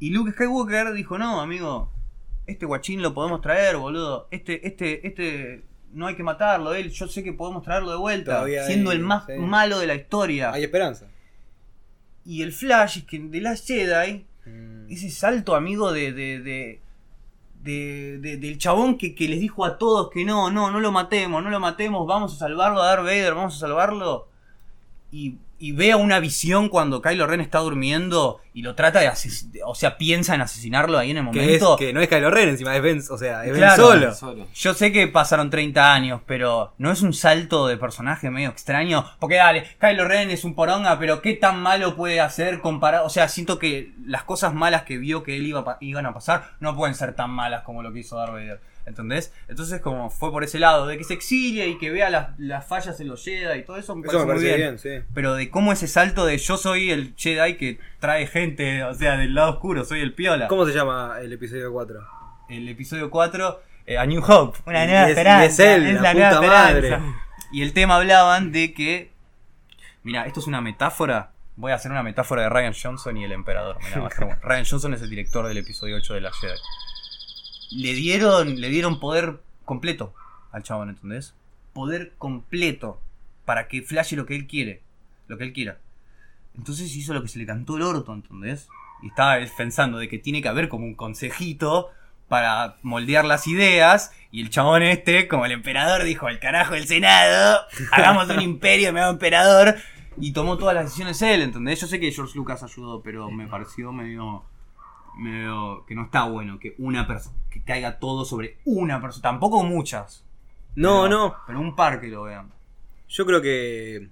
Y 0.00 0.10
Luke 0.10 0.32
Skywalker 0.32 0.92
dijo, 0.94 1.18
no, 1.18 1.40
amigo, 1.40 1.92
este 2.46 2.66
guachín 2.66 3.02
lo 3.02 3.14
podemos 3.14 3.40
traer, 3.40 3.76
boludo. 3.76 4.26
Este, 4.32 4.66
este, 4.66 5.06
este, 5.06 5.64
no 5.92 6.06
hay 6.06 6.14
que 6.16 6.22
matarlo, 6.22 6.74
él, 6.74 6.90
yo 6.90 7.08
sé 7.08 7.22
que 7.24 7.32
podemos 7.32 7.62
traerlo 7.62 7.90
de 7.90 7.96
vuelta, 7.96 8.32
Todavía 8.36 8.64
siendo 8.66 8.90
hay- 8.90 8.96
el 8.98 9.02
más 9.02 9.24
sí. 9.26 9.32
malo 9.38 9.78
de 9.78 9.86
la 9.86 9.94
historia. 9.94 10.52
Hay 10.52 10.64
esperanza. 10.64 11.06
Y 12.24 12.42
el 12.42 12.52
Flash, 12.52 12.98
es 12.98 13.04
que 13.04 13.18
de 13.18 13.40
Last 13.40 13.66
Jedi, 13.66 14.26
Mm. 14.46 14.90
ese 14.90 15.10
salto, 15.10 15.54
amigo, 15.54 15.92
de, 15.92 16.12
de, 16.12 16.40
de, 16.40 16.80
de- 17.62 18.18
de- 18.18 18.36
del 18.36 18.58
chabón 18.58 18.96
que, 18.96 19.14
que 19.14 19.28
les 19.28 19.40
dijo 19.40 19.64
a 19.64 19.76
todos 19.78 20.10
que 20.10 20.24
no, 20.24 20.50
no, 20.50 20.70
no 20.70 20.80
lo 20.80 20.92
matemos, 20.92 21.42
no 21.42 21.50
lo 21.50 21.60
matemos, 21.60 22.06
vamos 22.06 22.34
a 22.34 22.38
salvarlo 22.38 22.80
a 22.82 22.86
Darth 22.86 23.04
Vader, 23.04 23.34
vamos 23.34 23.56
a 23.56 23.58
salvarlo. 23.58 24.28
Y, 25.10 25.36
y 25.58 25.72
vea 25.72 25.96
una 25.96 26.20
visión 26.20 26.68
cuando 26.68 27.02
Kylo 27.02 27.26
Ren 27.26 27.40
está 27.40 27.58
durmiendo 27.58 28.40
y 28.54 28.62
lo 28.62 28.74
trata 28.74 29.00
de 29.00 29.08
asesinar, 29.08 29.62
o 29.66 29.74
sea, 29.74 29.98
piensa 29.98 30.34
en 30.34 30.40
asesinarlo 30.40 30.98
ahí 30.98 31.10
en 31.10 31.18
el 31.18 31.30
Que, 31.30 31.54
es, 31.56 31.62
momento. 31.62 31.76
que 31.76 31.92
no 31.92 32.00
es 32.00 32.08
Kylo 32.08 32.30
Ren, 32.30 32.48
encima 32.48 32.74
es 32.76 32.82
Ben, 32.82 33.02
o 33.10 33.18
sea, 33.18 33.44
es 33.44 33.52
Ben 33.52 33.70
solo. 33.76 34.14
Solo. 34.14 34.46
Yo 34.54 34.74
sé 34.74 34.92
que 34.92 35.06
pasaron 35.08 35.50
30 35.50 35.92
años, 35.94 36.20
pero 36.26 36.74
no 36.78 36.90
es 36.90 37.02
un 37.02 37.12
salto 37.12 37.66
de 37.66 37.76
personaje 37.76 38.30
medio 38.30 38.48
extraño. 38.50 39.04
Porque 39.18 39.36
dale, 39.36 39.64
Kylo 39.80 40.06
Ren 40.06 40.30
es 40.30 40.44
un 40.44 40.54
poronga, 40.54 40.98
pero 40.98 41.22
¿qué 41.22 41.34
tan 41.34 41.60
malo 41.60 41.96
puede 41.96 42.20
hacer 42.20 42.60
comparado? 42.60 43.06
O 43.06 43.10
sea, 43.10 43.28
siento 43.28 43.58
que 43.58 43.92
las 44.04 44.24
cosas 44.24 44.54
malas 44.54 44.82
que 44.82 44.98
vio 44.98 45.22
que 45.22 45.36
él 45.36 45.46
iba 45.46 45.76
iban 45.80 46.06
a 46.06 46.14
pasar 46.14 46.50
no 46.60 46.76
pueden 46.76 46.94
ser 46.94 47.14
tan 47.14 47.30
malas 47.30 47.62
como 47.62 47.82
lo 47.82 47.92
que 47.92 48.00
hizo 48.00 48.16
Darth 48.16 48.32
Vader. 48.32 48.60
¿Entendés? 48.88 49.32
Entonces, 49.46 49.80
como 49.80 50.10
fue 50.10 50.30
por 50.32 50.42
ese 50.42 50.58
lado, 50.58 50.86
de 50.86 50.98
que 50.98 51.04
se 51.04 51.14
exilie 51.14 51.68
y 51.68 51.78
que 51.78 51.90
vea 51.90 52.10
las, 52.10 52.38
las 52.38 52.66
fallas 52.66 52.98
en 53.00 53.08
los 53.08 53.22
Jedi 53.22 53.60
y 53.60 53.62
todo 53.64 53.76
eso, 53.76 53.94
me 53.94 54.06
Eso 54.08 54.20
me 54.20 54.26
parece 54.26 54.44
muy 54.46 54.56
bien. 54.56 54.56
bien, 54.56 54.78
sí. 54.78 55.06
Pero 55.14 55.34
de 55.34 55.50
cómo 55.50 55.72
ese 55.72 55.86
salto 55.86 56.26
de 56.26 56.36
yo 56.38 56.56
soy 56.56 56.90
el 56.90 57.14
Jedi 57.16 57.56
que 57.56 57.78
trae 58.00 58.26
gente, 58.26 58.82
o 58.84 58.94
sea, 58.94 59.16
del 59.16 59.34
lado 59.34 59.50
oscuro, 59.50 59.84
soy 59.84 60.00
el 60.00 60.14
piola. 60.14 60.48
¿Cómo 60.48 60.66
se 60.66 60.72
llama 60.74 61.18
el 61.20 61.32
episodio 61.32 61.72
4? 61.72 62.00
el 62.48 62.68
episodio 62.68 63.10
4, 63.10 63.60
eh, 63.86 63.98
A 63.98 64.06
New 64.06 64.22
Hope, 64.26 64.58
una 64.66 64.84
nueva 64.86 65.02
es- 65.04 65.08
esperanza. 65.10 65.44
es 65.46 65.58
él, 65.58 65.94
la 66.02 66.14
nueva 66.14 66.30
puta 66.40 66.46
esperanza. 66.46 66.98
madre. 66.98 67.14
Y 67.52 67.62
el 67.62 67.72
tema 67.72 67.96
hablaban 67.96 68.52
de 68.52 68.72
que. 68.74 69.12
Mira, 70.02 70.26
esto 70.26 70.40
es 70.40 70.46
una 70.46 70.60
metáfora. 70.60 71.32
Voy 71.56 71.72
a 71.72 71.74
hacer 71.74 71.90
una 71.90 72.02
metáfora 72.02 72.42
de 72.42 72.48
Ryan 72.48 72.72
Johnson 72.80 73.16
y 73.16 73.24
el 73.24 73.32
emperador. 73.32 73.78
Mirá. 73.82 74.08
Ryan 74.42 74.64
Johnson 74.64 74.94
es 74.94 75.02
el 75.02 75.10
director 75.10 75.46
del 75.46 75.58
episodio 75.58 75.96
8 75.96 76.14
de 76.14 76.20
la 76.20 76.30
Jedi. 76.32 76.54
Le 77.70 77.92
dieron, 77.94 78.60
le 78.60 78.68
dieron 78.68 79.00
poder 79.00 79.40
completo 79.64 80.14
al 80.52 80.62
chabón, 80.62 80.88
¿entendés? 80.90 81.34
Poder 81.72 82.12
completo 82.18 83.00
para 83.44 83.68
que 83.68 83.82
flashe 83.82 84.16
lo 84.16 84.26
que 84.26 84.36
él 84.36 84.46
quiere, 84.46 84.82
lo 85.26 85.38
que 85.38 85.44
él 85.44 85.52
quiera. 85.52 85.78
Entonces 86.56 86.94
hizo 86.96 87.14
lo 87.14 87.22
que 87.22 87.28
se 87.28 87.38
le 87.38 87.46
cantó 87.46 87.76
el 87.76 87.82
orto, 87.82 88.12
¿entendés? 88.12 88.68
Y 89.02 89.08
estaba 89.08 89.36
pensando 89.56 89.98
de 89.98 90.08
que 90.08 90.18
tiene 90.18 90.42
que 90.42 90.48
haber 90.48 90.68
como 90.68 90.84
un 90.84 90.94
consejito 90.94 91.90
para 92.28 92.76
moldear 92.82 93.24
las 93.24 93.46
ideas. 93.46 94.12
Y 94.30 94.42
el 94.42 94.50
chabón 94.50 94.82
este, 94.82 95.28
como 95.28 95.46
el 95.46 95.52
emperador, 95.52 96.04
dijo, 96.04 96.26
al 96.26 96.40
carajo 96.40 96.74
el 96.74 96.86
Senado, 96.86 97.60
hagamos 97.92 98.28
un 98.28 98.40
imperio, 98.40 98.92
me 98.92 99.00
hago 99.00 99.12
emperador. 99.12 99.76
Y 100.20 100.32
tomó 100.32 100.58
todas 100.58 100.74
las 100.74 100.86
decisiones 100.86 101.22
él, 101.22 101.42
¿entendés? 101.42 101.80
Yo 101.80 101.86
sé 101.86 102.00
que 102.00 102.10
George 102.10 102.36
Lucas 102.36 102.62
ayudó, 102.62 103.02
pero 103.02 103.30
me 103.30 103.46
pareció 103.46 103.92
medio... 103.92 104.44
medio 105.18 105.84
que 105.86 105.94
no 105.94 106.04
está 106.04 106.24
bueno 106.24 106.58
que 106.58 106.74
una 106.78 107.06
persona... 107.06 107.36
que 107.50 107.62
caiga 107.62 107.98
todo 107.98 108.24
sobre 108.24 108.58
una 108.64 109.00
persona. 109.00 109.22
Tampoco 109.22 109.62
muchas. 109.64 110.24
No, 110.74 111.02
pero- 111.04 111.08
no. 111.08 111.36
Pero 111.46 111.60
un 111.60 111.74
par 111.76 112.00
que 112.00 112.08
lo 112.08 112.22
vean. 112.24 112.50
Yo 113.08 113.26
creo 113.26 113.40
que. 113.42 114.08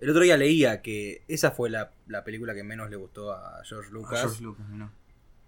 El 0.00 0.10
otro 0.10 0.22
día 0.22 0.36
leía 0.36 0.80
que 0.82 1.22
esa 1.28 1.50
fue 1.50 1.70
la, 1.70 1.90
la 2.06 2.22
película 2.22 2.54
que 2.54 2.62
menos 2.62 2.88
le 2.90 2.96
gustó 2.96 3.32
a 3.32 3.60
George 3.64 3.90
Lucas. 3.90 4.20
George 4.20 4.42
Lucas, 4.44 4.68
¿no? 4.68 4.92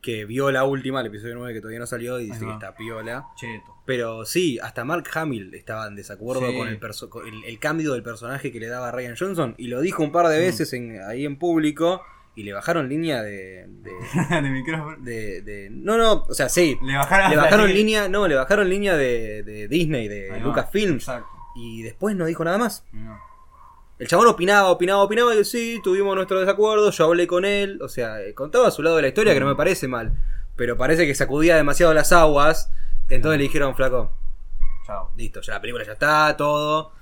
Que 0.00 0.24
vio 0.24 0.50
la 0.50 0.64
última, 0.64 1.00
el 1.00 1.06
episodio 1.08 1.34
9 1.36 1.52
que 1.54 1.60
todavía 1.60 1.78
no 1.78 1.86
salió 1.86 2.18
y 2.18 2.24
dice 2.26 2.46
que 2.46 2.50
está 2.52 2.74
piola. 2.74 3.26
Cheto. 3.36 3.76
Pero 3.86 4.24
sí, 4.24 4.58
hasta 4.60 4.82
Mark 4.84 5.04
Hamill 5.14 5.52
estaba 5.54 5.86
en 5.86 5.94
desacuerdo 5.94 6.48
Sí. 6.48 6.56
con, 6.56 6.68
el, 6.68 6.80
con 7.10 7.26
el, 7.28 7.44
el 7.44 7.58
cambio 7.58 7.92
del 7.92 8.02
personaje 8.02 8.50
que 8.50 8.58
le 8.60 8.68
daba 8.68 8.90
Ryan 8.92 9.14
Johnson. 9.18 9.54
Y 9.58 9.68
lo 9.68 9.80
dijo 9.82 10.02
un 10.02 10.10
par 10.10 10.26
de 10.28 10.38
Mm. 10.38 10.40
veces 10.40 10.72
en- 10.72 11.02
ahí 11.02 11.26
en 11.26 11.36
público. 11.38 12.02
Y 12.40 12.42
le 12.42 12.54
bajaron 12.54 12.88
línea 12.88 13.22
de. 13.22 13.66
de, 13.68 13.92
de 14.42 14.48
micrófono. 14.48 14.96
de- 14.98 15.42
de- 15.42 15.68
no, 15.70 15.98
no, 15.98 16.24
o 16.26 16.32
sea, 16.32 16.48
sí. 16.48 16.78
Le 16.82 16.96
bajaron, 16.96 17.68
Le 17.68 17.74
línea, 17.74 18.08
no, 18.08 18.26
le 18.26 18.34
bajaron 18.34 18.66
línea 18.66 18.96
de, 18.96 19.42
de 19.42 19.68
Disney, 19.68 20.08
de 20.08 20.32
Ahí 20.32 20.40
va. 20.40 20.46
Lucasfilms. 20.46 21.02
Exacto. 21.02 21.28
Y 21.54 21.82
después 21.82 22.16
no 22.16 22.24
dijo 22.24 22.42
nada 22.42 22.56
más. 22.56 22.82
No. 22.92 23.18
El 23.98 24.08
chabón 24.08 24.28
opinaba, 24.28 24.70
opinaba, 24.70 25.02
opinaba, 25.02 25.34
y 25.34 25.44
sí, 25.44 25.80
tuvimos 25.84 26.16
nuestro 26.16 26.40
desacuerdo, 26.40 26.90
yo 26.90 27.04
hablé 27.04 27.26
con 27.26 27.44
él, 27.44 27.78
o 27.82 27.88
sea, 27.90 28.22
eh, 28.22 28.32
contaba 28.32 28.70
su 28.70 28.82
lado 28.82 28.96
de 28.96 29.02
la 29.02 29.08
historia, 29.08 29.34
que 29.34 29.40
no 29.40 29.46
me 29.46 29.54
parece 29.54 29.86
mal, 29.88 30.14
pero 30.56 30.78
parece 30.78 31.06
que 31.06 31.14
sacudía 31.14 31.56
demasiado 31.56 31.92
las 31.92 32.10
aguas, 32.10 32.72
entonces 33.10 33.36
le 33.36 33.42
dijeron, 33.42 33.74
flaco, 33.76 34.10
Chao. 34.86 35.10
listo, 35.18 35.42
ya 35.42 35.52
la 35.52 35.60
película 35.60 35.84
ya 35.84 35.92
está, 35.92 36.34
todo, 36.38 36.92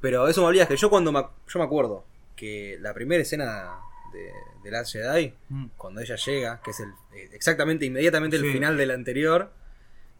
pero 0.00 0.28
eso 0.28 0.42
me 0.42 0.46
olvidas 0.46 0.68
que 0.68 0.76
yo 0.76 0.88
cuando 0.88 1.10
me, 1.10 1.24
yo 1.48 1.58
me 1.58 1.64
acuerdo 1.64 2.04
que 2.36 2.78
la 2.80 2.94
primera 2.94 3.22
escena 3.22 3.70
de, 4.12 4.30
de 4.64 4.70
Last 4.70 4.92
Jedi, 4.92 5.32
Mm. 5.50 5.66
cuando 5.76 6.00
ella 6.00 6.16
llega, 6.16 6.60
que 6.64 6.70
es 6.72 6.80
el 6.80 6.88
eh, 7.14 7.28
exactamente, 7.32 7.84
inmediatamente 7.84 8.36
el 8.36 8.50
final 8.50 8.76
del 8.76 8.90
anterior, 8.90 9.52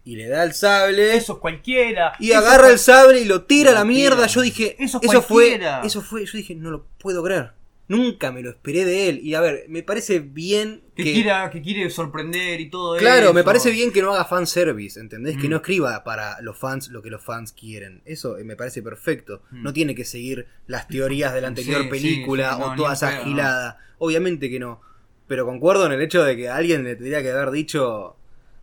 y 0.05 0.17
le 0.17 0.29
da 0.29 0.43
el 0.45 0.53
sable, 0.53 1.17
Eso 1.17 1.33
es 1.35 1.39
cualquiera. 1.39 2.13
y 2.21 2.31
Eso 2.31 2.39
agarra 2.41 2.69
el 2.71 2.79
sable 2.79 3.21
y 3.21 3.25
lo 3.25 3.45
tira 3.45 3.71
a 3.71 3.75
la 3.75 3.85
mierda. 3.85 4.27
Yo 4.27 4.43
dije, 4.43 4.77
Eso 4.79 5.01
eso, 5.03 5.19
es 5.21 5.25
fue, 5.27 5.59
eso 5.83 6.03
fue, 6.03 6.27
yo 6.27 6.37
dije, 6.39 6.55
no 6.55 6.71
lo 6.71 6.85
puedo 6.99 7.25
creer. 7.25 7.53
Nunca 7.87 8.33
me 8.33 8.41
lo 8.43 8.49
esperé 8.51 8.85
de 8.87 9.11
él. 9.11 9.21
Y 9.23 9.35
a 9.35 9.41
ver, 9.43 9.67
me 9.69 9.83
parece 9.83 10.19
bien 10.21 10.83
Que, 10.97 11.05
que. 11.05 11.13
quiera, 11.13 11.51
que 11.51 11.61
quiere 11.61 11.91
sorprender 11.91 12.59
y 12.61 12.71
todo 12.71 12.97
claro, 12.97 13.25
eso. 13.27 13.35
me 13.35 13.45
parece 13.45 13.71
bien 13.71 13.93
que 13.93 14.01
no 14.01 14.15
haga 14.15 14.25
fanservice, 14.25 14.99
¿entendés? 14.99 15.37
Que 15.37 15.49
Mm. 15.49 15.51
no 15.51 15.57
escriba 15.57 16.03
para 16.03 16.41
los 16.41 16.57
fans 16.57 16.89
lo 16.89 17.03
que 17.03 17.11
los 17.11 17.23
fans 17.23 17.53
quieren. 17.53 18.01
Eso 18.07 18.39
eh, 18.39 18.45
me 18.45 18.57
parece 18.57 18.83
perfecto. 18.83 19.43
Mm. 19.51 19.63
No 19.63 19.73
tiene 19.75 19.95
que 19.95 20.05
seguir 20.07 20.47
las 20.67 20.89
teorías 20.89 21.35
de 21.35 21.43
la 21.43 21.49
anterior 21.49 21.83
Sí, 21.83 21.89
película 21.89 22.55
sí, 22.55 22.61
no, 22.61 22.67
o 22.73 22.75
toda 22.75 22.95
esa 22.95 23.09
pedo, 23.11 23.19
no. 23.21 23.25
gilada. 23.27 23.79
Obviamente 23.99 24.49
que 24.49 24.59
no. 24.59 24.81
Pero 25.27 25.45
concuerdo 25.45 25.85
en 25.87 25.93
el 25.93 26.01
hecho 26.01 26.25
de 26.25 26.37
que 26.37 26.49
alguien 26.49 26.85
le 26.85 26.97
tendría 26.97 27.23
que 27.23 27.31
haber 27.31 27.51
dicho. 27.51 28.17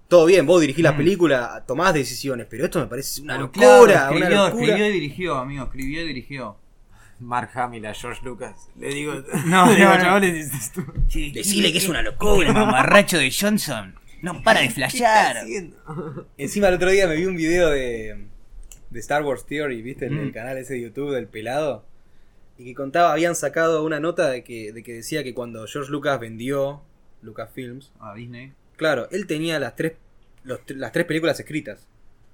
Todo 0.07 0.25
bien, 0.25 0.45
vos 0.45 0.59
dirigís 0.59 0.83
la 0.83 0.91
Mm. 0.93 0.97
película, 0.97 1.63
tomás 1.67 1.93
decisiones, 1.93 2.45
pero 2.49 2.65
esto 2.65 2.79
me 2.79 2.87
parece 2.87 3.21
una 3.21 3.37
locura, 3.37 4.09
claro, 4.09 4.15
una 4.17 4.29
locura. 4.29 4.63
escribió 4.65 4.87
y 4.89 4.91
dirigió, 4.93 5.35
amigo. 5.37 5.63
Escribió 5.65 6.01
y 6.01 6.07
dirigió. 6.07 6.57
Mark 7.21 7.51
Hamill 7.55 7.85
a 7.85 7.93
George 7.93 8.21
Lucas. 8.25 8.69
Le 8.77 8.89
digo, 8.93 9.13
No, 9.45 9.65
le 9.69 9.75
digo, 9.75 9.87
no, 9.89 9.95
no. 9.97 10.01
chavales, 10.03 10.33
dices 10.51 10.71
tú. 10.73 10.83
Decile 11.33 11.71
que 11.71 11.77
es 11.77 11.87
una 11.87 12.01
locura, 12.01 12.51
mamarracho 12.53 13.17
de 13.17 13.31
Johnson. 13.31 13.95
No 14.21 14.43
para 14.43 14.59
de 14.61 14.67
¿Qué 14.67 14.73
estás 14.73 14.91
flashear. 14.91 15.37
haciendo? 15.37 16.27
Encima 16.37 16.67
el 16.67 16.75
otro 16.75 16.91
día 16.91 17.07
me 17.07 17.15
vi 17.15 17.25
un 17.25 17.35
video 17.35 17.69
de, 17.71 18.27
de 18.91 18.99
Star 18.99 19.23
Wars 19.23 19.45
Theory, 19.45 19.81
¿viste? 19.81 20.05
El, 20.07 20.13
Mm. 20.13 20.19
el 20.19 20.31
canal 20.31 20.57
ese 20.57 20.73
de 20.75 20.81
YouTube 20.81 21.11
del 21.13 21.27
pelado. 21.27 21.85
Y 22.57 22.65
que 22.65 22.75
contaba, 22.75 23.11
habían 23.13 23.35
sacado 23.35 23.83
una 23.83 23.99
nota 23.99 24.29
de 24.29 24.43
que, 24.43 24.71
de 24.73 24.83
que 24.83 24.93
decía 24.93 25.23
que 25.23 25.33
cuando 25.33 25.65
George 25.65 25.89
Lucas 25.91 26.19
vendió 26.19 26.83
Lucasfilms, 27.23 27.91
A 27.99 28.13
Disney. 28.13 28.53
claro, 28.77 29.07
él 29.11 29.25
tenía 29.25 29.59
las 29.59 29.75
tres, 29.75 29.93
los 30.43 30.59
las 30.67 30.91
tres 30.91 31.05
películas 31.05 31.39
escritas. 31.39 31.87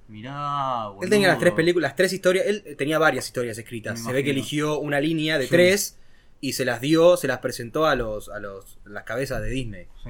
Mirá, 0.07 0.87
boludo. 0.87 1.03
Él 1.03 1.09
tenía 1.09 1.27
las 1.27 1.39
tres 1.39 1.53
películas, 1.53 1.89
las 1.89 1.95
tres 1.95 2.13
historias, 2.13 2.45
él 2.47 2.63
eh, 2.65 2.75
tenía 2.75 2.97
varias 2.97 3.25
historias 3.27 3.57
escritas. 3.57 4.01
Se 4.01 4.13
ve 4.13 4.23
que 4.23 4.31
eligió 4.31 4.79
una 4.79 4.99
línea 5.01 5.37
de 5.37 5.45
Sí. 5.45 5.51
tres 5.51 5.97
y 6.39 6.53
se 6.53 6.65
las 6.65 6.79
dio, 6.81 7.17
se 7.17 7.27
las 7.27 7.39
presentó 7.39 7.85
a 7.85 7.95
los, 7.95 8.29
a 8.29 8.39
los, 8.39 8.77
las 8.85 9.03
cabezas 9.03 9.41
de 9.41 9.49
Disney. 9.49 9.87
Sí. 10.03 10.09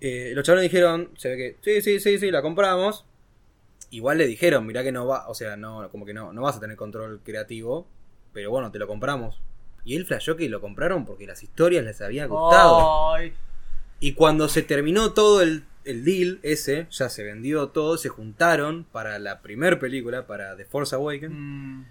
Eh, 0.00 0.32
los 0.34 0.44
chavales 0.44 0.70
dijeron, 0.70 1.10
se 1.16 1.30
ve 1.30 1.36
que 1.36 1.56
sí, 1.62 1.82
sí, 1.82 2.00
sí, 2.00 2.18
sí, 2.18 2.30
la 2.30 2.42
compramos. 2.42 3.04
Igual 3.90 4.18
le 4.18 4.26
dijeron, 4.26 4.66
mirá 4.66 4.82
que 4.82 4.92
no 4.92 5.06
va, 5.06 5.28
o 5.28 5.34
sea, 5.34 5.56
no, 5.56 5.88
como 5.90 6.04
que 6.04 6.12
no, 6.14 6.32
no 6.32 6.42
vas 6.42 6.56
a 6.56 6.60
tener 6.60 6.76
control 6.76 7.20
creativo, 7.24 7.86
pero 8.32 8.50
bueno, 8.50 8.70
te 8.70 8.78
lo 8.78 8.86
compramos. 8.86 9.40
Y 9.84 9.96
él 9.96 10.04
flasheó 10.04 10.36
que 10.36 10.48
lo 10.48 10.60
compraron 10.60 11.04
porque 11.04 11.26
las 11.26 11.42
historias 11.42 11.84
les 11.84 12.00
habían 12.00 12.28
gustado. 12.28 13.14
Ay. 13.14 13.32
Y 14.00 14.12
cuando 14.12 14.48
se 14.48 14.62
terminó 14.62 15.12
todo 15.12 15.40
el, 15.42 15.64
el 15.86 16.04
deal 16.04 16.40
ese, 16.42 16.86
ya 16.90 17.08
se 17.08 17.22
vendió 17.24 17.68
todo, 17.68 17.96
se 17.96 18.08
juntaron 18.08 18.84
para 18.92 19.18
la 19.18 19.40
primer 19.42 19.78
película, 19.78 20.26
para 20.26 20.56
The 20.56 20.64
Force 20.64 20.94
Awakens. 20.94 21.34
Mm. 21.36 21.82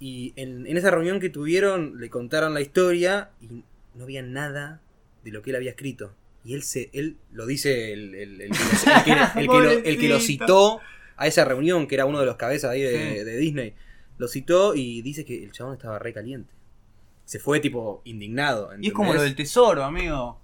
Y 0.00 0.32
en, 0.36 0.66
en 0.66 0.76
esa 0.76 0.90
reunión 0.90 1.20
que 1.20 1.30
tuvieron, 1.30 2.00
le 2.00 2.10
contaron 2.10 2.52
la 2.54 2.60
historia 2.60 3.30
y 3.40 3.62
no 3.94 4.04
había 4.04 4.22
nada 4.22 4.80
de 5.22 5.30
lo 5.30 5.40
que 5.42 5.50
él 5.50 5.56
había 5.56 5.70
escrito. 5.70 6.14
Y 6.44 6.54
él 6.54 6.62
se 6.62 6.90
él 6.92 7.16
lo 7.32 7.46
dice 7.46 7.92
el, 7.92 8.14
el- 8.14 8.40
el 8.42 8.50
que, 8.50 9.10
lo, 9.46 9.62
el 9.64 9.82
que- 9.82 9.90
el 9.90 9.98
que 9.98 10.08
lo- 10.08 10.14
que 10.18 10.20
citó 10.20 10.80
a 11.16 11.26
esa 11.26 11.44
reunión, 11.44 11.86
que 11.86 11.94
era 11.94 12.04
uno 12.06 12.20
de 12.20 12.26
los 12.26 12.36
cabezas 12.36 12.70
ahí 12.72 12.82
de, 12.82 13.18
Sí. 13.18 13.24
de 13.24 13.36
Disney. 13.38 13.74
Lo 14.18 14.28
citó 14.28 14.74
y 14.74 15.00
dice 15.02 15.24
que 15.24 15.42
el 15.42 15.52
chabón 15.52 15.74
estaba 15.74 15.98
re 15.98 16.12
caliente. 16.12 16.52
Se 17.24 17.38
fue 17.38 17.60
tipo 17.60 18.02
indignado. 18.04 18.70
Y 18.78 18.88
es 18.88 18.92
como 18.92 19.14
lo 19.14 19.22
del 19.22 19.34
tesoro, 19.34 19.82
amigo. 19.84 20.40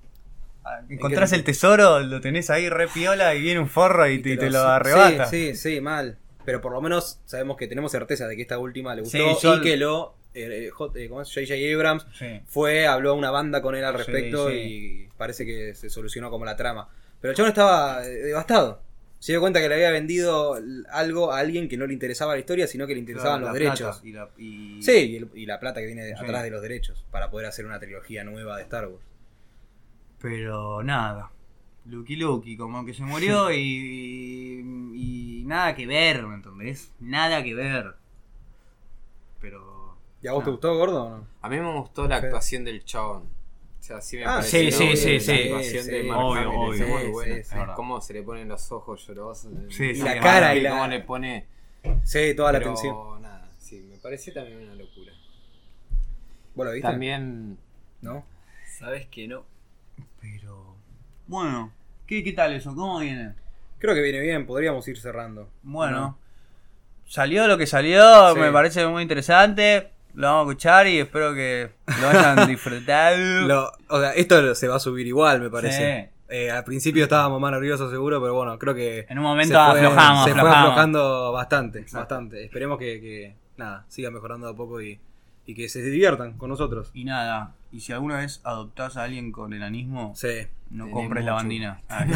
Encontrás 0.89 1.33
el 1.33 1.45
tesoro, 1.45 2.01
lo 2.01 2.21
tenés 2.21 2.51
ahí 2.51 2.69
re 2.69 2.89
piola 2.89 3.35
y 3.35 3.41
viene 3.41 3.61
un 3.61 3.69
forro 3.69 4.09
y, 4.09 4.21
te, 4.21 4.37
te 4.37 4.51
lo 4.51 4.61
arrebata. 4.61 5.27
Sí, 5.27 5.55
sí, 5.55 5.75
sí, 5.77 5.81
mal. 5.81 6.17
Pero 6.45 6.61
por 6.61 6.73
lo 6.73 6.81
menos 6.81 7.21
sabemos 7.27 7.57
que 7.57 7.67
tenemos 7.69 7.93
certeza 7.93 8.27
de 8.27 8.37
que 8.37 8.43
esta 8.43 8.59
última 8.59 8.95
le 8.95 9.03
gustó 9.03 9.19
Sí, 9.19 9.25
yo- 9.43 9.57
y 9.57 9.61
que 9.61 9.77
lo. 9.77 10.15
eh, 10.35 10.67
eh, 10.67 10.71
J- 10.71 10.99
eh. 10.99 11.09
J.J. 11.09 11.75
Abrams 11.75 12.07
Sí. 12.19 12.41
fue, 12.47 12.87
habló 12.87 13.11
a 13.11 13.15
una 13.15 13.31
banda 13.31 13.61
con 13.63 13.75
él 13.75 13.85
al 13.85 13.95
respecto 13.95 14.49
sí. 14.49 14.55
y 14.57 15.09
parece 15.19 15.45
que 15.45 15.75
se 15.75 15.91
solucionó 15.91 16.31
como 16.31 16.45
la 16.45 16.57
trama. 16.57 16.89
Pero 17.21 17.33
el 17.33 17.37
chabón 17.37 17.51
estaba 17.51 18.07
eh, 18.07 18.11
devastado. 18.11 18.83
Se 19.19 19.33
dio 19.33 19.41
cuenta 19.43 19.61
que 19.61 19.69
le 19.69 19.75
había 19.75 19.91
vendido 19.91 20.57
algo 20.91 21.31
a 21.31 21.41
alguien 21.41 21.69
que 21.69 21.77
no 21.77 21.87
le 21.87 21.93
interesaba 21.93 22.33
la 22.33 22.39
historia, 22.39 22.67
sino 22.67 22.87
que 22.87 22.95
le 22.95 23.01
interesaban 23.01 23.41
Claro, 23.41 23.53
los 23.53 23.63
derechos. 23.63 24.01
y 24.03 24.13
la- 24.13 24.31
y- 24.39 24.83
Sí, 24.83 24.93
y, 24.93 25.17
el- 25.17 25.29
y 25.35 25.45
la 25.45 25.61
plata 25.61 25.81
que 25.81 25.87
viene 25.87 26.15
atrás 26.15 26.43
de 26.43 26.51
los 26.51 26.63
derechos 26.63 27.05
para 27.11 27.31
poder 27.31 27.47
hacer 27.47 27.67
una 27.67 27.79
trilogía 27.79 28.25
nueva 28.25 28.57
de 28.57 28.63
Star 28.63 28.87
Wars. 28.89 29.05
Pero 30.21 30.83
nada. 30.83 31.31
Lucky 31.87 32.17
Lucky, 32.17 32.57
como 32.57 32.85
que 32.85 32.93
se 32.95 33.03
murió 33.03 33.51
y, 33.55 34.61
y 34.95 35.45
nada 35.47 35.75
que 35.75 35.87
ver, 35.87 36.27
¿me 36.27 36.35
entendés? 36.37 36.93
Nada 37.01 37.43
que 37.43 37.55
ver. 37.55 37.95
Pero. 39.41 39.97
¿Y 40.23 40.29
a 40.29 40.33
vos 40.33 40.45
te 40.45 40.51
gustó, 40.51 40.77
gordo 40.77 41.05
o 41.05 41.11
no? 41.19 41.27
A 41.41 41.49
mí 41.49 41.59
me 41.59 41.73
gustó 41.79 42.07
la 42.07 42.17
actuación 42.17 42.65
del 42.65 42.85
chabón. 42.85 43.23
O 43.23 43.83
sea, 43.83 44.01
sí 44.03 44.19
me 44.19 44.25
Ah, 44.27 44.37
pareció 44.37 44.71
sí, 44.71 44.95
sí, 44.95 44.97
sí, 44.97 45.13
la 45.15 45.21
sí. 45.21 45.33
actuación 45.43 45.87
de 45.87 46.03
Mark 46.03 46.21
obvio, 46.23 46.43
Hamill 46.43 46.59
obvio. 46.59 46.85
es 46.85 46.89
muy 46.91 47.11
buena. 47.11 47.35
sí, 47.37 47.43
sí. 47.45 47.57
Cómo 47.75 48.01
se 48.03 48.13
le 48.13 48.23
ponen 48.23 48.47
los 48.49 48.71
ojos 48.73 49.07
llorosos. 49.07 49.51
Sí, 49.71 49.85
y 49.85 49.95
sí, 49.95 50.03
la 50.03 50.21
cara 50.21 50.55
y 50.55 50.59
Y 50.59 50.61
la- 50.61 50.71
cómo 50.73 50.87
le 50.87 51.01
pone. 51.01 51.47
Sí, 52.05 52.35
toda 52.37 52.53
la 52.53 52.59
Pero 52.59 52.73
atención. 52.73 53.23
nada, 53.23 53.51
sí, 53.59 53.81
me 53.91 53.97
pareció 53.97 54.35
también 54.35 54.59
una 54.61 54.75
locura. 54.75 55.13
¿Vos 56.55 56.67
lo 56.67 56.73
viste? 56.73 56.87
También 56.89 57.57
¿No? 58.03 58.23
Sabes 58.79 59.07
que 59.07 59.27
no. 59.29 59.45
Bueno, 61.31 61.71
¿qué, 62.09 62.25
qué 62.25 62.33
tal 62.33 62.53
eso? 62.55 62.75
¿Cómo 62.75 62.99
viene? 62.99 63.35
Creo 63.79 63.95
que 63.95 64.03
viene 64.03 64.19
bien, 64.19 64.47
podríamos 64.47 64.87
ir 64.89 64.99
cerrando. 64.99 65.49
Bueno, 65.63 66.19
salió 67.07 67.47
lo 67.47 67.57
que 67.57 67.69
salió, 67.69 68.35
Sí. 68.35 68.41
me 68.41 68.51
parece 68.51 68.85
muy 68.89 69.03
interesante. 69.03 69.91
Lo 70.15 70.27
vamos 70.27 70.41
a 70.49 70.51
escuchar 70.51 70.87
y 70.89 70.99
espero 70.99 71.33
que 71.33 71.71
lo 72.01 72.09
hayan 72.09 72.49
disfrutado. 72.49 73.17
Lo- 73.47 73.71
o 73.89 74.01
sea, 74.01 74.11
esto 74.15 74.57
se 74.57 74.67
va 74.67 74.75
a 74.75 74.81
subir 74.81 75.07
igual, 75.07 75.41
me 75.41 75.51
parece. 75.51 76.11
Sí. 76.11 76.17
Eh, 76.35 76.51
al 76.51 76.65
principio 76.65 77.05
estábamos 77.05 77.41
más 77.41 77.53
nerviosos 77.53 77.93
seguro, 77.93 78.21
pero 78.21 78.35
bueno, 78.35 78.59
creo 78.59 78.75
que 78.75 79.07
En 79.09 79.19
un 79.19 79.25
momento 79.25 79.55
se 79.55 79.71
fue- 79.71 79.81
aflojamos, 79.87 80.25
se 80.25 80.33
fue 80.33 80.51
aflojando 80.51 81.31
bastante, 81.33 81.79
Exacto. 81.79 81.99
bastante. 82.17 82.45
Esperemos 82.45 82.77
que, 82.77 83.01
que, 83.01 83.35
nada, 83.57 83.85
siga 83.87 84.11
mejorando 84.11 84.49
de 84.49 84.53
a 84.53 84.57
poco 84.57 84.81
y, 84.83 84.99
y 85.51 85.55
que 85.55 85.69
se 85.69 85.83
diviertan 85.83 86.35
con 86.39 86.49
nosotros. 86.51 86.91
Y 86.95 87.05
nada, 87.05 87.55
y 87.73 87.81
si 87.81 87.93
alguna 87.93 88.19
vez 88.19 88.41
adoptás 88.45 88.97
a 88.97 89.05
alguien 89.05 89.33
con 89.33 89.53
enanismo, 89.53 90.13
Sí. 90.17 90.29
no 90.71 90.85
Tenés 90.85 90.95
compres 90.95 91.25
la 91.25 91.33
bandina. 91.33 91.81
Ah, 91.89 92.05
no 92.05 92.15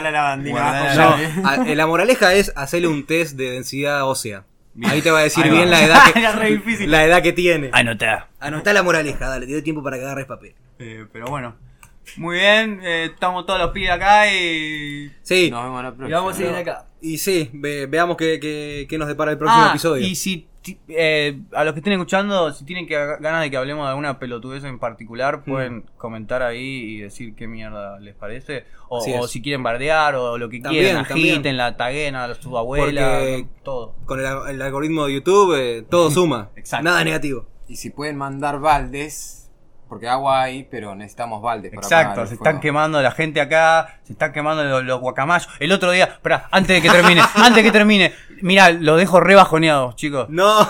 la 0.00 0.10
lavandina 0.10 0.60
Guardala. 0.60 0.94
bajo 0.94 1.16
No, 1.16 1.16
llave. 1.18 1.62
a- 1.62 1.68
eh, 1.70 1.74
la 1.76 1.86
moraleja 1.86 2.34
es 2.34 2.52
hacerle 2.56 2.88
un 2.88 3.06
test 3.06 3.36
de 3.36 3.50
densidad 3.52 4.06
ósea. 4.08 4.44
Ahí 4.84 5.00
te 5.00 5.10
va 5.10 5.20
a 5.20 5.22
decir 5.22 5.44
Ahí 5.44 5.50
bien 5.50 5.66
va. 5.68 5.70
la 5.70 5.84
edad 5.84 6.12
que, 6.12 6.18
Era 6.20 6.32
re 6.32 6.50
difícil. 6.50 6.90
la 6.90 7.04
edad 7.04 7.22
que 7.22 7.32
tiene. 7.32 7.70
Anotá. 7.72 8.28
Anotá 8.40 8.72
la 8.74 8.82
moraleja, 8.82 9.26
dale, 9.28 9.46
te 9.46 9.52
doy 9.52 9.62
tiempo 9.62 9.82
para 9.82 9.96
que 9.96 10.04
agarres 10.04 10.26
papel. 10.26 10.54
Eh, 10.78 11.06
pero 11.12 11.26
bueno, 11.28 11.56
muy 12.18 12.36
bien, 12.36 12.80
eh, 12.82 13.04
estamos 13.12 13.46
todos 13.46 13.58
los 13.58 13.70
pibes 13.70 13.90
acá 13.90 14.30
y... 14.32 15.10
Sí, 15.22 15.50
Nos 15.50 15.64
vemos 15.64 15.82
la 15.82 15.88
Y 15.88 15.92
próxima. 15.92 16.18
vamos 16.18 16.34
a 16.34 16.36
seguir 16.36 16.54
acá. 16.54 16.86
y 17.00 17.16
sí, 17.18 17.50
ve- 17.54 17.86
veamos 17.86 18.16
qué, 18.18 18.38
qué- 18.38 18.86
qué 18.88 18.98
nos 18.98 19.08
depara 19.08 19.30
el 19.32 19.38
próximo 19.38 19.62
Ah, 19.64 19.70
episodio. 19.70 20.06
Y 20.06 20.14
si 20.14 20.46
eh, 20.88 21.40
a 21.52 21.64
los 21.64 21.72
que 21.74 21.80
estén 21.80 21.92
escuchando, 21.92 22.52
si 22.52 22.64
tienen 22.64 22.86
que, 22.86 22.94
ganas 22.94 23.42
de 23.42 23.50
que 23.50 23.56
hablemos 23.56 23.84
de 23.86 23.90
alguna 23.90 24.18
pelotudez 24.18 24.64
en 24.64 24.78
particular, 24.78 25.44
pueden 25.44 25.82
comentar 25.96 26.42
ahí 26.42 26.58
y 26.60 27.00
decir 27.00 27.34
qué 27.34 27.46
mierda 27.46 27.98
les 28.00 28.14
parece. 28.14 28.64
O, 28.88 29.26
si 29.26 29.42
quieren 29.42 29.62
bardear 29.62 30.14
o 30.14 30.38
lo 30.38 30.48
que 30.48 30.60
También, 30.60 30.84
quieran, 30.84 31.04
agiten 31.04 31.56
la 31.56 31.76
taguena 31.76 32.24
a 32.24 32.34
su 32.34 32.56
abuela, 32.56 33.18
Porque- 33.18 33.46
todo. 33.62 33.94
Con 34.04 34.20
el, 34.20 34.26
el 34.48 34.62
algoritmo 34.62 35.06
de 35.06 35.14
YouTube, 35.14 35.54
eh, 35.58 35.82
todo 35.88 36.10
suma. 36.12 36.50
Exacto. 36.56 36.84
Nada 36.84 37.02
negativo. 37.04 37.46
Y 37.68 37.76
si 37.76 37.90
pueden 37.90 38.16
mandar 38.16 38.60
baldes, 38.60 39.50
porque 39.88 40.08
agua 40.08 40.42
hay, 40.42 40.64
pero 40.70 40.94
necesitamos 40.94 41.42
baldes 41.42 41.70
para 41.72 41.82
Exacto, 41.86 42.20
se 42.22 42.36
fuego. 42.36 42.44
están 42.44 42.60
quemando 42.60 43.00
la 43.02 43.10
gente 43.12 43.40
acá, 43.40 44.00
se 44.02 44.12
están 44.14 44.32
quemando 44.32 44.64
los, 44.64 44.84
los 44.84 45.00
guacamayos. 45.00 45.48
El 45.60 45.70
otro 45.72 45.90
día, 45.92 46.04
espera, 46.04 46.48
antes 46.50 46.76
de 46.76 46.82
que 46.82 46.90
termine, 46.94 47.20
antes 47.34 47.56
de 47.56 47.62
que 47.62 47.70
termine, 47.72 48.12
mirá, 48.42 48.70
lo 48.70 48.96
dejo 48.96 49.20
re 49.20 49.34
bajoneado, 49.34 49.92
chicos. 49.94 50.28
No, 50.28 50.68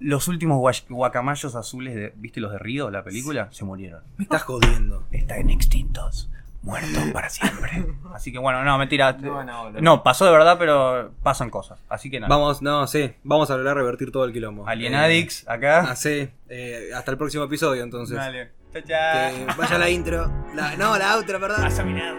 Los 0.00 0.28
últimos 0.28 0.58
guay- 0.58 0.84
guacamayos 0.88 1.54
azules, 1.54 1.94
de, 1.94 2.12
¿viste 2.16 2.40
los 2.40 2.52
de 2.52 2.58
Río, 2.58 2.90
la 2.90 3.02
película? 3.04 3.48
Se 3.50 3.64
murieron. 3.64 4.02
me 4.16 4.24
estás 4.24 4.42
jodiendo. 4.42 5.04
Están 5.10 5.50
extintos, 5.50 6.30
muertos 6.62 7.02
para 7.12 7.28
siempre. 7.30 7.86
Así 8.14 8.32
que 8.32 8.38
bueno, 8.38 8.64
no, 8.64 8.78
mentira. 8.78 9.12
No, 9.12 9.42
no, 9.44 9.70
no. 9.70 9.80
No, 9.80 10.02
pasó 10.02 10.24
de 10.26 10.32
verdad, 10.32 10.56
pero 10.58 11.10
pasan 11.22 11.50
cosas. 11.50 11.78
Así 11.88 12.10
que 12.10 12.20
nada. 12.20 12.34
Vamos, 12.34 12.62
no, 12.62 12.86
sí, 12.86 13.12
vamos 13.24 13.50
a 13.50 13.56
lograr 13.56 13.76
revertir 13.76 14.10
todo 14.12 14.24
el 14.24 14.32
quilombo. 14.32 14.66
Alien 14.66 14.94
Eh, 14.94 14.96
Addicts, 14.98 15.48
acá. 15.48 15.86
Ah, 15.90 15.96
sí, 15.96 16.28
eh, 16.48 16.90
hasta 16.94 17.10
el 17.10 17.18
próximo 17.18 17.44
episodio 17.44 17.82
entonces. 17.82 18.16
Dale. 18.16 18.50
Chao, 18.72 18.82
chao. 18.82 19.30
Que 19.46 19.54
vaya 19.56 19.78
la 19.78 19.88
intro. 19.90 20.30
La- 20.54 20.76
no, 20.76 20.96
la 20.98 21.14
outro, 21.16 21.40
perdón. 21.40 21.62
Pásame 21.62 21.94
nada. 21.94 22.16